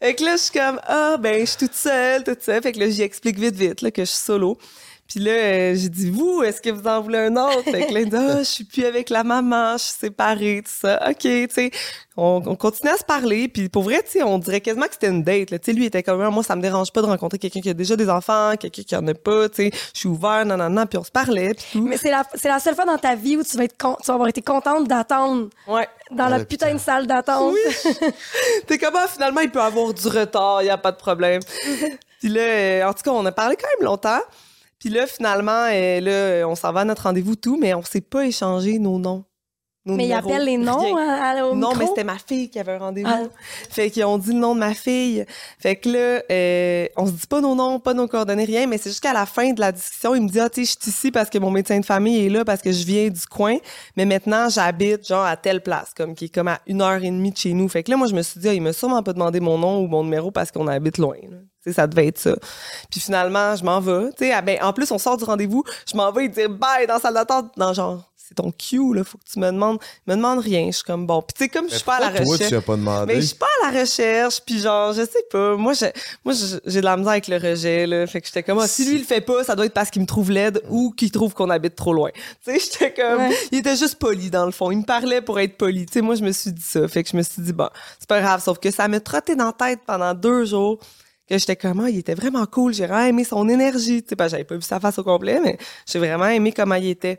Fait 0.00 0.14
que 0.14 0.22
là, 0.24 0.36
je 0.36 0.42
suis 0.42 0.52
comme, 0.52 0.78
ah, 0.86 1.16
ben, 1.18 1.40
je 1.40 1.44
suis 1.46 1.56
toute 1.58 1.74
seule, 1.74 2.22
toute 2.22 2.42
seule. 2.42 2.62
Fait 2.62 2.72
que 2.72 2.78
là, 2.78 2.88
j'y 2.88 3.02
explique 3.02 3.38
vite, 3.38 3.56
vite, 3.56 3.82
là, 3.82 3.90
que 3.90 4.02
je 4.02 4.10
suis 4.10 4.20
solo. 4.24 4.56
Puis 5.08 5.20
là, 5.20 5.30
euh, 5.30 5.74
j'ai 5.74 5.88
dit, 5.88 6.10
vous, 6.10 6.42
est-ce 6.42 6.60
que 6.60 6.68
vous 6.68 6.86
en 6.86 7.00
voulez 7.00 7.16
un 7.18 7.34
autre? 7.36 7.62
Fait 7.62 7.86
que 7.86 7.94
là, 7.94 8.00
il 8.00 8.10
dit, 8.10 8.16
ah, 8.16 8.38
je 8.40 8.42
suis 8.42 8.64
plus 8.64 8.84
avec 8.84 9.08
la 9.08 9.24
maman, 9.24 9.78
je 9.78 9.84
suis 9.84 9.94
séparée, 10.00 10.60
tout 10.62 10.70
ça. 10.70 11.00
OK, 11.08 11.16
tu 11.22 11.46
sais. 11.50 11.70
On, 12.14 12.42
on 12.44 12.56
continue 12.56 12.90
à 12.90 12.96
se 12.98 13.04
parler. 13.04 13.48
Puis 13.48 13.70
pour 13.70 13.84
vrai, 13.84 14.02
tu 14.02 14.10
sais, 14.18 14.22
on 14.22 14.38
dirait 14.38 14.60
quasiment 14.60 14.84
que 14.86 14.92
c'était 14.92 15.06
une 15.08 15.22
date, 15.22 15.50
là. 15.50 15.58
Tu 15.58 15.64
sais, 15.64 15.72
lui, 15.72 15.84
il 15.84 15.86
était 15.86 16.02
comme, 16.02 16.22
moi, 16.28 16.42
ça 16.42 16.56
me 16.56 16.60
dérange 16.60 16.92
pas 16.92 17.00
de 17.00 17.06
rencontrer 17.06 17.38
quelqu'un 17.38 17.60
qui 17.62 17.70
a 17.70 17.74
déjà 17.74 17.96
des 17.96 18.10
enfants, 18.10 18.52
quelqu'un 18.60 18.82
qui 18.82 18.96
en 18.96 19.06
a 19.08 19.14
pas, 19.14 19.48
tu 19.48 19.56
sais. 19.56 19.70
Je 19.94 19.98
suis 20.00 20.08
ouvert, 20.10 20.44
non, 20.44 20.58
non, 20.58 20.68
non. 20.68 20.84
Puis 20.84 20.98
on 20.98 21.04
se 21.04 21.10
parlait, 21.10 21.54
puis 21.54 21.64
tout. 21.72 21.80
Mais 21.88 21.96
c'est 21.96 22.10
la, 22.10 22.24
c'est 22.34 22.48
la 22.48 22.58
seule 22.58 22.74
fois 22.74 22.84
dans 22.84 22.98
ta 22.98 23.14
vie 23.14 23.38
où 23.38 23.42
tu 23.42 23.56
vas, 23.56 23.64
être 23.64 23.78
con- 23.78 23.96
tu 24.02 24.06
vas 24.08 24.14
avoir 24.14 24.28
été 24.28 24.42
contente 24.42 24.86
d'attendre 24.88 25.48
Ouais. 25.66 25.88
dans 26.10 26.28
la 26.28 26.40
putain 26.44 26.66
putain. 26.66 26.74
de 26.74 26.80
salle 26.80 27.06
d'attente. 27.06 27.54
T'es 28.66 28.76
comme, 28.76 28.94
ah, 28.96 29.06
finalement, 29.08 29.40
il 29.40 29.50
peut 29.50 29.62
avoir 29.62 29.94
du 29.94 30.06
retard, 30.08 30.62
y 30.62 30.68
a 30.70 30.76
pas 30.76 30.92
de 30.92 30.98
problème. 30.98 31.40
Puis 32.20 32.28
là, 32.28 32.40
euh, 32.42 32.84
en 32.84 32.92
tout 32.92 33.02
cas, 33.04 33.10
on 33.12 33.24
a 33.24 33.32
parlé 33.32 33.56
quand 33.56 33.68
même 33.78 33.86
longtemps. 33.86 34.20
Puis 34.78 34.88
là, 34.90 35.06
finalement, 35.06 35.66
euh, 35.72 36.00
là, 36.00 36.48
on 36.48 36.54
s'en 36.54 36.72
va 36.72 36.80
à 36.80 36.84
notre 36.84 37.02
rendez-vous, 37.04 37.36
tout, 37.36 37.56
mais 37.60 37.74
on 37.74 37.82
s'est 37.82 38.00
pas 38.00 38.24
échangé 38.26 38.78
nos 38.78 38.98
noms. 38.98 39.24
Nos 39.86 39.94
Mais 39.96 40.06
il 40.06 40.12
appelle 40.12 40.44
les 40.44 40.58
noms 40.58 40.76
rien. 40.80 40.98
à- 40.98 41.30
à- 41.40 41.44
au 41.46 41.54
Non, 41.54 41.68
micro? 41.70 41.78
mais 41.78 41.86
c'était 41.86 42.04
ma 42.04 42.18
fille 42.18 42.50
qui 42.50 42.58
avait 42.58 42.72
un 42.72 42.78
rendez-vous. 42.78 43.08
Ah. 43.10 43.22
Fait 43.70 43.90
qu'ils 43.90 44.04
ont 44.04 44.18
dit 44.18 44.34
le 44.34 44.38
nom 44.38 44.54
de 44.54 44.60
ma 44.60 44.74
fille. 44.74 45.24
Fait 45.58 45.76
que 45.76 45.88
là, 45.88 46.20
euh, 46.30 46.86
on 46.98 47.06
se 47.06 47.12
dit 47.12 47.26
pas 47.26 47.40
nos 47.40 47.54
noms, 47.54 47.80
pas 47.80 47.94
nos 47.94 48.06
coordonnées, 48.06 48.44
rien, 48.44 48.66
mais 48.66 48.76
c'est 48.76 48.90
jusqu'à 48.90 49.14
la 49.14 49.24
fin 49.24 49.50
de 49.54 49.60
la 49.60 49.72
discussion, 49.72 50.14
il 50.14 50.22
me 50.24 50.28
dit, 50.28 50.40
ah, 50.40 50.50
tu 50.50 50.66
sais, 50.66 50.74
je 50.78 50.82
suis 50.82 50.90
ici 50.90 51.10
parce 51.10 51.30
que 51.30 51.38
mon 51.38 51.50
médecin 51.50 51.80
de 51.80 51.86
famille 51.86 52.26
est 52.26 52.28
là, 52.28 52.44
parce 52.44 52.60
que 52.60 52.70
je 52.70 52.84
viens 52.84 53.08
du 53.08 53.24
coin, 53.30 53.56
mais 53.96 54.04
maintenant, 54.04 54.50
j'habite, 54.50 55.06
genre, 55.08 55.24
à 55.24 55.38
telle 55.38 55.62
place, 55.62 55.92
comme, 55.96 56.14
qui 56.14 56.26
est 56.26 56.34
comme 56.34 56.48
à 56.48 56.60
une 56.66 56.82
heure 56.82 57.02
et 57.02 57.10
demie 57.10 57.30
de 57.30 57.38
chez 57.38 57.54
nous. 57.54 57.66
Fait 57.68 57.82
que 57.82 57.90
là, 57.90 57.96
moi, 57.96 58.08
je 58.08 58.14
me 58.14 58.20
suis 58.22 58.40
dit, 58.40 58.48
ah, 58.48 58.52
il 58.54 58.60
m'a 58.60 58.74
sûrement 58.74 59.02
pas 59.02 59.14
demandé 59.14 59.40
mon 59.40 59.56
nom 59.56 59.80
ou 59.80 59.86
mon 59.86 60.04
numéro 60.04 60.30
parce 60.30 60.50
qu'on 60.52 60.66
habite 60.66 60.98
loin, 60.98 61.16
sais, 61.68 61.74
ça 61.74 61.86
devait 61.86 62.08
être 62.08 62.18
ça. 62.18 62.34
Puis 62.90 63.00
finalement, 63.00 63.56
je 63.56 63.64
m'en 63.64 63.80
vais. 63.80 64.10
Tu 64.16 64.26
sais, 64.26 64.32
ah, 64.32 64.42
ben, 64.42 64.58
en 64.62 64.72
plus, 64.72 64.90
on 64.90 64.98
sort 64.98 65.16
du 65.16 65.24
rendez-vous, 65.24 65.64
je 65.90 65.96
m'en 65.96 66.10
vais 66.12 66.22
lui 66.22 66.28
dire 66.30 66.50
bye 66.50 66.86
dans 66.86 66.94
la 66.94 67.00
salle 67.00 67.14
d'attente. 67.14 67.56
Non, 67.56 67.72
genre, 67.72 68.02
c'est 68.16 68.34
ton 68.34 68.52
cue, 68.52 68.92
là, 68.94 69.04
faut 69.04 69.16
que 69.16 69.24
tu 69.32 69.38
me 69.38 69.46
demandes. 69.50 69.78
Il 70.06 70.10
me 70.10 70.16
demande 70.16 70.40
rien. 70.40 70.66
Je 70.66 70.72
suis 70.76 70.84
comme, 70.84 71.06
bon. 71.06 71.22
Puis 71.22 71.32
tu 71.34 71.44
sais, 71.44 71.48
comme 71.48 71.66
je 71.70 71.76
suis 71.76 71.84
pas 71.84 71.94
à 71.96 72.00
la 72.00 72.10
toi, 72.10 72.30
recherche. 72.30 72.50
tu 72.50 72.56
as 72.56 72.60
pas 72.60 72.76
demandé? 72.76 73.14
Mais 73.14 73.22
je 73.22 73.26
suis 73.28 73.36
pas 73.36 73.46
à 73.62 73.70
la 73.72 73.80
recherche, 73.80 74.42
puis 74.44 74.58
genre, 74.60 74.92
je 74.92 75.00
sais 75.00 75.24
pas. 75.32 75.56
Moi, 75.56 75.72
j'ai, 75.72 75.90
moi, 76.26 76.34
j'ai 76.66 76.80
de 76.80 76.84
la 76.84 76.98
misère 76.98 77.12
avec 77.12 77.28
le 77.28 77.36
rejet, 77.38 77.86
là. 77.86 78.06
Fait 78.06 78.20
que 78.20 78.26
j'étais 78.26 78.42
comme, 78.42 78.58
ah, 78.58 78.68
si 78.68 78.84
lui, 78.84 78.96
il 78.96 78.98
le 78.98 79.04
fait 79.06 79.22
pas, 79.22 79.44
ça 79.44 79.56
doit 79.56 79.64
être 79.64 79.72
parce 79.72 79.88
qu'il 79.88 80.02
me 80.02 80.06
trouve 80.06 80.30
laide 80.30 80.60
ou 80.68 80.90
qu'il 80.90 81.10
trouve 81.10 81.32
qu'on 81.32 81.48
habite 81.48 81.74
trop 81.74 81.94
loin. 81.94 82.10
Tu 82.44 82.52
sais, 82.52 82.58
j'étais 82.58 82.92
comme, 82.92 83.18
Ouais. 83.18 83.34
il 83.50 83.60
était 83.60 83.76
juste 83.76 83.94
poli, 83.94 84.28
dans 84.28 84.44
le 84.44 84.52
fond. 84.52 84.70
Il 84.70 84.76
me 84.80 84.84
parlait 84.84 85.22
pour 85.22 85.40
être 85.40 85.56
poli. 85.56 85.86
Tu 85.86 85.94
sais, 85.94 86.00
moi, 86.02 86.14
je 86.14 86.22
me 86.22 86.32
suis 86.32 86.52
dit 86.52 86.60
ça. 86.60 86.86
Fait 86.86 87.02
que 87.02 87.08
je 87.10 87.16
me 87.16 87.22
suis 87.22 87.40
dit, 87.40 87.54
bon, 87.54 87.70
c'est 87.98 88.08
pas 88.10 88.20
grave. 88.20 88.42
Sauf 88.44 88.58
que 88.58 88.70
ça 88.70 88.88
me 88.88 89.00
trottait 89.00 89.36
dans 89.36 89.46
la 89.46 89.52
tête 89.52 89.80
pendant 89.86 90.12
deux 90.12 90.44
jours 90.44 90.78
que 91.28 91.38
j'étais 91.38 91.56
comme, 91.56 91.80
ah, 91.80 91.90
il 91.90 91.98
était 91.98 92.14
vraiment 92.14 92.46
cool. 92.46 92.72
J'ai 92.74 92.86
vraiment 92.86 93.06
aimé 93.06 93.24
son 93.24 93.48
énergie. 93.48 94.02
Tu 94.02 94.10
sais, 94.10 94.16
ben, 94.16 94.28
j'avais 94.28 94.44
pas 94.44 94.54
vu 94.56 94.62
sa 94.62 94.80
face 94.80 94.98
au 94.98 95.04
complet, 95.04 95.40
mais 95.42 95.58
j'ai 95.86 95.98
vraiment 95.98 96.26
aimé 96.26 96.52
comment 96.52 96.74
il 96.76 96.88
était. 96.88 97.16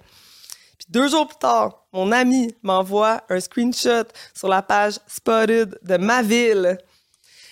Puis 0.77 0.87
deux 0.89 1.09
jours 1.09 1.27
plus 1.27 1.37
tard, 1.37 1.85
mon 1.93 2.11
ami 2.11 2.55
m'envoie 2.63 3.21
un 3.29 3.39
screenshot 3.39 4.05
sur 4.33 4.47
la 4.47 4.61
page 4.61 4.95
Spotted 5.07 5.77
de 5.83 5.97
ma 5.97 6.21
ville. 6.21 6.77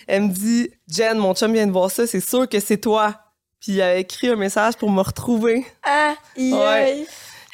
Elle 0.06 0.22
me 0.22 0.28
dit 0.28 0.70
Jen, 0.88 1.18
mon 1.18 1.34
chum 1.34 1.52
vient 1.52 1.66
de 1.66 1.72
voir 1.72 1.90
ça, 1.90 2.06
c'est 2.06 2.20
sûr 2.26 2.48
que 2.48 2.58
c'est 2.60 2.78
toi. 2.78 3.14
Puis 3.60 3.72
il 3.72 3.82
a 3.82 3.96
écrit 3.96 4.28
un 4.28 4.36
message 4.36 4.76
pour 4.76 4.90
me 4.90 5.02
retrouver. 5.02 5.66
Ah, 5.82 6.14
Ouais. 6.36 7.06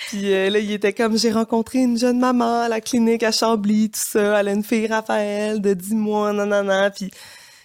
Puis 0.09 0.32
euh, 0.32 0.50
là, 0.50 0.59
il 0.59 0.70
était 0.70 0.92
comme 0.92 1.16
j'ai 1.16 1.32
rencontré 1.32 1.78
une 1.78 1.98
jeune 1.98 2.18
maman 2.18 2.62
à 2.62 2.68
la 2.68 2.80
clinique 2.80 3.22
à 3.22 3.32
Chambly, 3.32 3.90
tout 3.90 4.00
ça. 4.00 4.38
Elle 4.40 4.48
a 4.48 4.52
une 4.52 4.62
fille 4.62 4.86
Raphaël 4.86 5.61
de 5.61 5.72
10 5.72 5.94
mois, 5.94 6.32
nanana. 6.32 6.90
Puis 6.90 7.11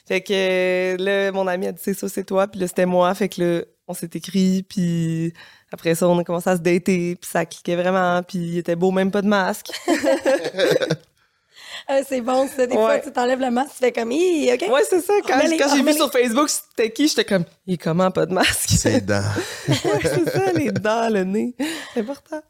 Fait 0.10 0.22
que 0.22 0.98
là, 1.00 1.32
mon 1.32 1.46
ami 1.46 1.68
a 1.68 1.72
dit 1.72 1.80
c'est 1.84 1.94
ça, 1.94 2.10
c'est 2.10 2.24
toi, 2.24 2.48
puis 2.48 2.60
là, 2.60 2.68
c'était 2.68 2.88
moi. 2.88 3.14
Fait 3.14 3.30
que 3.30 3.42
là, 3.44 3.62
on 3.88 3.94
s'est 3.94 4.10
écrit, 4.16 4.64
puis 4.64 5.34
après 5.72 5.94
ça, 5.94 6.08
on 6.10 6.18
a 6.18 6.24
commencé 6.24 6.50
à 6.50 6.56
se 6.58 6.62
dater, 6.62 7.16
puis 7.16 7.30
ça 7.32 7.46
cliquait 7.46 7.76
vraiment, 7.76 8.24
puis 8.24 8.40
il 8.40 8.58
était 8.58 8.76
beau, 8.76 8.90
même 8.90 9.12
pas 9.12 9.22
de 9.22 9.28
masque. 9.28 9.68
Ah, 11.88 12.02
c'est 12.08 12.22
bon, 12.22 12.48
ça. 12.48 12.68
Des 12.68 12.76
fois, 12.76 12.90
Ouais. 12.90 13.02
tu 13.02 13.12
t'enlèves 13.12 13.40
le 13.40 13.50
masque, 13.50 13.72
tu 13.74 13.78
fais 13.80 13.92
comme, 13.92 14.12
Hi, 14.12 14.52
OK? 14.54 14.62
ouais, 14.72 14.82
c'est 14.88 15.02
ça. 15.02 15.14
Quand, 15.26 15.40
quand 15.40 15.76
j'ai 15.76 15.82
vu 15.82 15.94
sur 15.94 16.12
Facebook 16.12 16.48
c'était 16.50 16.92
qui, 16.92 17.08
j'étais 17.08 17.26
comme, 17.26 17.46
il 17.66 17.78
comment, 17.80 18.12
pas 18.12 18.26
de 18.28 18.34
masque? 18.34 18.70
C'est 18.78 19.02
dedans. 19.06 19.24
ouais, 19.68 19.76
c'est 20.04 20.30
ça, 20.30 20.52
les 20.54 20.72
dents, 20.72 21.10
le 21.10 21.24
nez. 21.24 21.56
C'est 21.94 22.02
important. 22.02 22.42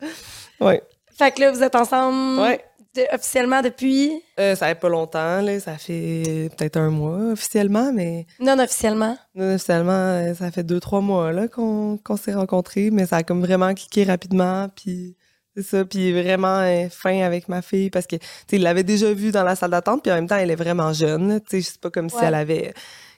Ouais. 0.60 0.82
Fait 1.18 1.32
que 1.32 1.40
là, 1.42 1.52
vous 1.52 1.64
êtes 1.64 1.76
ensemble 1.76 2.40
Ouais. 2.42 2.64
De- 2.96 3.06
officiellement 3.14 3.62
depuis, 3.62 4.12
Euh, 4.40 4.56
ça 4.56 4.68
fait 4.68 4.76
pas 4.76 4.90
longtemps, 4.90 5.42
là. 5.42 5.60
Ça 5.60 5.78
fait 5.78 6.50
peut-être 6.58 6.78
un 6.78 6.90
mois 6.90 7.32
officiellement, 7.34 7.92
mais 7.94 8.26
non 8.40 8.58
officiellement. 8.60 9.18
non 9.36 9.54
officiellement, 9.56 9.92
euh, 9.92 10.34
ça 10.34 10.52
fait 10.52 10.64
deux, 10.64 10.80
trois 10.80 11.02
mois 11.02 11.32
là, 11.32 11.48
qu'on 11.48 11.98
qu'on 12.04 12.18
s'est 12.18 12.34
rencontrés, 12.34 12.90
mais 12.92 13.06
ça 13.06 13.18
a 13.18 13.24
comme 13.24 13.42
vraiment 13.42 13.74
cliqué 13.74 14.04
rapidement. 14.04 14.68
Puis 14.76 15.16
c'est 15.56 15.64
ça. 15.64 15.86
Puis 15.86 16.12
vraiment 16.14 16.60
euh, 16.60 16.88
fin 16.90 17.22
avec 17.22 17.48
ma 17.50 17.62
fille 17.62 17.90
parce 17.90 18.08
que, 18.08 18.16
tu 18.16 18.26
sais, 18.50 18.56
il 18.58 18.64
l'avait 18.64 18.84
déjà 18.84 19.14
vue 19.14 19.32
dans 19.32 19.44
la 19.44 19.56
salle 19.56 19.72
d'attente, 19.72 20.02
puis 20.04 20.12
en 20.12 20.16
même 20.16 20.28
temps, 20.28 20.38
elle 20.38 20.52
est 20.52 20.56
vraiment 20.56 20.92
jeune. 20.94 21.40
Tu 21.42 21.62
sais, 21.62 21.72
c'est 21.72 21.82
pas 21.82 21.90
comme 21.92 22.10
si 22.10 22.18
elle 22.22 22.36
avait 22.36 22.74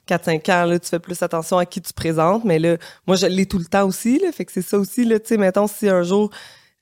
4-5 0.08 0.48
ans, 0.50 0.64
là, 0.64 0.78
tu 0.80 0.88
fais 0.88 0.98
plus 0.98 1.22
attention 1.22 1.58
à 1.58 1.64
qui 1.66 1.80
tu 1.80 1.92
présentes, 1.92 2.44
mais 2.44 2.58
là, 2.58 2.76
moi, 3.06 3.14
je 3.16 3.26
l'ai 3.26 3.46
tout 3.46 3.58
le 3.58 3.64
temps 3.66 3.86
aussi, 3.86 4.18
là, 4.18 4.32
fait 4.32 4.44
que 4.44 4.50
c'est 4.52 4.60
ça 4.62 4.76
aussi, 4.76 5.04
là, 5.04 5.20
tu 5.20 5.28
sais, 5.28 5.36
mettons, 5.36 5.68
si 5.68 5.88
un 5.88 6.02
jour, 6.02 6.30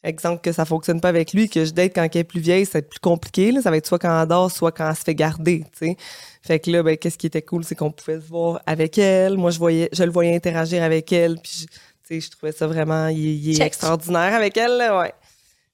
exemple, 0.08 0.40
que 0.40 0.52
ça 0.52 0.64
fonctionne 0.64 1.00
pas 1.00 1.08
avec 1.10 1.32
lui, 1.32 1.48
que 1.48 1.64
je 1.64 1.72
date 1.72 1.92
quand 1.94 2.02
elle 2.04 2.20
est 2.20 2.24
plus 2.24 2.40
vieille, 2.40 2.64
ça 2.64 2.72
va 2.74 2.78
être 2.78 2.88
plus 2.88 3.00
compliqué, 3.00 3.52
là, 3.52 3.60
ça 3.60 3.70
va 3.70 3.76
être 3.76 3.86
soit 3.86 3.98
quand 3.98 4.22
elle 4.22 4.28
dort, 4.28 4.50
soit 4.50 4.72
quand 4.72 4.88
elle 4.88 4.96
se 4.96 5.02
fait 5.02 5.14
garder, 5.14 5.64
tu 5.72 5.86
sais. 5.88 5.96
Fait 6.42 6.58
que 6.58 6.70
là, 6.70 6.82
ben, 6.82 6.96
qu'est-ce 6.96 7.18
qui 7.18 7.26
était 7.26 7.42
cool, 7.42 7.64
c'est 7.64 7.74
qu'on 7.74 7.90
pouvait 7.92 8.20
se 8.20 8.26
voir 8.26 8.62
avec 8.66 8.96
elle, 8.98 9.36
moi, 9.36 9.50
je 9.50 9.58
voyais, 9.58 9.88
je 9.92 10.02
le 10.04 10.10
voyais 10.10 10.34
interagir 10.34 10.82
avec 10.82 11.12
elle, 11.12 11.36
puis, 11.42 11.52
je- 11.60 11.66
tu 11.66 11.74
sais, 12.04 12.20
je 12.20 12.30
trouvais 12.30 12.52
ça 12.52 12.66
vraiment, 12.66 13.08
il, 13.08 13.18
il 13.18 13.60
est 13.60 13.64
extraordinaire 13.64 14.34
avec 14.34 14.56
elle, 14.56 14.76
là, 14.78 14.98
ouais. 14.98 15.12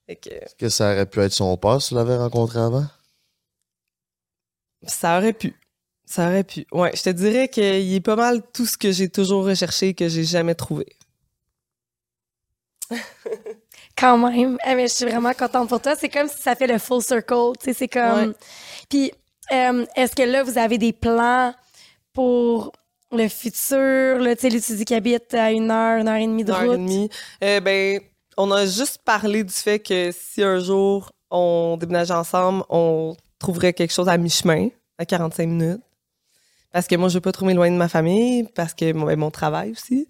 Que, 0.08 0.30
Est-ce 0.30 0.54
que 0.54 0.68
ça 0.68 0.92
aurait 0.92 1.06
pu 1.06 1.20
être 1.20 1.32
son 1.32 1.56
père 1.56 1.80
si 1.82 1.88
tu 1.88 1.94
l'avais 1.94 2.16
rencontré 2.16 2.58
avant? 2.60 2.86
Ça 4.86 5.18
aurait 5.18 5.32
pu. 5.32 5.54
Ça 6.04 6.28
aurait 6.28 6.44
pu. 6.44 6.64
Ouais, 6.70 6.92
je 6.94 7.02
te 7.02 7.10
dirais 7.10 7.48
qu'il 7.48 7.92
est 7.92 8.00
pas 8.00 8.14
mal 8.14 8.40
tout 8.52 8.66
ce 8.66 8.78
que 8.78 8.92
j'ai 8.92 9.08
toujours 9.08 9.44
recherché 9.44 9.88
et 9.88 9.94
que 9.94 10.08
j'ai 10.08 10.22
jamais 10.22 10.54
trouvé. 10.54 10.86
Quand 13.98 14.18
même. 14.18 14.58
Eh, 14.66 14.74
mais 14.74 14.88
je 14.88 14.92
suis 14.94 15.04
vraiment 15.06 15.32
contente 15.32 15.68
pour 15.68 15.80
toi. 15.80 15.94
C'est 15.98 16.08
comme 16.08 16.28
si 16.28 16.40
ça 16.42 16.54
fait 16.54 16.66
le 16.66 16.78
full 16.78 17.02
circle. 17.02 17.52
Tu 17.60 17.66
sais, 17.66 17.72
c'est 17.72 17.88
comme. 17.88 18.28
Ouais. 18.28 18.34
Puis, 18.90 19.12
euh, 19.52 19.86
est-ce 19.96 20.14
que 20.14 20.22
là, 20.22 20.42
vous 20.42 20.58
avez 20.58 20.78
des 20.78 20.92
plans 20.92 21.54
pour 22.12 22.72
le 23.12 23.28
futur? 23.28 24.18
Là, 24.18 24.36
tu 24.36 24.50
sais, 24.50 24.60
tu 24.60 24.76
dis 24.76 24.84
qu'il 24.84 24.96
habite 24.96 25.32
à 25.34 25.50
une 25.50 25.70
heure, 25.70 25.98
une 26.00 26.08
heure 26.08 26.16
et 26.16 26.26
demie 26.26 26.44
de 26.44 26.50
Une 26.50 26.56
heure 26.56 26.62
et 26.64 26.68
route. 26.68 26.76
demie. 26.78 27.08
Euh, 27.42 27.60
ben, 27.60 28.00
on 28.36 28.50
a 28.52 28.66
juste 28.66 28.98
parlé 29.04 29.44
du 29.44 29.52
fait 29.54 29.78
que 29.78 30.10
si 30.12 30.42
un 30.42 30.58
jour 30.60 31.10
on 31.30 31.76
déménageait 31.80 32.14
ensemble, 32.14 32.64
on 32.68 33.16
trouverait 33.38 33.72
quelque 33.72 33.92
chose 33.92 34.08
à 34.08 34.16
mi-chemin, 34.18 34.68
à 34.98 35.04
45 35.06 35.46
minutes. 35.48 35.80
Parce 36.72 36.86
que 36.86 36.94
moi, 36.96 37.08
je 37.08 37.14
veux 37.14 37.20
pas 37.20 37.32
trop 37.32 37.46
m'éloigner 37.46 37.72
de 37.74 37.78
ma 37.78 37.88
famille, 37.88 38.44
parce 38.54 38.74
que 38.74 38.92
mon, 38.92 39.06
ben, 39.06 39.18
mon 39.18 39.30
travail 39.30 39.72
aussi. 39.72 40.06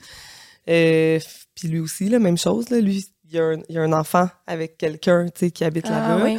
Euh, 0.68 1.18
Puis 1.55 1.68
lui 1.68 1.78
aussi, 1.80 2.09
la 2.09 2.18
même 2.18 2.37
chose. 2.37 2.68
Là, 2.70 2.80
lui, 2.80 3.07
il 3.28 3.34
y, 3.34 3.38
a 3.40 3.44
un, 3.44 3.56
il 3.68 3.74
y 3.74 3.78
a 3.78 3.82
un 3.82 3.92
enfant 3.92 4.28
avec 4.46 4.76
quelqu'un 4.78 5.26
qui 5.28 5.64
habite 5.64 5.86
Ah, 5.88 6.08
là-bas. 6.16 6.24
oui. 6.24 6.38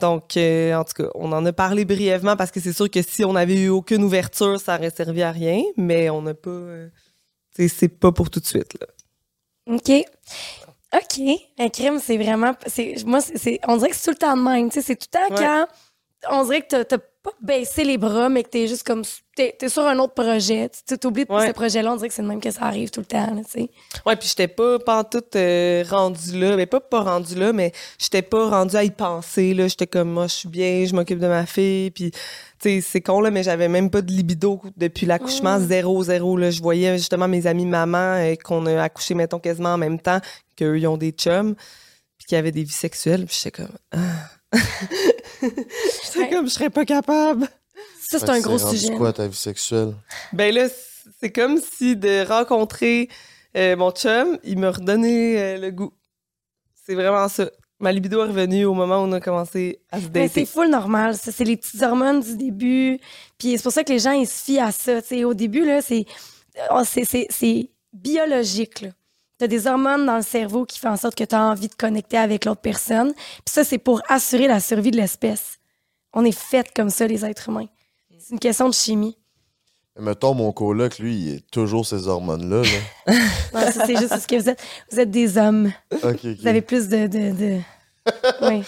Donc, 0.00 0.36
euh, 0.36 0.74
en 0.74 0.82
tout 0.84 0.94
cas, 1.04 1.08
on 1.14 1.30
en 1.32 1.46
a 1.46 1.52
parlé 1.52 1.84
brièvement 1.84 2.36
parce 2.36 2.50
que 2.50 2.60
c'est 2.60 2.72
sûr 2.72 2.90
que 2.90 3.00
si 3.02 3.24
on 3.24 3.36
avait 3.36 3.60
eu 3.60 3.68
aucune 3.68 4.02
ouverture, 4.02 4.58
ça 4.60 4.76
aurait 4.76 4.90
servi 4.90 5.22
à 5.22 5.30
rien, 5.30 5.62
mais 5.76 6.10
on 6.10 6.22
n'a 6.22 6.34
pas. 6.34 6.50
euh, 6.50 6.88
c'est 7.56 7.88
pas 7.88 8.10
pour 8.10 8.30
tout 8.30 8.40
de 8.40 8.46
suite. 8.46 8.74
Là. 8.80 8.86
OK. 9.74 10.04
OK. 10.94 11.20
Un 11.58 11.68
crime, 11.68 11.98
c'est 12.02 12.16
vraiment. 12.16 12.54
Moi, 13.06 13.20
on 13.68 13.76
dirait 13.76 13.90
que 13.90 13.96
c'est 13.96 14.04
tout 14.04 14.10
le 14.10 14.16
temps 14.16 14.36
de 14.36 14.42
même. 14.42 14.70
C'est 14.72 14.82
tout 14.96 15.06
le 15.12 15.18
temps 15.18 15.34
Ouais. 15.34 15.40
quand. 15.40 15.66
On 16.30 16.44
dirait 16.44 16.62
que 16.62 16.82
t'as- 16.82 16.98
pas 17.24 17.30
baissé 17.40 17.84
les 17.84 17.96
bras, 17.96 18.28
mais 18.28 18.42
que 18.42 18.50
t'es 18.50 18.66
juste 18.68 18.82
comme. 18.86 19.00
T'es 19.34 19.56
es 19.58 19.68
sur 19.70 19.86
un 19.86 19.98
autre 19.98 20.12
projet. 20.12 20.70
Tu 20.86 20.98
t'oublies 20.98 21.24
de 21.24 21.32
Ouais. 21.32 21.46
ce 21.46 21.52
projet-là. 21.52 21.90
On 21.92 21.96
dirait 21.96 22.08
que 22.08 22.14
c'est 22.14 22.20
le 22.20 22.28
même 22.28 22.38
que 22.42 22.50
ça 22.50 22.64
arrive 22.64 22.90
tout 22.90 23.00
le 23.00 23.06
temps. 23.06 23.34
Tu 23.50 23.50
sais. 23.62 23.70
Ouais, 24.04 24.14
puis 24.16 24.28
j'étais 24.28 24.46
pas 24.46 24.78
pantoute 24.78 25.34
euh, 25.34 25.82
rendue 25.88 26.38
là, 26.38 26.54
mais 26.54 26.66
pas 26.66 26.80
pas 26.80 27.00
rendue 27.00 27.34
là, 27.36 27.54
mais 27.54 27.72
j'étais 27.98 28.20
pas 28.20 28.50
rendue 28.50 28.76
à 28.76 28.84
y 28.84 28.90
penser 28.90 29.54
là, 29.54 29.68
j'étais 29.68 29.86
comme 29.86 30.10
moi 30.10 30.26
je 30.26 30.34
suis 30.34 30.48
bien, 30.50 30.84
je 30.84 30.94
m'occupe 30.94 31.18
de 31.18 31.26
ma 31.26 31.46
fille 31.46 31.90
puis 31.92 32.10
tu 32.10 32.18
sais 32.60 32.80
c'est 32.82 33.00
con 33.00 33.22
là 33.22 33.30
mais 33.30 33.42
j'avais 33.42 33.68
même 33.68 33.88
pas 33.88 34.02
de 34.02 34.12
libido 34.12 34.60
depuis 34.76 35.06
l'accouchement 35.06 35.58
Mm. 35.58 35.66
zéro 35.66 36.04
zéro 36.04 36.36
là, 36.36 36.50
je 36.50 36.60
voyais 36.60 36.98
justement 36.98 37.26
mes 37.26 37.46
amis 37.46 37.64
mamans 37.64 38.16
euh, 38.18 38.34
qu'on 38.44 38.66
a 38.66 38.82
accouché 38.82 39.14
mettons 39.14 39.38
quasiment 39.38 39.70
en 39.70 39.78
même 39.78 39.98
temps 39.98 40.20
qu'eux 40.58 40.78
ils 40.78 40.86
ont 40.86 40.98
des 40.98 41.12
chums 41.12 41.54
puis 42.18 42.26
qui 42.28 42.36
avaient 42.36 42.52
des 42.52 42.64
vies 42.64 42.70
sexuelles, 42.70 43.24
puis 43.24 43.34
j'étais 43.42 43.62
comme 43.62 43.74
ah. 43.92 43.98
j'étais 45.42 46.18
Ouais. 46.18 46.30
comme 46.30 46.46
je 46.48 46.52
serais 46.52 46.70
pas 46.70 46.84
capable. 46.84 47.48
Ça, 48.00 48.18
c'est 48.18 48.30
un 48.30 48.40
gros 48.40 48.58
sujet. 48.58 48.94
quoi 48.96 49.12
ta 49.12 49.26
vie 49.26 49.36
sexuelle? 49.36 49.94
Ben 50.32 50.54
là, 50.54 50.68
c'est 51.20 51.30
comme 51.32 51.58
si 51.58 51.96
de 51.96 52.26
rencontrer 52.26 53.08
euh, 53.56 53.76
mon 53.76 53.90
chum, 53.90 54.38
il 54.44 54.58
me 54.58 54.68
redonnait 54.68 55.56
euh, 55.56 55.58
le 55.58 55.70
goût. 55.70 55.92
C'est 56.86 56.94
vraiment 56.94 57.28
ça. 57.28 57.50
Ma 57.80 57.92
libido 57.92 58.20
est 58.22 58.28
revenue 58.28 58.64
au 58.66 58.74
moment 58.74 58.98
où 59.02 59.06
on 59.06 59.12
a 59.12 59.20
commencé 59.20 59.80
à 59.90 60.00
se 60.00 60.06
Mais 60.14 60.28
c'est 60.28 60.40
dater. 60.42 60.46
full 60.46 60.70
normal. 60.70 61.16
Ça, 61.16 61.32
c'est 61.32 61.44
les 61.44 61.56
petites 61.56 61.82
hormones 61.82 62.20
du 62.20 62.36
début. 62.36 62.98
Puis 63.38 63.56
c'est 63.56 63.62
pour 63.62 63.72
ça 63.72 63.82
que 63.84 63.92
les 63.92 63.98
gens, 63.98 64.12
ils 64.12 64.26
se 64.28 64.44
fient 64.44 64.60
à 64.60 64.70
ça. 64.70 65.02
Tu 65.02 65.08
sais, 65.08 65.24
au 65.24 65.34
début, 65.34 65.64
là, 65.64 65.82
c'est, 65.82 66.04
oh, 66.70 66.82
c'est, 66.84 67.04
c'est, 67.04 67.26
c'est 67.30 67.70
biologique. 67.92 68.82
Là. 68.82 68.88
T'as 69.38 69.46
des 69.48 69.66
hormones 69.66 70.06
dans 70.06 70.16
le 70.16 70.22
cerveau 70.22 70.64
qui 70.64 70.78
font 70.78 70.90
en 70.90 70.96
sorte 70.96 71.16
que 71.16 71.24
tu 71.24 71.34
as 71.34 71.42
envie 71.42 71.68
de 71.68 71.74
connecter 71.74 72.16
avec 72.16 72.44
l'autre 72.44 72.60
personne. 72.60 73.12
Puis 73.14 73.52
ça, 73.52 73.64
c'est 73.64 73.78
pour 73.78 74.00
assurer 74.08 74.46
la 74.46 74.60
survie 74.60 74.92
de 74.92 74.96
l'espèce. 74.96 75.58
On 76.12 76.24
est 76.24 76.38
fait 76.38 76.72
comme 76.74 76.90
ça, 76.90 77.06
les 77.06 77.24
êtres 77.24 77.48
humains. 77.48 77.66
C'est 78.18 78.32
une 78.32 78.38
question 78.38 78.68
de 78.68 78.74
chimie. 78.74 79.18
Mettons, 79.98 80.34
mon 80.34 80.52
coloc, 80.52 80.98
lui, 80.98 81.16
il 81.16 81.34
est 81.34 81.50
toujours 81.50 81.86
ces 81.86 82.08
hormones-là. 82.08 82.62
Là. 82.62 83.14
Non, 83.54 83.60
ça, 83.70 83.86
c'est 83.86 83.96
juste 83.96 84.18
ce 84.18 84.26
que 84.26 84.36
vous 84.36 84.48
êtes. 84.48 84.60
Vous 84.90 84.98
êtes 84.98 85.10
des 85.10 85.38
hommes. 85.38 85.72
Ok, 85.92 86.02
ok. 86.24 86.26
Vous 86.40 86.46
avez 86.48 86.62
plus 86.62 86.88
de. 86.88 87.06
de, 87.06 87.30
de... 87.32 87.60
Oui. 88.42 88.64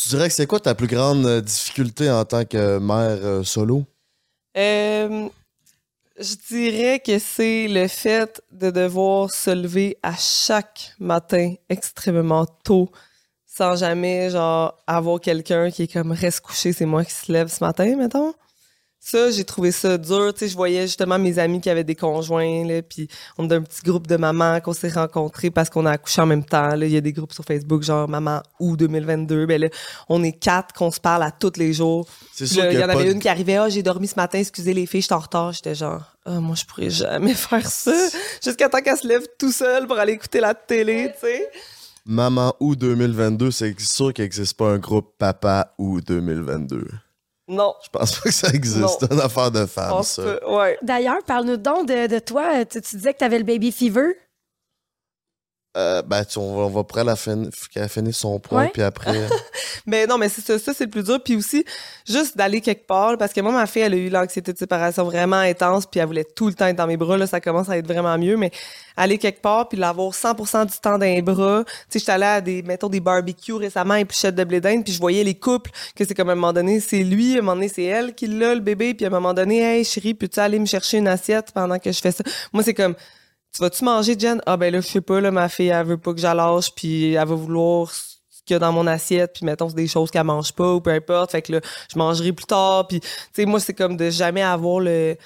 Tu 0.00 0.08
dirais 0.10 0.28
que 0.28 0.34
c'est 0.34 0.46
quoi 0.46 0.60
ta 0.60 0.76
plus 0.76 0.86
grande 0.86 1.40
difficulté 1.40 2.08
en 2.08 2.24
tant 2.24 2.44
que 2.44 2.78
mère 2.78 3.18
euh, 3.22 3.42
solo? 3.42 3.84
Euh, 4.56 5.28
je 6.18 6.34
dirais 6.48 7.00
que 7.00 7.18
c'est 7.18 7.68
le 7.68 7.86
fait 7.88 8.42
de 8.50 8.70
devoir 8.70 9.30
se 9.30 9.50
lever 9.50 9.98
à 10.02 10.14
chaque 10.16 10.92
matin 10.98 11.54
extrêmement 11.68 12.46
tôt 12.64 12.90
sans 13.46 13.76
jamais 13.76 14.30
genre 14.30 14.76
avoir 14.86 15.20
quelqu'un 15.20 15.70
qui 15.70 15.82
est 15.82 15.92
comme 15.92 16.12
reste 16.12 16.40
couché, 16.40 16.72
c'est 16.72 16.86
moi 16.86 17.04
qui 17.04 17.12
se 17.12 17.32
lève 17.32 17.48
ce 17.48 17.62
matin, 17.64 17.96
mettons. 17.96 18.32
Ça, 19.10 19.30
j'ai 19.30 19.44
trouvé 19.44 19.72
ça 19.72 19.96
dur. 19.96 20.34
Tu 20.34 20.40
sais, 20.40 20.48
je 20.48 20.54
voyais 20.56 20.82
justement 20.82 21.18
mes 21.18 21.38
amis 21.38 21.62
qui 21.62 21.70
avaient 21.70 21.82
des 21.84 21.94
conjoints, 21.94 22.66
là, 22.66 22.82
puis 22.82 23.08
on 23.38 23.48
est 23.48 23.54
un 23.54 23.62
petit 23.62 23.80
groupe 23.82 24.06
de 24.06 24.16
mamans 24.16 24.60
qu'on 24.60 24.74
s'est 24.74 24.90
rencontrés 24.90 25.50
parce 25.50 25.70
qu'on 25.70 25.86
a 25.86 25.92
accouché 25.92 26.20
en 26.20 26.26
même 26.26 26.44
temps. 26.44 26.74
Là. 26.74 26.84
Il 26.84 26.92
y 26.92 26.96
a 26.96 27.00
des 27.00 27.12
groupes 27.14 27.32
sur 27.32 27.42
Facebook, 27.44 27.82
genre 27.82 28.06
Maman 28.06 28.42
ou 28.60 28.76
2022. 28.76 29.46
Ben 29.46 29.60
là, 29.62 29.68
on 30.10 30.22
est 30.22 30.32
quatre 30.32 30.74
qu'on 30.74 30.90
se 30.90 31.00
parle 31.00 31.22
à 31.22 31.30
tous 31.30 31.52
les 31.56 31.72
jours. 31.72 32.06
C'est 32.34 32.44
Puis 32.44 32.54
sûr 32.54 32.62
là, 32.64 32.68
qu'il 32.68 32.78
il 32.78 32.82
y 32.82 32.84
en 32.84 32.88
avait 32.90 33.04
de- 33.06 33.12
une 33.12 33.20
qui 33.20 33.28
arrivait, 33.30 33.56
ah, 33.56 33.68
j'ai 33.70 33.82
dormi 33.82 34.06
ce 34.08 34.16
matin, 34.16 34.38
excusez 34.40 34.74
les 34.74 34.84
filles, 34.84 35.00
je 35.00 35.06
suis 35.06 35.14
en 35.14 35.20
retard. 35.20 35.52
J'étais 35.52 35.74
genre, 35.74 36.02
ah, 36.26 36.32
moi, 36.40 36.54
je 36.54 36.66
pourrais 36.66 36.90
jamais 36.90 37.34
faire 37.34 37.66
ça. 37.66 37.94
Jusqu'à 38.44 38.68
temps 38.68 38.82
qu'elle 38.82 38.98
se 38.98 39.08
lève 39.08 39.24
tout 39.38 39.52
seule 39.52 39.86
pour 39.86 39.98
aller 39.98 40.12
écouter 40.12 40.40
la 40.40 40.52
télé, 40.52 41.12
tu 41.18 41.26
sais. 41.26 41.48
Maman 42.04 42.54
ou 42.60 42.76
2022, 42.76 43.50
c'est 43.52 43.78
sûr 43.80 44.12
qu'il 44.12 44.24
n'existe 44.24 44.54
pas 44.56 44.68
un 44.70 44.78
groupe 44.78 45.12
Papa 45.18 45.72
ou 45.78 46.00
2022. 46.02 46.84
Non. 47.48 47.74
Je 47.82 47.88
pense 47.90 48.16
pas 48.16 48.22
que 48.28 48.30
ça 48.30 48.48
existe. 48.50 48.76
Non. 48.78 48.88
C'est 49.00 49.12
une 49.12 49.20
affaire 49.20 49.50
de 49.50 49.64
femme, 49.66 50.02
ça. 50.02 50.22
peut- 50.22 50.40
ouais. 50.54 50.78
D'ailleurs, 50.82 51.16
parle-nous 51.26 51.56
donc 51.56 51.88
de, 51.88 52.06
de 52.06 52.18
toi. 52.18 52.64
Tu, 52.66 52.80
tu 52.82 52.96
disais 52.96 53.14
que 53.14 53.18
tu 53.18 53.24
avais 53.24 53.38
le 53.38 53.44
baby 53.44 53.72
fever. 53.72 54.16
Euh, 55.78 56.02
ben, 56.02 56.24
tu- 56.24 56.38
on 56.38 56.56
va, 56.56 56.62
on 56.64 56.68
va 56.70 56.82
prendre 56.82 57.06
la 57.06 57.14
fin, 57.14 57.40
qu'elle 57.72 57.88
finisse 57.88 58.16
son 58.16 58.40
point, 58.40 58.64
Ouais. 58.64 58.70
puis 58.72 58.82
après. 58.82 59.12
Mais 59.86 60.06
non, 60.06 60.18
mais 60.18 60.28
c'est 60.28 60.40
ça, 60.44 60.58
ça 60.58 60.74
c'est 60.74 60.84
le 60.84 60.90
plus 60.90 61.04
dur. 61.04 61.18
Puis 61.24 61.36
aussi, 61.36 61.64
juste 62.06 62.36
d'aller 62.36 62.60
quelque 62.60 62.86
part, 62.86 63.16
parce 63.16 63.32
que 63.32 63.40
moi, 63.40 63.52
ma 63.52 63.66
fille, 63.66 63.82
elle 63.82 63.94
a 63.94 63.96
eu 63.96 64.08
l'anxiété 64.10 64.52
de 64.52 64.58
séparation 64.58 65.04
vraiment 65.04 65.36
intense, 65.36 65.86
puis 65.86 66.00
elle 66.00 66.06
voulait 66.06 66.24
tout 66.24 66.48
le 66.48 66.54
temps 66.54 66.66
être 66.66 66.76
dans 66.76 66.86
mes 66.86 66.96
bras. 66.96 67.16
Là, 67.16 67.26
ça 67.26 67.40
commence 67.40 67.68
à 67.70 67.78
être 67.78 67.86
vraiment 67.86 68.18
mieux, 68.18 68.36
mais 68.36 68.50
aller 68.96 69.16
quelque 69.18 69.40
part, 69.40 69.68
puis 69.68 69.78
l'avoir 69.78 70.12
100% 70.12 70.64
du 70.66 70.76
temps 70.78 70.98
dans 70.98 71.06
les 71.06 71.22
bras. 71.22 71.62
Tu 71.64 71.72
sais, 71.90 71.98
j'étais 72.00 72.12
allée 72.12 72.24
à 72.26 72.40
des, 72.40 72.62
mettons, 72.62 72.88
des 72.88 73.00
barbecues 73.00 73.54
récemment, 73.54 73.94
et 73.94 74.04
puis 74.04 74.18
de 74.30 74.44
blé 74.44 74.60
d'Inde, 74.60 74.84
puis 74.84 74.92
je 74.92 74.98
voyais 75.00 75.22
les 75.24 75.34
couples, 75.36 75.70
que 75.94 76.04
c'est 76.04 76.14
comme 76.14 76.28
à 76.28 76.32
un 76.32 76.34
moment 76.34 76.52
donné, 76.52 76.80
c'est 76.80 77.04
lui, 77.04 77.36
à 77.36 77.38
un 77.38 77.42
moment 77.42 77.54
donné, 77.54 77.68
c'est 77.68 77.84
elle 77.84 78.14
qui 78.14 78.26
l'a, 78.26 78.54
le 78.54 78.60
bébé, 78.60 78.94
puis 78.94 79.04
à 79.06 79.08
un 79.08 79.12
moment 79.12 79.32
donné, 79.32 79.60
hey, 79.62 79.84
chérie, 79.84 80.14
peux-tu 80.14 80.40
aller 80.40 80.58
me 80.58 80.66
chercher 80.66 80.98
une 80.98 81.08
assiette 81.08 81.52
pendant 81.54 81.78
que 81.78 81.92
je 81.92 82.00
fais 82.00 82.10
ça? 82.12 82.24
Moi, 82.52 82.62
c'est 82.62 82.74
comme, 82.74 82.94
tu 83.52 83.62
vas-tu 83.62 83.84
manger, 83.84 84.16
Jen? 84.18 84.40
Ah, 84.46 84.56
ben 84.56 84.72
là, 84.72 84.80
je 84.80 84.86
sais 84.86 85.00
pas, 85.00 85.20
là, 85.20 85.30
ma 85.30 85.48
fille, 85.48 85.68
elle 85.68 85.86
veut 85.86 85.98
pas 85.98 86.12
que 86.14 86.20
j'allâche, 86.20 86.74
puis 86.74 87.14
elle 87.14 87.26
va 87.26 87.34
vouloir 87.34 87.92
ce 87.92 88.42
qu'il 88.44 88.54
y 88.54 88.56
a 88.56 88.58
dans 88.58 88.72
mon 88.72 88.86
assiette, 88.86 89.32
puis 89.34 89.44
mettons, 89.44 89.68
c'est 89.68 89.76
des 89.76 89.88
choses 89.88 90.10
qu'elle 90.10 90.24
mange 90.24 90.52
pas, 90.52 90.74
ou 90.74 90.80
peu 90.80 90.90
importe. 90.90 91.32
Fait 91.32 91.42
que 91.42 91.52
là, 91.52 91.60
je 91.92 91.98
mangerai 91.98 92.32
plus 92.32 92.46
tard, 92.46 92.86
puis, 92.86 93.00
tu 93.00 93.08
sais, 93.32 93.44
moi, 93.46 93.60
c'est 93.60 93.74
comme 93.74 93.96
de 93.96 94.10
jamais 94.10 94.42
avoir 94.42 94.80
le 94.80 95.16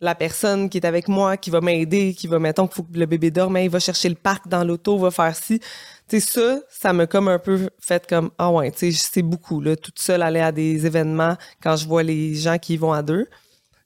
la 0.00 0.14
personne 0.14 0.68
qui 0.68 0.78
est 0.78 0.86
avec 0.86 1.08
moi, 1.08 1.36
qui 1.36 1.50
va 1.50 1.60
m'aider, 1.60 2.14
qui 2.14 2.26
va, 2.26 2.38
mettons 2.38 2.66
qu'il 2.66 2.76
faut 2.76 2.82
que 2.82 2.98
le 2.98 3.06
bébé 3.06 3.30
dorme, 3.30 3.56
il 3.58 3.70
va 3.70 3.78
chercher 3.80 4.08
le 4.08 4.14
parc 4.14 4.46
dans 4.48 4.62
l'auto, 4.62 4.98
va 4.98 5.10
faire 5.10 5.34
ci. 5.34 5.60
Tu 6.08 6.20
sais, 6.20 6.20
ça, 6.20 6.60
ça 6.68 6.92
m'a 6.92 7.06
comme 7.06 7.28
un 7.28 7.38
peu 7.38 7.70
fait 7.80 8.06
comme, 8.06 8.30
ah 8.38 8.50
ouais, 8.50 8.70
tu 8.72 8.92
sais, 8.92 9.08
c'est 9.12 9.22
beaucoup, 9.22 9.60
là, 9.60 9.74
toute 9.76 9.98
seule 9.98 10.22
aller 10.22 10.40
à 10.40 10.52
des 10.52 10.86
événements 10.86 11.36
quand 11.62 11.76
je 11.76 11.86
vois 11.88 12.02
les 12.02 12.34
gens 12.34 12.58
qui 12.58 12.74
y 12.74 12.76
vont 12.76 12.92
à 12.92 13.02
deux. 13.02 13.26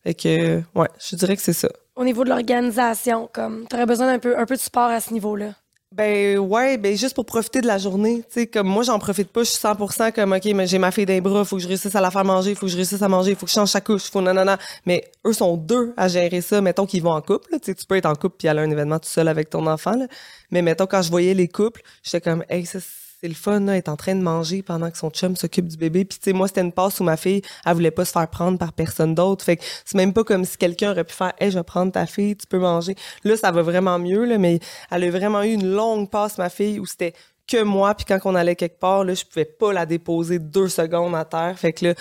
Fait 0.03 0.15
que, 0.15 0.63
ouais, 0.75 0.89
je 0.99 1.17
dirais 1.17 1.37
que 1.37 1.43
c'est 1.43 1.53
ça. 1.53 1.69
Au 2.01 2.05
niveau 2.05 2.25
de 2.25 2.31
l'organisation, 2.31 3.29
comme, 3.31 3.67
t'aurais 3.69 3.85
besoin 3.85 4.07
d'un 4.07 4.19
peu, 4.19 4.39
un 4.39 4.47
peu 4.47 4.55
de 4.55 4.61
support 4.61 4.85
à 4.85 5.01
ce 5.01 5.13
niveau-là? 5.13 5.53
Ben 5.95 6.39
ouais, 6.39 6.79
ben 6.79 6.97
juste 6.97 7.15
pour 7.15 7.27
profiter 7.27 7.61
de 7.61 7.67
la 7.67 7.77
journée, 7.77 8.23
tu 8.29 8.41
sais 8.41 8.47
comme 8.47 8.69
moi 8.69 8.85
j'en 8.85 8.99
profite 8.99 9.29
pas, 9.29 9.43
je 9.43 9.51
suis 9.51 9.59
100% 9.59 10.13
comme 10.13 10.33
OK, 10.33 10.45
mais 10.55 10.67
j'ai 10.67 10.79
ma 10.79 10.93
fille 10.93 11.05
d'un 11.05 11.21
bras, 11.21 11.45
faut 11.45 11.57
que 11.57 11.63
je 11.63 11.69
réussisse 11.69 11.95
à 11.95 12.01
la 12.01 12.11
faire 12.11 12.25
manger, 12.25 12.55
faut 12.55 12.67
que 12.67 12.73
je 12.73 12.77
réussisse 12.77 13.03
à 13.03 13.09
manger, 13.09 13.35
faut 13.35 13.45
que 13.45 13.51
je 13.51 13.57
change 13.57 13.69
sa 13.69 13.83
couche, 13.83 14.11
faut 14.11 14.23
non. 14.23 14.57
Mais 14.87 15.11
eux 15.27 15.33
sont 15.35 15.59
deux 15.59 15.93
à 15.99 16.09
gérer 16.09 16.41
ça, 16.41 16.63
mettons 16.63 16.87
qu'ils 16.87 17.03
vont 17.03 17.11
en 17.11 17.21
couple, 17.21 17.51
tu 17.51 17.59
sais 17.65 17.75
tu 17.75 17.85
peux 17.85 17.97
être 17.97 18.07
en 18.07 18.15
couple 18.15 18.37
puis 18.39 18.49
aller 18.49 18.61
à 18.61 18.63
un 18.63 18.71
événement 18.71 18.99
tout 18.99 19.09
seul 19.09 19.29
avec 19.29 19.51
ton 19.51 19.67
enfant 19.67 19.97
là. 19.97 20.07
Mais 20.53 20.63
mettons 20.63 20.87
quand 20.87 21.03
je 21.03 21.11
voyais 21.11 21.35
les 21.35 21.49
couples, 21.49 21.83
j'étais 22.03 22.23
comme 22.23 22.45
hey 22.49 22.65
ça 22.65 22.79
c'est 23.21 23.29
le 23.29 23.35
fun, 23.35 23.61
là, 23.61 23.77
est 23.77 23.91
en 23.91 23.97
train 23.97 24.15
de 24.15 24.23
manger 24.23 24.63
pendant 24.63 24.91
que 24.91 24.97
son 24.97 25.11
chum 25.11 25.37
s'occupe 25.37 25.69
du 25.69 25.77
bébé. 25.77 26.07
Puis, 26.07 26.19
tu 26.19 26.25
sais, 26.25 26.33
moi, 26.33 26.49
c'était 26.49 26.63
une 26.63 26.73
passe 26.73 27.01
où 27.01 27.05
ma 27.05 27.19
fille, 27.19 27.43
elle 27.67 27.75
voulait 27.75 27.91
pas 27.91 28.07
se 28.07 28.13
faire 28.13 28.29
prendre 28.29 28.57
par 28.57 28.73
personne 28.73 29.15
d'autre. 29.15 29.45
Fait 29.45 29.59
que 29.59 29.65
c'est 29.85 29.97
même 29.97 30.15
pas 30.15 30.25
comme 30.25 30.47
si 30.47 30.57
quelqu'un 30.57 30.93
aurait 30.93 31.05
pu 31.05 31.13
faire, 31.13 31.35
hey, 31.39 31.51
je 31.51 31.59
vais 31.59 31.65
prendre 31.65 31.93
ta 31.93 32.07
fille, 32.07 32.35
tu 32.35 32.47
peux 32.47 32.59
manger. 32.59 32.97
Là, 33.25 33.37
ça 33.37 33.51
va 33.51 33.61
vraiment 33.61 33.99
mieux, 33.99 34.25
là, 34.25 34.39
mais 34.39 34.59
elle 34.91 35.05
a 35.05 35.11
vraiment 35.11 35.43
eu 35.43 35.53
une 35.53 35.71
longue 35.71 36.09
passe, 36.09 36.39
ma 36.39 36.49
fille, 36.49 36.81
où 36.81 36.87
c'était 36.87 37.13
que 37.47 37.63
moi. 37.63 37.95
Puis 37.95 38.07
quand 38.07 38.19
on 38.25 38.35
allait 38.35 38.57
quelque 38.57 38.79
part, 38.79 39.05
là, 39.05 39.13
je 39.13 39.25
pouvais 39.25 39.45
pas 39.45 39.75
la 39.75 39.85
déposer 39.85 40.39
deux 40.39 40.69
secondes 40.69 41.15
à 41.15 41.27
terre. 41.27 41.59
Fait 41.59 41.75
que 41.75 41.89
là, 41.89 41.95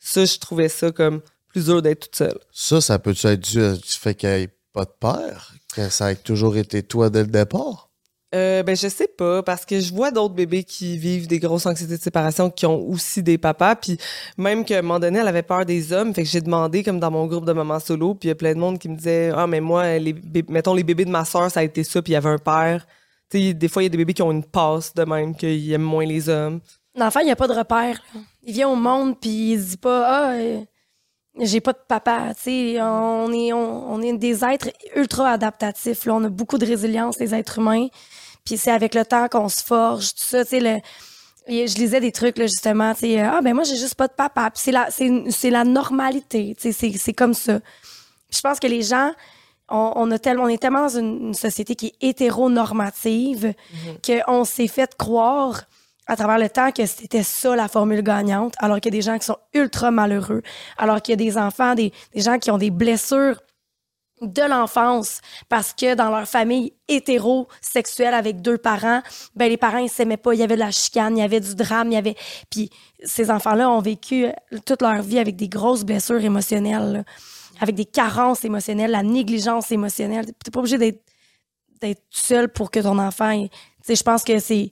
ça, 0.00 0.24
je 0.24 0.38
trouvais 0.38 0.68
ça 0.68 0.90
comme 0.90 1.20
plus 1.46 1.66
dur 1.66 1.82
d'être 1.82 2.00
toute 2.00 2.16
seule. 2.16 2.38
Ça, 2.50 2.80
ça 2.80 2.98
peut-tu 2.98 3.28
être 3.28 3.40
dû 3.40 3.78
du 3.78 3.92
fait 3.92 4.16
qu'il 4.16 4.28
n'y 4.28 4.42
ait 4.42 4.48
pas 4.72 4.86
de 4.86 4.94
père? 4.98 5.54
Que 5.72 5.88
ça 5.88 6.06
a 6.06 6.14
toujours 6.16 6.56
été 6.56 6.82
toi 6.82 7.10
dès 7.10 7.22
le 7.22 7.28
départ? 7.28 7.90
Euh, 8.34 8.62
ben 8.62 8.74
je 8.76 8.88
sais 8.88 9.06
pas 9.06 9.42
parce 9.42 9.64
que 9.64 9.78
je 9.78 9.94
vois 9.94 10.10
d'autres 10.10 10.34
bébés 10.34 10.64
qui 10.64 10.98
vivent 10.98 11.28
des 11.28 11.38
grosses 11.38 11.66
anxiétés 11.66 11.96
de 11.96 12.02
séparation 12.02 12.50
qui 12.50 12.66
ont 12.66 12.82
aussi 12.88 13.22
des 13.22 13.38
papas 13.38 13.76
puis 13.76 13.96
même 14.36 14.64
qu'à 14.64 14.78
un 14.78 14.82
moment 14.82 14.98
donné 14.98 15.20
elle 15.20 15.28
avait 15.28 15.42
peur 15.42 15.64
des 15.64 15.92
hommes 15.92 16.12
fait 16.12 16.24
que 16.24 16.28
j'ai 16.28 16.40
demandé 16.40 16.82
comme 16.82 16.98
dans 16.98 17.10
mon 17.12 17.26
groupe 17.26 17.44
de 17.44 17.52
mamans 17.52 17.78
solo 17.78 18.14
puis 18.14 18.26
il 18.26 18.30
y 18.30 18.32
a 18.32 18.34
plein 18.34 18.54
de 18.54 18.58
monde 18.58 18.78
qui 18.78 18.88
me 18.88 18.96
disait 18.96 19.30
ah 19.36 19.46
mais 19.46 19.60
moi 19.60 19.98
les 19.98 20.16
mettons 20.48 20.74
les 20.74 20.82
bébés 20.82 21.04
de 21.04 21.10
ma 21.10 21.24
soeur 21.24 21.48
ça 21.50 21.60
a 21.60 21.62
été 21.62 21.84
ça 21.84 22.02
puis 22.02 22.12
il 22.12 22.14
y 22.14 22.16
avait 22.16 22.30
un 22.30 22.38
père 22.38 22.86
tu 23.30 23.38
sais 23.38 23.54
des 23.54 23.68
fois 23.68 23.82
il 23.82 23.86
y 23.86 23.88
a 23.88 23.90
des 23.90 23.98
bébés 23.98 24.14
qui 24.14 24.22
ont 24.22 24.32
une 24.32 24.44
passe 24.44 24.92
de 24.94 25.04
même 25.04 25.36
qu'ils 25.36 25.72
aiment 25.72 25.82
moins 25.82 26.06
les 26.06 26.28
hommes 26.28 26.60
L'enfant, 26.96 27.20
il 27.20 27.26
n'y 27.26 27.32
a 27.32 27.36
pas 27.36 27.48
de 27.48 27.54
repère. 27.54 28.00
Il 28.44 28.54
vient 28.54 28.68
au 28.68 28.76
monde, 28.76 29.18
puis 29.20 29.52
il 29.52 29.60
se 29.60 29.70
dit 29.70 29.76
pas, 29.76 30.06
ah, 30.06 30.32
euh, 30.34 30.60
j'ai 31.40 31.60
pas 31.60 31.72
de 31.72 31.78
papa. 31.88 32.32
Tu 32.36 32.42
sais, 32.42 32.80
on 32.80 33.32
est, 33.32 33.52
on, 33.52 34.00
est 34.00 34.12
des 34.16 34.44
êtres 34.44 34.70
ultra 34.94 35.30
adaptatifs. 35.30 36.06
On 36.06 36.22
a 36.22 36.28
beaucoup 36.28 36.58
de 36.58 36.66
résilience, 36.66 37.18
les 37.18 37.34
êtres 37.34 37.58
humains. 37.58 37.88
Puis 38.44 38.58
c'est 38.58 38.70
avec 38.70 38.94
le 38.94 39.04
temps 39.04 39.28
qu'on 39.28 39.48
se 39.48 39.62
forge, 39.62 40.14
tout 40.14 40.24
ça. 40.24 40.44
Tu 40.44 40.50
sais, 40.50 40.60
le, 40.60 40.80
je 41.48 41.74
lisais 41.76 42.00
des 42.00 42.12
trucs, 42.12 42.38
là, 42.38 42.46
justement. 42.46 42.92
Tu 42.94 43.00
sais, 43.00 43.20
ah, 43.20 43.40
ben 43.42 43.54
moi, 43.54 43.64
j'ai 43.64 43.76
juste 43.76 43.94
pas 43.94 44.08
de 44.08 44.12
papa. 44.12 44.50
Puis 44.50 44.62
c'est 44.64 44.72
la, 44.72 44.90
c'est, 44.90 45.10
c'est 45.30 45.50
la 45.50 45.64
normalité. 45.64 46.54
Tu 46.60 46.72
sais, 46.72 46.72
c'est, 46.72 46.98
c'est 46.98 47.12
comme 47.12 47.34
ça. 47.34 47.60
Puis 47.60 48.38
je 48.38 48.40
pense 48.40 48.60
que 48.60 48.66
les 48.66 48.82
gens, 48.82 49.12
on, 49.68 49.92
on, 49.96 50.10
a 50.10 50.18
tellement, 50.18 50.44
on 50.44 50.48
est 50.48 50.60
tellement 50.60 50.82
dans 50.82 50.98
une, 50.98 51.28
une 51.28 51.34
société 51.34 51.74
qui 51.74 51.86
est 51.86 52.08
hétéronormative 52.08 53.54
qu'on 54.04 54.44
s'est 54.44 54.68
fait 54.68 54.94
croire 54.96 55.62
à 56.06 56.16
travers 56.16 56.38
le 56.38 56.50
temps 56.50 56.70
que 56.70 56.84
c'était 56.84 57.22
ça 57.22 57.56
la 57.56 57.68
formule 57.68 58.02
gagnante, 58.02 58.54
alors 58.58 58.78
qu'il 58.80 58.92
y 58.92 58.96
a 58.96 58.98
des 58.98 59.02
gens 59.02 59.18
qui 59.18 59.24
sont 59.24 59.38
ultra 59.54 59.90
malheureux, 59.90 60.42
alors 60.76 61.00
qu'il 61.00 61.12
y 61.12 61.14
a 61.14 61.16
des 61.16 61.38
enfants, 61.38 61.74
des, 61.74 61.92
des 62.14 62.20
gens 62.20 62.38
qui 62.38 62.50
ont 62.50 62.58
des 62.58 62.70
blessures 62.70 63.40
de 64.20 64.42
l'enfance 64.42 65.20
parce 65.48 65.72
que 65.72 65.94
dans 65.94 66.08
leur 66.08 66.28
famille 66.28 66.72
hétérosexuelle 66.88 68.14
avec 68.14 68.40
deux 68.42 68.58
parents, 68.58 69.02
ben 69.34 69.48
les 69.48 69.56
parents 69.56 69.78
ils 69.78 69.88
s'aimaient 69.88 70.16
pas, 70.16 70.34
il 70.34 70.40
y 70.40 70.42
avait 70.42 70.54
de 70.54 70.60
la 70.60 70.70
chicane, 70.70 71.16
il 71.16 71.20
y 71.20 71.24
avait 71.24 71.40
du 71.40 71.54
drame, 71.54 71.90
il 71.90 71.94
y 71.94 71.98
avait 71.98 72.16
puis 72.50 72.70
ces 73.02 73.30
enfants-là 73.30 73.68
ont 73.70 73.80
vécu 73.80 74.26
euh, 74.26 74.32
toute 74.64 74.82
leur 74.82 75.02
vie 75.02 75.18
avec 75.18 75.36
des 75.36 75.48
grosses 75.48 75.84
blessures 75.84 76.22
émotionnelles, 76.22 77.04
avec 77.60 77.74
des 77.74 77.84
carences 77.84 78.44
émotionnelles, 78.44 78.90
la 78.90 79.02
négligence 79.02 79.70
émotionnelle. 79.72 80.26
T'es 80.26 80.50
pas 80.50 80.60
obligé 80.60 80.78
d'être 80.78 82.02
seul 82.10 82.48
pour 82.48 82.70
que 82.70 82.80
ton 82.80 82.98
enfant, 82.98 83.36
tu 83.42 83.50
sais, 83.82 83.96
je 83.96 84.02
pense 84.02 84.24
que 84.24 84.38
c'est 84.38 84.70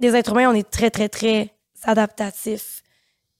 des 0.00 0.16
êtres 0.16 0.32
humains, 0.32 0.50
on 0.50 0.54
est 0.54 0.68
très 0.68 0.90
très 0.90 1.08
très 1.08 1.54
adaptatifs. 1.84 2.79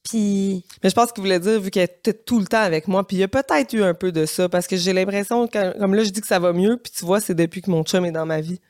Puis 0.02 0.64
Mais 0.82 0.90
je 0.90 0.94
pense 0.94 1.12
qu'il 1.12 1.22
voulait 1.22 1.40
dire, 1.40 1.60
vu 1.60 1.70
qu'elle 1.70 1.84
était 1.84 2.14
tout 2.14 2.38
le 2.38 2.46
temps 2.46 2.62
avec 2.62 2.88
moi, 2.88 3.06
puis 3.06 3.18
il 3.18 3.20
y 3.20 3.22
a 3.22 3.28
peut-être 3.28 3.72
eu 3.74 3.82
un 3.82 3.94
peu 3.94 4.12
de 4.12 4.26
ça, 4.26 4.48
parce 4.48 4.66
que 4.66 4.76
j'ai 4.76 4.92
l'impression, 4.92 5.46
comme 5.48 5.94
là, 5.94 6.04
je 6.04 6.10
dis 6.10 6.20
que 6.20 6.26
ça 6.26 6.38
va 6.38 6.52
mieux, 6.52 6.78
puis 6.78 6.92
tu 6.96 7.04
vois, 7.04 7.20
c'est 7.20 7.34
depuis 7.34 7.60
que 7.62 7.70
mon 7.70 7.84
chum 7.84 8.04
est 8.06 8.12
dans 8.12 8.26
ma 8.26 8.40
vie. 8.40 8.60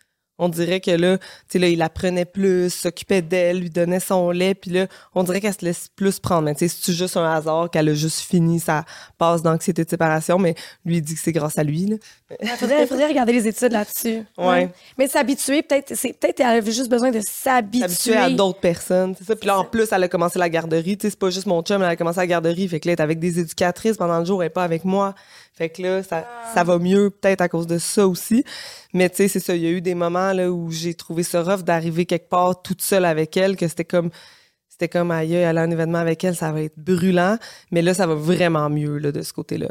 On 0.41 0.49
dirait 0.49 0.81
que 0.81 0.91
là, 0.91 1.19
tu 1.19 1.25
sais, 1.49 1.59
là, 1.59 1.69
il 1.69 1.81
apprenait 1.83 2.25
plus, 2.25 2.71
s'occupait 2.71 3.23
d'elle, 3.23 3.61
lui 3.61 3.71
donnait 3.71 4.01
son 4.01 4.31
lait, 4.31 4.55
puis 4.55 4.71
là, 4.71 4.87
on 5.15 5.23
dirait 5.23 5.41
qu'elle 5.41 5.55
se 5.55 5.65
laisse 5.65 5.89
plus 5.95 6.19
prendre. 6.19 6.43
Mais 6.43 6.55
tu 6.55 6.69
sais, 6.69 6.77
c'est 6.81 6.95
juste 6.95 7.17
un 7.17 7.31
hasard 7.31 7.71
qu'elle 7.71 7.89
a 7.91 7.95
juste 7.95 8.21
fini 8.21 8.59
sa 8.59 8.85
passe 9.19 9.43
d'anxiété 9.43 9.85
de 9.85 9.91
séparation, 9.91 10.39
mais 10.39 10.55
lui, 10.85 10.97
il 10.97 11.03
dit 11.03 11.15
que 11.15 11.21
c'est 11.21 11.33
grâce 11.33 11.59
à 11.59 11.63
lui, 11.63 11.99
il 12.43 12.49
faudrait, 12.57 12.87
faudrait 12.87 13.09
regarder 13.09 13.33
les 13.33 13.47
études 13.47 13.73
là-dessus. 13.73 14.25
Ouais. 14.39 14.71
Mais 14.99 15.09
s'habituer, 15.09 15.63
peut-être, 15.63 15.95
c'est 15.95 16.13
peut-être 16.19 16.41
elle 16.41 16.47
avait 16.59 16.73
juste 16.73 16.89
besoin 16.89 17.11
de 17.11 17.21
S'habituer 17.21 17.89
s'habituer. 17.89 18.17
à 18.17 18.31
d'autres 18.31 18.61
personnes, 18.61 19.15
c'est 19.19 19.25
ça. 19.25 19.37
Puis 19.37 19.47
là, 19.47 19.59
en 19.59 19.65
plus, 19.65 19.89
elle 19.93 20.03
a 20.03 20.09
commencé 20.09 20.39
la 20.39 20.49
garderie. 20.49 20.97
Tu 20.97 21.07
sais, 21.07 21.11
c'est 21.11 21.19
pas 21.19 21.31
juste 21.31 21.47
mon 21.47 21.63
chum, 21.63 21.83
elle 21.83 21.89
a 21.89 21.97
commencé 21.97 22.19
la 22.19 22.27
garderie. 22.27 22.67
Fait 22.67 22.81
que 22.81 22.89
là, 22.89 22.93
elle 22.93 22.99
est 22.99 23.03
avec 23.03 23.19
des 23.19 23.39
éducatrices 23.39 23.97
pendant 23.97 24.19
le 24.19 24.25
jour, 24.25 24.43
elle 24.43 24.47
est 24.47 24.51
pas 24.51 24.65
avec 24.65 24.85
moi. 24.85 25.15
Fait 25.61 25.69
que 25.69 25.83
là, 25.83 26.03
ça, 26.03 26.27
ça 26.55 26.65
va 26.65 26.79
mieux 26.79 27.11
peut-être 27.11 27.43
à 27.43 27.49
cause 27.51 27.67
de 27.67 27.77
ça 27.77 28.09
aussi. 28.09 28.45
Mais 28.95 29.11
tu 29.11 29.17
sais, 29.17 29.29
c'est 29.29 29.41
ça. 29.41 29.55
Il 29.55 29.61
y 29.61 29.67
a 29.67 29.71
eu 29.71 29.83
des 29.83 29.95
moments 29.95 30.33
là 30.33 30.51
où 30.51 30.71
j'ai 30.71 30.95
trouvé 30.95 31.23
ça 31.23 31.43
rough 31.43 31.65
d'arriver 31.65 32.07
quelque 32.07 32.31
part 32.31 32.63
toute 32.63 32.81
seule 32.81 33.05
avec 33.05 33.37
elle, 33.37 33.57
que 33.59 33.69
c'était 33.69 33.85
comme 33.85 34.09
c'était 34.71 34.89
comme 34.89 35.11
aïe, 35.11 35.37
aller 35.37 35.59
à 35.59 35.63
un 35.63 35.71
événement 35.71 35.99
avec 35.99 36.25
elle, 36.25 36.35
ça 36.35 36.51
va 36.51 36.63
être 36.63 36.79
brûlant. 36.79 37.37
Mais 37.73 37.83
là, 37.83 37.93
ça 37.93 38.07
va 38.07 38.15
vraiment 38.15 38.71
mieux 38.71 38.97
là, 38.97 39.13
de 39.13 39.21
ce 39.21 39.35
côté-là. 39.35 39.69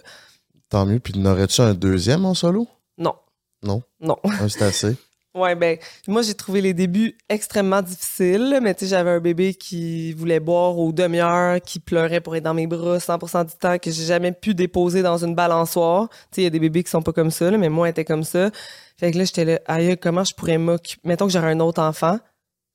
Tant 0.70 0.86
mieux. 0.86 1.00
Puis 1.00 1.18
n'aurais-tu 1.18 1.62
un 1.62 1.74
deuxième 1.74 2.24
en 2.24 2.36
solo? 2.36 2.68
Non. 3.00 3.16
Non? 3.64 3.82
Non. 4.00 4.18
Un, 4.24 4.48
c'est 4.48 4.62
assez. 4.62 4.96
Ouais, 5.40 5.56
ben, 5.56 5.78
moi, 6.08 6.22
j'ai 6.22 6.34
trouvé 6.34 6.62
les 6.62 6.74
débuts 6.74 7.18
extrêmement 7.30 7.82
difficiles, 7.82 8.60
mais 8.62 8.74
tu 8.74 8.82
sais, 8.82 8.92
j'avais 8.92 9.12
un 9.12 9.20
bébé 9.20 9.54
qui 9.54 10.14
voulait 10.14 10.40
boire 10.40 10.78
aux 10.78 10.92
demi-heures, 10.92 11.62
qui 11.62 11.80
pleurait 11.80 12.22
pour 12.22 12.36
être 12.36 12.44
dans 12.44 12.54
mes 12.54 12.68
bras 12.68 13.00
100% 13.00 13.46
du 13.46 13.56
temps, 13.56 13.78
que 13.78 13.92
j'ai 13.92 14.06
jamais 14.06 14.32
pu 14.32 14.54
déposer 14.54 15.02
dans 15.02 15.24
une 15.24 15.36
balançoire. 15.36 16.10
Tu 16.10 16.16
sais, 16.32 16.42
il 16.42 16.44
y 16.44 16.48
a 16.48 16.50
des 16.50 16.60
bébés 16.60 16.84
qui 16.84 16.92
sont 16.92 17.02
pas 17.02 17.14
comme 17.14 17.32
ça, 17.32 17.50
mais 17.52 17.70
moi, 17.70 17.88
elle 17.88 17.92
était 17.92 18.06
comme 18.06 18.24
ça. 18.24 18.52
Fait 18.98 19.12
que 19.12 19.18
là, 19.18 19.24
j'étais 19.24 19.46
là, 19.46 19.60
aïe, 19.66 19.98
comment 19.98 20.24
je 20.24 20.34
pourrais 20.36 20.58
m'occuper, 20.58 21.02
mettons 21.08 21.26
que 21.26 21.32
j'aurais 21.32 21.52
un 21.52 21.60
autre 21.62 21.82
enfant, 21.82 22.20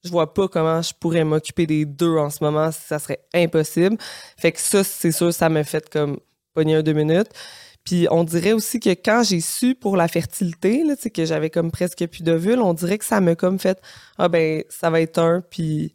je 0.05 0.11
vois 0.11 0.33
pas 0.33 0.49
comment 0.49 0.83
je 0.83 0.93
pourrais 0.99 1.25
m'occuper 1.25 1.67
des 1.67 1.85
deux 1.85 2.17
en 2.17 2.31
ce 2.31 2.43
moment, 2.45 2.71
ça 2.73 2.99
serait 2.99 3.21
impossible. 3.35 3.97
Fait 4.37 4.53
que 4.53 4.61
ça, 4.61 4.85
c'est 4.85 5.13
sûr, 5.13 5.33
ça 5.33 5.49
m'a 5.49 5.65
fait 5.65 5.89
comme 5.89 6.19
pogner 6.55 6.77
un 6.77 6.83
deux 6.83 6.93
minutes. 6.93 7.29
Puis 7.85 8.07
on 8.11 8.25
dirait 8.25 8.53
aussi 8.53 8.81
que 8.81 8.91
quand 8.91 9.23
j'ai 9.23 9.41
su 9.41 9.75
pour 9.75 9.97
la 9.97 10.09
fertilité, 10.09 10.83
là, 10.85 10.95
que 10.97 11.25
j'avais 11.27 11.51
comme 11.51 11.71
presque 11.71 12.07
plus 12.07 12.23
d'ovules, 12.23 12.61
on 12.61 12.73
dirait 12.73 12.99
que 12.99 13.05
ça 13.05 13.21
m'a 13.21 13.35
comme 13.35 13.59
fait 13.59 13.81
ah 14.19 14.29
ben 14.29 14.65
ça 14.71 14.91
va 14.91 15.01
être 15.01 15.19
un 15.19 15.43
puis 15.43 15.95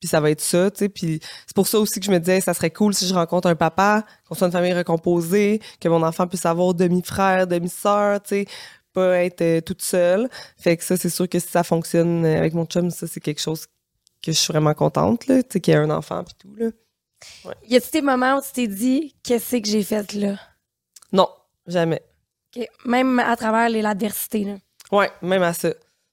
puis 0.00 0.08
ça 0.10 0.20
va 0.20 0.30
être 0.30 0.42
ça, 0.42 0.70
tu 0.70 0.80
sais. 0.80 0.88
Puis 0.90 1.20
c'est 1.46 1.54
pour 1.54 1.66
ça 1.66 1.78
aussi 1.78 1.98
que 1.98 2.04
je 2.04 2.10
me 2.10 2.18
disais 2.18 2.42
ça 2.42 2.52
serait 2.52 2.70
cool 2.70 2.92
si 2.92 3.08
je 3.08 3.14
rencontre 3.14 3.48
un 3.48 3.54
papa, 3.54 4.04
qu'on 4.28 4.34
soit 4.34 4.48
une 4.48 4.52
famille 4.52 4.74
recomposée, 4.74 5.62
que 5.80 5.88
mon 5.88 6.02
enfant 6.02 6.26
puisse 6.26 6.44
avoir 6.44 6.74
demi-frère, 6.74 7.46
demi-sœur, 7.46 8.20
tu 8.22 8.28
sais, 8.28 8.46
pas 8.92 9.24
être 9.24 9.40
euh, 9.40 9.60
toute 9.62 9.80
seule. 9.80 10.28
Fait 10.58 10.76
que 10.76 10.84
ça 10.84 10.98
c'est 10.98 11.08
sûr 11.08 11.26
que 11.26 11.38
si 11.38 11.48
ça 11.48 11.64
fonctionne 11.64 12.24
euh, 12.26 12.38
avec 12.38 12.52
mon 12.52 12.66
chum, 12.66 12.90
ça 12.90 13.06
c'est 13.06 13.20
quelque 13.20 13.40
chose 13.40 13.66
que 14.22 14.30
je 14.32 14.38
suis 14.38 14.52
vraiment 14.52 14.74
contente 14.74 15.26
là, 15.26 15.42
qu'il 15.42 15.68
y 15.68 15.70
ait 15.70 15.80
un 15.80 15.90
enfant 15.90 16.22
puis 16.22 16.34
tout 16.38 16.54
là. 16.54 16.70
Y 17.66 17.76
a-t-il 17.76 17.92
des 17.92 18.02
moments 18.02 18.36
où 18.36 18.42
tu 18.42 18.52
t'es 18.52 18.66
dit, 18.66 19.14
qu'est-ce 19.22 19.56
que 19.56 19.66
j'ai 19.66 19.82
fait 19.82 20.12
là? 20.12 20.38
Non, 21.14 21.28
jamais. 21.66 22.02
Ok, 22.54 22.66
Même 22.84 23.18
à 23.20 23.34
travers 23.36 23.70
l'adversité, 23.70 24.44
là. 24.44 24.56
Ouais, 24.92 25.10
même 25.22 25.42
à 25.42 25.54
ça. 25.54 25.70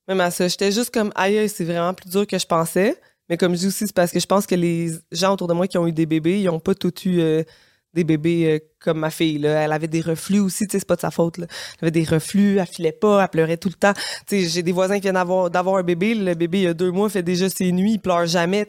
Même 0.08 0.22
à 0.22 0.32
ça. 0.32 0.48
J'étais 0.48 0.72
juste 0.72 0.94
comme, 0.94 1.12
aïe, 1.16 1.50
c'est 1.50 1.66
vraiment 1.66 1.94
plus 1.94 2.10
dur 2.10 2.26
que 2.26 2.38
je 2.38 2.46
pensais. 2.46 3.00
Mais 3.28 3.38
comme 3.38 3.54
je 3.54 3.60
dis 3.60 3.68
aussi, 3.68 3.88
c'est 3.88 3.96
parce 3.96 4.12
que 4.12 4.20
je 4.20 4.26
pense 4.28 4.46
que 4.46 4.56
les 4.56 4.92
gens 5.12 5.34
autour 5.34 5.48
de 5.48 5.54
moi 5.54 5.68
qui 5.68 5.78
ont 5.78 5.88
eu 5.88 5.92
des 5.92 6.06
bébés, 6.06 6.42
ils 6.42 6.50
ont 6.50 6.60
pas 6.60 6.76
tout 6.76 6.94
eu 7.06 7.20
euh, 7.20 7.44
des 7.94 8.04
bébés 8.04 8.46
euh, 8.48 8.60
comme 8.80 9.00
ma 9.00 9.10
fille. 9.10 9.46
Elle 9.46 9.72
avait 9.72 9.88
des 9.88 10.02
reflux 10.02 10.40
aussi, 10.40 10.66
c'est 10.70 10.86
pas 10.86 10.96
de 10.96 11.02
sa 11.02 11.12
faute. 11.12 11.40
Elle 11.40 11.48
avait 11.82 11.92
des 11.92 12.04
reflux, 12.04 12.58
elle 12.58 12.66
filait 12.66 12.92
pas, 12.92 13.22
elle 13.22 13.30
pleurait 13.30 13.58
tout 13.58 13.70
le 13.70 13.76
temps. 13.76 13.94
J'ai 14.30 14.64
des 14.64 14.72
voisins 14.72 14.96
qui 14.96 15.02
viennent 15.02 15.16
d'avoir, 15.16 15.78
un 15.78 15.84
bébé. 15.84 16.16
Le 16.16 16.34
bébé, 16.34 16.60
il 16.60 16.64
y 16.64 16.68
a 16.68 16.74
deux 16.74 16.92
mois, 16.92 17.10
fait 17.10 17.24
déjà 17.24 17.50
ses 17.50 17.72
nuits, 17.72 17.94
il 17.94 18.00
pleure 18.00 18.26
jamais. 18.26 18.66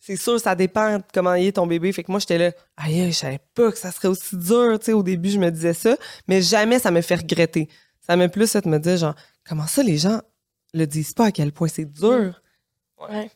C'est 0.00 0.16
sûr, 0.16 0.40
ça 0.40 0.54
dépend 0.54 0.98
de 0.98 1.04
comment 1.12 1.34
il 1.34 1.48
est 1.48 1.52
ton 1.52 1.66
bébé. 1.66 1.92
Fait 1.92 2.02
que 2.02 2.10
moi, 2.10 2.20
j'étais 2.20 2.38
là, 2.38 2.52
aïe, 2.76 3.12
je 3.12 3.16
savais 3.16 3.40
pas 3.54 3.70
que 3.70 3.78
ça 3.78 3.92
serait 3.92 4.08
aussi 4.08 4.36
dur, 4.36 4.78
tu 4.78 4.86
sais. 4.86 4.92
Au 4.92 5.02
début, 5.02 5.30
je 5.30 5.38
me 5.38 5.50
disais 5.50 5.74
ça, 5.74 5.96
mais 6.26 6.42
jamais 6.42 6.78
ça 6.78 6.90
me 6.90 7.00
fait 7.00 7.16
regretter. 7.16 7.68
Ça 8.00 8.16
m'a 8.16 8.28
plus 8.28 8.50
fait 8.50 8.66
me 8.66 8.78
dire, 8.78 8.96
genre, 8.96 9.14
comment 9.46 9.66
ça, 9.66 9.82
les 9.82 9.98
gens 9.98 10.20
le 10.74 10.86
disent 10.86 11.12
pas 11.12 11.26
à 11.26 11.32
quel 11.32 11.52
point 11.52 11.68
c'est 11.68 11.84
dur? 11.84 12.40
Ouais. 12.98 13.30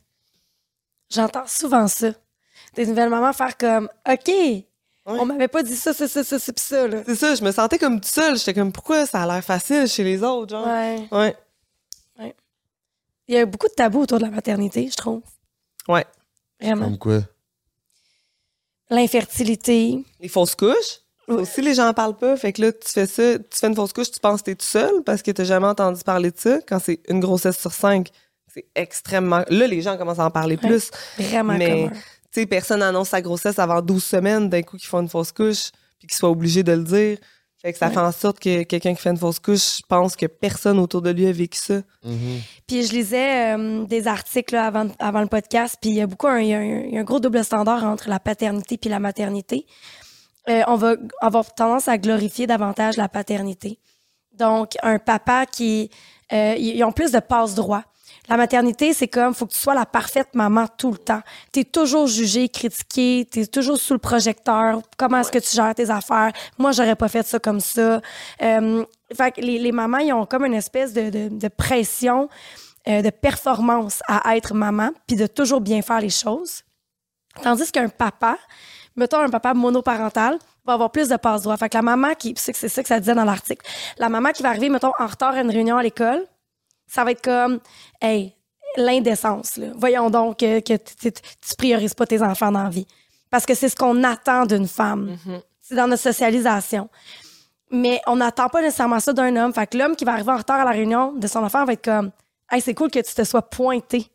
J'entends 1.11 1.47
souvent 1.47 1.87
ça. 1.87 2.13
Des 2.75 2.87
nouvelles 2.87 3.11
mamans 3.11 3.33
faire 3.33 3.57
comme 3.57 3.89
OK, 4.09 4.31
Ouais. 5.07 5.19
On 5.21 5.25
m'avait 5.25 5.49
pas 5.49 5.63
dit 5.63 5.77
ça, 5.77 5.93
ça, 5.95 6.09
ça, 6.09 6.25
ça, 6.25 6.39
ça, 6.39 6.53
pis 6.53 6.63
ça, 6.63 6.89
là. 6.89 7.03
C'est 7.07 7.15
ça, 7.15 7.35
je 7.35 7.43
me 7.45 7.53
sentais 7.53 7.79
comme 7.79 8.01
toute 8.01 8.11
seule. 8.11 8.37
J'étais 8.37 8.55
comme, 8.55 8.73
pourquoi 8.73 9.07
ça 9.07 9.23
a 9.23 9.27
l'air 9.27 9.45
facile 9.45 9.87
chez 9.87 10.03
les 10.03 10.23
autres, 10.23 10.51
genre? 10.57 10.67
Ouais. 10.67 11.07
Ouais. 11.13 11.37
Il 13.29 13.35
y 13.35 13.39
a 13.39 13.45
beaucoup 13.47 13.67
de 13.67 13.73
tabous 13.73 14.03
autour 14.03 14.19
de 14.19 14.25
la 14.25 14.31
maternité, 14.31 14.89
je 14.91 14.97
trouve. 14.97 15.21
Ouais. 15.89 16.05
Vraiment. 16.61 16.85
Comme 16.85 16.99
quoi? 16.99 17.21
L'infertilité. 18.91 20.05
Les 20.21 20.29
fausses 20.29 20.55
couches? 20.55 21.01
Ouais. 21.29 21.35
aussi, 21.35 21.61
les 21.61 21.75
gens 21.75 21.89
en 21.89 21.93
parlent 21.95 22.17
pas. 22.17 22.37
Fait 22.37 22.53
que 22.53 22.63
là, 22.63 22.73
tu 22.73 22.89
fais 22.89 23.07
ça, 23.07 23.37
tu 23.39 23.59
fais 23.59 23.67
une 23.67 23.75
fausse 23.75 23.93
couche, 23.93 24.13
tu 24.13 24.21
penses 24.21 24.43
que 24.43 24.47
t'es 24.47 24.55
tout 24.55 24.65
seul 24.65 25.03
parce 25.05 25.23
que 25.23 25.33
t'as 25.33 25.43
jamais 25.43 25.67
entendu 25.67 26.01
parler 26.05 26.31
de 26.31 26.39
ça. 26.39 26.59
Quand 26.69 26.79
c'est 26.79 27.01
une 27.09 27.19
grossesse 27.19 27.59
sur 27.59 27.73
cinq, 27.73 28.11
c'est 28.55 28.67
extrêmement. 28.77 29.43
Là, 29.49 29.67
les 29.67 29.83
gens 29.83 29.97
commencent 29.99 30.21
à 30.21 30.25
en 30.27 30.31
parler 30.31 30.57
Ouais. 30.63 30.69
plus. 30.69 30.91
Vraiment 31.19 31.55
Mais- 31.59 31.89
commun. 31.89 32.01
Tu 32.37 32.43
sais, 32.43 32.47
personne 32.47 32.83
annonce 32.83 33.09
sa 33.09 33.23
grossesse 33.23 33.59
avant 33.59 33.81
12 33.81 34.05
semaines 34.05 34.51
d'un 34.51 34.61
coup 34.61 34.77
qu'ils 34.77 34.89
font 34.89 35.01
une 35.01 35.09
fausse 35.09 35.33
couche, 35.33 35.71
puis 35.99 36.07
qu'ils 36.07 36.19
soient 36.19 36.29
obligés 36.29 36.63
de 36.63 36.73
le 36.73 36.85
dire. 36.85 37.17
Fait 37.63 37.73
que 37.73 37.79
ça 37.79 37.87
Ouais. 37.89 37.95
fait 37.95 38.01
en 38.01 38.13
sorte 38.13 38.39
que 38.41 38.63
quelqu'un 38.65 38.95
qui 38.95 39.01
fait 39.01 39.09
une 39.09 39.17
fausse 39.17 39.39
couche 39.39 39.81
pense 39.89 40.17
que 40.17 40.27
personne 40.27 40.79
autour 40.79 41.01
de 41.01 41.09
lui 41.09 41.27
a 41.29 41.33
vécu 41.33 41.59
ça. 41.59 41.77
Mhm. 42.05 42.41
Puis 42.67 42.85
je 42.87 42.93
lisais 42.93 43.57
euh, 43.57 43.85
des 43.87 44.07
articles 44.07 44.53
là, 44.55 44.67
avant, 44.67 44.87
avant 44.99 45.23
le 45.23 45.29
podcast, 45.29 45.79
puis 45.81 45.89
il 45.89 45.97
y 45.97 46.03
a 46.03 46.07
beaucoup 46.07 46.27
un, 46.27 46.41
il 46.41 46.49
y 46.49 46.53
a 46.53 46.59
un, 46.59 46.65
il 46.83 46.93
y 46.95 46.99
a 46.99 47.01
un 47.01 47.05
gros 47.05 47.21
double 47.21 47.43
standard 47.43 47.83
entre 47.85 48.11
la 48.11 48.21
paternité 48.21 48.77
puis 48.77 48.91
la 48.91 49.01
maternité. 49.01 49.65
Euh, 50.51 50.61
on 50.67 50.77
va 50.77 50.97
avoir 51.23 51.55
tendance 51.55 51.89
à 51.89 51.97
glorifier 51.97 52.47
davantage 52.47 52.99
la 52.99 53.09
paternité. 53.09 53.79
Donc, 54.35 54.73
un 54.83 54.99
papa 54.99 55.47
qui... 55.47 55.89
euh, 56.35 56.55
ils 56.59 56.77
ils 56.77 56.85
ont 56.85 56.93
plus 56.93 57.13
de 57.13 57.19
passe-droit. 57.21 57.83
La 58.29 58.37
maternité, 58.37 58.93
c'est 58.93 59.09
comme, 59.09 59.35
faut 59.35 59.47
que 59.47 59.53
tu 59.53 59.59
sois 59.59 59.75
la 59.75 59.87
parfaite 59.87 60.29
maman 60.35 60.67
tout 60.79 60.91
le 60.91 60.99
temps. 60.99 61.21
Tu 61.53 61.61
es 61.61 61.65
toujours 61.65 62.07
jugé, 62.07 62.49
critiqué, 62.49 63.29
tu 63.31 63.41
es 63.41 63.47
toujours 63.47 63.79
sous 63.79 63.93
le 63.93 64.01
projecteur. 64.01 64.81
Comment 64.97 65.19
est-ce 65.19 65.31
que 65.31 65.39
tu 65.39 65.55
gères 65.55 65.75
tes 65.75 65.91
affaires? 65.91 66.33
Moi, 66.59 66.73
j'aurais 66.73 66.97
pas 66.97 67.09
fait 67.09 67.27
ça 67.27 67.39
comme 67.39 67.61
ça. 67.61 68.01
Euh, 68.43 68.85
fait 69.17 69.31
que 69.33 69.41
les, 69.41 69.59
les 69.59 69.73
mamans, 69.73 69.99
ils 69.99 70.13
ont 70.13 70.27
comme 70.27 70.45
une 70.45 70.55
espèce 70.55 70.93
de, 70.93 71.11
de, 71.11 71.29
de 71.29 71.49
pression, 71.49 72.29
euh, 72.89 73.03
de 73.03 73.11
performance 73.11 74.01
à 74.09 74.37
être 74.37 74.55
maman, 74.55 74.91
puis 75.07 75.17
de 75.17 75.27
toujours 75.27 75.61
bien 75.61 75.83
faire 75.83 76.01
les 76.01 76.11
choses. 76.11 76.63
Tandis 77.43 77.71
qu'un 77.71 77.89
papa, 77.89 78.39
mettons 78.97 79.19
un 79.19 79.29
papa 79.29 79.55
monoparental, 79.55 80.39
va 80.65 80.73
avoir 80.73 80.91
plus 80.91 81.09
de 81.09 81.17
passe-droit. 81.17 81.57
Fait 81.57 81.69
que 81.69 81.77
la 81.77 81.83
maman 81.83 82.15
qui, 82.15 82.35
c'est 82.37 82.55
ça 82.55 82.83
que 82.83 82.89
ça 82.89 82.99
disait 82.99 83.15
dans 83.15 83.25
l'article, 83.25 83.65
la 83.99 84.09
maman 84.09 84.31
qui 84.31 84.43
va 84.43 84.49
arriver, 84.49 84.69
mettons, 84.69 84.93
en 84.99 85.07
retard 85.07 85.35
à 85.35 85.41
une 85.43 85.51
réunion 85.51 85.77
à 85.77 85.83
l'école, 85.83 86.27
ça 86.87 87.05
va 87.05 87.11
être 87.13 87.23
comme, 87.23 87.61
hey, 88.01 88.35
l'indécence, 88.77 89.57
là. 89.57 89.69
Voyons 89.77 90.11
donc 90.11 90.39
que, 90.39 90.61
que 90.61 90.75
tu- 90.77 91.13
tu 91.13 91.57
priorises 91.57 91.95
pas 91.95 92.07
tes 92.07 92.23
enfants 92.23 92.53
dans 92.53 92.63
la 92.65 92.71
vie. 92.71 92.87
Parce 93.31 93.47
que 93.47 93.55
c'est 93.55 93.69
ce 93.69 93.77
qu'on 93.77 94.05
attend 94.05 94.47
d'une 94.47 94.69
femme. 94.69 95.17
C'est 95.61 95.75
dans 95.75 95.89
notre 95.89 96.03
socialisation. 96.03 96.89
Mais 97.71 98.01
on 98.07 98.17
n'attend 98.17 98.49
pas 98.49 98.63
nécessairement 98.63 99.01
ça 99.01 99.13
d'un 99.13 99.35
homme. 99.37 99.53
Fait 99.53 99.67
que 99.67 99.77
l'homme 99.77 99.97
qui 99.97 100.05
va 100.05 100.13
arriver 100.13 100.31
en 100.31 100.37
retard 100.37 100.61
à 100.61 100.65
la 100.65 100.71
réunion 100.71 101.13
de 101.13 101.27
son 101.27 101.43
enfant 101.43 101.65
va 101.65 101.73
être 101.73 101.85
comme, 101.85 102.13
hey, 102.51 102.61
c'est 102.61 102.75
cool 102.75 102.91
que 102.91 103.01
tu 103.01 103.13
te 103.15 103.25
sois 103.25 103.43
pointé. 103.43 104.07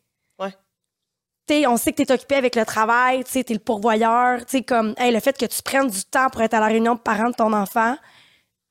T'sais, 1.46 1.66
on 1.66 1.76
sait 1.76 1.92
que 1.92 2.02
tu 2.02 2.08
es 2.08 2.12
occupé 2.14 2.36
avec 2.36 2.54
le 2.56 2.64
travail, 2.64 3.24
tu 3.24 3.38
es 3.40 3.44
le 3.52 3.58
pourvoyeur, 3.58 4.38
tu 4.46 4.58
sais, 4.58 4.62
comme, 4.62 4.94
hey, 4.96 5.12
le 5.12 5.20
fait 5.20 5.36
que 5.36 5.44
tu 5.44 5.60
prennes 5.62 5.90
du 5.90 6.04
temps 6.04 6.30
pour 6.30 6.40
être 6.40 6.54
à 6.54 6.60
la 6.60 6.66
réunion 6.66 6.94
de 6.94 7.00
parents 7.00 7.28
de 7.30 7.34
ton 7.34 7.52
enfant, 7.52 7.96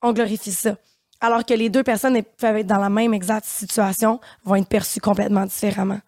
on 0.02 0.12
glorifie 0.12 0.50
ça. 0.52 0.74
Alors 1.22 1.46
que 1.46 1.54
les 1.54 1.70
deux 1.70 1.82
personnes 1.82 2.20
peuvent 2.38 2.56
être 2.56 2.66
dans 2.66 2.78
la 2.80 2.90
même 2.90 3.14
exacte 3.14 3.46
situation, 3.46 4.20
vont 4.44 4.56
être 4.56 4.68
perçues 4.68 5.00
complètement 5.00 5.46
différemment. 5.46 6.00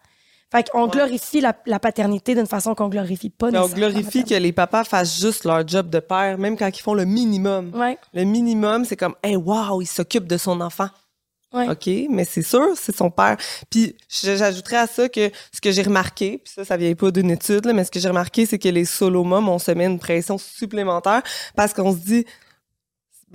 Fait 0.51 0.69
qu'on 0.69 0.87
glorifie 0.87 1.41
la, 1.41 1.55
la 1.65 1.79
paternité 1.79 2.35
d'une 2.35 2.45
façon 2.45 2.75
qu'on 2.75 2.87
glorifie 2.87 3.29
pas 3.31 3.49
Mais 3.49 3.57
on 3.57 3.67
glorifie 3.67 4.23
que 4.23 4.35
les 4.35 4.51
papas 4.51 4.83
fassent 4.83 5.19
juste 5.19 5.43
leur 5.43 5.67
job 5.67 5.89
de 5.89 5.99
père, 5.99 6.37
même 6.37 6.55
quand 6.55 6.67
ils 6.67 6.81
font 6.81 6.93
le 6.93 7.05
minimum. 7.05 7.71
Ouais, 7.73 7.97
Le 8.13 8.23
minimum, 8.25 8.85
c'est 8.85 8.95
comme, 8.95 9.15
hey, 9.23 9.35
wow, 9.35 9.81
il 9.81 9.87
s'occupe 9.87 10.27
de 10.27 10.37
son 10.37 10.61
enfant. 10.61 10.87
ouais. 11.51 11.67
OK, 11.69 11.89
mais 12.09 12.25
c'est 12.25 12.43
sûr, 12.43 12.67
c'est 12.75 12.95
son 12.95 13.09
père. 13.09 13.37
Puis 13.69 13.95
j'ajouterais 14.07 14.77
à 14.77 14.87
ça 14.87 15.09
que 15.09 15.31
ce 15.51 15.59
que 15.59 15.71
j'ai 15.71 15.81
remarqué, 15.81 16.37
puis 16.43 16.53
ça, 16.53 16.63
ça 16.63 16.77
vient 16.77 16.93
pas 16.93 17.09
d'une 17.11 17.31
étude, 17.31 17.65
là, 17.65 17.73
mais 17.73 17.83
ce 17.83 17.91
que 17.91 17.99
j'ai 17.99 18.09
remarqué, 18.09 18.45
c'est 18.45 18.59
que 18.59 18.69
les 18.69 18.85
solo 18.85 19.23
moms, 19.23 19.49
on 19.49 19.59
se 19.59 19.71
met 19.71 19.85
une 19.85 19.99
pression 19.99 20.37
supplémentaire 20.37 21.23
parce 21.55 21.73
qu'on 21.73 21.91
se 21.91 21.97
dit, 21.99 22.25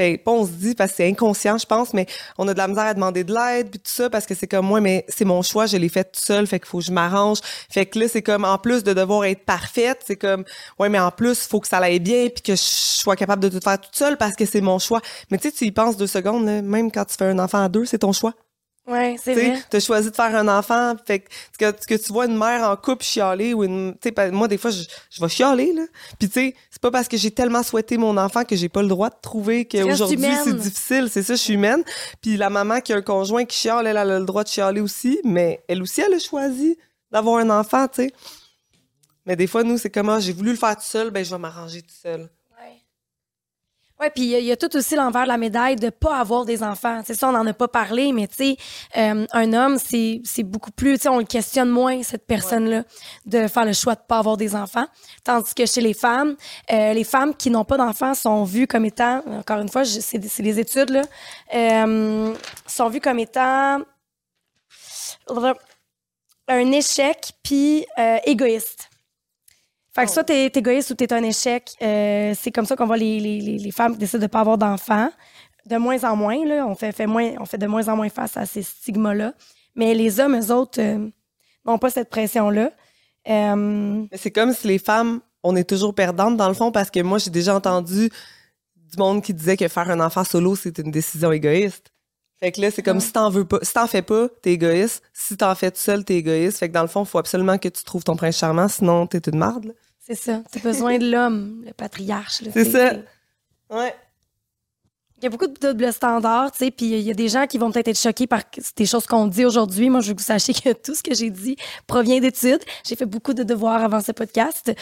ben 0.00 0.16
pas 0.16 0.30
on 0.30 0.46
se 0.46 0.52
dit 0.52 0.74
parce 0.74 0.92
que 0.92 0.96
c'est 0.98 1.08
inconscient, 1.08 1.58
je 1.58 1.66
pense, 1.66 1.92
mais 1.92 2.06
on 2.38 2.48
a 2.48 2.54
de 2.54 2.58
la 2.58 2.68
misère 2.68 2.86
à 2.86 2.94
demander 2.94 3.22
de 3.22 3.34
l'aide 3.34 3.68
puis 3.68 3.78
tout 3.80 3.90
ça 3.92 4.08
parce 4.08 4.24
que 4.24 4.34
c'est 4.34 4.46
comme 4.46 4.66
moi, 4.66 4.80
mais 4.80 5.04
c'est 5.08 5.26
mon 5.26 5.42
choix, 5.42 5.66
je 5.66 5.76
l'ai 5.76 5.90
fait 5.90 6.04
tout 6.04 6.20
seul, 6.20 6.46
fait 6.46 6.58
qu'il 6.58 6.68
faut 6.68 6.78
que 6.78 6.84
je 6.84 6.92
m'arrange. 6.92 7.40
Fait 7.70 7.84
que 7.84 7.98
là, 7.98 8.08
c'est 8.08 8.22
comme 8.22 8.46
en 8.46 8.56
plus 8.56 8.82
de 8.82 8.94
devoir 8.94 9.26
être 9.26 9.44
parfaite, 9.44 10.02
c'est 10.06 10.16
comme 10.16 10.44
ouais, 10.78 10.88
mais 10.88 10.98
en 10.98 11.10
plus, 11.10 11.46
faut 11.46 11.60
que 11.60 11.68
ça 11.68 11.78
aille 11.78 12.00
bien 12.00 12.28
puis 12.28 12.42
que 12.42 12.52
je 12.52 12.62
sois 12.62 13.14
capable 13.14 13.42
de 13.42 13.50
tout 13.50 13.62
faire 13.62 13.78
toute 13.78 13.94
seule 13.94 14.16
parce 14.16 14.34
que 14.36 14.46
c'est 14.46 14.62
mon 14.62 14.78
choix. 14.78 15.02
Mais 15.30 15.36
tu 15.36 15.48
sais, 15.48 15.54
tu 15.54 15.66
y 15.66 15.72
penses 15.72 15.98
deux 15.98 16.06
secondes, 16.06 16.44
même 16.44 16.90
quand 16.90 17.04
tu 17.04 17.16
fais 17.16 17.26
un 17.26 17.38
enfant 17.38 17.62
à 17.62 17.68
deux, 17.68 17.84
c'est 17.84 17.98
ton 17.98 18.12
choix. 18.12 18.32
Ouais, 18.86 19.16
c'est 19.22 19.34
vrai. 19.34 19.62
t'as 19.70 19.78
choisi 19.78 20.10
de 20.10 20.16
faire 20.16 20.34
un 20.34 20.48
enfant, 20.48 20.96
fait 21.06 21.20
que, 21.20 21.28
que, 21.58 21.86
que 21.86 21.94
tu 21.94 22.12
vois 22.12 22.26
une 22.26 22.36
mère 22.36 22.68
en 22.68 22.74
couple 22.76 23.04
chialer 23.04 23.54
ou 23.54 23.62
une, 23.62 23.94
tu 24.00 24.10
sais, 24.16 24.30
moi 24.32 24.48
des 24.48 24.58
fois 24.58 24.70
je, 24.72 24.82
je 25.10 25.20
vais 25.22 25.28
chialer 25.28 25.72
là. 25.72 25.82
Puis 26.18 26.28
tu 26.28 26.40
sais, 26.40 26.54
c'est 26.70 26.80
pas 26.80 26.90
parce 26.90 27.06
que 27.06 27.16
j'ai 27.16 27.30
tellement 27.30 27.62
souhaité 27.62 27.98
mon 27.98 28.16
enfant 28.16 28.42
que 28.44 28.56
j'ai 28.56 28.68
pas 28.68 28.82
le 28.82 28.88
droit 28.88 29.10
de 29.10 29.14
trouver 29.22 29.64
qu'aujourd'hui 29.66 30.18
c'est 30.44 30.56
difficile. 30.56 31.08
C'est 31.10 31.22
ça, 31.22 31.34
je 31.34 31.40
suis 31.40 31.54
humaine. 31.54 31.84
Puis 32.20 32.36
la 32.36 32.50
maman 32.50 32.80
qui 32.80 32.92
a 32.92 32.96
un 32.96 33.02
conjoint 33.02 33.44
qui 33.44 33.58
chiale, 33.58 33.86
elle, 33.86 33.96
elle 33.96 34.10
a 34.10 34.18
le 34.18 34.24
droit 34.24 34.42
de 34.42 34.48
chialer 34.48 34.80
aussi, 34.80 35.20
mais 35.24 35.62
elle 35.68 35.82
aussi 35.82 36.00
elle 36.00 36.14
a 36.14 36.18
choisi 36.18 36.76
d'avoir 37.12 37.36
un 37.38 37.50
enfant, 37.50 37.86
tu 37.86 38.02
sais. 38.04 38.12
Mais 39.26 39.36
des 39.36 39.46
fois 39.46 39.62
nous 39.62 39.78
c'est 39.78 39.90
comme 39.90 40.08
ah, 40.08 40.18
j'ai 40.18 40.32
voulu 40.32 40.50
le 40.50 40.56
faire 40.56 40.74
tout 40.74 40.82
seul, 40.82 41.10
ben 41.10 41.24
je 41.24 41.30
vais 41.30 41.38
m'arranger 41.38 41.82
tout 41.82 41.94
seul. 42.02 42.28
Ouais. 44.00 44.06
Ouais, 44.06 44.10
puis 44.10 44.22
il 44.24 44.38
y, 44.40 44.44
y 44.44 44.52
a 44.52 44.56
tout 44.56 44.74
aussi 44.76 44.94
l'envers 44.96 45.24
de 45.24 45.28
la 45.28 45.36
médaille 45.36 45.76
de 45.76 45.90
pas 45.90 46.18
avoir 46.18 46.44
des 46.44 46.62
enfants. 46.62 47.02
C'est 47.04 47.14
ça, 47.14 47.28
on 47.28 47.32
n'en 47.32 47.46
a 47.46 47.52
pas 47.52 47.68
parlé, 47.68 48.12
mais 48.12 48.26
tu 48.28 48.34
sais, 48.36 48.56
euh, 48.96 49.26
un 49.32 49.52
homme, 49.52 49.78
c'est 49.78 50.22
c'est 50.24 50.42
beaucoup 50.42 50.70
plus, 50.70 50.94
tu 50.94 51.02
sais, 51.02 51.08
on 51.08 51.18
le 51.18 51.24
questionne 51.24 51.68
moins 51.68 52.02
cette 52.02 52.26
personne-là 52.26 52.84
de 53.26 53.46
faire 53.46 53.64
le 53.64 53.72
choix 53.72 53.94
de 53.94 54.00
pas 54.08 54.18
avoir 54.18 54.36
des 54.36 54.56
enfants, 54.56 54.86
tandis 55.22 55.54
que 55.54 55.66
chez 55.66 55.80
les 55.80 55.94
femmes, 55.94 56.36
euh, 56.72 56.92
les 56.92 57.04
femmes 57.04 57.34
qui 57.34 57.50
n'ont 57.50 57.64
pas 57.64 57.76
d'enfants 57.76 58.14
sont 58.14 58.44
vues 58.44 58.66
comme 58.66 58.84
étant, 58.84 59.22
encore 59.26 59.60
une 59.60 59.68
fois, 59.68 59.84
c'est 59.84 60.18
des 60.18 60.58
études 60.58 60.90
là, 60.90 61.02
euh, 61.54 62.34
sont 62.66 62.88
vues 62.88 63.00
comme 63.00 63.18
étant 63.18 63.80
un 66.48 66.72
échec 66.72 67.32
puis 67.42 67.86
euh, 67.98 68.18
égoïste. 68.24 68.89
Fait 70.00 70.06
que 70.06 70.12
soit 70.12 70.24
t'es 70.24 70.44
es 70.46 70.52
égoïste 70.54 70.90
ou 70.90 70.94
t'es 70.94 71.12
un 71.12 71.22
échec, 71.22 71.70
euh, 71.82 72.34
c'est 72.38 72.50
comme 72.50 72.66
ça 72.66 72.76
qu'on 72.76 72.86
voit 72.86 72.96
les, 72.96 73.20
les, 73.20 73.40
les, 73.58 73.70
femmes 73.70 73.92
qui 73.92 73.98
décident 73.98 74.22
de 74.22 74.26
pas 74.26 74.40
avoir 74.40 74.58
d'enfants. 74.58 75.10
De 75.66 75.76
moins 75.76 76.02
en 76.04 76.16
moins, 76.16 76.44
là, 76.46 76.66
on 76.66 76.74
fait, 76.74 76.92
fait 76.92 77.06
moins, 77.06 77.32
on 77.38 77.44
fait 77.44 77.58
de 77.58 77.66
moins 77.66 77.86
en 77.88 77.96
moins 77.96 78.08
face 78.08 78.36
à 78.36 78.46
ces 78.46 78.62
stigmas-là. 78.62 79.34
Mais 79.74 79.94
les 79.94 80.18
hommes, 80.20 80.36
eux 80.38 80.52
autres, 80.52 80.80
euh, 80.80 81.08
n'ont 81.64 81.78
pas 81.78 81.90
cette 81.90 82.10
pression-là. 82.10 82.70
Euh, 83.28 84.04
Mais 84.10 84.16
c'est 84.16 84.30
comme 84.30 84.52
si 84.52 84.66
les 84.66 84.78
femmes, 84.78 85.20
on 85.42 85.54
est 85.56 85.68
toujours 85.68 85.94
perdantes 85.94 86.36
dans 86.36 86.48
le 86.48 86.54
fond 86.54 86.72
parce 86.72 86.90
que 86.90 87.00
moi, 87.00 87.18
j'ai 87.18 87.30
déjà 87.30 87.54
entendu 87.54 88.08
du 88.76 88.96
monde 88.98 89.22
qui 89.22 89.34
disait 89.34 89.56
que 89.56 89.68
faire 89.68 89.90
un 89.90 90.00
enfant 90.00 90.24
solo, 90.24 90.56
c'est 90.56 90.78
une 90.78 90.90
décision 90.90 91.30
égoïste. 91.30 91.92
Fait 92.40 92.50
que 92.52 92.60
là, 92.62 92.70
c'est 92.70 92.82
comme 92.82 92.96
Ouais. 92.96 93.02
si 93.02 93.12
t'en 93.12 93.28
veux 93.28 93.44
pas, 93.44 93.58
si 93.60 93.74
t'en 93.74 93.86
fais 93.86 94.00
pas, 94.00 94.28
t'es 94.40 94.52
égoïste. 94.54 95.02
Si 95.12 95.36
t'en 95.36 95.54
fais 95.54 95.70
tout 95.70 95.78
seul, 95.78 96.06
t'es 96.06 96.14
égoïste. 96.16 96.56
Fait 96.58 96.68
que 96.68 96.72
dans 96.74 96.80
le 96.82 96.88
fond, 96.88 97.02
il 97.02 97.06
faut 97.06 97.18
absolument 97.18 97.58
que 97.58 97.68
tu 97.68 97.84
trouves 97.84 98.02
ton 98.02 98.16
prince 98.16 98.38
charmant, 98.38 98.66
sinon 98.66 99.06
t'es 99.06 99.20
une 99.30 99.38
marde. 99.38 99.66
là. 99.66 99.72
C'est 100.10 100.16
ça. 100.16 100.42
T'as 100.50 100.60
besoin 100.60 100.98
de 100.98 101.10
l'homme, 101.10 101.62
le 101.64 101.72
patriarche. 101.72 102.42
C'est 102.52 102.64
ça. 102.64 102.92
Ouais. 103.70 103.94
Il 105.18 105.24
y 105.24 105.26
a 105.26 105.30
beaucoup 105.30 105.46
de 105.48 105.52
double 105.72 105.92
standards, 105.92 106.50
tu 106.52 106.64
sais, 106.64 106.70
puis 106.70 106.86
il 106.86 107.00
y 107.02 107.10
a 107.10 107.14
des 107.14 107.28
gens 107.28 107.46
qui 107.46 107.58
vont 107.58 107.70
peut-être 107.70 107.88
être 107.88 107.98
choqués 108.00 108.26
par 108.26 108.40
des 108.74 108.86
choses 108.86 109.04
qu'on 109.06 109.26
dit 109.26 109.44
aujourd'hui. 109.44 109.90
Moi, 109.90 110.00
je 110.00 110.08
veux 110.08 110.14
que 110.14 110.20
vous 110.20 110.26
sachiez 110.26 110.54
que 110.54 110.72
tout 110.72 110.94
ce 110.94 111.02
que 111.02 111.14
j'ai 111.14 111.28
dit 111.28 111.56
provient 111.86 112.20
d'études. 112.20 112.62
J'ai 112.86 112.96
fait 112.96 113.04
beaucoup 113.04 113.34
de 113.34 113.42
devoirs 113.42 113.84
avant 113.84 114.00
ce 114.00 114.12
podcast. 114.12 114.72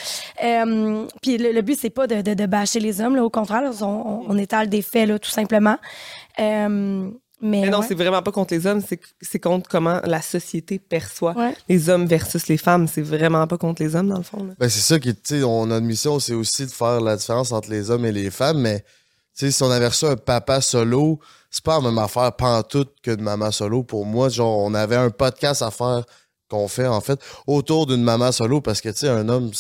Euh, 0.45 1.07
puis 1.23 1.39
le, 1.39 1.51
le 1.51 1.61
but, 1.63 1.77
c'est 1.77 1.91
pas 1.91 2.07
de, 2.07 2.23
de, 2.23 2.35
de 2.35 2.47
bâcher 2.47 2.79
les 2.79 3.01
hommes, 3.01 3.17
là, 3.17 3.25
au 3.25 3.31
contraire, 3.31 3.63
là, 3.63 3.73
on, 3.81 3.87
on- 3.87 4.25
on 4.29 4.39
étale 4.39 4.69
des 4.69 4.81
faits, 4.83 5.09
là, 5.09 5.19
tout 5.19 5.29
simplement. 5.31 5.77
Euh, 6.39 7.11
mais 7.41 7.61
Mais 7.63 7.71
non, 7.71 7.81
ouais. 7.81 7.85
c'est 7.89 7.95
vraiment 7.95 8.23
pas 8.23 8.33
contre 8.33 8.53
les 8.55 8.67
hommes, 8.67 8.83
c'est 8.87 9.01
c'est 9.21 9.39
contre 9.39 9.69
comment 9.69 10.01
la 10.05 10.21
société 10.23 10.79
perçoit 10.79 11.35
Ouais. 11.37 11.55
les 11.69 11.89
hommes 11.89 12.07
versus 12.07 12.49
les 12.49 12.57
femmes. 12.57 12.89
C'est 12.89 13.03
vraiment 13.03 13.47
pas 13.47 13.59
contre 13.59 13.83
les 13.83 13.95
hommes, 13.97 14.09
dans 14.09 14.17
le 14.19 14.23
fond. 14.23 14.49
Ben, 14.59 14.69
c'est 14.69 14.81
ça 14.81 14.99
qui, 14.99 15.15
tu 15.15 15.21
sais, 15.25 15.43
on- 15.45 15.67
notre 15.67 15.87
mission, 15.87 16.19
c'est 16.21 16.35
aussi 16.35 16.67
de 16.67 16.71
faire 16.71 17.01
la 17.01 17.17
différence 17.17 17.53
entre 17.53 17.71
les 17.71 17.91
hommes 17.91 18.05
et 18.07 18.13
les 18.13 18.31
femmes, 18.31 18.61
mais, 18.61 18.81
tu 19.37 19.47
sais, 19.47 19.51
si 19.53 19.63
on 19.63 19.71
avait 19.71 19.87
reçu 19.89 20.05
un 20.07 20.17
papa 20.17 20.61
solo, 20.61 21.21
c'est 21.51 21.63
pas 21.65 21.77
la 21.77 21.83
même 21.83 21.99
affaire 21.99 22.33
pantoute 22.37 22.93
que 23.03 23.11
de 23.13 23.23
maman 23.23 23.51
solo. 23.51 23.83
Pour 23.85 24.05
moi, 24.05 24.29
genre, 24.29 24.59
on 24.59 24.75
avait 24.75 24.97
un 24.97 25.11
podcast 25.11 25.63
à 25.63 25.71
faire 25.71 26.05
qu'on 26.51 26.67
fait, 26.69 26.87
en 26.87 27.01
fait, 27.01 27.21
autour 27.47 27.87
d'une 27.87 28.03
maman 28.03 28.33
solo, 28.33 28.61
parce 28.61 28.81
que, 28.81 28.89
tu 28.89 28.99
sais, 29.01 29.09
un 29.09 29.29
homme, 29.29 29.51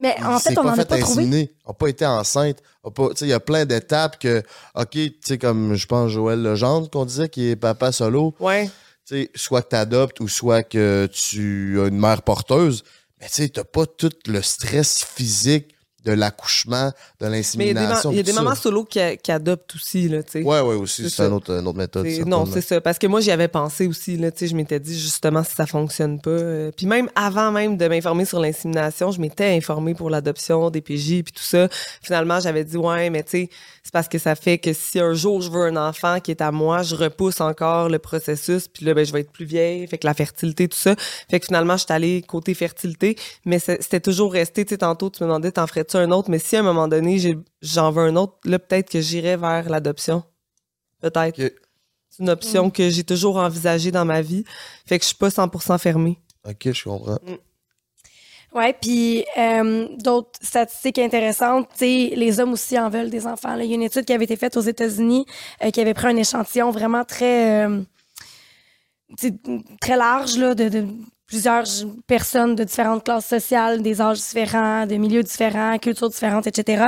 Mais 0.00 0.14
il 0.18 0.24
en 0.24 0.38
fait, 0.38 0.56
on 0.56 0.62
n'en 0.62 0.72
a 0.78 0.84
pas 0.84 0.98
trouvé. 0.98 1.22
inséminer, 1.24 1.52
a 1.66 1.72
pas 1.72 1.88
été 1.88 2.06
enceinte, 2.06 2.58
a 2.84 2.90
pas, 2.90 3.08
tu 3.10 3.16
sais, 3.16 3.24
il 3.26 3.30
y 3.30 3.32
a 3.32 3.40
plein 3.40 3.64
d'étapes 3.64 4.18
que, 4.18 4.42
OK, 4.76 4.90
tu 4.92 5.12
sais, 5.24 5.38
comme, 5.38 5.74
je 5.74 5.86
pense, 5.86 6.10
Joël 6.12 6.40
Legendre, 6.40 6.88
qu'on 6.88 7.04
disait, 7.04 7.28
qui 7.28 7.48
est 7.50 7.56
papa 7.56 7.90
solo, 7.90 8.32
Ouais. 8.38 8.66
tu 9.06 9.22
sais, 9.24 9.30
soit 9.34 9.62
que 9.62 9.70
tu 9.70 9.76
adoptes 9.76 10.20
ou 10.20 10.28
soit 10.28 10.62
que 10.62 11.08
tu 11.12 11.80
as 11.82 11.88
une 11.88 11.98
mère 11.98 12.22
porteuse, 12.22 12.84
mais 13.20 13.26
tu 13.26 13.34
sais, 13.34 13.48
t'as 13.48 13.64
pas 13.64 13.86
tout 13.86 14.12
le 14.28 14.40
stress 14.42 15.02
physique 15.04 15.74
de 16.08 16.12
l'accouchement, 16.20 16.90
de 17.20 17.26
Mais 17.26 17.42
il 17.42 17.58
y 17.58 17.70
a 17.70 17.74
des, 17.74 17.74
l'insémination. 17.74 18.10
il 18.10 18.16
y 18.16 18.20
a 18.20 18.22
des 18.22 18.32
mamans 18.32 18.54
solo 18.54 18.84
qui, 18.84 19.00
qui 19.22 19.30
adoptent 19.30 19.74
aussi, 19.74 20.08
là, 20.08 20.22
tu 20.22 20.32
sais. 20.32 20.42
Ouais, 20.42 20.60
ouais, 20.60 20.74
aussi, 20.74 21.08
C'est 21.10 21.22
une 21.26 21.32
autre, 21.34 21.50
une 21.50 21.66
autre 21.66 21.78
méthode. 21.78 22.06
Non, 22.26 22.46
c'est 22.46 22.60
ça. 22.60 22.80
Parce 22.80 22.98
que 22.98 23.06
moi, 23.06 23.20
j'y 23.20 23.30
avais 23.30 23.48
pensé 23.48 23.86
aussi. 23.86 24.16
Là, 24.16 24.30
tu 24.30 24.38
sais, 24.38 24.46
je 24.46 24.56
m'étais 24.56 24.80
dit 24.80 24.98
justement 24.98 25.44
si 25.44 25.54
ça 25.54 25.66
fonctionne 25.66 26.20
pas. 26.20 26.30
euh, 26.30 26.70
puis 26.76 26.86
même 26.86 27.08
avant 27.14 27.52
même 27.52 27.76
de 27.76 27.88
m'informer 27.88 28.24
sur 28.24 28.40
l'insémination, 28.40 29.10
je 29.10 29.20
m'étais 29.20 29.56
informée 29.56 29.94
pour 29.94 30.10
l'adoption 30.10 30.70
des 30.70 30.80
PJ 30.80 31.22
puis 31.22 31.32
tout 31.34 31.42
ça. 31.42 31.68
Finalement, 32.02 32.40
j'avais 32.40 32.64
dit 32.64 32.76
ouais, 32.76 33.10
mais 33.10 33.22
tu 33.22 33.30
sais, 33.30 33.50
c'est 33.88 33.92
parce 33.92 34.08
que 34.08 34.18
ça 34.18 34.34
fait 34.34 34.58
que 34.58 34.74
si 34.74 35.00
un 35.00 35.14
jour 35.14 35.40
je 35.40 35.50
veux 35.50 35.62
un 35.62 35.76
enfant 35.88 36.20
qui 36.20 36.30
est 36.30 36.42
à 36.42 36.52
moi, 36.52 36.82
je 36.82 36.94
repousse 36.94 37.40
encore 37.40 37.88
le 37.88 37.98
processus. 37.98 38.68
Puis 38.68 38.84
là, 38.84 38.92
ben, 38.92 39.02
je 39.06 39.14
vais 39.14 39.20
être 39.20 39.32
plus 39.32 39.46
vieille. 39.46 39.86
Fait 39.86 39.96
que 39.96 40.06
la 40.06 40.12
fertilité, 40.12 40.68
tout 40.68 40.76
ça. 40.76 40.94
Fait 41.30 41.40
que 41.40 41.46
finalement, 41.46 41.72
je 41.78 41.84
suis 41.84 41.92
allée 41.94 42.20
côté 42.20 42.52
fertilité. 42.52 43.16
Mais 43.46 43.58
c'est- 43.58 43.80
c'était 43.80 44.00
toujours 44.00 44.30
resté. 44.34 44.66
Tu 44.66 44.74
sais, 44.74 44.76
tantôt, 44.78 45.08
tu 45.08 45.22
me 45.22 45.28
demandais, 45.28 45.50
t'en 45.52 45.66
ferais-tu 45.66 45.96
un 45.96 46.10
autre? 46.10 46.28
Mais 46.28 46.38
si 46.38 46.54
à 46.56 46.60
un 46.60 46.64
moment 46.64 46.86
donné, 46.86 47.18
j'ai- 47.18 47.38
j'en 47.62 47.90
veux 47.90 48.02
un 48.02 48.16
autre, 48.16 48.34
là, 48.44 48.58
peut-être 48.58 48.90
que 48.90 49.00
j'irais 49.00 49.38
vers 49.38 49.70
l'adoption. 49.70 50.22
Peut-être. 51.00 51.36
C'est 52.10 52.22
une 52.22 52.28
option 52.28 52.68
que 52.68 52.90
j'ai 52.90 53.04
toujours 53.04 53.38
envisagée 53.38 53.90
dans 53.90 54.04
ma 54.04 54.20
vie. 54.20 54.44
Fait 54.84 54.98
que 54.98 55.02
je 55.04 55.08
suis 55.08 55.16
pas 55.16 55.30
100% 55.30 55.78
fermée. 55.78 56.18
Ok, 56.46 56.72
je 56.74 56.84
comprends. 56.84 57.18
Ouais, 58.54 58.72
puis 58.72 59.24
euh, 59.36 59.88
d'autres 59.98 60.38
statistiques 60.40 60.98
intéressantes, 60.98 61.68
les 61.80 62.40
hommes 62.40 62.52
aussi 62.54 62.78
en 62.78 62.88
veulent 62.88 63.10
des 63.10 63.26
enfants. 63.26 63.54
là. 63.54 63.64
Il 63.64 63.68
y 63.68 63.72
a 63.72 63.74
une 63.74 63.82
étude 63.82 64.04
qui 64.06 64.12
avait 64.12 64.24
été 64.24 64.36
faite 64.36 64.56
aux 64.56 64.62
États-Unis 64.62 65.26
euh, 65.62 65.70
qui 65.70 65.80
avait 65.80 65.94
pris 65.94 66.06
un 66.06 66.16
échantillon 66.16 66.70
vraiment 66.70 67.04
très 67.04 67.66
euh, 67.66 67.80
très 69.80 69.96
large 69.96 70.38
là, 70.38 70.54
de, 70.54 70.68
de 70.68 70.86
plusieurs 71.26 71.64
personnes 72.06 72.54
de 72.54 72.64
différentes 72.64 73.04
classes 73.04 73.26
sociales, 73.26 73.82
des 73.82 74.00
âges 74.00 74.18
différents, 74.18 74.86
de 74.86 74.96
milieux 74.96 75.22
différents, 75.22 75.78
cultures 75.78 76.08
différentes, 76.08 76.46
etc. 76.46 76.86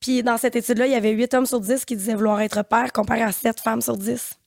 Puis 0.00 0.22
dans 0.22 0.38
cette 0.38 0.56
étude-là, 0.56 0.86
il 0.86 0.92
y 0.92 0.96
avait 0.96 1.10
8 1.10 1.34
hommes 1.34 1.46
sur 1.46 1.60
10 1.60 1.84
qui 1.84 1.94
disaient 1.96 2.14
vouloir 2.14 2.40
être 2.40 2.62
père, 2.62 2.92
comparé 2.92 3.22
à 3.22 3.32
7 3.32 3.60
femmes 3.60 3.82
sur 3.82 3.96
10. 3.96 4.38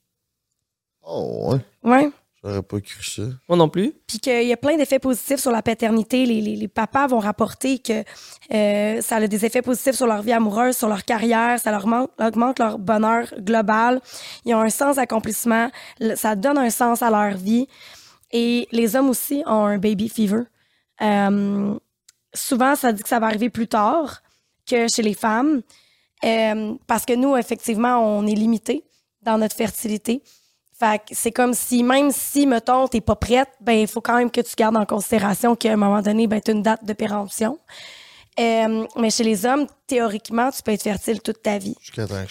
Oh, 1.05 1.53
ouais. 1.53 1.91
Ouais. 1.91 2.09
J'aurais 2.43 2.61
pas 2.61 2.79
cru 2.79 3.03
ça. 3.03 3.23
Moi 3.49 3.57
non 3.57 3.67
plus. 3.67 3.93
Puis 4.07 4.19
qu'il 4.19 4.47
y 4.47 4.53
a 4.53 4.57
plein 4.57 4.77
d'effets 4.77 4.99
positifs 4.99 5.39
sur 5.39 5.51
la 5.51 5.61
paternité. 5.61 6.25
Les, 6.25 6.39
les, 6.39 6.55
les 6.55 6.67
papas 6.69 7.07
vont 7.07 7.19
rapporter 7.19 7.79
que 7.79 8.03
euh, 8.53 9.01
ça 9.01 9.17
a 9.17 9.27
des 9.27 9.45
effets 9.45 9.61
positifs 9.61 9.95
sur 9.95 10.07
leur 10.07 10.21
vie 10.21 10.31
amoureuse, 10.31 10.77
sur 10.77 10.87
leur 10.87 11.03
carrière, 11.03 11.59
ça 11.59 11.71
leur 11.71 11.85
augmente 12.17 12.59
leur 12.59 12.79
bonheur 12.79 13.27
global. 13.39 14.01
Ils 14.45 14.55
ont 14.55 14.61
un 14.61 14.69
sens 14.69 14.95
d'accomplissement, 14.95 15.69
ça 16.15 16.35
donne 16.35 16.57
un 16.57 16.69
sens 16.69 17.01
à 17.01 17.09
leur 17.09 17.35
vie. 17.37 17.67
Et 18.31 18.67
les 18.71 18.95
hommes 18.95 19.09
aussi 19.09 19.43
ont 19.45 19.65
un 19.65 19.77
baby 19.77 20.07
fever. 20.07 20.43
Euh, 21.01 21.77
souvent, 22.33 22.75
ça 22.75 22.93
dit 22.93 23.03
que 23.03 23.09
ça 23.09 23.19
va 23.19 23.27
arriver 23.27 23.49
plus 23.49 23.67
tard 23.67 24.21
que 24.65 24.87
chez 24.87 25.01
les 25.01 25.13
femmes, 25.13 25.61
euh, 26.23 26.75
parce 26.87 27.05
que 27.05 27.13
nous, 27.13 27.35
effectivement, 27.35 27.97
on 27.97 28.27
est 28.27 28.35
limité 28.35 28.83
dans 29.23 29.37
notre 29.37 29.55
fertilité. 29.55 30.21
Fait 30.79 30.99
que 30.99 31.03
c'est 31.11 31.31
comme 31.31 31.53
si, 31.53 31.83
même 31.83 32.09
si, 32.11 32.47
mettons, 32.47 32.87
t'es 32.87 33.01
pas 33.01 33.15
prête, 33.15 33.49
ben, 33.59 33.73
il 33.73 33.87
faut 33.87 33.99
quand 34.01 34.17
même 34.17 34.31
que 34.31 34.39
tu 34.41 34.55
gardes 34.55 34.77
en 34.77 34.85
considération 34.85 35.55
qu'à 35.55 35.73
un 35.73 35.75
moment 35.75 36.01
donné, 36.01 36.25
ben, 36.27 36.39
t'as 36.39 36.53
une 36.53 36.63
date 36.63 36.85
de 36.85 36.93
péremption. 36.93 37.59
Euh, 38.39 38.85
mais 38.97 39.09
chez 39.09 39.23
les 39.25 39.45
hommes, 39.45 39.67
théoriquement, 39.87 40.49
tu 40.51 40.63
peux 40.63 40.71
être 40.71 40.83
fertile 40.83 41.21
toute 41.21 41.41
ta 41.41 41.57
vie. 41.57 41.75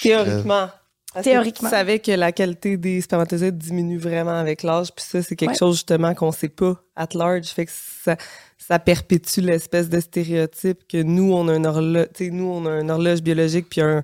Théoriquement. 0.01 0.69
Parce 1.13 1.25
que 1.25 1.31
Théoriquement. 1.31 1.69
Tu 1.69 1.75
savais 1.75 1.99
que 1.99 2.13
la 2.13 2.33
qualité 2.33 2.77
des 2.77 3.01
spermatozoïdes 3.01 3.59
diminue 3.59 3.99
vraiment 3.99 4.39
avec 4.39 4.63
l'âge, 4.63 4.89
puis 4.95 5.05
ça, 5.05 5.23
c'est 5.23 5.37
quelque 5.37 5.51
Ouais. 5.53 5.57
chose 5.59 5.77
justement 5.77 6.15
qu'on 6.15 6.33
sait 6.33 6.49
pas 6.49 6.77
at 6.97 7.09
large. 7.15 7.47
Fait 7.49 7.67
que 7.67 7.73
ça, 7.75 8.17
ça 8.59 8.79
perpétue 8.79 9.41
l'espèce 9.41 9.89
de 9.89 10.01
stéréotype 10.01 10.87
que 10.87 11.03
nous, 11.03 11.33
on 11.33 11.49
a 11.49 11.53
un 11.55 11.65
horloge, 11.65 12.07
nous, 12.21 12.45
on 12.47 12.67
a 12.67 12.81
une 12.81 12.91
horloge 12.91 13.21
biologique 13.23 13.69
puis 13.71 13.81
un, 13.81 14.03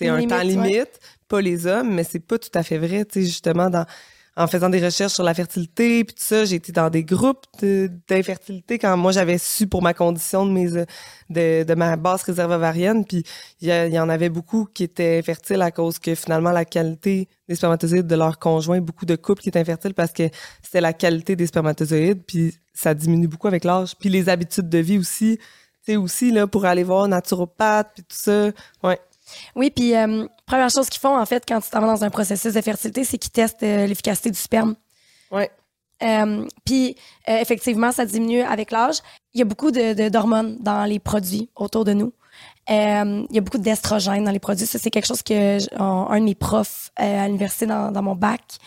Une 0.00 0.10
un 0.10 0.16
limite, 0.18 0.30
temps 0.30 0.60
ouais. 0.62 0.86
Pas 1.28 1.40
les 1.40 1.66
hommes, 1.66 1.94
mais 1.94 2.04
c'est 2.04 2.20
pas 2.20 2.38
tout 2.38 2.50
à 2.54 2.62
fait 2.62 2.78
vrai. 2.78 3.04
Tu 3.04 3.22
justement, 3.22 3.70
dans, 3.70 3.84
en 4.36 4.46
faisant 4.46 4.68
des 4.68 4.84
recherches 4.84 5.14
sur 5.14 5.24
la 5.24 5.32
fertilité 5.32 6.04
puis 6.04 6.14
tout 6.14 6.22
ça, 6.22 6.44
j'ai 6.44 6.56
été 6.56 6.70
dans 6.70 6.90
des 6.90 7.04
groupes 7.04 7.46
d'infertilité 8.06 8.78
quand 8.78 8.96
moi 8.96 9.10
j'avais 9.10 9.38
su 9.38 9.66
pour 9.66 9.82
ma 9.82 9.94
condition 9.94 10.44
de 10.44 10.52
mes 10.52 10.68
de, 11.30 11.64
de 11.64 11.74
ma 11.74 11.96
basse 11.96 12.22
réserve 12.22 12.52
ovarienne 12.52 13.06
puis 13.06 13.24
il 13.62 13.68
y, 13.68 13.98
en 13.98 14.08
avait 14.10 14.28
beaucoup 14.28 14.66
qui 14.66 14.84
étaient 14.84 15.18
infertiles 15.18 15.62
à 15.62 15.70
cause 15.70 15.98
que 15.98 16.14
finalement 16.14 16.50
la 16.50 16.66
qualité 16.66 17.28
des 17.48 17.54
spermatozoïdes 17.54 18.06
de 18.06 18.14
leur 18.14 18.38
conjoint, 18.38 18.80
beaucoup 18.80 19.06
de 19.06 19.16
couples 19.16 19.40
qui 19.40 19.48
étaient 19.48 19.60
infertiles 19.60 19.94
parce 19.94 20.12
que 20.12 20.24
c'était 20.62 20.82
la 20.82 20.92
qualité 20.92 21.34
des 21.34 21.46
spermatozoïdes 21.46 22.22
puis 22.26 22.54
ça 22.74 22.92
diminue 22.92 23.28
beaucoup 23.28 23.48
avec 23.48 23.64
l'âge 23.64 23.94
puis 23.98 24.10
les 24.10 24.28
habitudes 24.28 24.68
de 24.68 24.78
vie 24.78 24.98
aussi, 24.98 25.38
tu 25.38 25.92
sais 25.92 25.96
aussi 25.96 26.30
là 26.30 26.46
pour 26.46 26.66
aller 26.66 26.82
voir 26.82 27.04
un 27.04 27.08
naturopathe 27.08 27.88
puis 27.94 28.02
tout 28.02 28.16
ça. 28.16 28.50
Ouais. 28.82 29.00
Oui, 29.54 29.70
puis 29.70 29.94
euh, 29.94 30.26
première 30.46 30.70
chose 30.70 30.88
qu'ils 30.88 31.00
font, 31.00 31.18
en 31.18 31.26
fait, 31.26 31.44
quand 31.46 31.60
tu 31.60 31.70
t'en 31.70 31.80
vas 31.80 31.86
dans 31.86 32.04
un 32.04 32.10
processus 32.10 32.54
de 32.54 32.60
fertilité, 32.60 33.04
c'est 33.04 33.18
qu'ils 33.18 33.32
testent 33.32 33.62
euh, 33.62 33.86
l'efficacité 33.86 34.30
du 34.30 34.38
sperme. 34.38 34.74
Ouais. 35.30 35.50
Euh, 36.02 36.46
puis, 36.64 36.96
effectivement, 37.26 37.90
ça 37.90 38.04
diminue 38.04 38.42
avec 38.42 38.70
l'âge. 38.70 38.96
Il 39.32 39.38
y 39.38 39.42
a 39.42 39.46
beaucoup 39.46 39.70
de, 39.70 40.08
d'hormones 40.08 40.58
dans 40.60 40.84
les 40.84 40.98
produits 40.98 41.48
autour 41.56 41.84
de 41.84 41.94
nous. 41.94 42.12
Il 42.68 43.26
y 43.30 43.38
a 43.38 43.40
beaucoup 43.40 43.58
d'estrogènes 43.58 44.24
dans 44.24 44.30
les 44.30 44.38
produits. 44.38 44.66
Ça, 44.66 44.78
c'est 44.78 44.90
quelque 44.90 45.06
chose 45.06 45.22
que 45.22 45.58
un, 45.80 46.18
de 46.18 46.24
mes 46.24 46.34
profs 46.34 46.90
à 46.96 47.26
l'université 47.26 47.64
dans, 47.64 47.90
dans 47.90 48.02
mon 48.02 48.14
bac 48.14 48.58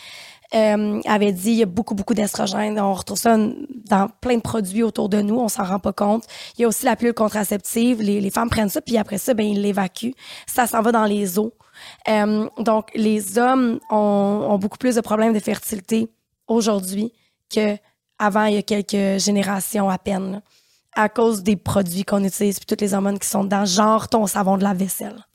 euh, 0.54 1.02
avait 1.06 1.32
dit. 1.32 1.52
Il 1.52 1.58
y 1.58 1.64
a 1.64 1.68
beaucoup, 1.68 1.96
beaucoup 1.96 2.14
d'estrogènes. 2.14 2.80
On 2.80 2.94
retrouve 2.94 3.18
ça 3.18 3.38
dans 3.38 4.10
plein 4.22 4.38
de 4.38 4.42
produits 4.42 4.84
autour 4.84 5.10
de 5.10 5.22
nous. 5.22 5.36
On 5.36 5.48
s'en 5.48 5.64
rend 5.64 5.80
pas 5.80 5.94
compte. 5.94 6.26
Il 6.58 6.62
y 6.62 6.66
a 6.66 6.68
aussi 6.68 6.86
la 6.86 6.96
pilule 6.96 7.14
contraceptive. 7.14 8.02
Les, 8.02 8.22
les 8.22 8.30
femmes 8.30 8.50
prennent 8.50 8.70
ça, 8.70 8.82
puis 8.82 8.98
après 8.98 9.18
ça, 9.18 9.34
ben, 9.34 9.46
ils 9.46 9.62
l'évacuent. 9.62 10.14
Ça 10.48 10.68
s'en 10.68 10.82
va 10.82 10.92
dans 10.92 11.06
les 11.06 11.40
os. 11.40 11.52
Euh, 12.08 12.50
donc, 12.58 12.90
les 12.96 13.38
hommes 13.38 13.80
ont, 13.90 13.96
ont 14.50 14.58
beaucoup 14.58 14.78
plus 14.78 14.96
de 14.96 15.02
problèmes 15.02 15.34
de 15.34 15.40
fertilité 15.40 16.10
aujourd'hui 16.48 17.14
que 17.54 17.78
avant 18.18 18.46
il 18.46 18.56
y 18.56 18.58
a 18.58 18.62
quelques 18.62 19.20
générations 19.20 19.90
à 19.90 19.98
peine 19.98 20.32
là, 20.34 20.42
à 20.96 21.10
cause 21.10 21.42
des 21.44 21.56
produits 21.56 22.04
qu'on 22.04 22.24
utilise 22.24 22.60
puis 22.60 22.66
toutes 22.66 22.82
les 22.82 22.94
hormones 22.94 23.18
qui 23.18 23.28
sont 23.28 23.44
dedans 23.44 23.66
genre 23.66 24.10
ton 24.10 24.28
savon 24.28 24.58
de 24.58 24.64
la 24.64 24.74
vaisselle 24.74 25.26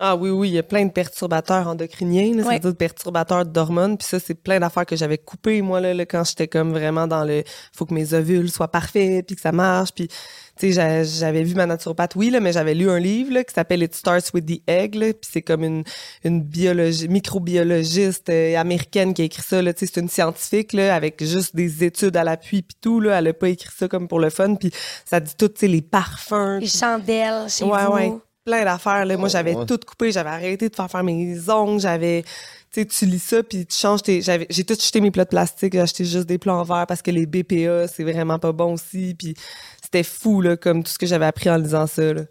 Ah 0.00 0.16
oui, 0.16 0.28
oui, 0.30 0.48
il 0.48 0.54
y 0.54 0.58
a 0.58 0.64
plein 0.64 0.84
de 0.84 0.90
perturbateurs 0.90 1.68
endocriniens, 1.68 2.34
là, 2.34 2.42
Ouais. 2.42 2.42
c'est-à-dire 2.50 2.72
de 2.72 2.76
perturbateurs 2.76 3.46
d'hormones. 3.46 3.96
Puis 3.96 4.08
ça, 4.08 4.18
c'est 4.18 4.34
plein 4.34 4.58
d'affaires 4.58 4.84
que 4.86 4.96
j'avais 4.96 5.18
coupées, 5.18 5.62
moi, 5.62 5.80
là, 5.80 5.94
là, 5.94 6.04
quand 6.04 6.24
j'étais 6.24 6.48
comme 6.48 6.72
vraiment 6.72 7.06
dans 7.06 7.22
le... 7.24 7.44
faut 7.72 7.86
que 7.86 7.94
mes 7.94 8.12
ovules 8.12 8.50
soient 8.50 8.66
parfaits, 8.72 9.24
puis 9.24 9.36
que 9.36 9.40
ça 9.40 9.52
marche. 9.52 9.90
Puis, 9.94 10.08
tu 10.08 10.14
sais, 10.58 10.72
j'a- 10.72 11.04
j'avais 11.04 11.44
vu 11.44 11.54
ma 11.54 11.66
naturopathe, 11.66 12.16
oui, 12.16 12.30
là, 12.30 12.40
mais 12.40 12.52
j'avais 12.52 12.74
lu 12.74 12.90
un 12.90 12.98
livre 12.98 13.32
là, 13.34 13.44
qui 13.44 13.54
s'appelle 13.54 13.84
It 13.84 13.94
Starts 13.94 14.32
with 14.34 14.44
the 14.46 14.60
Egg. 14.68 14.96
là, 14.96 15.12
Puis 15.14 15.30
c'est 15.32 15.42
comme 15.42 15.62
une, 15.62 15.84
une 16.24 16.42
biologie, 16.42 17.06
microbiologiste 17.08 18.30
euh, 18.30 18.56
américaine 18.56 19.14
qui 19.14 19.22
a 19.22 19.24
écrit 19.26 19.42
ça. 19.42 19.62
Là, 19.62 19.72
c'est 19.76 19.96
une 19.96 20.08
scientifique 20.08 20.72
là, 20.72 20.94
avec 20.94 21.22
juste 21.24 21.54
des 21.54 21.84
études 21.84 22.16
à 22.16 22.24
l'appui, 22.24 22.62
puis 22.62 22.76
tout. 22.80 22.98
Là, 23.00 23.18
elle 23.18 23.28
a 23.28 23.32
pas 23.32 23.48
écrit 23.48 23.70
ça 23.76 23.86
comme 23.88 24.08
pour 24.08 24.18
le 24.18 24.30
fun. 24.30 24.56
Puis 24.56 24.70
ça 25.04 25.20
dit 25.20 25.34
tout, 25.38 25.48
tu 25.48 25.60
sais, 25.60 25.68
les 25.68 25.82
parfums. 25.82 26.58
les 26.60 26.66
chandelles 26.66 27.48
chez 27.48 27.64
ouais, 27.64 27.84
vous 27.86 27.92
ouais. 27.92 28.12
Plein 28.44 28.64
d'affaires. 28.64 29.04
Là. 29.06 29.16
Moi, 29.16 29.26
Oh, 29.28 29.32
j'avais 29.32 29.54
ouais. 29.54 29.66
tout 29.66 29.78
coupé. 29.86 30.12
J'avais 30.12 30.30
arrêté 30.30 30.68
de 30.68 30.74
faire 30.74 30.90
faire 30.90 31.04
mes 31.04 31.48
ongles. 31.50 31.80
J'avais... 31.80 32.22
Tu 32.72 32.80
sais, 32.82 32.86
tu 32.86 33.06
lis 33.06 33.20
ça, 33.20 33.42
puis 33.42 33.66
tu 33.66 33.76
changes 33.76 34.02
tes... 34.02 34.20
J'avais... 34.20 34.46
J'ai 34.50 34.64
tout 34.64 34.74
jeté 34.74 35.00
mes 35.00 35.10
plats 35.10 35.24
de 35.24 35.30
plastique. 35.30 35.72
J'ai 35.72 35.80
acheté 35.80 36.04
juste 36.04 36.26
des 36.26 36.38
plats 36.38 36.54
en 36.56 36.64
verre 36.64 36.86
parce 36.86 37.02
que 37.02 37.10
les 37.10 37.26
BPA, 37.26 37.88
c'est 37.88 38.02
vraiment 38.04 38.38
pas 38.38 38.52
bon 38.52 38.74
aussi. 38.74 39.14
Puis 39.18 39.34
c'était 39.82 40.02
fou, 40.02 40.40
là, 40.40 40.56
comme 40.56 40.82
tout 40.82 40.90
ce 40.90 40.98
que 40.98 41.06
j'avais 41.06 41.26
appris 41.26 41.48
en 41.50 41.56
lisant 41.56 41.86
ça, 41.86 42.12
là. 42.12 42.22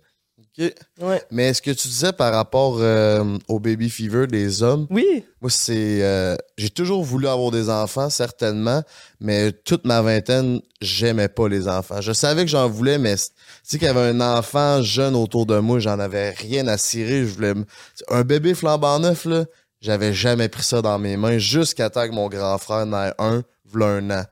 Ouais. 0.58 1.22
Mais 1.32 1.54
ce 1.54 1.62
que 1.62 1.72
tu 1.72 1.88
disais 1.88 2.14
par 2.14 2.32
rapport 2.34 2.78
euh, 2.80 3.38
au 3.48 3.60
baby 3.60 3.90
fever 3.90 4.28
des 4.28 4.62
hommes, 4.62 4.86
Oui. 4.92 5.26
moi, 5.42 5.50
c'est. 5.50 6.04
euh, 6.04 6.36
j'ai 6.58 6.70
toujours 6.70 7.04
voulu 7.04 7.28
avoir 7.28 7.50
des 7.50 7.70
enfants, 7.70 8.10
certainement, 8.10 8.84
mais 9.20 9.52
toute 9.52 9.86
ma 9.86 10.02
vingtaine, 10.02 10.62
j'aimais 10.80 11.28
pas 11.28 11.48
les 11.50 11.68
enfants. 11.68 12.02
Je 12.02 12.14
savais 12.14 12.44
que 12.46 12.52
j'en 12.52 12.70
voulais, 12.70 12.98
mais 13.00 13.16
tu 13.16 13.24
sais 13.64 13.80
qu'il 13.80 13.88
y 13.88 13.90
avait 13.90 14.02
un 14.10 14.22
enfant 14.22 14.82
jeune 14.84 15.16
autour 15.16 15.46
de 15.48 15.58
moi, 15.58 15.80
j'en 15.80 15.98
avais 16.00 16.30
rien 16.32 16.68
à 16.68 16.78
cirer. 16.78 17.22
Je 17.26 17.34
voulais. 17.34 17.54
Un 18.10 18.22
bébé 18.22 18.54
flambant 18.54 19.00
neuf, 19.00 19.26
là, 19.26 19.46
j'avais 19.82 20.14
jamais 20.14 20.50
pris 20.50 20.64
ça 20.64 20.82
dans 20.84 21.00
mes 21.00 21.18
mains 21.18 21.40
jusqu'à 21.40 21.90
temps 21.90 22.08
que 22.08 22.14
mon 22.14 22.30
grand 22.30 22.58
frère 22.60 22.86
n'ait 22.86 23.12
un, 23.18 23.44
v'là 23.66 23.88
un 23.88 24.10
an. 24.12 24.24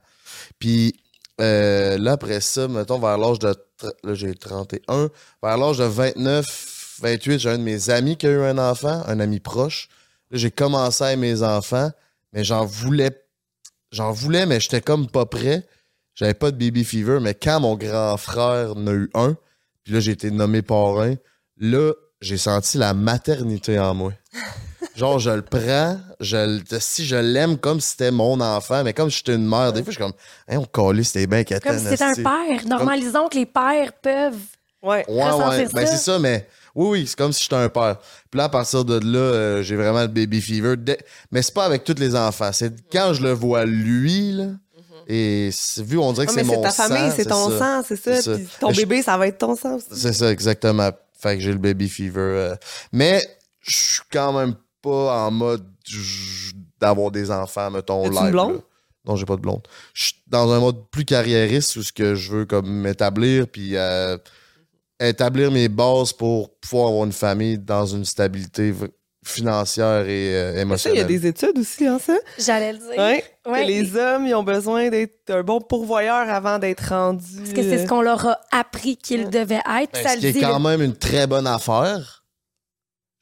Puis 0.58 0.94
euh, 1.40 1.98
là, 1.98 2.12
après 2.12 2.40
ça, 2.40 2.68
mettons, 2.68 2.98
vers 3.00 3.18
l'âge 3.18 3.38
de. 3.40 3.54
Là, 4.02 4.14
j'ai 4.14 4.34
31. 4.34 5.10
Vers 5.42 5.56
l'âge 5.56 5.78
de 5.78 5.84
29, 5.84 6.98
28, 7.00 7.38
j'ai 7.38 7.50
un 7.50 7.58
de 7.58 7.62
mes 7.62 7.90
amis 7.90 8.16
qui 8.16 8.26
a 8.26 8.30
eu 8.30 8.42
un 8.42 8.58
enfant, 8.58 9.02
un 9.06 9.20
ami 9.20 9.40
proche. 9.40 9.88
Là, 10.30 10.38
j'ai 10.38 10.50
commencé 10.50 11.04
à 11.04 11.16
mes 11.16 11.42
enfants, 11.42 11.90
mais 12.32 12.44
j'en 12.44 12.64
voulais. 12.64 13.10
J'en 13.90 14.12
voulais, 14.12 14.46
mais 14.46 14.60
j'étais 14.60 14.80
comme 14.80 15.08
pas 15.08 15.26
prêt. 15.26 15.66
J'avais 16.14 16.34
pas 16.34 16.50
de 16.50 16.56
baby 16.56 16.84
fever, 16.84 17.18
mais 17.20 17.34
quand 17.34 17.60
mon 17.60 17.76
grand 17.76 18.16
frère 18.16 18.76
en 18.76 18.86
a 18.86 18.92
eu 18.92 19.10
un, 19.14 19.36
puis 19.82 19.94
là, 19.94 20.00
j'ai 20.00 20.12
été 20.12 20.30
nommé 20.30 20.62
parrain, 20.62 21.14
là, 21.56 21.92
j'ai 22.20 22.36
senti 22.36 22.78
la 22.78 22.94
maternité 22.94 23.78
en 23.78 23.94
moi. 23.94 24.12
Genre, 24.96 25.18
je 25.18 25.30
le 25.30 25.42
prends, 25.42 25.98
je 26.20 26.36
le- 26.36 26.78
si 26.80 27.06
je 27.06 27.16
l'aime 27.16 27.56
comme 27.56 27.80
si 27.80 27.90
c'était 27.92 28.10
mon 28.10 28.40
enfant, 28.40 28.84
mais 28.84 28.92
comme 28.92 29.10
si 29.10 29.18
j'étais 29.18 29.34
une 29.36 29.48
mère, 29.48 29.72
des 29.72 29.82
fois, 29.82 29.90
je 29.92 29.96
suis 29.96 30.02
comme, 30.02 30.12
hein, 30.48 30.58
on 30.58 30.64
calait, 30.66 31.02
c'était 31.02 31.26
bien 31.26 31.44
qu'à 31.44 31.60
comme 31.60 31.78
si 31.78 31.86
c'était 31.86 32.04
un 32.04 32.14
père 32.14 32.66
normalisons 32.66 33.28
que 33.28 33.36
les 33.38 33.46
pères 33.46 33.92
peuvent 34.00 34.34
Ouais. 34.82 35.04
Ouais, 35.08 35.22
ouais. 35.32 35.68
Ben, 35.72 35.86
c'est 35.86 35.96
ça, 35.96 36.18
mais 36.18 36.46
oui, 36.74 36.88
oui, 36.88 37.06
c'est 37.06 37.16
comme 37.16 37.32
si 37.32 37.44
j'étais 37.44 37.54
un 37.54 37.68
père. 37.68 37.98
Puis 38.30 38.36
là, 38.38 38.44
à 38.44 38.48
partir 38.48 38.84
de 38.84 38.98
là, 38.98 39.18
euh, 39.18 39.62
j'ai 39.62 39.76
vraiment 39.76 40.00
le 40.02 40.08
baby 40.08 40.40
fever. 40.42 40.74
Mais 41.30 41.40
c'est 41.40 41.54
pas 41.54 41.64
avec 41.66 41.84
tous 41.84 41.94
les 42.00 42.16
enfants. 42.16 42.50
C'est 42.52 42.74
quand 42.90 43.14
je 43.14 43.22
le 43.22 43.30
vois 43.30 43.64
lui, 43.64 44.32
là. 44.32 44.46
Et 45.06 45.50
c'est- 45.52 45.82
vu, 45.84 45.98
on 45.98 46.12
dirait 46.12 46.26
que 46.26 46.32
Ah, 46.32 46.34
mais 46.34 46.42
c'est 46.42 46.50
c'est 46.50 46.56
mon 46.56 46.62
ta 46.62 46.70
sang. 46.70 46.88
famille, 46.88 47.12
c'est 47.14 47.24
ton 47.26 47.50
ça. 47.50 47.58
sang, 47.58 47.82
c'est 47.86 47.96
ça. 47.96 48.14
C'est 48.16 48.22
ça. 48.22 48.34
Puis 48.34 48.48
ton 48.58 48.72
je- 48.72 48.76
bébé, 48.80 49.02
ça 49.02 49.16
va 49.16 49.28
être 49.28 49.38
ton 49.38 49.54
sang 49.54 49.76
aussi. 49.76 49.86
C'est 49.92 50.12
ça, 50.12 50.30
exactement. 50.32 50.90
Fait 51.16 51.36
que 51.36 51.42
j'ai 51.42 51.52
le 51.52 51.58
baby 51.58 51.88
fever. 51.88 52.18
euh. 52.20 52.54
Mais 52.92 53.22
je 53.60 53.76
suis 53.76 54.02
quand 54.12 54.32
même 54.32 54.54
pas 54.82 55.26
en 55.26 55.30
mode 55.30 55.64
d'avoir 56.80 57.10
des 57.10 57.30
enfants, 57.30 57.70
mettons, 57.70 58.08
live. 58.08 58.18
une 58.24 58.30
blonde? 58.30 58.52
là. 58.54 58.60
Non, 59.04 59.16
j'ai 59.16 59.24
pas 59.24 59.36
de 59.36 59.40
blonde. 59.40 59.62
Je 59.94 60.04
suis 60.04 60.14
dans 60.28 60.50
un 60.52 60.60
mode 60.60 60.76
plus 60.90 61.04
carriériste 61.04 61.74
où 61.76 61.82
ce 61.82 61.92
que 61.92 62.14
je 62.14 62.30
veux 62.32 62.44
comme 62.44 62.68
m'établir 62.70 63.48
puis 63.48 63.76
euh, 63.76 64.16
établir 65.00 65.50
mes 65.50 65.68
bases 65.68 66.12
pour 66.12 66.54
pouvoir 66.60 66.88
avoir 66.88 67.04
une 67.04 67.12
famille 67.12 67.58
dans 67.58 67.84
une 67.86 68.04
stabilité 68.04 68.72
financière 69.24 70.08
et 70.08 70.34
euh, 70.34 70.50
Ça, 70.50 70.54
il 70.54 70.58
y 70.58 70.60
émotionnelle. 70.62 71.00
a 71.00 71.04
des 71.04 71.26
études 71.26 71.58
aussi, 71.58 71.86
hein, 71.86 71.98
ça? 72.00 72.16
J'allais 72.38 72.72
le 72.72 72.78
dire. 72.78 72.88
Ouais. 72.90 73.24
Ouais. 73.46 73.62
Que 73.62 73.66
les 73.68 73.96
hommes, 73.96 74.26
ils 74.26 74.34
ont 74.34 74.42
besoin 74.44 74.88
d'être 74.88 75.30
un 75.30 75.42
bon 75.42 75.60
pourvoyeur 75.60 76.28
avant 76.28 76.58
d'être 76.60 76.88
rendus. 76.88 77.38
Parce 77.38 77.52
que 77.52 77.62
c'est 77.62 77.82
ce 77.82 77.88
qu'on 77.88 78.02
leur 78.02 78.24
a 78.26 78.38
appris 78.52 78.96
qu'ils 78.96 79.30
devaient 79.30 79.62
être. 79.80 79.92
Ben, 79.94 80.02
ça 80.02 80.10
ce 80.10 80.14
le 80.16 80.20
qui 80.20 80.26
est 80.26 80.32
dit, 80.32 80.40
quand 80.40 80.60
même 80.60 80.82
une 80.82 80.96
très 80.96 81.26
bonne 81.26 81.46
affaire. 81.46 82.21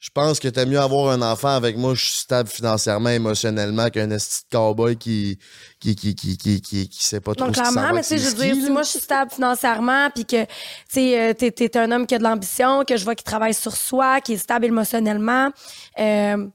Je 0.01 0.09
pense 0.11 0.39
que 0.39 0.47
t'as 0.47 0.65
mieux 0.65 0.79
avoir 0.79 1.11
un 1.11 1.21
enfant 1.21 1.49
avec 1.49 1.77
moi, 1.77 1.93
je 1.93 2.03
suis 2.03 2.21
stable 2.21 2.49
financièrement, 2.49 3.09
émotionnellement, 3.09 3.91
qu'un 3.91 4.09
esti 4.09 4.45
de 4.51 4.57
cowboy 4.57 4.97
qui, 4.97 5.37
qui, 5.79 5.95
qui, 5.95 6.15
qui, 6.15 6.37
qui, 6.37 6.59
qui, 6.59 6.89
qui 6.89 7.03
sait 7.03 7.21
pas 7.21 7.35
trop 7.35 7.45
Donc, 7.45 7.53
clairement, 7.53 7.93
mais 7.93 8.01
tu 8.01 8.07
sais, 8.07 8.17
je 8.17 8.29
veux 8.29 8.43
dire, 8.43 8.55
si 8.55 8.71
moi 8.71 8.81
je 8.81 8.89
suis 8.89 8.99
stable 8.99 9.29
financièrement, 9.29 10.09
puis 10.09 10.25
que, 10.25 10.43
tu 10.43 10.49
sais, 10.89 11.21
euh, 11.21 11.33
t'es, 11.35 11.51
t'es 11.51 11.77
un 11.77 11.91
homme 11.91 12.07
qui 12.07 12.15
a 12.15 12.17
de 12.17 12.23
l'ambition, 12.23 12.83
que 12.83 12.97
je 12.97 13.03
vois 13.03 13.13
qu'il 13.13 13.25
travaille 13.25 13.53
sur 13.53 13.75
soi, 13.75 14.21
qui 14.21 14.33
est 14.33 14.37
stable 14.37 14.65
émotionnellement, 14.65 15.51
euh, 15.99 16.47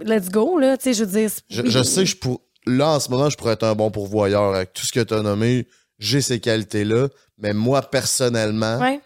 let's 0.00 0.28
go, 0.28 0.58
là, 0.58 0.76
tu 0.76 0.82
sais, 0.82 0.94
je 0.94 1.04
veux 1.04 1.20
dire. 1.20 1.30
Je, 1.50 1.82
sais 1.84 2.02
que 2.02 2.10
je 2.10 2.16
pour... 2.16 2.40
là, 2.66 2.88
en 2.88 2.98
ce 2.98 3.08
moment, 3.12 3.30
je 3.30 3.36
pourrais 3.36 3.52
être 3.52 3.62
un 3.62 3.76
bon 3.76 3.92
pourvoyeur. 3.92 4.56
Avec 4.56 4.72
tout 4.72 4.84
ce 4.84 4.90
que 4.90 4.98
t'as 4.98 5.22
nommé, 5.22 5.68
j'ai 6.00 6.20
ces 6.20 6.40
qualités-là. 6.40 7.10
Mais 7.38 7.52
moi, 7.52 7.80
personnellement, 7.82 8.78
Ouais. 8.80 9.00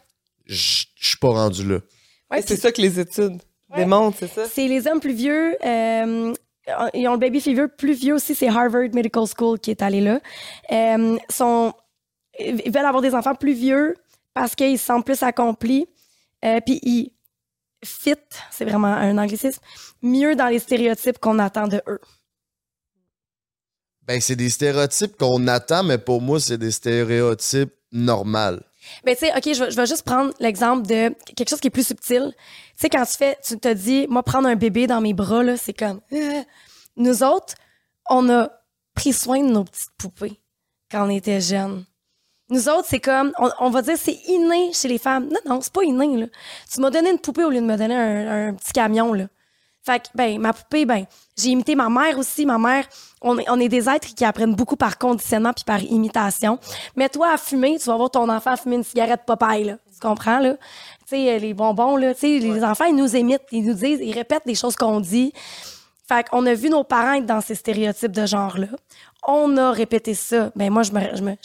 je 0.46 0.86
suis 0.96 1.18
pas 1.20 1.28
rendu 1.28 1.68
là. 1.68 1.80
Ouais, 2.36 2.43
c'est 2.47 2.56
ça 2.56 2.73
que 2.73 2.81
les 2.82 2.98
études 3.01 3.40
Ouais. 3.70 3.78
démontrent, 3.78 4.19
c'est 4.19 4.28
ça? 4.28 4.47
C'est 4.47 4.69
les 4.69 4.86
hommes 4.86 5.01
plus 5.01 5.15
vieux. 5.15 5.56
euh, 5.65 6.32
ils 6.94 7.09
ont 7.09 7.12
le 7.12 7.19
baby 7.19 7.40
fever 7.40 7.66
plus 7.77 7.93
vieux 7.94 8.15
aussi. 8.15 8.35
C'est 8.35 8.48
Harvard 8.48 8.89
Medical 8.94 9.24
School 9.27 9.59
qui 9.59 9.70
est 9.70 9.82
allé 9.82 10.01
là. 10.01 10.20
Euh, 10.73 11.16
sont, 11.28 11.73
ils 12.39 12.70
veulent 12.73 12.86
avoir 12.86 13.02
des 13.02 13.15
enfants 13.15 13.35
plus 13.35 13.52
vieux 13.55 13.94
parce 14.32 14.55
qu'ils 14.55 14.78
se 14.78 14.85
sentent 14.86 15.05
plus 15.05 15.23
accomplis. 15.23 15.86
Euh, 16.44 16.61
Puis 16.65 16.78
ils 16.82 17.11
fit, 17.85 18.15
c'est 18.51 18.65
vraiment 18.65 18.89
un 18.89 19.19
anglicisme, 19.19 19.61
mieux 20.02 20.35
dans 20.36 20.47
les 20.48 20.59
stéréotypes 20.59 21.19
qu'on 21.19 21.39
attend 21.39 21.69
de 21.69 21.82
eux. 21.86 22.01
Ben, 24.06 24.20
c'est 24.20 24.36
des 24.36 24.51
stéréotypes 24.51 25.16
qu'on 25.16 25.47
attend, 25.48 25.82
mais 25.82 25.98
pour 25.98 26.20
moi, 26.20 26.39
c'est 26.40 26.59
des 26.59 26.70
stéréotypes 26.70 27.73
normaux. 27.93 28.59
Ben, 29.05 29.15
tu 29.15 29.27
sais, 29.27 29.32
OK, 29.36 29.55
je 29.55 29.77
vais, 29.77 29.86
juste 29.86 30.02
prendre 30.02 30.32
l'exemple 30.40 30.86
de 30.86 31.15
quelque 31.35 31.48
chose 31.48 31.61
qui 31.61 31.69
est 31.69 31.70
plus 31.70 31.86
subtil. 31.86 32.32
Tu 32.36 32.43
sais, 32.77 32.89
quand 32.89 33.05
tu 33.05 33.16
fais, 33.16 33.39
tu 33.47 33.59
te 33.59 33.73
dis, 33.73 34.06
moi, 34.09 34.23
prendre 34.23 34.48
un 34.48 34.56
bébé 34.56 34.86
dans 34.86 35.01
mes 35.01 35.15
bras, 35.15 35.43
là, 35.43 35.56
c'est 35.56 35.73
comme. 35.73 36.01
euh. 36.12 36.43
Nous 36.97 37.23
autres, 37.23 37.55
on 38.09 38.28
a 38.31 38.51
pris 38.94 39.12
soin 39.12 39.43
de 39.43 39.48
nos 39.51 39.65
petites 39.65 39.90
poupées 39.98 40.40
quand 40.90 41.06
on 41.06 41.11
était 41.11 41.40
jeunes. 41.40 41.85
Nous 42.51 42.69
autres, 42.69 42.86
c'est 42.89 43.01
comme, 43.01 43.32
on, 43.39 43.51
on 43.59 43.70
va 43.70 43.82
dire, 43.82 43.97
c'est 43.97 44.19
inné 44.28 44.73
chez 44.73 44.89
les 44.89 44.98
femmes. 44.98 45.28
Non, 45.28 45.40
non, 45.47 45.61
c'est 45.61 45.73
pas 45.73 45.82
inné, 45.82 46.16
là. 46.16 46.27
Tu 46.73 46.81
m'as 46.81 46.90
donné 46.90 47.11
une 47.11 47.19
poupée 47.19 47.43
au 47.44 47.51
lieu 47.51 47.61
de 47.61 47.66
me 47.66 47.77
donner 47.77 47.97
un, 47.97 48.48
un 48.48 48.55
petit 48.55 48.73
camion, 48.73 49.12
là. 49.12 49.27
Fait 49.82 50.01
que, 50.01 50.09
ben, 50.15 50.39
ma 50.39 50.52
poupée, 50.52 50.86
ben, 50.86 51.05
j'ai 51.36 51.51
imité 51.51 51.74
ma 51.74 51.90
mère 51.90 52.16
aussi. 52.19 52.47
Ma 52.47 52.59
mère, 52.59 52.86
on 53.24 53.38
est, 53.38 53.51
on 53.51 53.59
est 53.59 53.68
des 53.68 53.88
êtres 53.88 54.14
qui 54.14 54.24
apprennent 54.24 54.55
beaucoup 54.55 54.76
par 54.76 54.98
conditionnement 54.98 55.52
puis 55.52 55.64
par 55.64 55.82
imitation. 55.82 56.59
Mets-toi 56.94 57.28
à 57.32 57.36
fumer, 57.36 57.78
tu 57.78 57.86
vas 57.86 57.96
voir 57.96 58.10
ton 58.10 58.28
enfant 58.28 58.56
fumer 58.56 58.76
une 58.76 58.84
cigarette 58.84 59.22
Popeye, 59.26 59.64
là. 59.64 59.78
Tu 59.92 60.01
comprends, 60.01 60.38
là? 60.38 60.55
Tu 61.09 61.16
sais, 61.16 61.38
les 61.38 61.55
bonbons, 61.55 61.96
là, 61.96 62.14
tu 62.14 62.20
sais, 62.20 62.38
les 62.38 62.62
enfants, 62.62 62.84
ils 62.84 62.94
nous 62.96 63.16
imitent, 63.16 63.42
ils 63.51 63.64
nous 63.64 63.74
disent, 63.74 64.01
ils 64.02 64.12
répètent 64.12 64.46
des 64.46 64.55
choses 64.55 64.76
qu'on 64.76 65.01
dit. 65.01 65.32
Fait 66.06 66.28
qu'on 66.28 66.44
a 66.44 66.52
vu 66.52 66.68
nos 66.68 66.85
parents 66.85 67.14
être 67.14 67.24
dans 67.24 67.40
ces 67.40 67.55
stéréotypes 67.55 68.12
de 68.12 68.26
genre-là. 68.26 68.66
On 69.26 69.56
a 69.56 69.72
répété 69.72 70.12
ça. 70.12 70.51
Ben 70.55 70.70
moi, 70.70 70.82
je 70.82 70.93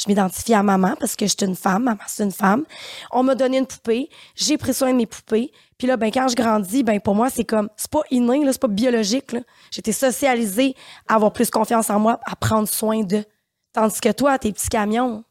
m'identifie 0.08 0.54
à 0.54 0.62
maman 0.62 0.96
parce 1.00 1.16
que 1.16 1.26
je 1.26 1.34
suis 1.38 1.48
une 1.48 1.56
femme. 1.56 1.84
Maman, 1.84 2.04
c'est 2.08 2.24
une 2.24 2.34
femme. 2.34 2.66
On 3.12 3.24
m'a 3.24 3.36
donné 3.36 3.60
une 3.60 3.66
poupée. 3.66 4.10
J'ai 4.36 4.58
pris 4.58 4.74
soin 4.74 4.92
de 4.92 4.98
mes 4.98 5.06
poupées. 5.06 5.54
Puis 5.78 5.88
là, 5.88 5.96
ben 5.96 6.12
quand 6.12 6.28
je 6.28 6.36
grandis, 6.36 6.84
ben 6.84 7.00
pour 7.00 7.16
moi, 7.16 7.30
c'est 7.30 7.46
comme... 7.46 7.70
C'est 7.78 7.90
pas 7.90 8.02
inné, 8.12 8.42
c'est 8.52 8.60
pas 8.60 8.68
biologique. 8.68 9.34
été 9.78 9.94
socialisée 9.94 10.76
à 11.08 11.16
avoir 11.16 11.32
plus 11.32 11.50
confiance 11.50 11.90
en 11.90 12.00
moi, 12.00 12.20
à 12.26 12.36
prendre 12.36 12.68
soin 12.68 13.02
de. 13.02 13.24
Tandis 13.72 14.02
que 14.02 14.12
toi, 14.12 14.38
tes 14.38 14.52
petits 14.52 14.68
camions... 14.68 15.24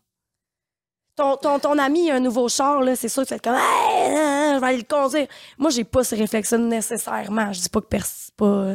Ton, 1.17 1.37
ton, 1.37 1.59
ton 1.59 1.77
ami 1.79 2.13
a 2.13 2.15
un 2.15 2.21
nouveau 2.21 2.49
char, 2.49 2.81
c'est 2.95 3.09
sûr 3.09 3.25
que 3.25 3.29
tu 3.29 3.35
fais 3.35 3.41
comme 3.41 3.57
Hey, 3.57 4.17
hein, 4.17 4.38
je 4.59 4.61
vais 4.61 4.67
aller 4.69 4.79
le 4.79 4.85
conduire. 4.85 5.27
Moi, 5.59 5.71
j'ai 5.71 5.85
pas 5.85 6.05
ces 6.05 6.17
réflexes 6.17 6.53
nécessairement. 6.53 7.53
Je 7.53 7.61
dis 7.61 7.69
pas 7.69 7.81
que 7.81 7.87
personne. 7.87 8.35
pas. 8.37 8.75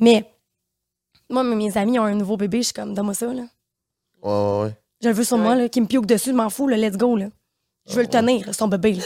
Mais 0.00 0.30
moi, 1.30 1.42
mes 1.44 1.76
amis 1.76 1.98
ont 1.98 2.04
un 2.04 2.14
nouveau 2.14 2.36
bébé, 2.36 2.58
je 2.58 2.66
suis 2.66 2.72
comme 2.74 2.94
donne-moi 2.94 3.14
ça, 3.14 3.26
là. 3.26 3.42
Ouais, 4.22 4.30
ouais, 4.32 4.62
ouais. 4.64 4.76
Je 5.02 5.08
le 5.08 5.14
veux 5.14 5.24
sur 5.24 5.36
Ouais. 5.36 5.42
moi, 5.42 5.54
là, 5.56 5.68
qui 5.68 5.80
me 5.80 5.86
pioque 5.86 6.06
dessus, 6.06 6.30
je 6.30 6.34
m'en 6.34 6.48
fous, 6.50 6.68
là, 6.68 6.76
let's 6.76 6.96
go, 6.96 7.16
là. 7.16 7.26
Je 7.88 7.94
veux 7.94 8.02
le 8.02 8.08
tenir, 8.08 8.46
là, 8.46 8.52
son 8.52 8.68
bébé, 8.68 8.94
là. 8.94 9.04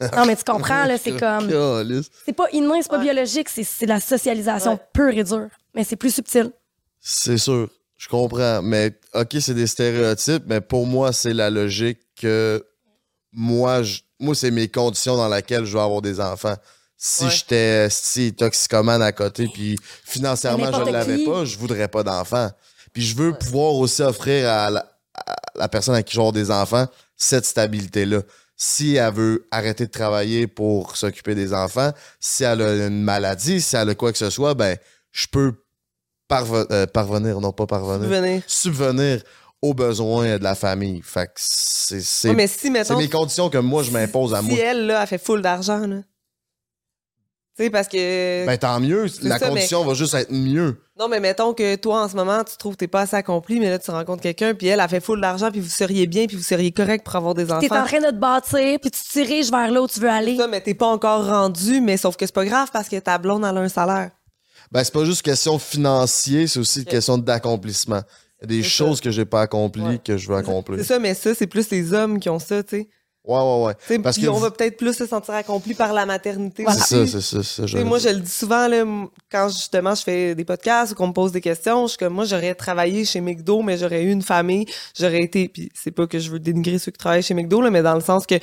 non, 0.16 0.24
mais 0.26 0.36
tu 0.36 0.44
comprends, 0.44 0.84
là, 0.84 0.96
c'est 0.98 1.16
comme. 1.18 1.48
Calisse. 1.50 2.10
C'est 2.24 2.32
pas 2.32 2.46
inné, 2.52 2.82
c'est 2.82 2.88
pas 2.88 2.98
Ouais. 2.98 3.04
biologique, 3.04 3.48
c'est 3.48 3.64
c'est 3.64 3.86
la 3.86 3.98
socialisation 4.00 4.72
Ouais. 4.72 4.80
pure 4.92 5.08
et 5.18 5.24
dure. 5.24 5.48
Mais 5.74 5.82
c'est 5.84 5.96
plus 5.96 6.14
subtil. 6.14 6.52
C'est 7.00 7.38
sûr, 7.38 7.68
je 7.96 8.08
comprends. 8.08 8.62
Mais 8.62 8.92
OK, 9.14 9.36
c'est 9.40 9.54
des 9.54 9.66
stéréotypes, 9.66 10.44
mais 10.46 10.60
pour 10.60 10.86
moi, 10.86 11.12
c'est 11.12 11.32
la 11.34 11.50
logique 11.50 11.98
que 12.14 12.64
moi, 13.32 13.82
je- 13.82 14.00
moi 14.22 14.34
c'est 14.34 14.50
mes 14.50 14.68
conditions 14.68 15.16
dans 15.16 15.28
lesquelles 15.28 15.64
je 15.66 15.72
veux 15.76 15.82
avoir 15.82 16.00
des 16.02 16.20
enfants. 16.20 16.56
Si 16.96 17.24
Ouais. 17.24 17.30
j'étais 17.30 17.88
si 17.90 18.32
toxicomane 18.32 19.02
à 19.02 19.10
côté, 19.12 19.48
puis 19.52 19.76
financièrement, 20.04 20.70
je 20.72 20.82
ne 20.82 20.92
l'avais 20.92 21.24
pas, 21.24 21.44
je 21.44 21.58
voudrais 21.58 21.88
pas 21.88 22.02
d'enfants. 22.04 22.50
Puis 22.92 23.02
je 23.02 23.16
veux 23.16 23.32
pouvoir 23.34 23.74
aussi 23.74 24.02
offrir 24.02 24.48
à 24.48 24.70
la, 24.70 24.86
à 25.14 25.34
la 25.56 25.68
personne 25.68 25.94
à 25.96 26.02
qui 26.02 26.16
avoir 26.16 26.32
des 26.32 26.50
enfants 26.50 26.86
cette 27.16 27.44
stabilité-là. 27.44 28.20
Si 28.56 28.94
elle 28.94 29.12
veut 29.12 29.48
arrêter 29.50 29.86
de 29.86 29.90
travailler 29.90 30.46
pour 30.46 30.96
s'occuper 30.96 31.34
des 31.34 31.52
enfants, 31.52 31.90
si 32.20 32.44
elle 32.44 32.62
a 32.62 32.86
une 32.86 33.02
maladie, 33.02 33.60
si 33.60 33.74
elle 33.74 33.90
a 33.90 33.94
quoi 33.96 34.12
que 34.12 34.18
ce 34.18 34.30
soit, 34.30 34.54
ben, 34.54 34.76
je 35.10 35.26
peux 35.26 35.54
parve- 36.28 36.66
euh, 36.70 36.86
parvenir, 36.86 37.40
non 37.40 37.50
pas 37.52 37.66
parvenir, 37.66 38.08
subvenir 38.46 39.22
aux 39.62 39.74
besoins 39.74 40.38
de 40.38 40.42
la 40.44 40.54
famille. 40.56 41.00
Fait 41.02 41.26
que 41.26 41.32
c'est 41.36 42.00
c'est- 42.02 42.28
Ouais, 42.28 42.34
mais 42.34 42.46
si, 42.48 42.70
c'est 42.84 42.96
mes 42.96 43.08
conditions 43.08 43.48
que 43.48 43.58
moi, 43.58 43.82
je 43.84 43.90
m'impose 43.92 44.34
à 44.34 44.40
si 44.40 44.48
moi. 44.48 44.58
elle, 44.58 44.86
là, 44.86 45.00
elle 45.02 45.06
fait 45.06 45.24
full 45.24 45.40
d'argent, 45.40 45.86
là. 45.86 45.98
Tu 47.54 47.64
sais, 47.64 47.70
parce 47.70 47.86
que... 47.86 48.46
Ben 48.46 48.56
tant 48.56 48.80
mieux, 48.80 49.06
la 49.20 49.38
ça, 49.38 49.48
condition 49.48 49.84
va 49.84 49.92
juste 49.92 50.14
être 50.14 50.32
mieux. 50.32 50.80
Non, 50.98 51.06
mais 51.08 51.20
mettons 51.20 51.52
que 51.52 51.76
toi, 51.76 52.02
en 52.04 52.08
ce 52.08 52.16
moment, 52.16 52.42
tu 52.44 52.56
trouves 52.56 52.72
que 52.72 52.78
t'es 52.78 52.88
pas 52.88 53.02
assez 53.02 53.14
accompli, 53.14 53.60
mais 53.60 53.68
là, 53.68 53.78
tu 53.78 53.90
rencontres 53.90 54.22
quelqu'un, 54.22 54.54
puis 54.54 54.68
elle, 54.68 54.80
a 54.80 54.88
fait 54.88 55.00
full 55.00 55.20
d'argent, 55.20 55.50
puis 55.50 55.60
vous 55.60 55.68
seriez 55.68 56.06
bien, 56.06 56.26
puis 56.26 56.36
vous 56.38 56.42
seriez 56.42 56.72
correct 56.72 57.04
pour 57.04 57.14
avoir 57.14 57.34
des 57.34 57.52
enfants. 57.52 57.60
T'es 57.60 57.70
en 57.70 57.84
train 57.84 58.00
de 58.00 58.06
te 58.06 58.14
bâtir, 58.18 58.78
puis 58.80 58.90
tu 58.90 59.02
te 59.02 59.12
diriges 59.12 59.50
vers 59.50 59.70
là 59.70 59.82
où 59.82 59.86
tu 59.86 60.00
veux 60.00 60.08
aller. 60.08 60.38
ça, 60.38 60.48
mais 60.48 60.62
t'es 60.62 60.72
pas 60.72 60.86
encore 60.86 61.26
rendu, 61.26 61.82
mais 61.82 61.98
sauf 61.98 62.16
que 62.16 62.24
c'est 62.24 62.34
pas 62.34 62.46
grave 62.46 62.70
parce 62.72 62.88
que 62.88 62.96
ta 62.98 63.18
blonde, 63.18 63.44
elle 63.44 63.58
a 63.58 63.60
un 63.60 63.68
salaire. 63.68 64.10
Ben 64.70 64.82
c'est 64.82 64.92
pas 64.94 65.04
juste 65.04 65.20
question 65.20 65.58
financier, 65.58 66.46
c'est 66.46 66.58
aussi 66.58 66.78
une 66.80 66.84
question 66.86 67.18
d'accomplissement. 67.18 68.00
Il 68.44 68.52
y 68.52 68.58
a 68.58 68.58
des 68.58 68.62
choses 68.68 69.00
que 69.00 69.10
j'ai 69.10 69.24
pas 69.24 69.42
accomplies 69.42 69.82
Ouais. 69.82 70.00
que 70.04 70.16
je 70.16 70.28
veux 70.28 70.36
accomplir. 70.36 70.78
C'est 70.78 70.84
ça, 70.86 70.98
mais 70.98 71.14
ça, 71.14 71.34
c'est 71.34 71.46
plus 71.46 71.70
les 71.70 71.92
hommes 71.92 72.18
qui 72.20 72.28
ont 72.28 72.38
ça, 72.38 72.62
tu 72.62 72.76
sais. 72.78 72.88
Ouais, 73.24 73.38
ouais, 73.38 73.64
ouais. 73.66 73.98
Parce 74.02 74.16
Puis 74.16 74.26
que 74.26 74.30
on 74.30 74.34
vous- 74.34 74.40
va 74.40 74.50
peut-être 74.50 74.76
plus 74.76 74.94
se 74.96 75.06
sentir 75.06 75.34
accompli 75.34 75.74
par 75.74 75.92
la 75.92 76.04
maternité. 76.06 76.64
Voilà. 76.64 76.80
C'est 76.80 77.06
ça, 77.06 77.20
c'est 77.20 77.36
ça, 77.36 77.42
c'est 77.44 77.68
ça. 77.68 77.84
Moi, 77.84 78.00
je 78.00 78.08
le 78.08 78.18
dis 78.18 78.28
souvent, 78.30 78.66
là, 78.66 78.84
quand 79.30 79.48
justement 79.48 79.94
je 79.94 80.02
fais 80.02 80.34
des 80.34 80.44
podcasts 80.44 80.90
ou 80.90 80.94
qu'on 80.96 81.06
me 81.06 81.12
pose 81.12 81.30
des 81.30 81.40
questions, 81.40 81.84
je 81.86 81.90
suis 81.90 81.98
comme, 81.98 82.14
moi, 82.14 82.24
j'aurais 82.24 82.56
travaillé 82.56 83.04
chez 83.04 83.20
McDo, 83.20 83.62
mais 83.62 83.78
j'aurais 83.78 84.02
eu 84.02 84.10
une 84.10 84.22
famille, 84.22 84.66
j'aurais 84.98 85.22
été, 85.22 85.48
puis 85.48 85.70
c'est 85.72 85.92
pas 85.92 86.08
que 86.08 86.18
je 86.18 86.30
veux 86.32 86.40
dénigrer 86.40 86.80
ceux 86.80 86.90
qui 86.90 86.98
travaillent 86.98 87.22
chez 87.22 87.34
McDo, 87.34 87.60
là, 87.60 87.70
mais 87.70 87.82
dans 87.82 87.94
le 87.94 88.00
sens 88.00 88.26
que 88.26 88.34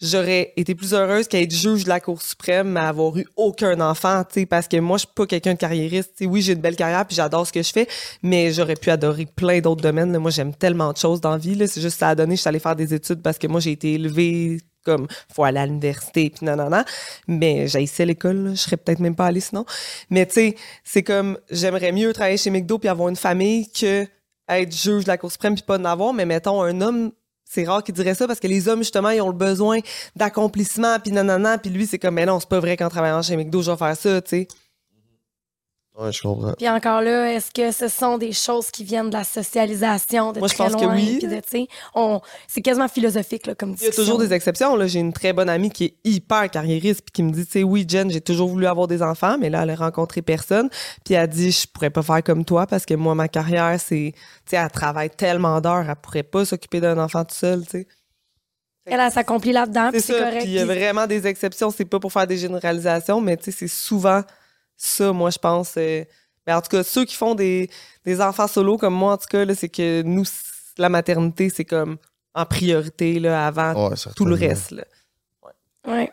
j'aurais 0.00 0.52
été 0.56 0.74
plus 0.74 0.92
heureuse 0.94 1.28
qu'à 1.28 1.40
être 1.40 1.54
juge 1.54 1.84
de 1.84 1.88
la 1.88 2.00
Cour 2.00 2.20
suprême, 2.20 2.70
mais 2.72 2.80
avoir 2.80 3.16
eu 3.16 3.26
aucun 3.36 3.80
enfant, 3.80 4.24
tu 4.24 4.40
sais, 4.40 4.46
parce 4.46 4.68
que 4.68 4.76
moi, 4.78 4.96
je 4.98 5.06
suis 5.06 5.14
pas 5.14 5.26
quelqu'un 5.26 5.54
de 5.54 5.58
carriériste. 5.58 6.12
Tu 6.16 6.24
sais, 6.24 6.30
oui, 6.30 6.42
j'ai 6.42 6.52
une 6.52 6.60
belle 6.60 6.76
carrière, 6.76 7.06
puis 7.06 7.16
j'adore 7.16 7.46
ce 7.46 7.52
que 7.52 7.62
je 7.62 7.72
fais, 7.72 7.88
mais 8.22 8.52
j'aurais 8.52 8.76
pu 8.76 8.90
adorer 8.90 9.26
plein 9.26 9.60
d'autres 9.60 9.82
domaines. 9.82 10.12
là. 10.12 10.18
Moi, 10.18 10.30
j'aime 10.30 10.54
tellement 10.54 10.92
de 10.92 10.98
choses 10.98 11.20
dans 11.20 11.30
la 11.30 11.38
vie. 11.38 11.56
C'est 11.68 11.80
juste 11.80 11.98
ça 11.98 12.10
a 12.10 12.14
donné, 12.14 12.36
je 12.36 12.40
suis 12.40 12.48
allée 12.48 12.58
faire 12.58 12.76
des 12.76 12.92
études 12.94 13.22
parce 13.22 13.38
que 13.38 13.46
moi, 13.46 13.60
j'ai 13.60 13.72
été 13.72 13.94
élevée 13.94 14.60
comme 14.84 15.06
faut 15.34 15.44
aller 15.44 15.58
à 15.58 15.66
l'université 15.66 16.28
puis 16.28 16.44
nanana 16.44 16.84
mais 17.26 17.66
j'haïssais 17.68 18.04
l'école 18.04 18.50
je 18.50 18.56
serais 18.56 18.76
peut-être 18.76 19.00
même 19.00 19.16
pas 19.16 19.24
allée 19.24 19.40
sinon 19.40 19.64
mais 20.10 20.26
tu 20.26 20.34
sais 20.34 20.56
c'est 20.84 21.02
comme 21.02 21.38
j'aimerais 21.50 21.90
mieux 21.90 22.12
travailler 22.12 22.36
chez 22.36 22.50
McDo 22.50 22.78
puis 22.78 22.90
avoir 22.90 23.08
une 23.08 23.16
famille 23.16 23.70
que 23.72 24.06
être 24.46 24.76
juge 24.76 25.04
de 25.04 25.08
la 25.08 25.16
Cour 25.16 25.32
suprême 25.32 25.54
puis 25.54 25.62
pas 25.62 25.78
en 25.78 25.86
avoir 25.86 26.12
mais 26.12 26.26
mettons 26.26 26.62
un 26.62 26.82
homme 26.82 27.12
c'est 27.54 27.64
rare 27.64 27.82
qu'il 27.84 27.94
dirait 27.94 28.14
ça 28.14 28.26
parce 28.26 28.40
que 28.40 28.48
les 28.48 28.68
hommes, 28.68 28.80
justement, 28.80 29.10
ils 29.10 29.20
ont 29.20 29.28
le 29.28 29.32
besoin 29.32 29.78
d'accomplissement, 30.16 30.98
puis 30.98 31.12
nanana, 31.12 31.58
puis 31.58 31.70
lui, 31.70 31.86
c'est 31.86 31.98
comme, 31.98 32.14
mais 32.14 32.26
non, 32.26 32.40
c'est 32.40 32.48
pas 32.48 32.60
vrai 32.60 32.76
qu'en 32.76 32.88
travaillant 32.88 33.22
chez 33.22 33.36
McDo, 33.36 33.62
je 33.62 33.70
vais 33.70 33.76
faire 33.76 33.96
ça, 33.96 34.20
tu 34.20 34.30
sais. 34.30 34.48
Ouais, 35.96 36.10
je 36.10 36.22
comprends. 36.22 36.54
Puis 36.54 36.68
encore 36.68 37.02
là, 37.02 37.32
est-ce 37.32 37.52
que 37.52 37.70
ce 37.70 37.86
sont 37.86 38.18
des 38.18 38.32
choses 38.32 38.68
qui 38.72 38.82
viennent 38.82 39.10
de 39.10 39.16
la 39.16 39.22
socialisation 39.22 40.32
de 40.32 40.40
Moi, 40.40 40.48
je 40.48 40.54
pense 40.56 40.74
que 40.74 40.84
oui. 40.86 41.18
puis 41.20 41.28
de, 41.28 41.68
on, 41.94 42.20
c'est 42.48 42.62
quasiment 42.62 42.88
philosophique 42.88 43.46
là, 43.46 43.54
comme 43.54 43.76
Il 43.78 43.84
y 43.84 43.88
a 43.88 43.92
toujours 43.92 44.18
des 44.18 44.32
exceptions. 44.32 44.74
Là, 44.74 44.88
j'ai 44.88 44.98
une 44.98 45.12
très 45.12 45.32
bonne 45.32 45.48
amie 45.48 45.70
qui 45.70 45.84
est 45.84 45.94
hyper 46.02 46.50
carriériste 46.50 47.02
puis 47.02 47.12
qui 47.12 47.22
me 47.22 47.30
dit, 47.30 47.46
tu 47.46 47.52
sais, 47.52 47.62
oui, 47.62 47.86
Jen, 47.88 48.10
j'ai 48.10 48.20
toujours 48.20 48.48
voulu 48.48 48.66
avoir 48.66 48.88
des 48.88 49.02
enfants, 49.02 49.36
mais 49.38 49.50
là, 49.50 49.62
elle 49.62 49.70
a 49.70 49.76
rencontré 49.76 50.20
personne. 50.20 50.68
Puis 51.04 51.14
elle 51.14 51.20
a 51.20 51.26
dit, 51.28 51.52
je 51.52 51.66
pourrais 51.68 51.90
pas 51.90 52.02
faire 52.02 52.24
comme 52.24 52.44
toi 52.44 52.66
parce 52.66 52.84
que 52.86 52.94
moi, 52.94 53.14
ma 53.14 53.28
carrière, 53.28 53.78
c'est, 53.78 54.14
tu 54.14 54.20
sais, 54.50 54.56
elle 54.56 54.70
travaille 54.70 55.10
tellement 55.10 55.60
d'heures, 55.60 55.84
elle 55.88 55.94
pourrait 55.96 56.24
pas 56.24 56.44
s'occuper 56.44 56.80
d'un 56.80 56.98
enfant 56.98 57.24
tout 57.24 57.36
seul, 57.36 57.62
tu 57.64 57.70
sais. 57.70 57.86
Elle, 58.86 58.98
elle 59.00 59.12
s'accomplit 59.12 59.52
là-dedans, 59.52 59.90
puis 59.92 60.00
C'est 60.00 60.08
c'est 60.12 60.18
ça. 60.18 60.24
correct. 60.24 60.40
Puis 60.42 60.48
il 60.50 60.54
y 60.54 60.58
a 60.58 60.66
puis- 60.66 60.74
vraiment 60.74 61.06
des 61.06 61.26
exceptions. 61.26 61.70
C'est 61.70 61.84
pas 61.86 62.00
pour 62.00 62.12
faire 62.12 62.26
des 62.26 62.36
généralisations, 62.36 63.20
mais 63.20 63.36
tu 63.36 63.44
sais, 63.44 63.50
c'est 63.52 63.68
souvent 63.68 64.22
ça, 64.76 65.12
moi, 65.12 65.30
je 65.30 65.38
pense. 65.38 65.74
euh, 65.76 66.04
ben, 66.46 66.56
en 66.56 66.60
tout 66.60 66.68
cas, 66.68 66.82
ceux 66.82 67.04
qui 67.04 67.14
font 67.16 67.34
des, 67.34 67.70
des 68.04 68.20
enfants 68.20 68.46
solo 68.46 68.76
comme 68.76 68.94
moi, 68.94 69.12
en 69.14 69.16
tout 69.16 69.28
cas, 69.30 69.44
là, 69.44 69.54
c'est 69.54 69.68
que 69.68 70.02
nous, 70.02 70.24
la 70.76 70.88
maternité, 70.88 71.50
c'est 71.50 71.64
comme 71.64 71.96
en 72.34 72.44
priorité 72.44 73.18
là, 73.20 73.46
avant 73.46 73.88
Ouais, 73.90 73.96
tout 74.16 74.24
le 74.24 74.34
reste. 74.34 74.72
Là. 74.72 74.84
Ouais. 75.86 76.10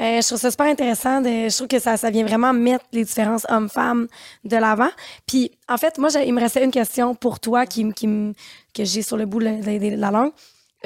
Euh, 0.00 0.20
je 0.20 0.26
trouve 0.26 0.38
ça 0.38 0.50
super 0.50 0.66
intéressant. 0.66 1.20
De, 1.20 1.28
je 1.48 1.54
trouve 1.56 1.66
que 1.68 1.78
ça, 1.78 1.96
ça 1.96 2.10
vient 2.10 2.24
vraiment 2.24 2.52
mettre 2.52 2.84
les 2.92 3.04
différences 3.04 3.46
hommes-femmes 3.48 4.06
de 4.44 4.56
l'avant. 4.56 4.90
Puis, 5.26 5.50
en 5.68 5.76
fait, 5.76 5.98
moi, 5.98 6.08
il 6.24 6.32
me 6.32 6.40
restait 6.40 6.64
une 6.64 6.70
question 6.70 7.14
pour 7.14 7.40
toi 7.40 7.66
qui, 7.66 7.92
que 7.94 8.84
j'ai 8.84 9.02
sur 9.02 9.16
le 9.16 9.26
bout 9.26 9.40
de 9.40 9.44
la, 9.46 9.78
de 9.78 9.96
la 9.96 10.10
langue. 10.10 10.32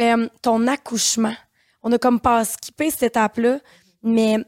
Euh, 0.00 0.28
ton 0.40 0.66
accouchement. 0.66 1.34
On 1.82 1.92
a 1.92 1.98
comme 1.98 2.20
pas 2.20 2.44
skippé 2.44 2.90
cette 2.90 3.02
étape-là, 3.02 3.58
mais 4.02 4.38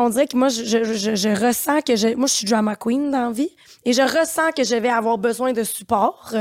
on 0.00 0.10
dirait 0.10 0.26
que 0.26 0.36
moi, 0.36 0.48
je, 0.48 0.64
je, 0.64 0.84
je, 0.94 1.14
je 1.14 1.28
ressens 1.46 1.80
que 1.82 1.96
je. 1.96 2.14
Moi, 2.14 2.26
je 2.26 2.32
suis 2.34 2.46
drama 2.46 2.76
queen 2.76 3.10
dans 3.10 3.26
la 3.26 3.30
vie 3.32 3.50
et 3.84 3.92
je 3.92 4.02
ressens 4.02 4.52
que 4.52 4.64
je 4.64 4.74
vais 4.76 4.88
avoir 4.88 5.18
besoin 5.18 5.52
de 5.52 5.62
support. 5.64 6.32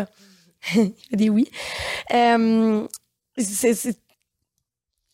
Il 0.75 0.81
y 1.11 1.13
a 1.13 1.17
des 1.17 1.29
oui. 1.29 1.49
Euh, 2.13 2.85
c'est 3.37 3.97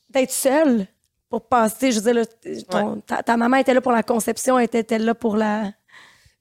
d'être 0.10 0.32
seule 0.32 0.88
pour 1.30 1.48
passer. 1.48 1.92
Je 1.92 2.00
veux 2.00 2.14
dire, 2.14 2.24
là, 2.24 2.62
ton- 2.70 3.02
ta, 3.02 3.22
ta 3.24 3.38
maman 3.38 3.58
était 3.58 3.74
là 3.74 3.82
pour 3.82 3.92
la 3.92 4.04
conception, 4.04 4.58
était-elle 4.60 5.06
là 5.06 5.14
pour 5.16 5.36
la. 5.38 5.72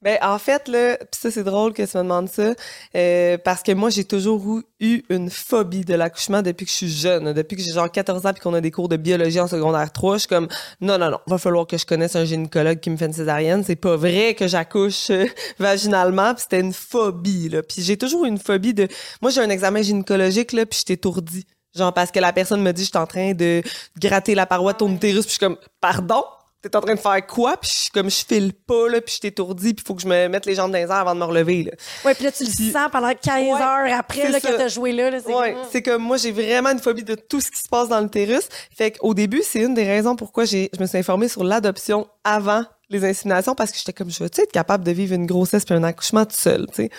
Ben, 0.01 0.19
en 0.21 0.37
fait, 0.37 0.67
là, 0.67 0.97
pis 0.97 1.17
ça, 1.19 1.31
c'est 1.31 1.43
drôle 1.43 1.73
que 1.73 1.81
tu 1.81 1.97
me 1.97 2.03
demandes 2.03 2.29
ça, 2.29 2.53
euh, 2.95 3.37
parce 3.43 3.63
que 3.63 3.71
moi, 3.71 3.89
j'ai 3.89 4.03
toujours 4.03 4.61
eu- 4.79 5.01
une 5.09 5.31
phobie 5.31 5.83
de 5.83 5.95
l'accouchement 5.95 6.43
depuis 6.43 6.65
que 6.65 6.71
je 6.71 6.75
suis 6.75 6.89
jeune. 6.91 7.33
Depuis 7.33 7.55
que 7.55 7.63
j'ai 7.63 7.71
genre 7.71 7.89
14 7.91 8.23
ans 8.27 8.31
puis 8.33 8.41
qu'on 8.41 8.53
a 8.53 8.61
des 8.61 8.69
cours 8.69 8.87
de 8.87 8.97
biologie 8.97 9.39
en 9.39 9.47
secondaire 9.47 9.91
3, 9.91 10.15
je 10.15 10.19
suis 10.19 10.27
comme, 10.27 10.47
non, 10.79 10.99
non, 10.99 11.09
non, 11.09 11.17
va 11.25 11.37
falloir 11.39 11.65
que 11.65 11.77
je 11.77 11.85
connaisse 11.87 12.15
un 12.15 12.25
gynécologue 12.25 12.79
qui 12.81 12.91
me 12.91 12.97
fait 12.97 13.05
une 13.07 13.13
césarienne. 13.13 13.63
C'est 13.65 13.77
pas 13.77 13.95
vrai 13.95 14.35
que 14.35 14.47
j'accouche 14.47 15.09
euh, 15.09 15.25
vaginalement, 15.59 16.33
puis 16.35 16.43
c'était 16.43 16.59
une 16.59 16.73
phobie, 16.73 17.49
là. 17.49 17.63
Puis 17.63 17.81
j'ai 17.81 17.97
toujours 17.97 18.25
eu 18.25 18.27
une 18.27 18.37
phobie 18.37 18.75
de... 18.75 18.87
Moi, 19.21 19.31
j'ai 19.31 19.41
un 19.41 19.49
examen 19.49 19.81
gynécologique, 19.81 20.51
là, 20.53 20.67
puis 20.67 20.77
j'étais 20.79 20.93
étourdie. 20.95 21.47
Genre, 21.75 21.93
parce 21.93 22.11
que 22.11 22.19
la 22.19 22.31
personne 22.31 22.61
me 22.61 22.73
dit, 22.73 22.83
je 22.83 22.89
suis 22.89 22.97
en 22.97 23.07
train 23.07 23.33
de 23.33 23.63
gratter 23.99 24.35
la 24.35 24.45
paroi 24.45 24.73
de 24.73 24.77
ton 24.77 24.93
utérus, 24.93 25.25
puis 25.25 25.29
je 25.29 25.29
suis 25.31 25.39
comme, 25.39 25.57
pardon? 25.81 26.23
T'es 26.67 26.75
en 26.75 26.81
train 26.81 26.95
de 26.95 26.99
faire 26.99 27.27
quoi? 27.27 27.57
Puis 27.57 27.69
je 27.71 27.77
suis 27.77 27.89
comme, 27.91 28.09
je 28.09 28.25
file 28.27 28.51
pas, 28.53 28.87
là, 28.89 28.99
puis 28.99 29.13
je 29.13 29.19
suis 29.19 29.27
étourdie, 29.27 29.75
puis 29.75 29.83
il 29.85 29.87
faut 29.87 29.93
que 29.93 30.01
je 30.01 30.07
me 30.07 30.27
mette 30.29 30.47
les 30.47 30.55
jambes 30.55 30.71
dans 30.71 30.79
les 30.79 30.85
airs 30.85 30.93
avant 30.93 31.13
de 31.13 31.19
me 31.19 31.25
relever, 31.25 31.61
là. 31.63 31.71
Ouais, 32.03 32.15
puis 32.15 32.23
là, 32.23 32.31
tu 32.31 32.43
le 32.43 32.49
sens 32.49 32.89
pendant 32.91 33.13
15 33.13 33.43
Ouais, 33.43 33.51
heures 33.61 33.99
après 33.99 34.31
là, 34.31 34.39
que 34.39 34.47
ça. 34.47 34.53
t'as 34.57 34.67
joué 34.67 34.91
là. 34.91 35.11
là 35.11 35.19
c'est 35.23 35.31
Ouais, 35.31 35.53
comme- 35.53 35.61
c'est 35.71 35.81
comme 35.83 36.01
moi, 36.01 36.17
j'ai 36.17 36.31
vraiment 36.31 36.71
une 36.71 36.79
phobie 36.79 37.03
de 37.03 37.13
tout 37.13 37.39
ce 37.39 37.51
qui 37.51 37.59
se 37.59 37.69
passe 37.69 37.87
dans 37.89 37.99
l'utérus. 38.01 38.49
Fait 38.75 38.93
qu'au 38.93 39.13
début, 39.13 39.43
c'est 39.43 39.59
une 39.59 39.75
des 39.75 39.83
raisons 39.85 40.15
pourquoi 40.15 40.45
j'ai, 40.45 40.71
je 40.75 40.81
me 40.81 40.87
suis 40.87 40.97
informée 40.97 41.27
sur 41.27 41.43
l'adoption 41.43 42.07
avant 42.23 42.65
les 42.89 43.05
inséminations 43.05 43.53
parce 43.53 43.69
que 43.71 43.77
j'étais 43.77 43.93
comme, 43.93 44.09
je 44.09 44.17
veux 44.23 44.25
être 44.25 44.51
capable 44.51 44.83
de 44.83 44.91
vivre 44.91 45.13
une 45.13 45.27
grossesse 45.27 45.65
puis 45.65 45.75
un 45.75 45.83
accouchement 45.83 46.25
tout 46.25 46.35
seul, 46.35 46.65
tu 46.69 46.75
sais? 46.83 46.89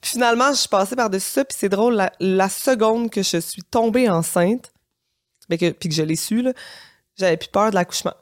Puis 0.00 0.12
finalement, 0.12 0.50
je 0.52 0.56
suis 0.60 0.68
passée 0.68 0.96
par-dessus 0.96 1.30
ça, 1.30 1.44
puis 1.44 1.56
c'est 1.60 1.68
drôle, 1.68 1.94
la, 1.94 2.10
la 2.20 2.48
seconde 2.48 3.10
que 3.10 3.22
je 3.22 3.36
suis 3.38 3.62
tombée 3.62 4.08
enceinte, 4.08 4.72
que, 5.50 5.70
puis 5.72 5.88
que 5.90 5.94
je 5.94 6.02
l'ai 6.02 6.16
su, 6.16 6.40
là, 6.42 6.52
j'avais 7.18 7.36
plus 7.36 7.48
peur 7.48 7.68
de 7.70 7.74
l'accouchement. 7.74 8.14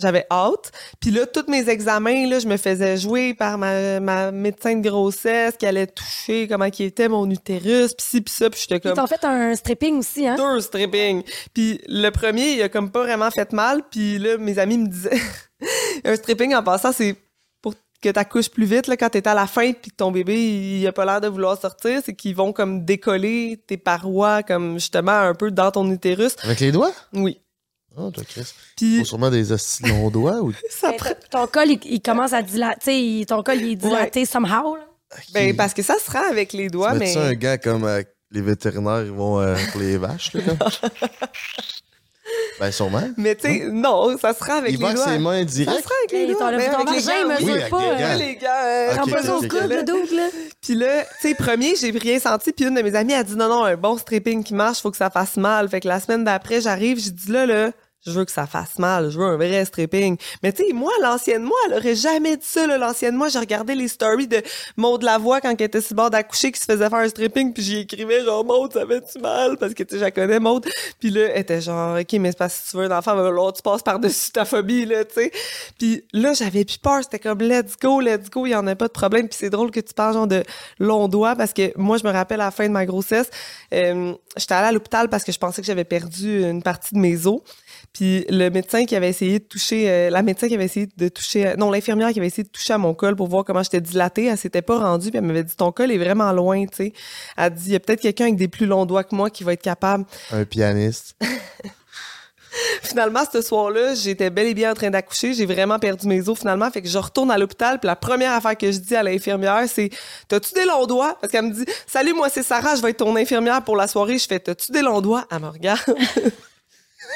J'avais 0.00 0.26
hâte. 0.30 0.72
Puis 0.98 1.10
là, 1.10 1.26
tous 1.26 1.48
mes 1.48 1.68
examens, 1.68 2.26
là, 2.26 2.38
je 2.38 2.46
me 2.46 2.56
faisais 2.56 2.96
jouer 2.96 3.34
par 3.34 3.58
ma, 3.58 4.00
ma 4.00 4.32
médecin 4.32 4.76
de 4.76 4.88
grossesse 4.88 5.56
qui 5.58 5.66
allait 5.66 5.86
toucher 5.86 6.48
comment 6.48 6.70
qui 6.70 6.84
était 6.84 7.08
mon 7.08 7.28
utérus, 7.30 7.94
puis 7.94 8.06
ci, 8.06 8.20
puis 8.20 8.32
ça, 8.32 8.50
puis 8.50 8.60
j'étais 8.60 8.76
Ils 8.76 8.80
comme 8.80 8.94
t'ont 8.94 9.06
fait 9.06 9.24
un 9.24 9.54
stripping 9.54 9.98
aussi, 9.98 10.26
hein? 10.26 10.36
deux 10.36 10.60
stripping. 10.60 11.22
Puis 11.52 11.80
le 11.86 12.10
premier, 12.10 12.54
il 12.54 12.62
a 12.62 12.68
comme 12.68 12.90
pas 12.90 13.02
vraiment 13.02 13.30
fait 13.30 13.52
mal. 13.52 13.82
Puis 13.90 14.18
là, 14.18 14.38
mes 14.38 14.58
amis 14.58 14.78
me 14.78 14.88
disaient... 14.88 15.20
un 16.04 16.16
stripping, 16.16 16.54
en 16.54 16.62
passant, 16.62 16.92
c'est 16.92 17.16
pour 17.60 17.74
que 18.02 18.08
t'accouches 18.08 18.50
plus 18.50 18.64
vite, 18.64 18.86
là, 18.86 18.96
quand 18.96 19.10
t'es 19.10 19.26
à 19.28 19.34
la 19.34 19.46
fin 19.46 19.72
puis 19.72 19.90
que 19.90 19.96
ton 19.96 20.10
bébé, 20.10 20.36
il 20.78 20.86
a 20.86 20.92
pas 20.92 21.04
l'air 21.04 21.20
de 21.20 21.28
vouloir 21.28 21.60
sortir. 21.60 22.00
C'est 22.04 22.14
qu'ils 22.14 22.34
vont 22.34 22.52
comme 22.52 22.84
décoller 22.84 23.62
tes 23.66 23.76
parois, 23.76 24.42
comme 24.42 24.74
justement 24.74 25.12
un 25.12 25.34
peu 25.34 25.50
dans 25.50 25.70
ton 25.70 25.90
utérus. 25.90 26.36
Avec 26.42 26.60
les 26.60 26.72
doigts? 26.72 26.92
Oui. 27.12 27.40
Oh, 27.96 28.10
toi, 28.10 28.22
Chris. 28.26 28.52
Puis 28.76 28.98
Faut 29.00 29.04
sûrement 29.04 29.30
des 29.30 29.44
longs 29.88 30.10
doigts 30.10 30.40
ou. 30.42 30.52
ça 30.70 30.92
prend... 30.92 31.10
Ton 31.30 31.46
col, 31.46 31.70
il, 31.70 31.80
il 31.84 32.00
commence 32.00 32.32
à 32.32 32.42
dilater. 32.42 32.78
Tu 32.80 32.84
sais, 32.84 33.02
il- 33.02 33.26
ton 33.26 33.42
col, 33.42 33.56
il 33.60 33.72
est 33.72 33.76
dilaté 33.76 34.24
somehow. 34.24 34.76
là. 34.76 34.86
Ben, 35.34 35.56
parce 35.56 35.74
que 35.74 35.82
ça 35.82 35.96
se 35.98 36.08
rend 36.10 36.28
avec 36.30 36.52
les 36.52 36.68
doigts, 36.68 36.92
Tu 36.92 36.98
mais... 37.00 37.12
ça 37.12 37.24
un 37.26 37.34
gars 37.34 37.58
comme 37.58 37.82
euh, 37.84 38.02
les 38.30 38.40
vétérinaires, 38.42 39.02
ils 39.04 39.10
vont 39.10 39.40
euh, 39.40 39.56
pour 39.72 39.80
les 39.80 39.96
vaches, 39.98 40.32
là, 40.34 40.40
comme? 40.46 40.90
ben, 42.60 42.70
sûrement. 42.70 43.02
Mais 43.16 43.34
tu 43.34 43.48
sais, 43.48 43.64
non, 43.72 44.16
ça 44.18 44.34
se 44.34 44.44
rend 44.44 44.58
avec 44.58 44.72
Il 44.72 44.78
les 44.78 44.84
va 44.84 44.92
doigts. 44.92 45.02
avec 45.04 45.14
ses 45.14 45.18
mains 45.24 45.38
Ça 45.38 45.44
directes. 45.44 45.78
se 45.78 45.88
rend 45.88 45.94
avec 46.00 46.12
Mais 46.12 46.26
les 46.26 46.32
doigts. 46.34 46.50
le- 46.52 46.56
Ben, 46.58 46.70
ton 46.70 46.76
avec 46.78 46.94
les 46.94 47.00
vagin, 47.00 47.18
il 47.40 47.46
mesure 47.46 47.68
pas. 47.70 47.82
euh, 47.82 48.14
les 48.16 48.36
gars. 48.36 48.64
euh, 48.64 48.94
ça 48.94 49.36
au 49.36 49.40
coude, 49.40 49.50
le 49.68 49.82
double, 49.82 50.14
là. 50.16 50.28
Puis 50.60 50.74
là, 50.74 51.02
tu 51.20 51.28
sais, 51.28 51.34
premier, 51.34 51.74
j'ai 51.76 51.90
rien 51.90 52.18
senti. 52.18 52.52
Puis 52.52 52.66
une 52.66 52.74
de 52.74 52.82
mes 52.82 52.94
amies 52.94 53.14
a 53.14 53.22
dit 53.24 53.34
non, 53.36 53.48
non, 53.48 53.64
un 53.64 53.76
bon 53.76 53.96
stripping 53.98 54.44
qui 54.44 54.54
marche, 54.54 54.80
faut 54.82 54.90
que 54.90 54.96
ça 54.96 55.10
fasse 55.10 55.36
mal. 55.36 55.68
Fait 55.68 55.80
que 55.80 55.88
la 55.88 55.98
semaine 56.00 56.24
d'après, 56.24 56.60
j'arrive, 56.60 56.98
j'ai 57.00 57.10
dit 57.10 57.30
là, 57.32 57.46
là, 57.46 57.70
je 58.06 58.12
veux 58.12 58.24
que 58.24 58.32
ça 58.32 58.46
fasse 58.46 58.78
mal, 58.78 59.10
je 59.10 59.18
veux 59.18 59.26
un 59.26 59.36
vrai 59.36 59.64
stripping. 59.64 60.16
Mais 60.42 60.52
tu 60.52 60.66
sais, 60.66 60.72
moi, 60.72 60.92
l'ancienne 61.02 61.42
moi, 61.42 61.56
elle 61.66 61.74
aurait 61.74 61.94
jamais 61.94 62.36
dit 62.36 62.46
ça. 62.46 62.66
L'ancienne 62.66 63.14
moi, 63.14 63.28
j'ai 63.28 63.38
regardé 63.38 63.74
les 63.74 63.88
stories 63.88 64.28
de 64.28 64.42
Maude 64.76 65.02
Lavoie 65.02 65.40
quand 65.40 65.50
elle 65.50 65.62
était 65.62 65.80
si 65.80 65.94
bord 65.94 66.10
d'accoucher, 66.10 66.52
qui 66.52 66.60
se 66.60 66.64
faisait 66.64 66.88
faire 66.88 66.98
un 66.98 67.08
stripping, 67.08 67.52
puis 67.52 67.62
j'y 67.62 67.78
écrivais 67.80 68.24
genre 68.24 68.44
Maude, 68.44 68.72
ça 68.72 68.86
fait-tu 68.86 69.18
mal? 69.20 69.56
Parce 69.58 69.74
que 69.74 69.82
tu 69.82 69.98
sais, 69.98 70.04
je 70.04 70.10
connais, 70.10 70.40
Maude. 70.40 70.66
Puis 70.98 71.10
là, 71.10 71.28
elle 71.34 71.40
était 71.40 71.60
genre, 71.60 71.98
OK, 71.98 72.12
mais 72.14 72.30
c'est 72.30 72.38
parce 72.38 72.54
que 72.54 72.64
si 72.64 72.70
tu 72.70 72.76
veux 72.78 72.84
un 72.84 72.98
enfant, 72.98 73.14
ben, 73.14 73.30
là, 73.30 73.52
tu 73.52 73.62
passes 73.62 73.82
par-dessus 73.82 74.30
ta 74.32 74.44
phobie, 74.44 74.86
là, 74.86 75.04
tu 75.04 75.14
sais. 75.14 75.32
Puis 75.78 76.04
là, 76.12 76.32
j'avais 76.32 76.64
plus 76.64 76.78
peur. 76.78 77.00
C'était 77.02 77.18
comme, 77.18 77.40
let's 77.40 77.76
go, 77.80 78.00
let's 78.00 78.30
go, 78.30 78.46
il 78.46 78.50
y 78.50 78.54
en 78.54 78.66
a 78.66 78.74
pas 78.74 78.86
de 78.86 78.92
problème. 78.92 79.28
Puis 79.28 79.38
c'est 79.38 79.50
drôle 79.50 79.70
que 79.70 79.80
tu 79.80 79.92
parles 79.92 80.14
genre 80.14 80.26
de 80.26 80.42
long 80.78 81.08
doigt 81.08 81.36
parce 81.36 81.52
que 81.52 81.72
moi, 81.76 81.98
je 81.98 82.06
me 82.06 82.12
rappelle 82.12 82.40
à 82.40 82.46
la 82.46 82.50
fin 82.50 82.66
de 82.66 82.72
ma 82.72 82.86
grossesse, 82.86 83.30
euh, 83.74 84.14
j'étais 84.36 84.54
allée 84.54 84.68
à 84.68 84.72
l'hôpital 84.72 85.08
parce 85.08 85.24
que 85.24 85.32
je 85.32 85.38
pensais 85.38 85.60
que 85.60 85.66
j'avais 85.66 85.84
perdu 85.84 86.42
une 86.42 86.62
partie 86.62 86.94
de 86.94 86.98
mes 86.98 87.26
os. 87.26 87.40
Puis 87.92 88.24
le 88.28 88.48
médecin 88.50 88.84
qui 88.84 88.94
avait 88.94 89.08
essayé 89.08 89.38
de 89.38 89.44
toucher, 89.44 89.90
euh, 89.90 90.10
la 90.10 90.22
médecin 90.22 90.48
qui 90.48 90.54
avait 90.54 90.64
essayé 90.64 90.88
de 90.96 91.08
toucher, 91.08 91.48
euh, 91.48 91.56
non, 91.56 91.70
l'infirmière 91.70 92.12
qui 92.12 92.18
avait 92.18 92.28
essayé 92.28 92.44
de 92.44 92.48
toucher 92.48 92.72
à 92.72 92.78
mon 92.78 92.94
col 92.94 93.16
pour 93.16 93.26
voir 93.26 93.44
comment 93.44 93.62
j'étais 93.62 93.80
dilatée, 93.80 94.26
elle 94.26 94.38
s'était 94.38 94.62
pas 94.62 94.78
rendue, 94.78 95.10
puis 95.10 95.18
elle 95.18 95.24
m'avait 95.24 95.44
dit 95.44 95.56
ton 95.56 95.72
col 95.72 95.90
est 95.90 95.98
vraiment 95.98 96.32
loin, 96.32 96.64
tu 96.66 96.76
sais. 96.76 96.92
Elle 97.36 97.44
a 97.44 97.50
dit 97.50 97.64
il 97.66 97.72
y 97.72 97.76
a 97.76 97.80
peut-être 97.80 98.00
quelqu'un 98.00 98.24
avec 98.24 98.36
des 98.36 98.48
plus 98.48 98.66
longs 98.66 98.86
doigts 98.86 99.04
que 99.04 99.14
moi 99.14 99.28
qui 99.30 99.44
va 99.44 99.52
être 99.52 99.62
capable. 99.62 100.04
Un 100.30 100.44
pianiste. 100.44 101.16
Finalement, 102.82 103.20
ce 103.32 103.42
soir-là, 103.42 103.94
j'étais 103.94 104.30
bel 104.30 104.46
et 104.46 104.54
bien 104.54 104.72
en 104.72 104.74
train 104.74 104.90
d'accoucher, 104.90 105.34
j'ai 105.34 105.46
vraiment 105.46 105.78
perdu 105.78 106.06
mes 106.06 106.28
os 106.28 106.38
finalement, 106.38 106.70
fait 106.70 106.82
que 106.82 106.88
je 106.88 106.98
retourne 106.98 107.30
à 107.30 107.38
l'hôpital, 107.38 107.78
puis 107.78 107.86
la 107.86 107.96
première 107.96 108.32
affaire 108.32 108.56
que 108.56 108.70
je 108.70 108.78
dis 108.78 108.96
à 108.96 109.02
l'infirmière, 109.02 109.64
c'est 109.68 109.90
"T'as-tu 110.28 110.54
des 110.54 110.64
longs 110.64 110.86
doigts? 110.86 111.16
Parce 111.20 111.32
qu'elle 111.32 111.44
me 111.46 111.52
dit 111.52 111.64
"Salut, 111.86 112.12
moi 112.12 112.28
c'est 112.28 112.42
Sarah, 112.42 112.74
je 112.74 112.82
vais 112.82 112.90
être 112.90 112.98
ton 112.98 113.14
infirmière 113.16 113.62
pour 113.62 113.76
la 113.76 113.86
soirée." 113.86 114.18
Je 114.18 114.26
fais 114.26 114.40
"T'as-tu 114.40 114.72
des 114.72 114.82
longs 114.82 115.00
doigts? 115.00 115.26
Elle 115.30 115.40
me 115.40 115.48
regarde. 115.48 115.80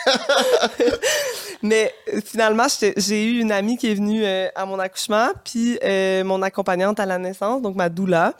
Mais 1.62 1.92
euh, 2.12 2.20
finalement, 2.24 2.66
j'ai 2.96 3.24
eu 3.24 3.40
une 3.40 3.52
amie 3.52 3.76
qui 3.76 3.90
est 3.90 3.94
venue 3.94 4.24
euh, 4.24 4.48
à 4.54 4.66
mon 4.66 4.78
accouchement, 4.78 5.28
puis 5.44 5.78
euh, 5.82 6.22
mon 6.22 6.42
accompagnante 6.42 7.00
à 7.00 7.06
la 7.06 7.18
naissance, 7.18 7.62
donc 7.62 7.74
ma 7.74 7.88
doula. 7.88 8.34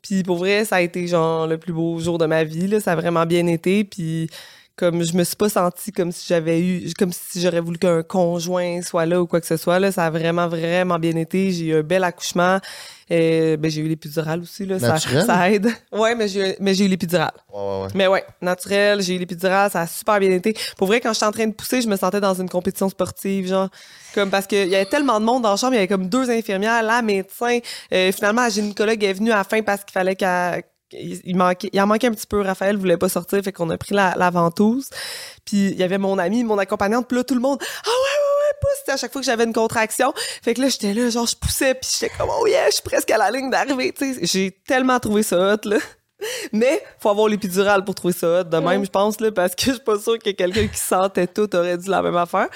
Puis 0.00 0.22
pour 0.22 0.38
vrai, 0.38 0.64
ça 0.64 0.76
a 0.76 0.80
été 0.80 1.06
genre 1.06 1.46
le 1.46 1.58
plus 1.58 1.72
beau 1.72 1.98
jour 2.00 2.18
de 2.18 2.26
ma 2.26 2.44
vie. 2.44 2.80
Ça 2.80 2.92
a 2.92 2.96
vraiment 2.96 3.24
bien 3.24 3.46
été. 3.46 3.84
Puis 3.84 4.28
comme 4.76 5.02
je 5.02 5.14
me 5.14 5.24
suis 5.24 5.36
pas 5.36 5.48
sentie 5.48 5.92
comme 5.92 6.12
si 6.12 6.26
j'avais 6.26 6.60
eu, 6.60 6.92
comme 6.98 7.12
si 7.12 7.40
j'aurais 7.40 7.60
voulu 7.60 7.78
qu'un 7.78 8.02
conjoint 8.02 8.80
soit 8.82 9.06
là 9.06 9.20
ou 9.20 9.26
quoi 9.26 9.40
que 9.40 9.46
ce 9.46 9.56
soit. 9.56 9.78
Là. 9.78 9.92
Ça 9.92 10.06
a 10.06 10.10
vraiment, 10.10 10.48
vraiment 10.48 10.98
bien 10.98 11.16
été. 11.16 11.50
J'ai 11.52 11.66
eu 11.66 11.74
un 11.76 11.82
bel 11.82 12.04
accouchement. 12.04 12.58
Euh, 13.10 13.56
ben, 13.56 13.70
j'ai 13.70 13.82
eu 13.82 13.88
l'épidurale 13.88 14.40
aussi. 14.40 14.64
Là. 14.64 14.78
Ça, 14.78 14.96
ça 14.98 15.50
aide. 15.50 15.68
Ouais, 15.92 16.14
mais 16.14 16.26
j'ai, 16.26 16.56
mais 16.58 16.74
j'ai 16.74 16.86
eu 16.86 16.88
l'épidurale. 16.88 17.32
Ouais, 17.52 17.60
ouais, 17.60 17.82
ouais. 17.82 17.88
Mais 17.94 18.06
ouais, 18.06 18.24
naturel, 18.40 19.02
j'ai 19.02 19.16
eu 19.16 19.18
l'épidurale, 19.18 19.70
ça 19.70 19.82
a 19.82 19.86
super 19.86 20.18
bien 20.18 20.30
été. 20.30 20.56
Pour 20.76 20.86
vrai, 20.86 21.00
quand 21.00 21.12
j'étais 21.12 21.26
en 21.26 21.32
train 21.32 21.46
de 21.46 21.52
pousser, 21.52 21.82
je 21.82 21.88
me 21.88 21.96
sentais 21.96 22.20
dans 22.20 22.34
une 22.34 22.48
compétition 22.48 22.88
sportive, 22.88 23.46
genre, 23.46 23.68
comme 24.14 24.30
parce 24.30 24.46
qu'il 24.46 24.68
y 24.68 24.74
avait 24.74 24.86
tellement 24.86 25.20
de 25.20 25.24
monde 25.24 25.42
dans 25.42 25.50
la 25.50 25.56
chambre, 25.56 25.74
il 25.74 25.76
y 25.76 25.78
avait 25.78 25.88
comme 25.88 26.08
deux 26.08 26.30
infirmières, 26.30 26.82
la 26.82 27.02
médecin. 27.02 27.58
Euh, 27.92 28.10
finalement, 28.12 28.42
la 28.42 28.48
gynécologue 28.48 29.04
est 29.04 29.12
venue 29.12 29.32
à 29.32 29.36
la 29.36 29.44
fin 29.44 29.62
parce 29.62 29.84
qu'il 29.84 29.92
fallait 29.92 30.16
qu'elle 30.16 30.62
il, 30.92 31.36
manquait, 31.36 31.70
il 31.72 31.80
en 31.80 31.86
manquait 31.86 32.08
un 32.08 32.12
petit 32.12 32.26
peu. 32.26 32.40
Raphaël 32.40 32.76
voulait 32.76 32.96
pas 32.96 33.08
sortir, 33.08 33.42
fait 33.42 33.52
qu'on 33.52 33.70
a 33.70 33.78
pris 33.78 33.94
la, 33.94 34.14
la 34.16 34.30
ventouse. 34.30 34.90
Puis 35.44 35.68
il 35.68 35.76
y 35.76 35.82
avait 35.82 35.98
mon 35.98 36.18
ami, 36.18 36.44
mon 36.44 36.58
accompagnante, 36.58 37.08
puis 37.08 37.16
là, 37.16 37.24
tout 37.24 37.34
le 37.34 37.40
monde, 37.40 37.58
ah 37.62 37.88
ouais, 37.88 37.92
ouais, 37.92 38.48
ouais, 38.48 38.58
pousse, 38.60 38.78
C'était 38.78 38.92
à 38.92 38.96
chaque 38.96 39.12
fois 39.12 39.20
que 39.20 39.26
j'avais 39.26 39.44
une 39.44 39.52
contraction. 39.52 40.12
Fait 40.42 40.54
que 40.54 40.60
là, 40.60 40.68
j'étais 40.68 40.94
là, 40.94 41.10
genre, 41.10 41.26
je 41.26 41.36
poussais, 41.36 41.74
puis 41.74 41.90
j'étais 41.92 42.12
comme, 42.16 42.30
oh 42.30 42.46
yeah, 42.46 42.66
je 42.66 42.74
suis 42.74 42.82
presque 42.82 43.10
à 43.10 43.18
la 43.18 43.30
ligne 43.30 43.50
d'arrivée, 43.50 43.92
tu 43.92 44.14
sais. 44.14 44.20
J'ai 44.22 44.50
tellement 44.66 44.98
trouvé 44.98 45.22
ça 45.22 45.54
hot, 45.54 45.68
là. 45.68 45.78
Mais 46.52 46.82
faut 47.00 47.08
avoir 47.08 47.28
l'épidural 47.28 47.84
pour 47.84 47.94
trouver 47.94 48.14
ça 48.14 48.40
hot, 48.40 48.44
de 48.44 48.56
même, 48.58 48.84
je 48.84 48.90
pense, 48.90 49.20
là, 49.20 49.32
parce 49.32 49.54
que 49.54 49.64
je 49.66 49.72
suis 49.72 49.80
pas 49.80 49.98
sûre 49.98 50.18
que 50.18 50.30
quelqu'un 50.30 50.68
qui 50.68 50.78
sentait 50.78 51.26
tout 51.26 51.54
aurait 51.56 51.78
dit 51.78 51.88
la 51.88 52.02
même 52.02 52.16
affaire. 52.16 52.48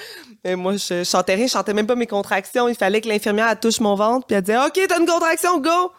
Mais 0.43 0.55
moi, 0.55 0.77
je, 0.77 1.03
chantais 1.03 1.35
rien, 1.35 1.47
je 1.47 1.51
chantais 1.51 1.73
même 1.73 1.87
pas 1.87 1.95
mes 1.95 2.07
contractions. 2.07 2.67
Il 2.67 2.75
fallait 2.75 3.01
que 3.01 3.09
l'infirmière 3.09 3.59
touche 3.59 3.79
mon 3.79 3.95
ventre, 3.95 4.25
puis 4.25 4.35
elle 4.35 4.43
disait, 4.43 4.57
OK, 4.57 4.79
t'as 4.87 4.99
une 4.99 5.05
contraction, 5.05 5.59
go! 5.59 5.91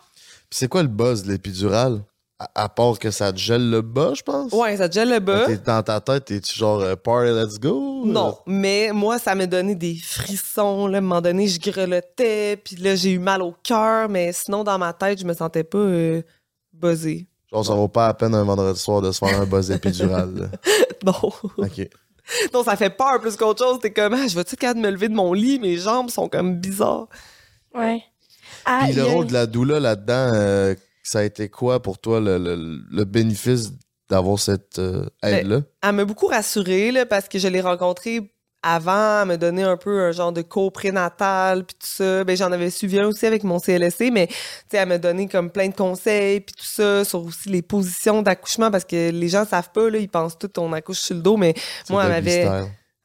Puis 0.49 0.61
c'est 0.61 0.69
quoi 0.69 0.83
le 0.83 0.89
buzz 0.89 1.25
de 1.25 1.33
l'épidural? 1.33 2.01
À, 2.41 2.49
à 2.65 2.69
part 2.69 3.01
que 3.01 3.11
ça 3.11 3.33
te 3.33 3.39
gèle 3.39 3.69
le 3.69 3.83
bas, 3.83 4.13
je 4.15 4.23
pense? 4.23 4.53
Ouais, 4.53 4.77
ça 4.77 4.89
te 4.89 4.95
gèle 4.95 5.11
le 5.11 5.19
bas. 5.19 5.45
T'es 5.47 5.57
dans 5.59 5.83
ta 5.83 6.01
tête, 6.01 6.27
t'es-tu 6.27 6.57
genre 6.57 6.79
euh, 6.81 6.95
party, 6.95 7.33
let's 7.33 7.59
go? 7.59 8.03
Non, 8.07 8.39
mais 8.47 8.91
moi, 8.93 9.19
ça 9.19 9.35
m'a 9.35 9.47
donné 9.47 9.75
des 9.75 9.97
frissons. 10.01 10.87
Là. 10.87 10.99
À 10.99 10.99
un 10.99 11.01
moment 11.01 11.21
donné, 11.21 11.49
je 11.49 11.59
grelottais, 11.59 12.57
puis 12.57 12.77
là, 12.77 12.95
j'ai 12.95 13.11
eu 13.11 13.19
mal 13.19 13.43
au 13.43 13.55
cœur, 13.65 14.09
mais 14.09 14.33
sinon, 14.33 14.63
dans 14.63 14.79
ma 14.79 14.93
tête, 14.93 15.19
je 15.21 15.25
me 15.25 15.35
sentais 15.35 15.65
pas 15.65 15.79
euh, 15.79 16.23
buzzée. 16.73 17.27
Genre, 17.51 17.67
ça 17.67 17.75
vaut 17.75 17.89
pas 17.89 18.07
à 18.09 18.15
peine 18.15 18.35
un 18.37 18.45
vendredi 18.45 18.79
soir 18.79 19.01
de 19.03 19.11
se 19.11 19.19
faire 19.19 19.41
un 19.41 19.47
buzz 19.47 19.71
épidural. 19.71 20.51
Non. 21.05 21.13
OK. 21.57 21.89
non, 22.53 22.63
ça 22.65 22.77
fait 22.77 22.91
peur 22.91 23.21
plus 23.21 23.37
qu'autre 23.37 23.65
chose. 23.65 23.79
T'es 23.81 23.93
comme, 23.93 24.15
ah, 24.15 24.27
je 24.29 24.35
vais-tu 24.35 24.57
capable 24.57 24.81
de 24.83 24.87
me 24.87 24.91
lever 24.93 25.09
de 25.09 25.15
mon 25.15 25.33
lit? 25.33 25.59
Mes 25.61 25.77
jambes 25.77 26.11
sont 26.11 26.29
comme 26.29 26.57
bizarres. 26.57 27.07
Ouais. 27.75 28.03
Ah, 28.65 28.81
Puis 28.83 28.91
il 28.95 28.97
le 28.99 29.05
y 29.05 29.09
a- 29.09 29.13
rôle 29.13 29.27
de 29.29 29.33
la 29.33 29.47
doula 29.47 29.79
là-dedans, 29.81 30.33
euh, 30.35 30.75
ça 31.09 31.21
a 31.21 31.23
été 31.25 31.49
quoi 31.49 31.81
pour 31.83 31.99
toi 31.99 32.21
le, 32.21 32.39
le- 32.39 32.81
le 32.91 33.05
bénéfice 33.05 33.73
d'avoir 34.11 34.39
cette 34.39 34.79
euh, 34.79 35.05
aide-là? 35.23 35.63
Elle 35.83 35.93
m'a 35.95 36.05
beaucoup 36.05 36.27
rassurée, 36.27 36.93
là, 36.93 37.07
parce 37.07 37.29
que 37.29 37.39
je 37.39 37.49
l'ai 37.49 37.61
rencontrée 37.61 38.33
avant, 38.63 39.23
elle 39.23 39.29
me 39.29 39.37
donnait 39.37 39.63
un 39.63 39.77
peu 39.77 40.01
un 40.03 40.11
genre 40.13 40.33
de 40.33 40.43
cours 40.43 40.73
prénatal, 40.73 41.65
puis 41.65 41.77
tout 41.79 41.87
ça. 41.87 42.25
Ben, 42.25 42.37
j'en 42.37 42.51
avais 42.51 42.71
suivi 42.71 42.99
un 42.99 43.07
aussi 43.07 43.25
avec 43.25 43.45
mon 43.45 43.59
CLSC, 43.61 44.11
mais 44.13 44.27
tu 44.27 44.35
sais, 44.71 44.79
elle 44.79 44.89
m'a 44.89 44.99
donné 44.99 45.29
comme 45.29 45.51
plein 45.51 45.69
de 45.69 45.75
conseils, 45.77 46.41
puis 46.41 46.55
tout 46.57 46.65
ça, 46.67 47.05
sur 47.05 47.25
aussi 47.25 47.49
les 47.51 47.63
positions 47.63 48.21
d'accouchement, 48.23 48.71
parce 48.71 48.85
que 48.85 49.11
les 49.11 49.29
gens 49.29 49.45
savent 49.45 49.71
pas, 49.73 49.89
là, 49.91 49.99
ils 49.99 50.09
pensent 50.09 50.37
tout 50.39 50.51
on 50.59 50.73
accouche 50.73 50.99
sur 50.99 51.15
le 51.15 51.23
dos, 51.23 51.37
mais 51.37 51.55
moi, 51.89 52.03
elle 52.05 52.09
m'avait... 52.11 52.45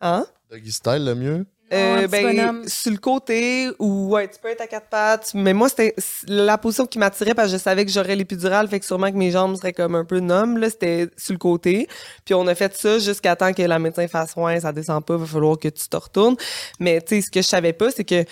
Hein? 0.02 0.26
Doggy 0.50 0.72
Style, 0.72 1.06
le 1.06 1.16
mieux? 1.16 1.46
Euh, 1.74 2.08
ben, 2.08 2.68
sur 2.68 2.91
le 2.91 2.98
côté, 2.98 3.70
ou 3.80 4.10
ouais, 4.14 4.28
tu 4.28 4.40
peux 4.40 4.50
être 4.50 4.62
à 4.62 4.68
quatre 4.68 4.88
pattes. 4.88 5.32
Mais 5.34 5.54
moi, 5.54 5.70
c'était 5.70 5.95
la 6.28 6.58
position 6.58 6.86
qui 6.86 7.00
m'attirait 7.00 7.34
parce 7.34 7.52
que 7.52 7.58
je 7.58 7.62
savais 7.62 7.86
que 7.86 7.91
j'aurais 7.91 8.16
l'épidural, 8.16 8.68
fait 8.68 8.80
que 8.80 8.86
sûrement 8.86 9.12
que 9.12 9.18
mes 9.18 9.32
jambes 9.32 9.56
seraient 9.56 9.74
comme 9.74 9.95
un 9.95 10.06
peu 10.06 10.20
numb, 10.20 10.58
là, 10.58 10.70
c'était 10.70 11.10
sur 11.18 11.34
le 11.34 11.40
côté. 11.40 11.88
Puis 12.26 12.34
on 12.34 12.45
a 12.48 12.56
fait 12.56 12.76
ça 12.76 13.00
jusqu'à 13.00 13.36
temps 13.36 13.54
que 13.54 13.64
la 13.64 13.80
médecin 13.80 14.08
fasse 14.08 14.34
ouais, 14.36 14.60
ça 14.60 14.72
descend 14.72 15.04
pas, 15.04 15.18
va 15.18 15.26
falloir 15.26 15.58
que 15.58 15.70
tu 15.70 15.88
te 15.88 15.98
retournes. 15.98 16.36
Mais 16.80 17.02
tu 17.02 17.16
sais, 17.16 17.22
ce 17.22 17.32
que 17.32 17.41
je 17.41 17.48
savais 17.48 17.74
pas, 17.74 17.91
c'est 17.91 18.04
que 18.04 18.24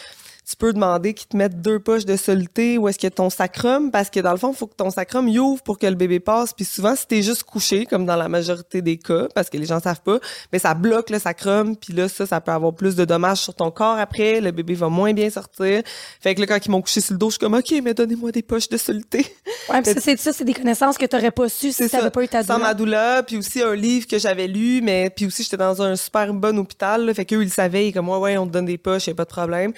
tu 0.51 0.57
peux 0.57 0.73
demander 0.73 1.13
qu'ils 1.13 1.27
te 1.29 1.37
mettent 1.37 1.61
deux 1.61 1.79
poches 1.79 2.03
de 2.05 2.17
soluté 2.17 2.77
ou 2.77 2.87
est-ce 2.89 2.99
que 2.99 3.07
ton 3.07 3.29
sacrum, 3.29 3.89
parce 3.89 4.09
que 4.09 4.19
dans 4.19 4.31
le 4.31 4.37
fond, 4.37 4.51
il 4.51 4.57
faut 4.57 4.67
que 4.67 4.75
ton 4.75 4.89
sacrum 4.91 5.27
y 5.29 5.39
ouvre 5.39 5.63
pour 5.63 5.79
que 5.79 5.87
le 5.87 5.95
bébé 5.95 6.19
passe. 6.19 6.51
Puis 6.53 6.65
souvent, 6.65 6.95
si 6.95 7.07
t'es 7.07 7.21
juste 7.21 7.43
couché, 7.43 7.85
comme 7.85 8.05
dans 8.05 8.17
la 8.17 8.27
majorité 8.27 8.81
des 8.81 8.97
cas, 8.97 9.27
parce 9.33 9.49
que 9.49 9.57
les 9.57 9.65
gens 9.65 9.79
savent 9.79 10.01
pas, 10.01 10.19
mais 10.51 10.59
ça 10.59 10.73
bloque 10.73 11.09
le 11.09 11.19
sacrum. 11.19 11.75
Puis 11.77 11.93
là, 11.93 12.09
ça, 12.09 12.25
ça 12.25 12.41
peut 12.41 12.51
avoir 12.51 12.73
plus 12.73 12.95
de 12.95 13.05
dommages 13.05 13.37
sur 13.39 13.55
ton 13.55 13.71
corps 13.71 13.97
après. 13.97 14.41
Le 14.41 14.51
bébé 14.51 14.73
va 14.73 14.89
moins 14.89 15.13
bien 15.13 15.29
sortir. 15.29 15.83
Fait 16.19 16.35
que 16.35 16.41
là, 16.41 16.47
quand 16.47 16.65
ils 16.65 16.69
m'ont 16.71 16.81
couché 16.81 16.99
sur 17.01 17.13
le 17.13 17.17
dos, 17.19 17.29
je 17.29 17.35
suis 17.35 17.39
comme, 17.39 17.53
OK, 17.53 17.73
mais 17.83 17.93
donnez-moi 17.93 18.31
des 18.31 18.41
poches 18.43 18.67
de 18.67 18.77
soluté. 18.77 19.25
Ouais, 19.69 19.81
puis 19.81 19.93
ça, 19.93 20.01
c'est 20.01 20.19
ça, 20.19 20.33
c'est 20.33 20.43
des 20.43 20.53
connaissances 20.53 20.97
que 20.97 21.05
t'aurais 21.05 21.31
pas 21.31 21.47
su 21.47 21.67
si 21.67 21.73
C'est 21.73 21.89
t'avais 21.89 22.03
ça. 22.03 22.11
pas 22.11 22.23
eu 22.23 22.27
ta 22.27 22.43
Sans 22.43 22.55
doula. 22.55 22.67
ma 22.67 22.73
doula, 22.73 23.23
puis 23.23 23.37
aussi 23.37 23.61
un 23.61 23.75
livre 23.75 24.05
que 24.07 24.19
j'avais 24.19 24.47
lu, 24.47 24.81
mais 24.81 25.09
puis 25.09 25.25
aussi 25.25 25.43
j'étais 25.43 25.57
dans 25.57 25.81
un 25.81 25.95
super 25.95 26.33
bon 26.33 26.57
hôpital, 26.59 27.05
là, 27.05 27.13
fait 27.13 27.25
qu'eux 27.25 27.43
ils 27.43 27.49
savaient, 27.51 27.91
comme 27.91 28.09
ouais 28.09 28.17
ouais 28.17 28.37
on 28.37 28.47
te 28.47 28.51
donne 28.51 28.65
des 28.65 28.77
poches, 28.77 29.07
y 29.07 29.11
a 29.11 29.15
pas 29.15 29.23
de 29.25 29.29
problème. 29.29 29.71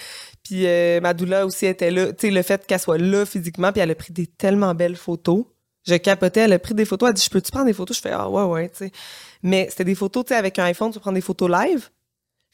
Puis 0.44 0.68
euh, 0.68 1.00
ma 1.02 1.14
doula 1.14 1.46
aussi 1.46 1.66
était 1.66 1.92
là, 1.92 2.12
tu 2.14 2.28
sais 2.28 2.32
le 2.32 2.42
fait 2.42 2.66
qu'elle 2.68 2.80
soit 2.80 2.98
là 2.98 3.26
physiquement, 3.26 3.72
puis 3.72 3.82
elle 3.82 3.92
a 3.92 3.96
pris 3.96 4.12
des 4.14 4.28
tellement 4.28 4.76
belles 4.76 4.96
photos. 4.98 5.46
Je 5.86 5.96
capotais, 5.96 6.42
elle 6.42 6.54
a 6.54 6.60
pris 6.60 6.74
des 6.74 6.86
photos, 6.86 7.10
elle 7.10 7.16
dit 7.16 7.24
je 7.24 7.30
peux-tu 7.30 7.52
prendre 7.52 7.66
des 7.66 7.74
photos, 7.74 7.98
je 7.98 8.02
fais 8.02 8.12
ah 8.12 8.30
ouais 8.30 8.44
ouais, 8.44 8.70
tu 8.70 8.78
sais. 8.86 8.92
Mais 9.42 9.68
c'était 9.70 9.86
des 9.86 9.96
photos, 9.96 10.26
tu 10.26 10.30
sais 10.30 10.36
avec 10.38 10.60
un 10.60 10.66
iPhone, 10.66 10.92
tu 10.92 11.00
prendre 11.00 11.16
des 11.16 11.22
photos 11.22 11.50
live. 11.50 11.90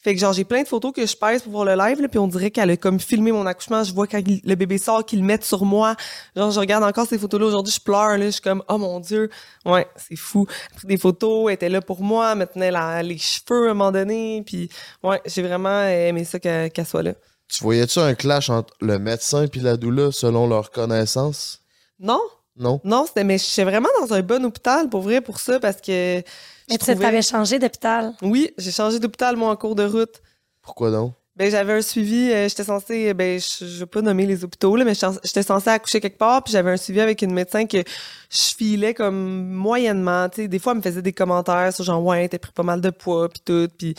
Fait 0.02 0.14
que 0.14 0.20
genre 0.20 0.32
j'ai 0.32 0.44
plein 0.44 0.62
de 0.62 0.68
photos 0.68 0.92
que 0.92 1.04
je 1.04 1.14
pèse 1.14 1.42
pour 1.42 1.52
voir 1.52 1.64
le 1.66 1.74
live 1.74 2.00
là, 2.00 2.08
puis 2.08 2.18
on 2.18 2.26
dirait 2.26 2.50
qu'elle 2.50 2.70
a 2.70 2.76
comme 2.78 2.98
filmé 2.98 3.32
mon 3.32 3.44
accouchement, 3.44 3.84
je 3.84 3.92
vois 3.92 4.06
quand 4.06 4.22
le 4.26 4.54
bébé 4.54 4.78
sort 4.78 5.04
qu'ils 5.04 5.18
le 5.20 5.26
mettent 5.26 5.44
sur 5.44 5.64
moi. 5.66 5.94
Genre 6.34 6.50
je 6.50 6.58
regarde 6.58 6.82
encore 6.84 7.06
ces 7.06 7.18
photos 7.18 7.38
là 7.38 7.46
aujourd'hui, 7.46 7.74
je 7.74 7.80
pleure 7.80 8.16
là, 8.16 8.24
je 8.24 8.30
suis 8.30 8.40
comme 8.40 8.62
oh 8.68 8.78
mon 8.78 8.98
dieu. 8.98 9.28
Ouais, 9.66 9.86
c'est 9.96 10.16
fou. 10.16 10.46
A 10.72 10.76
pris 10.76 10.86
des 10.86 10.96
photos, 10.96 11.48
elle 11.48 11.54
était 11.54 11.68
là 11.68 11.82
pour 11.82 12.00
moi, 12.02 12.32
elle 12.32 12.38
me 12.38 12.46
tenait 12.46 12.70
la- 12.70 13.02
les 13.02 13.18
cheveux 13.18 13.68
à 13.68 13.70
un 13.72 13.74
moment 13.74 13.92
donné, 13.92 14.42
puis 14.46 14.70
ouais, 15.02 15.20
j'ai 15.26 15.42
vraiment 15.42 15.82
aimé 15.86 16.24
ça 16.24 16.38
qu'elle 16.40 16.86
soit 16.86 17.02
là. 17.02 17.12
Tu 17.52 17.62
voyais-tu 17.64 17.98
un 17.98 18.14
clash 18.14 18.48
entre 18.50 18.72
le 18.80 18.98
médecin 18.98 19.44
et 19.52 19.58
la 19.58 19.76
doula 19.76 20.12
selon 20.12 20.46
leurs 20.46 20.70
connaissances? 20.70 21.60
Non, 21.98 22.20
Non? 22.56 22.80
non, 22.84 23.06
c'était 23.06 23.24
mais 23.24 23.38
j'étais 23.38 23.64
vraiment 23.64 23.88
dans 24.00 24.12
un 24.14 24.20
bon 24.22 24.44
hôpital 24.44 24.88
pour 24.88 25.00
vrai 25.02 25.20
pour 25.20 25.38
ça 25.40 25.58
parce 25.58 25.80
que 25.80 26.16
Mais 26.18 26.22
tu 26.70 26.78
trouvais- 26.78 26.96
t'avais 26.96 27.22
changé 27.22 27.58
d'hôpital? 27.58 28.14
Oui, 28.22 28.52
j'ai 28.58 28.70
changé 28.70 28.98
d'hôpital 28.98 29.36
moi 29.36 29.50
en 29.50 29.56
cours 29.56 29.74
de 29.74 29.84
route. 29.84 30.22
Pourquoi 30.62 30.90
donc? 30.90 31.14
Ben 31.36 31.50
j'avais 31.50 31.72
un 31.72 31.80
suivi, 31.82 32.30
euh, 32.32 32.48
j'étais 32.48 32.64
censée 32.64 33.14
ben 33.14 33.40
je, 33.40 33.64
je 33.64 33.78
vais 33.80 33.86
pas 33.86 34.02
nommer 34.02 34.26
les 34.26 34.44
hôpitaux 34.44 34.76
là, 34.76 34.84
mais 34.84 34.92
j'étais 35.24 35.42
censée 35.42 35.70
accoucher 35.70 36.00
quelque 36.00 36.18
part, 36.18 36.42
puis 36.44 36.52
j'avais 36.52 36.70
un 36.72 36.76
suivi 36.76 37.00
avec 37.00 37.22
une 37.22 37.32
médecin 37.32 37.66
que 37.66 37.78
je 37.78 38.42
filais 38.56 38.92
comme 38.94 39.48
moyennement, 39.48 40.28
tu 40.28 40.42
sais, 40.42 40.48
des 40.48 40.58
fois 40.58 40.72
elle 40.72 40.78
me 40.78 40.82
faisait 40.82 41.00
des 41.02 41.12
commentaires 41.14 41.72
sur 41.72 41.84
genre 41.84 42.02
ouais, 42.04 42.28
t'as 42.28 42.38
pris 42.38 42.52
pas 42.52 42.62
mal 42.64 42.80
de 42.82 42.90
poids 42.90 43.28
puis 43.30 43.40
tout, 43.44 43.68
puis 43.78 43.94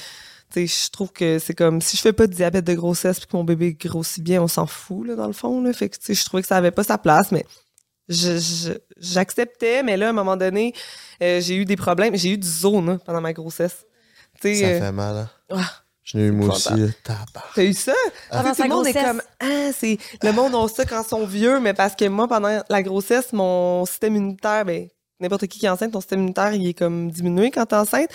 je 0.56 0.90
trouve 0.92 1.12
que 1.12 1.40
c'est 1.40 1.54
comme 1.54 1.82
si 1.82 1.98
je 1.98 2.02
fais 2.02 2.14
pas 2.14 2.28
de 2.28 2.34
diabète 2.34 2.66
de 2.66 2.74
grossesse 2.74 3.20
puis 3.20 3.28
que 3.28 3.36
mon 3.38 3.44
bébé 3.44 3.74
grossit 3.74 4.24
bien, 4.24 4.42
on 4.42 4.48
s'en 4.48 4.66
fout 4.68 5.08
là 5.08 5.16
dans 5.16 5.28
le 5.28 5.34
fond 5.34 5.62
là, 5.62 5.74
fait 5.74 5.90
que 5.90 6.14
je 6.14 6.26
trouvais 6.26 6.42
que 6.42 6.48
ça 6.48 6.58
avait 6.58 6.72
pas 6.72 6.84
sa 6.84 6.98
place, 6.98 7.32
mais 7.32 7.46
je- 8.10 8.38
je- 8.38 8.74
j'acceptais, 8.98 9.84
mais 9.84 9.98
là 9.98 10.08
à 10.08 10.10
un 10.10 10.14
moment 10.14 10.38
donné, 10.38 10.74
euh, 11.22 11.40
j'ai 11.42 11.56
eu 11.56 11.66
des 11.66 11.76
problèmes, 11.76 12.16
j'ai 12.16 12.32
eu 12.32 12.38
du 12.38 12.48
zone 12.48 12.90
hein, 12.90 13.00
pendant 13.06 13.22
ma 13.22 13.34
grossesse. 13.34 13.86
Ça 14.62 14.66
euh, 14.68 14.80
fait 14.80 14.92
mal, 14.92 15.16
hein? 15.18 15.30
ah, 15.52 15.72
Je 16.04 16.18
l'ai 16.18 16.26
eu 16.26 16.32
moi 16.32 16.48
aussi. 16.56 16.70
T'as 17.56 17.64
eu 17.64 17.74
ça? 17.74 17.94
Sa 18.32 18.44
tout 18.56 18.64
le 18.64 18.70
monde 18.70 18.88
est 18.88 18.94
comme 19.06 19.22
ah 19.40 19.72
c'est 19.78 19.98
le 20.24 20.32
monde 20.32 20.56
a 20.56 20.68
ça 20.68 20.86
quand 20.86 21.04
ils 21.04 21.08
sont 21.10 21.26
vieux 21.26 21.60
mais 21.60 21.74
parce 21.74 21.96
que 21.96 22.06
moi 22.06 22.28
pendant 22.28 22.62
la 22.70 22.82
grossesse 22.84 23.34
mon 23.34 23.86
système 23.86 24.16
immunitaire 24.16 24.66
ben 24.66 24.88
n'importe 25.20 25.46
qui 25.48 25.60
qui 25.60 25.66
est 25.68 25.70
enceinte 25.70 25.92
ton 25.92 26.02
système 26.02 26.20
immunitaire 26.22 26.54
il 26.54 26.68
est 26.68 26.74
comme 26.74 27.12
diminué 27.12 27.52
quand 27.52 27.66
t'es 27.68 27.76
enceinte 27.76 28.10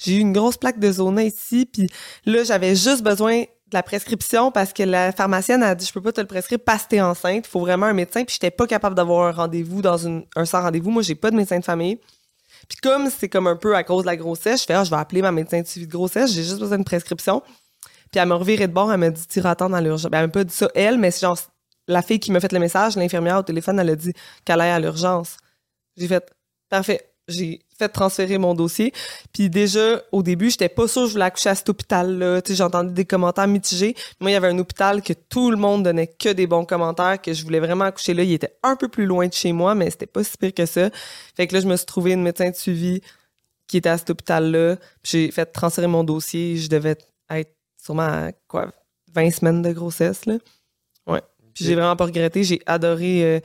j'ai 0.00 0.16
eu 0.16 0.20
une 0.20 0.32
grosse 0.32 0.56
plaque 0.56 0.78
de 0.78 0.90
zona 0.90 1.24
ici 1.24 1.66
puis 1.66 1.88
là 2.26 2.44
j'avais 2.44 2.74
juste 2.74 3.02
besoin 3.02 3.42
de 3.42 3.74
la 3.74 3.82
prescription 3.82 4.50
parce 4.50 4.72
que 4.72 4.82
la 4.82 5.12
pharmacienne 5.12 5.62
a 5.62 5.74
dit 5.74 5.86
je 5.86 5.92
peux 5.92 6.02
pas 6.02 6.12
te 6.12 6.20
le 6.20 6.26
prescrire 6.26 6.58
parce 6.64 6.84
que 6.84 6.88
t'es 6.88 7.00
enceinte 7.00 7.46
il 7.46 7.50
faut 7.50 7.60
vraiment 7.60 7.86
un 7.86 7.92
médecin 7.92 8.24
puis 8.24 8.34
j'étais 8.34 8.50
pas 8.50 8.66
capable 8.66 8.96
d'avoir 8.96 9.28
un 9.28 9.32
rendez-vous 9.32 9.82
dans 9.82 10.08
un 10.08 10.44
sans 10.44 10.62
rendez-vous 10.62 10.90
moi 10.90 11.02
j'ai 11.02 11.14
pas 11.14 11.30
de 11.30 11.36
médecin 11.36 11.58
de 11.58 11.64
famille 11.64 11.98
puis 12.68 12.78
comme 12.82 13.10
c'est 13.10 13.28
comme 13.28 13.46
un 13.46 13.56
peu 13.56 13.76
à 13.76 13.84
cause 13.84 14.02
de 14.02 14.06
la 14.06 14.16
grossesse 14.16 14.62
je 14.62 14.66
fais 14.66 14.74
ah, 14.74 14.84
je 14.84 14.90
vais 14.90 14.96
appeler 14.96 15.22
ma 15.22 15.32
médecin 15.32 15.60
de 15.60 15.66
suivi 15.66 15.86
de 15.86 15.92
grossesse 15.92 16.32
j'ai 16.32 16.42
juste 16.42 16.58
besoin 16.58 16.78
d'une 16.78 16.84
prescription 16.84 17.42
puis 18.10 18.20
elle 18.20 18.28
m'a 18.28 18.34
reviré 18.34 18.66
de 18.66 18.72
bord, 18.72 18.92
elle 18.92 18.98
m'a 18.98 19.10
dit 19.10 19.26
tu 19.26 19.40
attendre 19.40 19.70
dans 19.76 19.80
l'urgence. 19.80 20.10
Ben, 20.10 20.18
elle 20.18 20.26
m'a 20.26 20.32
pas 20.32 20.44
dit 20.44 20.54
ça 20.54 20.68
elle, 20.74 20.98
mais 20.98 21.10
c'est 21.10 21.20
genre 21.20 21.38
la 21.86 22.02
fille 22.02 22.20
qui 22.20 22.32
m'a 22.32 22.40
fait 22.40 22.52
le 22.52 22.58
message, 22.58 22.96
l'infirmière 22.96 23.38
au 23.38 23.42
téléphone, 23.42 23.78
elle 23.78 23.90
a 23.90 23.96
dit 23.96 24.12
qu'elle 24.44 24.60
allait 24.60 24.72
à 24.72 24.80
l'urgence. 24.80 25.36
J'ai 25.96 26.08
fait 26.08 26.24
parfait. 26.68 27.09
J'ai 27.30 27.60
fait 27.78 27.88
transférer 27.88 28.38
mon 28.38 28.54
dossier. 28.54 28.92
Puis 29.32 29.48
déjà, 29.48 30.02
au 30.12 30.22
début, 30.22 30.50
j'étais 30.50 30.68
pas 30.68 30.86
sûre 30.86 31.02
que 31.02 31.08
je 31.08 31.12
voulais 31.12 31.24
accoucher 31.24 31.48
à 31.48 31.54
cet 31.54 31.68
hôpital-là. 31.68 32.40
J'entendais 32.48 32.92
des 32.92 33.04
commentaires 33.04 33.48
mitigés. 33.48 33.94
Moi, 34.20 34.30
il 34.30 34.34
y 34.34 34.36
avait 34.36 34.48
un 34.48 34.58
hôpital 34.58 35.02
que 35.02 35.12
tout 35.12 35.50
le 35.50 35.56
monde 35.56 35.82
donnait 35.84 36.06
que 36.06 36.28
des 36.28 36.46
bons 36.46 36.64
commentaires, 36.64 37.20
que 37.20 37.32
je 37.32 37.42
voulais 37.44 37.60
vraiment 37.60 37.84
accoucher 37.84 38.14
là. 38.14 38.22
Il 38.22 38.32
était 38.32 38.54
un 38.62 38.76
peu 38.76 38.88
plus 38.88 39.06
loin 39.06 39.26
de 39.26 39.32
chez 39.32 39.52
moi, 39.52 39.74
mais 39.74 39.90
c'était 39.90 40.06
pas 40.06 40.22
si 40.22 40.36
pire 40.36 40.54
que 40.54 40.66
ça. 40.66 40.90
Fait 41.36 41.46
que 41.46 41.54
là, 41.54 41.60
je 41.60 41.66
me 41.66 41.76
suis 41.76 41.86
trouvé 41.86 42.12
une 42.12 42.22
médecin 42.22 42.50
de 42.50 42.56
suivi 42.56 43.00
qui 43.66 43.78
était 43.78 43.88
à 43.88 43.98
cet 43.98 44.10
hôpital-là. 44.10 44.76
Puis 45.02 45.12
J'ai 45.12 45.30
fait 45.30 45.46
transférer 45.46 45.86
mon 45.86 46.04
dossier. 46.04 46.56
Je 46.56 46.68
devais 46.68 46.96
être 47.30 47.54
sûrement 47.82 48.02
à, 48.02 48.32
quoi, 48.48 48.72
20 49.14 49.30
semaines 49.30 49.62
de 49.62 49.72
grossesse. 49.72 50.26
Là. 50.26 50.38
Ouais. 51.06 51.22
Puis 51.54 51.64
j'ai 51.64 51.74
vraiment 51.74 51.96
pas 51.96 52.04
regretté. 52.04 52.44
J'ai 52.44 52.60
adoré 52.66 53.24
euh, 53.24 53.40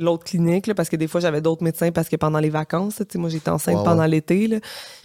l'autre 0.00 0.24
clinique 0.24 0.66
là, 0.66 0.74
parce 0.74 0.88
que 0.88 0.96
des 0.96 1.06
fois, 1.08 1.20
j'avais 1.20 1.40
d'autres 1.40 1.62
médecins 1.62 1.92
parce 1.92 2.08
que 2.08 2.16
pendant 2.16 2.38
les 2.40 2.50
vacances, 2.50 2.98
là, 2.98 3.04
tu 3.04 3.12
sais, 3.12 3.18
moi, 3.18 3.30
j'étais 3.30 3.50
enceinte 3.50 3.84
pendant 3.84 4.06
l'été. 4.06 4.46
là. 4.48 4.58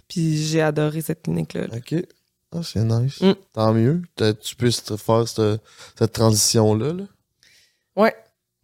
Puis 0.07 0.37
j'ai 0.45 0.61
adoré 0.61 1.01
cette 1.01 1.23
clinique-là. 1.23 1.67
là. 1.67 1.77
OK. 1.77 1.95
Ah, 2.55 2.61
c'est 2.63 2.83
nice. 2.83 3.21
Mm. 3.21 3.33
Tant 3.53 3.73
mieux. 3.73 4.01
Tu 4.41 4.55
puisses 4.55 4.83
te 4.83 4.95
faire 4.97 5.27
cette, 5.27 5.61
cette 5.97 6.13
transition-là. 6.13 6.93
Là? 6.93 7.03
Ouais. 7.95 8.15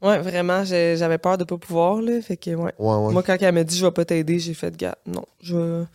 Ouais, 0.02 0.20
vraiment, 0.20 0.64
j'avais 0.64 1.18
peur 1.20 1.38
de 1.38 1.44
pas 1.44 1.58
pouvoir. 1.58 2.02
Là, 2.02 2.22
fait 2.22 2.38
que, 2.38 2.52
ouais. 2.52 2.74
Ouais, 2.80 2.96
ouais. 2.96 3.14
Moi, 3.14 3.22
quand 3.22 3.38
elle 3.40 3.54
m'a 3.54 3.64
dit 3.64 3.78
je 3.78 3.86
vais 3.86 3.92
pas 3.92 4.04
t'aider, 4.06 4.40
j'ai 4.40 4.54
fait 4.56 4.76
gars. 4.76 4.98
Non, 5.06 5.26
je 5.42 5.56
veux, 5.56 5.88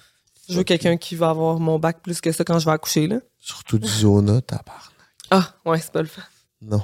je 0.48 0.54
veux 0.54 0.60
Ok. 0.60 0.66
quelqu'un 0.66 0.96
qui 0.96 1.16
va 1.16 1.30
avoir 1.30 1.58
mon 1.58 1.78
bac 1.80 1.98
plus 2.02 2.20
que 2.20 2.30
ça 2.30 2.44
quand 2.44 2.58
je 2.60 2.66
vais 2.66 2.70
accoucher. 2.72 3.08
Là. 3.08 3.18
Surtout 3.40 3.78
du 3.78 3.88
zona, 3.88 4.40
tabarnak. 4.42 4.92
Ah, 5.30 5.54
ouais, 5.64 5.80
c'est 5.80 5.90
pas 5.90 6.02
le 6.02 6.08
fun. 6.08 6.22
Non. 6.62 6.82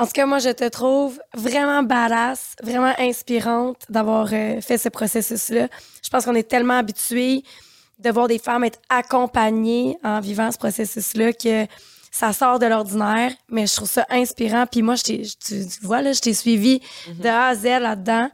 En 0.00 0.06
tout 0.06 0.12
cas, 0.12 0.24
moi, 0.24 0.38
je 0.38 0.48
te 0.48 0.66
trouve 0.66 1.20
vraiment 1.34 1.82
badass, 1.82 2.56
vraiment 2.62 2.94
inspirante 2.98 3.82
d'avoir 3.90 4.30
euh, 4.32 4.58
fait 4.62 4.78
ce 4.78 4.88
processus-là. 4.88 5.68
Je 6.02 6.08
pense 6.08 6.24
qu'on 6.24 6.34
est 6.34 6.48
tellement 6.48 6.78
habitués 6.78 7.44
de 7.98 8.08
voir 8.08 8.26
des 8.26 8.38
femmes 8.38 8.64
être 8.64 8.80
accompagnées 8.88 9.98
en 10.02 10.20
vivant 10.20 10.50
ce 10.50 10.56
processus-là 10.56 11.34
que 11.34 11.66
ça 12.10 12.32
sort 12.32 12.58
de 12.58 12.66
l'ordinaire, 12.66 13.32
mais 13.50 13.66
je 13.66 13.76
trouve 13.76 13.88
ça 13.90 14.04
inspirant. 14.10 14.66
Puis 14.66 14.82
moi, 14.82 14.96
je 14.96 15.02
t'ai- 15.04 15.24
je- 15.24 15.36
tu, 15.38 15.66
tu 15.66 15.86
vois, 15.86 16.02
là, 16.02 16.12
je 16.12 16.20
t'ai 16.20 16.34
suivi 16.34 16.80
de 17.08 17.28
A 17.28 17.46
à 17.48 17.54
Z 17.54 17.64
là-dedans. 17.64 18.28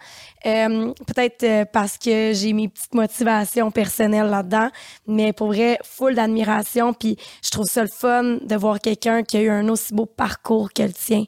Euh, 0.47 0.93
Peut-être 1.07 1.43
euh, 1.43 1.65
parce 1.71 1.99
que 1.99 2.33
j'ai 2.33 2.53
mes 2.53 2.69
petites 2.69 2.95
motivations 2.95 3.71
personnelles 3.71 4.29
là-dedans, 4.31 4.71
mais 5.07 5.33
pour 5.33 5.49
vrai, 5.49 5.79
full 5.85 6.15
d'admiration. 6.15 6.93
Puis 6.95 7.17
je 7.45 7.51
trouve 7.51 7.67
ça 7.67 7.83
le 7.83 7.89
fun 7.89 8.39
de 8.43 8.57
voir 8.57 8.81
quelqu'un 8.81 9.23
qui 9.23 9.37
a 9.39 9.41
eu 9.43 9.51
un 9.51 9.69
aussi 9.69 9.93
beau 9.93 10.07
parcours 10.07 10.73
que 10.73 10.83
le 10.85 10.93
tien 10.93 11.25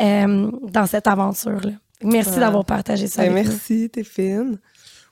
euh, 0.00 0.50
dans 0.62 0.86
cette 0.86 1.06
aventure-là. 1.06 1.72
Merci 2.02 2.38
d'avoir 2.38 2.64
partagé 2.64 3.06
ça 3.06 3.22
Ben, 3.22 3.32
avec 3.32 3.44
nous. 3.46 3.50
merci, 3.52 3.88
t'es 3.90 4.04
fine. 4.04 4.58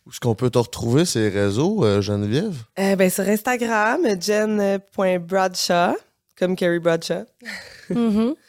Où 0.05 0.11
est-ce 0.11 0.19
qu'on 0.19 0.35
peut 0.35 0.51
te 0.51 0.59
retrouver, 0.59 1.05
ces 1.05 1.29
réseaux, 1.29 1.85
euh, 1.85 2.01
Geneviève? 2.01 2.57
Euh, 2.79 2.97
ben, 2.97 3.09
sur 3.09 3.29
Instagram, 3.29 4.01
jen.bradshaw, 4.21 5.95
comme 6.39 6.57
Carrie 6.57 6.81
Bradshaw. 6.81 7.25
Mhm. 7.91 8.35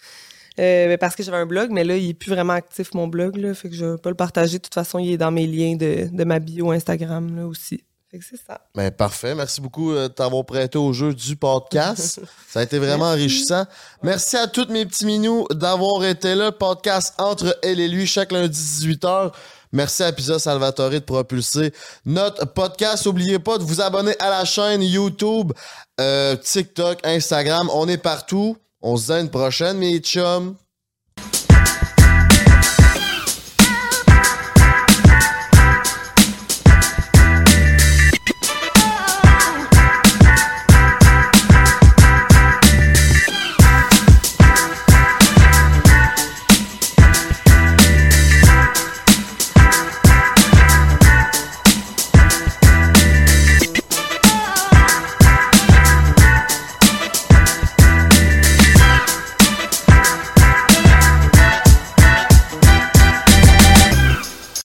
Euh, 0.60 0.98
parce 0.98 1.16
que 1.16 1.24
j'avais 1.24 1.38
un 1.38 1.48
blog, 1.48 1.72
mais 1.72 1.84
là, 1.84 1.98
il 1.98 2.10
est 2.10 2.14
plus 2.14 2.30
vraiment 2.30 2.54
actif, 2.54 2.94
mon 2.94 3.08
blog. 3.08 3.38
Là, 3.38 3.56
fait 3.56 3.70
que 3.70 3.76
je 3.76 3.86
vais 3.86 3.98
pas 3.98 4.10
le 4.10 4.16
partager. 4.16 4.60
De 4.60 4.62
toute 4.62 4.76
façon, 4.76 5.00
il 5.00 5.12
est 5.12 5.18
dans 5.18 5.32
mes 5.32 5.48
liens 5.48 5.76
de, 5.76 6.08
de 6.12 6.24
ma 6.24 6.38
bio 6.38 6.70
Instagram 6.70 7.36
là, 7.36 7.48
aussi. 7.48 7.84
Fait 8.14 8.20
que 8.20 8.26
c'est 8.30 8.38
ça. 8.38 8.62
Ben, 8.76 8.92
parfait. 8.92 9.34
Merci 9.34 9.60
beaucoup 9.60 9.92
euh, 9.92 10.08
de 10.08 10.14
t'avoir 10.14 10.46
prêté 10.46 10.78
au 10.78 10.94
jeu 10.94 11.16
du 11.16 11.36
podcast. 11.36 12.22
Ça 12.48 12.60
a 12.60 12.64
été 12.64 12.78
vraiment 12.78 13.06
enrichissant. 13.06 13.66
Merci 14.04 14.38
à 14.38 14.46
toutes 14.46 14.70
mes 14.70 14.86
petits 14.86 15.08
minous 15.08 15.48
d'avoir 15.50 16.06
été 16.06 16.36
là. 16.36 16.52
Podcast 16.52 17.16
entre 17.18 17.58
elle 17.64 17.80
et 17.80 17.88
lui 17.88 18.06
chaque 18.06 18.32
lundi 18.32 18.60
18h. 18.60 19.32
Merci 19.74 20.04
à 20.04 20.14
Pisa 20.14 20.38
Salvatore 20.38 20.92
de 20.92 21.00
propulser 21.00 21.74
notre 22.06 22.46
podcast. 22.46 23.08
N'oubliez 23.08 23.40
pas 23.40 23.58
de 23.58 23.64
vous 23.64 23.82
abonner 23.82 24.16
à 24.20 24.30
la 24.30 24.46
chaîne 24.46 24.84
YouTube, 24.84 25.52
euh, 26.00 26.36
TikTok, 26.36 27.00
Instagram. 27.04 27.70
On 27.74 27.88
est 27.88 27.98
partout. 27.98 28.56
On 28.84 28.98
se 28.98 29.08
dit 29.08 29.14
à 29.14 29.20
une 29.20 29.32
prochaine, 29.32 29.78
mes 29.80 29.98
chums. 29.98 30.56